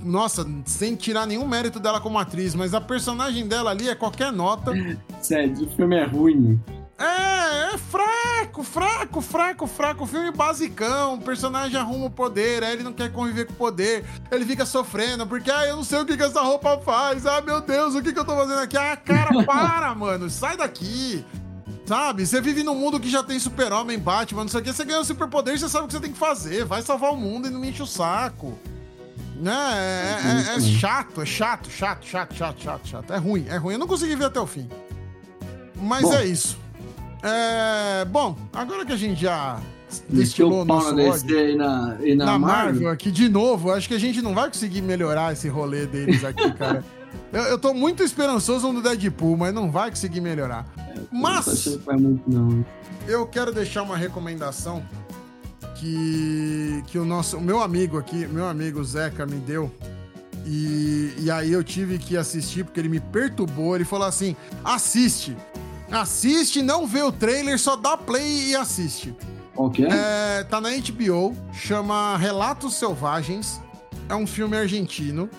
Nossa, 0.03 0.45
sem 0.65 0.95
tirar 0.95 1.25
nenhum 1.25 1.47
mérito 1.47 1.79
dela 1.79 2.01
como 2.01 2.19
atriz, 2.19 2.53
mas 2.53 2.73
a 2.73 2.81
personagem 2.81 3.47
dela 3.47 3.71
ali 3.71 3.87
é 3.87 3.95
qualquer 3.95 4.31
nota. 4.31 4.73
Sério, 5.21 5.65
o 5.65 5.69
filme 5.69 5.95
é 5.95 6.03
ruim. 6.05 6.59
É, 7.01 7.73
é 7.73 7.77
fraco, 7.77 8.63
fraco, 8.63 9.21
fraco, 9.21 9.67
fraco. 9.67 10.05
Filme 10.05 10.31
basicão. 10.31 11.15
O 11.15 11.21
personagem 11.21 11.79
arruma 11.79 12.05
o 12.05 12.11
poder, 12.11 12.63
aí 12.63 12.73
ele 12.73 12.83
não 12.83 12.93
quer 12.93 13.11
conviver 13.11 13.45
com 13.45 13.53
o 13.53 13.55
poder. 13.55 14.05
Ele 14.31 14.45
fica 14.45 14.65
sofrendo, 14.65 15.25
porque, 15.25 15.49
ah, 15.49 15.65
eu 15.65 15.75
não 15.75 15.83
sei 15.83 15.99
o 15.99 16.05
que, 16.05 16.15
que 16.15 16.23
essa 16.23 16.41
roupa 16.41 16.77
faz. 16.79 17.25
Ah, 17.25 17.41
meu 17.41 17.61
Deus, 17.61 17.95
o 17.95 18.01
que, 18.01 18.13
que 18.13 18.19
eu 18.19 18.25
tô 18.25 18.35
fazendo 18.35 18.59
aqui? 18.59 18.77
Ah, 18.77 18.95
cara, 18.95 19.31
para, 19.43 19.95
mano. 19.95 20.29
Sai 20.29 20.55
daqui. 20.55 21.25
Sabe? 21.85 22.25
Você 22.25 22.39
vive 22.39 22.63
num 22.63 22.75
mundo 22.75 22.99
que 22.99 23.09
já 23.09 23.23
tem 23.23 23.39
super-homem, 23.39 23.97
Batman, 23.97 24.43
não 24.43 24.49
sei 24.49 24.61
o 24.61 24.63
que. 24.63 24.71
Você 24.71 24.85
ganha 24.85 24.99
o 24.99 25.05
superpoder, 25.05 25.57
você 25.57 25.67
sabe 25.67 25.85
o 25.85 25.87
que 25.87 25.93
você 25.93 25.99
tem 25.99 26.13
que 26.13 26.19
fazer. 26.19 26.63
Vai 26.63 26.81
salvar 26.81 27.11
o 27.11 27.17
mundo 27.17 27.47
e 27.47 27.49
não 27.49 27.59
me 27.59 27.69
enche 27.69 27.81
o 27.81 27.87
saco. 27.87 28.57
Né? 29.35 29.51
É, 29.51 30.53
é, 30.53 30.55
é, 30.55 30.61
chato, 30.61 31.21
é 31.21 31.25
chato, 31.25 31.69
chato, 31.69 32.05
chato, 32.05 32.35
chato, 32.35 32.61
chato, 32.61 32.87
chato. 32.87 33.11
É 33.11 33.17
ruim, 33.17 33.47
é 33.49 33.57
ruim. 33.57 33.73
Eu 33.73 33.79
não 33.79 33.87
consegui 33.87 34.15
ver 34.15 34.25
até 34.25 34.39
o 34.39 34.45
fim. 34.45 34.69
Mas 35.75 36.03
Bom. 36.03 36.13
é 36.13 36.25
isso. 36.27 36.60
É, 37.23 38.05
bom, 38.05 38.35
agora 38.51 38.85
que 38.85 38.91
a 38.91 38.97
gente 38.97 39.21
já 39.21 39.59
destilou 40.09 40.65
nosso 40.65 40.97
ódio 40.97 41.49
e 41.49 41.55
na, 41.55 41.97
e 42.01 42.15
na, 42.15 42.25
na 42.25 42.39
Marvel, 42.39 42.73
Marvel 42.73 42.89
aqui 42.89 43.11
de 43.11 43.29
novo, 43.29 43.71
acho 43.71 43.87
que 43.87 43.93
a 43.93 43.99
gente 43.99 44.21
não 44.21 44.33
vai 44.33 44.47
conseguir 44.47 44.81
melhorar 44.81 45.33
esse 45.33 45.47
rolê 45.47 45.85
deles 45.85 46.23
aqui, 46.23 46.51
cara. 46.57 46.83
eu, 47.31 47.43
eu 47.43 47.59
tô 47.59 47.73
muito 47.73 48.01
esperançoso 48.01 48.71
no 48.71 48.81
Deadpool, 48.81 49.37
mas 49.37 49.53
não 49.53 49.69
vai 49.69 49.89
conseguir 49.89 50.21
melhorar. 50.21 50.65
É, 50.77 50.99
mas 51.11 51.63
que 51.63 51.77
vai 51.77 51.97
muito, 51.97 52.23
não. 52.27 52.65
eu 53.07 53.27
quero 53.27 53.53
deixar 53.53 53.83
uma 53.83 53.97
recomendação 53.97 54.83
que, 55.75 56.83
que 56.87 56.97
o 56.97 57.05
nosso 57.05 57.37
o 57.37 57.41
meu 57.41 57.61
amigo 57.61 57.97
aqui, 57.97 58.27
meu 58.27 58.47
amigo 58.47 58.83
Zeca 58.83 59.25
me 59.25 59.37
deu. 59.37 59.71
E, 60.45 61.13
e 61.19 61.31
aí 61.31 61.51
eu 61.51 61.63
tive 61.63 61.97
que 61.97 62.17
assistir 62.17 62.63
porque 62.63 62.79
ele 62.79 62.89
me 62.89 62.99
perturbou. 62.99 63.75
Ele 63.75 63.85
falou 63.85 64.07
assim: 64.07 64.35
assiste. 64.63 65.35
Assiste, 65.91 66.61
não 66.61 66.87
vê 66.87 67.01
o 67.01 67.11
trailer, 67.11 67.59
só 67.59 67.75
dá 67.75 67.97
play 67.97 68.49
e 68.49 68.55
assiste. 68.55 69.13
Ok. 69.55 69.85
É, 69.85 70.43
tá 70.45 70.61
na 70.61 70.69
HBO, 70.69 71.35
chama 71.53 72.17
Relatos 72.17 72.75
Selvagens. 72.75 73.61
É 74.07 74.15
um 74.15 74.25
filme 74.25 74.57
argentino. 74.57 75.29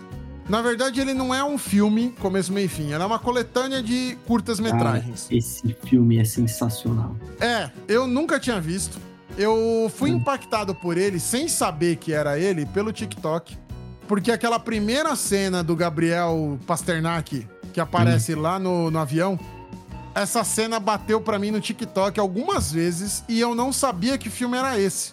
Na 0.48 0.60
verdade, 0.60 1.00
ele 1.00 1.14
não 1.14 1.34
é 1.34 1.42
um 1.42 1.56
filme, 1.56 2.14
começo, 2.20 2.52
meio 2.52 2.66
e 2.66 2.68
fim. 2.68 2.92
Ele 2.92 3.02
é 3.02 3.06
uma 3.06 3.18
coletânea 3.18 3.82
de 3.82 4.18
curtas-metragens. 4.26 5.28
esse 5.30 5.74
filme 5.84 6.18
é 6.18 6.24
sensacional. 6.24 7.16
É, 7.40 7.70
eu 7.88 8.06
nunca 8.06 8.38
tinha 8.38 8.60
visto. 8.60 8.98
Eu 9.38 9.90
fui 9.96 10.12
hum. 10.12 10.16
impactado 10.16 10.74
por 10.74 10.98
ele, 10.98 11.18
sem 11.18 11.48
saber 11.48 11.96
que 11.96 12.12
era 12.12 12.38
ele, 12.38 12.66
pelo 12.66 12.92
TikTok. 12.92 13.56
Porque 14.06 14.30
aquela 14.30 14.58
primeira 14.58 15.16
cena 15.16 15.62
do 15.62 15.74
Gabriel 15.74 16.58
Pasternak, 16.66 17.48
que 17.72 17.80
aparece 17.80 18.34
hum. 18.34 18.40
lá 18.40 18.58
no, 18.58 18.90
no 18.90 18.98
avião, 18.98 19.38
essa 20.14 20.44
cena 20.44 20.78
bateu 20.78 21.20
para 21.20 21.38
mim 21.38 21.50
no 21.50 21.60
TikTok 21.60 22.18
algumas 22.20 22.70
vezes 22.70 23.24
e 23.28 23.40
eu 23.40 23.54
não 23.54 23.72
sabia 23.72 24.18
que 24.18 24.28
filme 24.28 24.56
era 24.56 24.78
esse. 24.78 25.12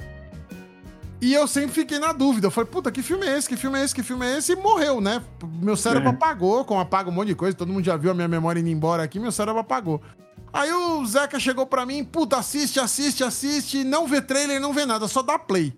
E 1.22 1.34
eu 1.34 1.48
sempre 1.48 1.72
fiquei 1.72 2.00
na 2.00 2.14
dúvida. 2.14 2.48
Eu 2.48 2.52
falei, 2.52 2.70
puta, 2.70 2.92
que 2.92 3.02
filme 3.02 3.28
é 3.28 3.38
esse? 3.38 3.48
Que 3.48 3.58
filme 3.58 3.78
é 3.78 3.84
esse? 3.84 3.94
Que 3.94 4.04
filme 4.04 4.26
é 4.26 4.38
esse? 4.38 4.54
E 4.54 4.56
morreu, 4.56 5.02
né? 5.02 5.22
Meu 5.62 5.76
cérebro 5.76 6.10
é. 6.10 6.12
apagou, 6.12 6.64
como 6.64 6.80
apaga 6.80 7.10
um 7.10 7.14
monte 7.14 7.28
de 7.30 7.36
coisa. 7.36 7.56
Todo 7.56 7.74
mundo 7.74 7.84
já 7.84 7.98
viu 7.98 8.12
a 8.12 8.14
minha 8.14 8.28
memória 8.28 8.60
indo 8.60 8.70
embora 8.70 9.04
aqui, 9.04 9.20
meu 9.20 9.32
cérebro 9.32 9.60
apagou. 9.60 10.02
Aí 10.52 10.72
o 10.72 11.06
Zeca 11.06 11.40
chegou 11.40 11.66
pra 11.66 11.86
mim, 11.86 12.04
puta, 12.04 12.38
assiste, 12.38 12.80
assiste, 12.80 13.24
assiste, 13.24 13.84
não 13.84 14.08
vê 14.08 14.22
trailer, 14.22 14.60
não 14.60 14.74
vê 14.74 14.86
nada, 14.86 15.08
só 15.08 15.22
dá 15.22 15.38
play. 15.38 15.78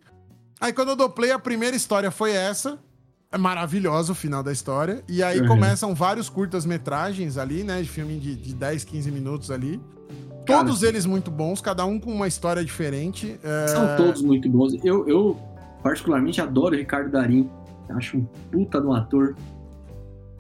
Aí 0.62 0.72
quando 0.72 0.90
eu 0.90 0.96
dou 0.96 1.10
play, 1.10 1.32
a 1.32 1.40
primeira 1.40 1.76
história 1.76 2.12
foi 2.12 2.32
essa. 2.32 2.80
É 3.34 3.38
maravilhoso 3.38 4.12
o 4.12 4.16
final 4.16 4.44
da 4.44 4.52
história. 4.52 5.02
E 5.08 5.24
aí 5.24 5.40
uhum. 5.40 5.48
começam 5.48 5.96
vários 5.96 6.28
curtas-metragens 6.28 7.38
ali, 7.38 7.64
né? 7.64 7.82
De 7.82 7.88
filme 7.88 8.20
de, 8.20 8.36
de 8.36 8.54
10, 8.54 8.84
15 8.84 9.10
minutos 9.10 9.50
ali. 9.50 9.80
Cara, 10.46 10.66
todos 10.66 10.84
eles 10.84 11.06
muito 11.06 11.32
bons, 11.32 11.62
cada 11.62 11.86
um 11.86 11.98
com 11.98 12.12
uma 12.12 12.28
história 12.28 12.64
diferente. 12.64 13.40
É... 13.42 13.68
São 13.68 13.96
todos 13.96 14.22
muito 14.22 14.50
bons. 14.50 14.74
Eu, 14.84 15.08
eu, 15.08 15.40
particularmente, 15.82 16.42
adoro 16.42 16.76
o 16.76 16.78
Ricardo 16.78 17.10
Darim. 17.10 17.50
Acho 17.92 18.18
um 18.18 18.26
puta 18.52 18.82
de 18.82 18.88
um 18.88 18.94
ator. 18.94 19.34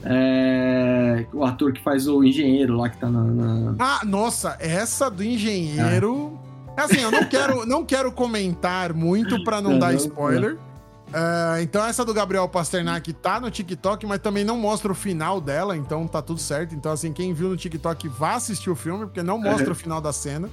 É... 0.04 1.26
O 1.32 1.46
ator 1.46 1.72
que 1.72 1.82
faz 1.82 2.08
o 2.10 2.22
engenheiro 2.22 2.76
lá 2.76 2.90
que 2.90 2.98
tá 2.98 3.10
na. 3.10 3.24
na... 3.24 3.76
Ah, 3.80 4.02
nossa, 4.06 4.58
essa 4.60 5.10
do 5.10 5.24
engenheiro. 5.24 6.38
É. 6.78 6.82
Assim, 6.82 7.00
eu 7.00 7.12
não 7.12 7.24
quero, 7.24 7.66
não 7.66 7.86
quero 7.86 8.12
comentar 8.12 8.94
muito 8.94 9.42
para 9.46 9.62
não, 9.62 9.72
não 9.72 9.80
dar 9.80 9.94
spoiler. 9.94 10.56
Não. 10.56 10.71
Uh, 11.12 11.62
então 11.62 11.86
essa 11.86 12.06
do 12.06 12.14
Gabriel 12.14 12.48
Pasternak 12.48 13.12
tá 13.14 13.40
no 13.40 13.52
TikTok, 13.52 14.06
mas 14.06 14.20
também 14.20 14.46
não 14.46 14.58
mostra 14.58 14.92
o 14.92 14.96
final 14.96 15.42
dela, 15.42 15.76
então 15.76 16.08
tá 16.08 16.22
tudo 16.22 16.40
certo. 16.40 16.74
Então, 16.74 16.92
assim, 16.92 17.12
quem 17.12 17.34
viu 17.34 17.50
no 17.50 17.58
TikTok 17.58 18.08
vá 18.08 18.36
assistir 18.36 18.70
o 18.70 18.76
filme, 18.76 19.06
porque 19.06 19.22
não 19.22 19.38
mostra 19.38 19.66
uhum. 19.66 19.72
o 19.74 19.76
final 19.76 20.00
da 20.00 20.14
cena. 20.14 20.50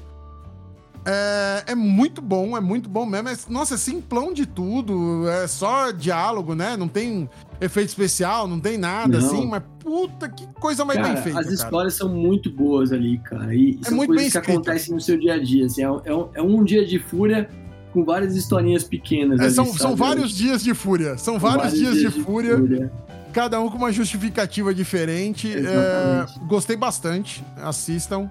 É, 1.07 1.73
é, 1.73 1.75
muito 1.75 2.21
bom, 2.21 2.57
é 2.57 2.61
muito 2.61 2.89
bom 2.89 3.07
mesmo. 3.07 3.29
É, 3.29 3.37
nossa, 3.49 3.75
é 3.75 3.79
simplão 3.79 4.33
de 4.33 4.45
tudo. 4.45 5.29
É 5.29 5.47
só 5.47 5.91
diálogo, 5.91 6.55
né? 6.55 6.77
Não 6.77 6.89
tem 6.89 7.31
efeito 7.61 7.89
especial, 7.89 8.47
não 8.47 8.61
tem 8.61 8.77
nada 8.77 9.19
não. 9.19 9.27
assim, 9.27 9.47
mas 9.47 9.63
puta, 9.79 10.29
que 10.29 10.47
coisa 10.55 10.85
mais 10.85 11.01
cara, 11.01 11.15
bem 11.15 11.23
feita. 11.23 11.39
As 11.39 11.47
cara. 11.47 11.55
histórias 11.55 11.95
são 11.95 12.09
muito 12.09 12.51
boas 12.51 12.93
ali, 12.93 13.19
cara. 13.19 13.55
E 13.55 13.79
é 13.81 13.89
são 13.89 13.97
muito 13.97 14.13
coisas 14.13 14.33
que 14.33 14.39
acontecem 14.39 14.95
no 14.95 15.01
seu 15.01 15.19
dia 15.19 15.35
a 15.35 15.43
dia. 15.43 15.67
Assim, 15.67 15.83
é, 15.83 15.87
é, 15.87 16.29
é 16.35 16.43
um 16.43 16.63
dia 16.65 16.85
de 16.85 16.99
fúria 16.99 17.49
com 17.93 18.05
várias 18.05 18.37
historinhas 18.37 18.85
pequenas. 18.85 19.41
É, 19.41 19.45
ali, 19.45 19.53
são, 19.53 19.67
são 19.67 19.97
vários 19.97 20.33
dias 20.33 20.63
de 20.63 20.75
fúria. 20.75 21.17
São 21.17 21.39
vários, 21.39 21.63
vários 21.63 21.79
dias, 21.79 21.95
dias, 21.99 22.13
de, 22.13 22.19
de 22.19 22.25
fúria, 22.25 22.57
fúria, 22.57 22.93
Cada 23.33 23.61
um 23.61 23.71
com 23.71 23.77
uma 23.77 23.93
justificativa 23.93 24.75
diferente. 24.75 25.53
É, 25.53 26.27
gostei 26.47 26.77
bastante. 26.77 27.45
Assistam. 27.57 28.31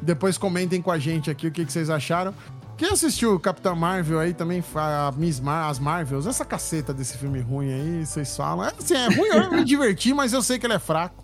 Depois 0.00 0.36
comentem 0.36 0.82
com 0.82 0.90
a 0.90 0.98
gente 0.98 1.30
aqui 1.30 1.46
o 1.46 1.52
que, 1.52 1.64
que 1.64 1.72
vocês 1.72 1.88
acharam. 1.88 2.34
Quem 2.76 2.90
assistiu 2.90 3.38
Capitã 3.38 3.74
Marvel 3.74 4.18
aí 4.18 4.34
também, 4.34 4.62
a 4.74 5.12
Miss 5.16 5.38
Mar 5.38 5.70
as 5.70 5.78
Marvels, 5.78 6.26
essa 6.26 6.44
caceta 6.44 6.92
desse 6.92 7.16
filme 7.16 7.38
ruim 7.40 7.72
aí, 7.72 8.04
vocês 8.04 8.36
falam. 8.36 8.66
É, 8.66 8.72
assim, 8.76 8.94
é 8.94 9.06
ruim, 9.06 9.28
eu 9.28 9.52
me 9.52 9.64
diverti, 9.64 10.12
mas 10.12 10.32
eu 10.32 10.42
sei 10.42 10.58
que 10.58 10.66
ele 10.66 10.74
é 10.74 10.78
fraco. 10.80 11.22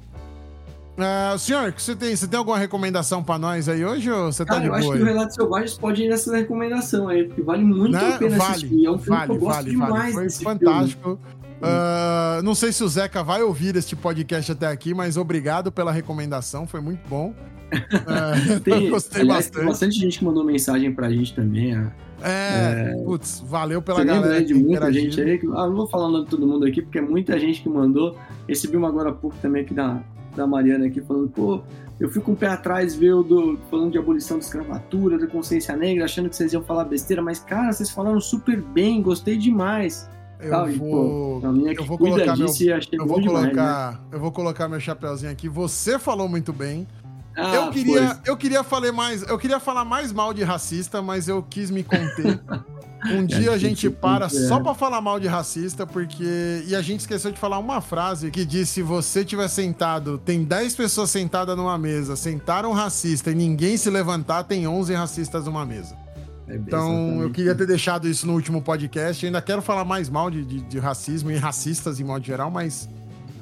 Uh, 0.99 1.39
senhor, 1.39 1.73
você 1.77 1.95
tem, 1.95 2.17
você 2.17 2.27
tem 2.27 2.37
alguma 2.37 2.59
recomendação 2.59 3.23
pra 3.23 3.39
nós 3.39 3.69
aí 3.69 3.85
hoje 3.85 4.11
ou 4.11 4.33
você 4.33 4.45
tá 4.45 4.55
Cara, 4.55 4.65
de 4.65 4.69
boa? 4.69 4.79
Eu 4.79 4.83
acho 4.83 4.93
aí? 4.93 4.99
que 4.99 5.05
o 5.05 5.07
Relato 5.07 5.35
Selvagens 5.35 5.79
pode 5.79 6.03
ir 6.03 6.09
nessa 6.09 6.37
recomendação 6.37 7.09
aí, 7.09 7.25
porque 7.25 7.41
vale 7.41 7.63
muito 7.63 7.93
né? 7.93 8.15
a 8.15 8.19
pena 8.19 8.37
vale, 8.37 8.51
assistir. 8.51 8.85
É 8.85 8.91
um 8.91 8.99
filme 8.99 9.17
vale, 9.17 9.31
que 9.31 9.37
eu 9.37 9.41
gosto 9.41 9.57
vale, 9.57 9.71
demais. 9.71 10.15
Foi 10.15 10.31
fantástico. 10.31 11.21
Uh, 11.59 12.43
não 12.43 12.53
sei 12.53 12.73
se 12.73 12.83
o 12.83 12.89
Zeca 12.89 13.23
vai 13.23 13.43
ouvir 13.43 13.77
este 13.77 13.95
podcast 13.95 14.51
até 14.51 14.67
aqui, 14.67 14.93
mas 14.93 15.17
obrigado 15.17 15.71
pela 15.71 15.93
recomendação, 15.93 16.67
foi 16.67 16.81
muito 16.81 17.09
bom. 17.09 17.33
Uh, 17.73 18.59
tem, 18.63 18.91
gostei 18.91 19.23
aliás, 19.23 19.45
bastante. 19.45 19.61
Tem 19.61 19.67
bastante 19.67 19.99
gente 20.01 20.19
que 20.19 20.25
mandou 20.25 20.45
mensagem 20.45 20.93
pra 20.93 21.09
gente 21.11 21.33
também. 21.33 21.77
É, 22.21 22.93
é 22.97 23.05
putz, 23.05 23.41
valeu 23.47 23.81
pela 23.81 24.01
Você 24.01 24.05
galera. 24.05 24.45
de 24.45 24.53
muita 24.53 24.93
gente 24.93 25.21
aí. 25.21 25.41
Ah, 25.55 25.69
não 25.69 25.77
vou 25.77 25.87
falar 25.87 26.09
o 26.09 26.11
nome 26.11 26.25
de 26.25 26.31
todo 26.31 26.45
mundo 26.45 26.67
aqui, 26.67 26.83
porque 26.83 26.99
é 26.99 27.03
muita 27.03 27.39
gente 27.39 27.63
que 27.63 27.69
mandou. 27.69 28.19
Recebi 28.49 28.77
uma 28.77 28.89
agora 28.89 29.11
há 29.11 29.13
pouco 29.13 29.37
também 29.41 29.63
aqui 29.63 29.73
da, 29.73 30.03
da 30.39 30.47
Mariana 30.47 30.87
aqui, 30.87 31.01
falando, 31.01 31.29
pô, 31.29 31.61
eu 32.01 32.09
fui 32.11 32.23
com 32.23 32.33
o 32.33 32.37
pé 32.37 32.47
atrás 32.47 32.95
ver 32.95 33.13
o 33.13 33.23
do, 33.23 33.59
falando 33.71 33.93
de 33.93 33.99
abolição 33.99 34.39
da 34.39 34.45
escravatura, 34.45 35.19
da 35.19 35.27
consciência 35.27 35.77
negra, 35.77 36.05
achando 36.05 36.29
que 36.29 36.37
vocês 36.37 36.53
iam 36.53 36.63
falar 36.63 36.85
besteira, 36.85 37.21
mas, 37.21 37.41
cara, 37.41 37.73
vocês 37.73 37.91
falaram 37.91 38.21
super 38.21 38.61
bem, 38.61 39.03
gostei 39.03 39.37
demais. 39.37 40.09
Eu 40.41 40.51
Tal, 40.51 40.67
vou, 40.67 40.73
e, 40.73 40.79
pô, 40.79 41.41
eu 41.77 41.85
vou 41.85 41.99
colocar 41.99 42.37
meu, 42.37 42.47
eu 42.93 43.07
vou 43.07 43.21
colocar, 43.21 43.21
demais, 43.21 43.57
né? 43.57 43.99
eu 44.13 44.21
vou 44.21 44.33
colocar 44.33 44.69
meu 44.69 44.81
chapeuzinho 44.81 45.33
aqui. 45.33 45.49
Você 45.49 45.99
falou 45.99 46.29
muito 46.29 46.53
bem. 46.53 46.87
Ah, 47.37 47.55
eu 47.55 47.71
queria, 47.71 48.19
eu 48.25 48.37
queria 48.37 48.65
falar 48.65 48.93
mais, 48.93 49.23
eu 49.23 49.39
queria 49.39 49.61
falar 49.61 49.85
mais 49.85 50.13
mal 50.13 50.33
de 50.33 50.43
racista, 50.43 51.03
mas 51.03 51.29
eu 51.29 51.43
quis 51.43 51.71
me 51.71 51.83
conter. 51.83 52.41
Um 53.07 53.25
dia 53.25 53.53
a 53.53 53.59
gente 53.59 53.89
para 53.89 54.29
só 54.29 54.59
para 54.59 54.75
falar 54.75 55.01
mal 55.01 55.21
de 55.21 55.29
racista, 55.29 55.87
porque. 55.87 56.65
E 56.67 56.75
a 56.75 56.83
gente 56.83 57.01
esqueceu 57.01 57.31
de 57.31 57.39
falar 57.39 57.59
uma 57.59 57.81
frase 57.81 58.31
que 58.31 58.45
diz: 58.45 58.69
se 58.69 58.83
você 58.83 59.25
tiver 59.25 59.49
sentado, 59.49 60.19
tem 60.19 60.43
10 60.43 60.75
pessoas 60.75 61.11
sentadas 61.11 61.57
numa 61.57 61.79
mesa, 61.79 62.17
sentaram 62.17 62.71
um 62.71 62.75
racista 62.75 63.31
e 63.31 63.35
ninguém 63.35 63.77
se 63.77 63.89
levantar, 63.89 64.45
tem 64.45 64.67
11 64.67 64.95
racistas 64.95 65.45
numa 65.45 65.65
mesa. 65.65 65.97
É 66.49 66.57
então, 66.57 67.21
eu 67.23 67.31
queria 67.31 67.55
ter 67.55 67.67
deixado 67.67 68.09
isso 68.09 68.27
no 68.27 68.33
último 68.33 68.63
podcast. 68.63 69.23
Eu 69.23 69.29
ainda 69.29 69.43
quero 69.43 69.61
falar 69.61 69.85
mais 69.85 70.09
mal 70.09 70.31
de, 70.31 70.45
de, 70.45 70.61
de, 70.63 70.79
racismo 70.79 71.31
e 71.31 71.37
racistas 71.37 72.01
em 72.01 72.05
modo 72.05 72.25
geral, 72.25 72.51
mas 72.51 72.89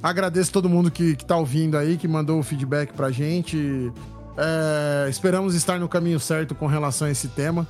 agradeço 0.02 0.52
todo 0.52 0.68
mundo 0.68 0.90
que, 0.90 1.14
que 1.14 1.24
tá 1.24 1.36
ouvindo 1.36 1.78
aí, 1.78 1.96
que 1.96 2.08
mandou 2.08 2.40
o 2.40 2.42
feedback 2.42 2.92
pra 2.92 3.10
gente. 3.10 3.92
É, 4.36 5.08
esperamos 5.08 5.54
estar 5.54 5.78
no 5.78 5.88
caminho 5.88 6.18
certo 6.18 6.54
com 6.54 6.66
relação 6.66 7.06
a 7.06 7.10
esse 7.10 7.28
tema, 7.28 7.66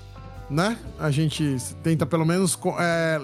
né? 0.51 0.79
A 0.99 1.11
gente 1.11 1.57
tenta 1.83 2.07
pelo 2.07 2.25
menos 2.25 2.59
é, 2.79 3.21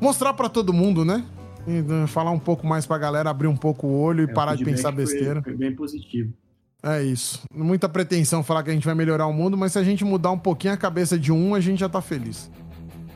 mostrar 0.00 0.32
para 0.34 0.48
todo 0.48 0.72
mundo, 0.72 1.04
né? 1.04 1.24
E, 1.66 1.82
né, 1.82 2.06
falar 2.06 2.30
um 2.30 2.38
pouco 2.38 2.66
mais 2.66 2.86
pra 2.86 2.96
galera, 2.96 3.28
abrir 3.28 3.48
um 3.48 3.56
pouco 3.56 3.88
o 3.88 4.00
olho 4.00 4.22
e 4.22 4.30
é, 4.30 4.32
parar 4.32 4.54
de 4.54 4.64
pensar 4.64 4.92
besteira. 4.92 5.42
Foi, 5.42 5.52
foi 5.52 5.54
bem 5.54 5.74
positivo. 5.74 6.32
É 6.82 7.02
isso. 7.02 7.42
Muita 7.52 7.88
pretensão 7.88 8.44
falar 8.44 8.62
que 8.62 8.70
a 8.70 8.72
gente 8.72 8.86
vai 8.86 8.94
melhorar 8.94 9.26
o 9.26 9.32
mundo, 9.32 9.56
mas 9.56 9.72
se 9.72 9.78
a 9.78 9.82
gente 9.82 10.04
mudar 10.04 10.30
um 10.30 10.38
pouquinho 10.38 10.72
a 10.72 10.76
cabeça 10.76 11.18
de 11.18 11.32
um, 11.32 11.54
a 11.54 11.60
gente 11.60 11.80
já 11.80 11.88
tá 11.88 12.00
feliz. 12.00 12.48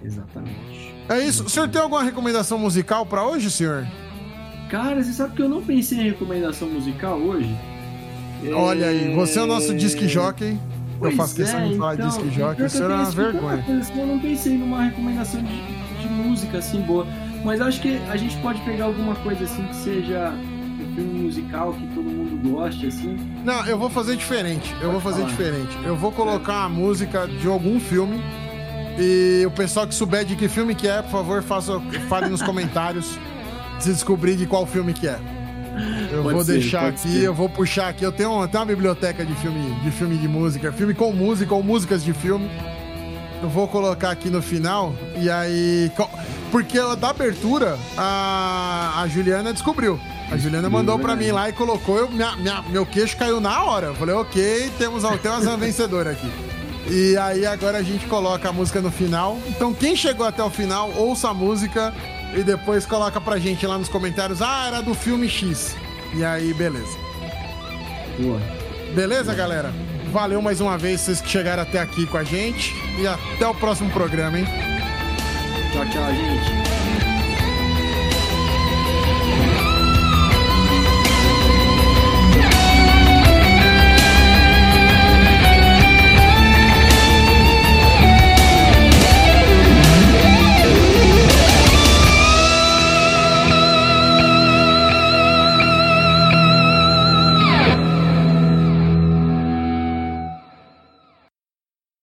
Exatamente. 0.03 0.95
É 1.09 1.21
isso. 1.21 1.45
O 1.45 1.49
senhor 1.49 1.69
tem 1.69 1.81
alguma 1.81 2.03
recomendação 2.03 2.59
musical 2.59 3.07
para 3.07 3.25
hoje, 3.25 3.51
senhor? 3.51 3.87
Cara, 4.69 5.03
você 5.03 5.13
sabe 5.13 5.37
que 5.37 5.43
eu 5.43 5.49
não 5.49 5.63
pensei 5.63 5.99
em 5.99 6.11
recomendação 6.11 6.69
musical 6.69 7.19
hoje? 7.19 7.55
Olha 8.53 8.87
é... 8.87 8.89
aí, 8.89 9.15
você 9.15 9.39
é 9.39 9.43
o 9.43 9.47
nosso 9.47 9.75
disque 9.75 10.09
jockey. 10.09 10.59
Pois 11.01 11.13
eu 11.13 11.17
faço 11.17 11.35
questão 11.35 11.61
é, 11.61 11.69
de 11.69 11.77
falar 11.77 11.95
então, 11.95 12.09
disque 12.09 12.31
jockey, 12.31 12.65
isso 12.67 12.83
era 12.83 12.95
uma 12.95 13.11
vergonha. 13.11 13.65
Eu 13.97 14.07
não 14.07 14.19
pensei 14.21 14.57
numa 14.57 14.83
recomendação 14.85 15.43
de, 15.43 16.03
de 16.03 16.09
música 16.09 16.59
assim 16.59 16.83
boa, 16.83 17.07
mas 17.45 17.61
acho 17.61 17.81
que 17.81 17.97
a 18.09 18.17
gente 18.17 18.37
pode 18.37 18.61
pegar 18.61 18.85
alguma 18.85 19.17
coisa 19.17 19.45
assim 19.45 19.65
que 19.65 19.77
seja 19.77 20.33
filme 20.95 21.23
musical 21.23 21.73
que 21.73 21.87
todo 21.89 22.05
mundo 22.05 22.51
goste, 22.51 22.87
assim? 22.87 23.17
Não, 23.45 23.67
eu 23.67 23.79
vou 23.79 23.89
fazer 23.91 24.17
diferente. 24.17 24.73
Eu 24.75 24.81
Pode 24.81 24.93
vou 24.93 25.01
fazer 25.01 25.21
falar. 25.23 25.31
diferente. 25.31 25.79
Eu 25.85 25.97
vou 25.97 26.13
colocar 26.13 26.65
a 26.65 26.69
música 26.69 27.27
de 27.27 27.47
algum 27.47 27.81
filme. 27.81 28.21
E 28.99 29.45
o 29.47 29.51
pessoal 29.51 29.87
que 29.87 29.95
souber 29.95 30.25
de 30.25 30.37
que 30.37 30.49
filme 30.49 30.75
que 30.75 30.87
é, 30.87 31.01
por 31.01 31.11
favor, 31.11 31.43
faça, 31.43 31.81
fale 32.09 32.29
nos 32.29 32.43
comentários 32.43 33.19
se 33.79 33.91
descobrir 33.91 34.37
de 34.37 34.47
qual 34.47 34.67
filme 34.67 34.93
que 34.93 35.09
é. 35.09 35.19
Eu 36.13 36.23
pode 36.23 36.35
vou 36.35 36.45
ser, 36.45 36.53
deixar 36.53 36.87
aqui, 36.89 37.13
ser. 37.13 37.25
eu 37.25 37.35
vou 37.35 37.49
puxar 37.49 37.89
aqui. 37.89 38.05
Eu 38.05 38.13
tenho, 38.13 38.43
eu 38.43 38.49
tenho 38.49 38.61
uma 38.61 38.67
biblioteca 38.67 39.25
de 39.25 39.35
filme, 39.37 39.75
de 39.81 39.91
filme 39.91 40.17
de 40.17 40.29
música, 40.29 40.73
filme 40.73 40.95
com 40.95 41.13
música 41.13 41.55
ou 41.55 41.63
músicas 41.63 42.03
de 42.03 42.13
filme. 42.13 42.51
Eu 43.43 43.49
vou 43.49 43.67
colocar 43.69 44.11
aqui 44.11 44.29
no 44.29 44.43
final. 44.43 44.95
E 45.17 45.31
aí. 45.31 45.91
Porque 46.51 46.79
da 46.97 47.11
abertura, 47.11 47.79
a, 47.97 49.03
a 49.03 49.09
Juliana 49.09 49.53
descobriu. 49.53 49.99
A 50.31 50.37
Juliana 50.37 50.69
mandou 50.69 50.99
pra 50.99 51.17
mim 51.17 51.31
lá 51.31 51.49
e 51.49 51.53
colocou, 51.53 51.99
eu, 51.99 52.09
minha, 52.09 52.37
minha, 52.37 52.63
meu 52.63 52.87
queixo 52.87 53.17
caiu 53.17 53.41
na 53.41 53.65
hora. 53.65 53.89
Eu 53.89 53.95
falei, 53.95 54.15
ok, 54.15 54.71
temos, 54.79 55.03
temos 55.21 55.47
uma 55.47 55.57
vencedora 55.59 56.11
aqui. 56.11 56.31
E 56.89 57.17
aí 57.17 57.47
agora 57.47 57.79
a 57.79 57.83
gente 57.83 58.07
coloca 58.07 58.49
a 58.49 58.53
música 58.53 58.81
no 58.81 58.91
final. 58.91 59.39
Então 59.49 59.73
quem 59.73 59.95
chegou 59.95 60.27
até 60.27 60.43
o 60.43 60.51
final, 60.51 60.91
ouça 60.97 61.31
a 61.31 61.35
música 61.35 61.93
e 62.35 62.43
depois 62.43 62.87
coloca 62.87 63.21
pra 63.21 63.39
gente 63.39 63.67
lá 63.67 63.77
nos 63.79 63.89
comentários, 63.89 64.41
ah, 64.43 64.67
era 64.67 64.81
do 64.81 64.95
filme 64.95 65.29
X. 65.29 65.75
E 66.15 66.25
aí, 66.25 66.53
beleza. 66.55 66.99
Boa. 68.19 68.41
Beleza, 68.95 69.35
galera? 69.35 69.73
Valeu 70.13 70.43
mais 70.43 70.61
uma 70.61 70.77
vez 70.77 71.01
vocês 71.01 71.21
que 71.21 71.29
chegaram 71.29 71.63
até 71.63 71.79
aqui 71.79 72.07
com 72.07 72.17
a 72.17 72.25
gente. 72.25 72.75
E 72.99 73.07
até 73.07 73.47
o 73.47 73.55
próximo 73.55 73.91
programa, 73.91 74.39
hein? 74.39 74.47
Tchau, 75.73 75.85
tchau, 75.87 76.15
gente. 76.15 76.70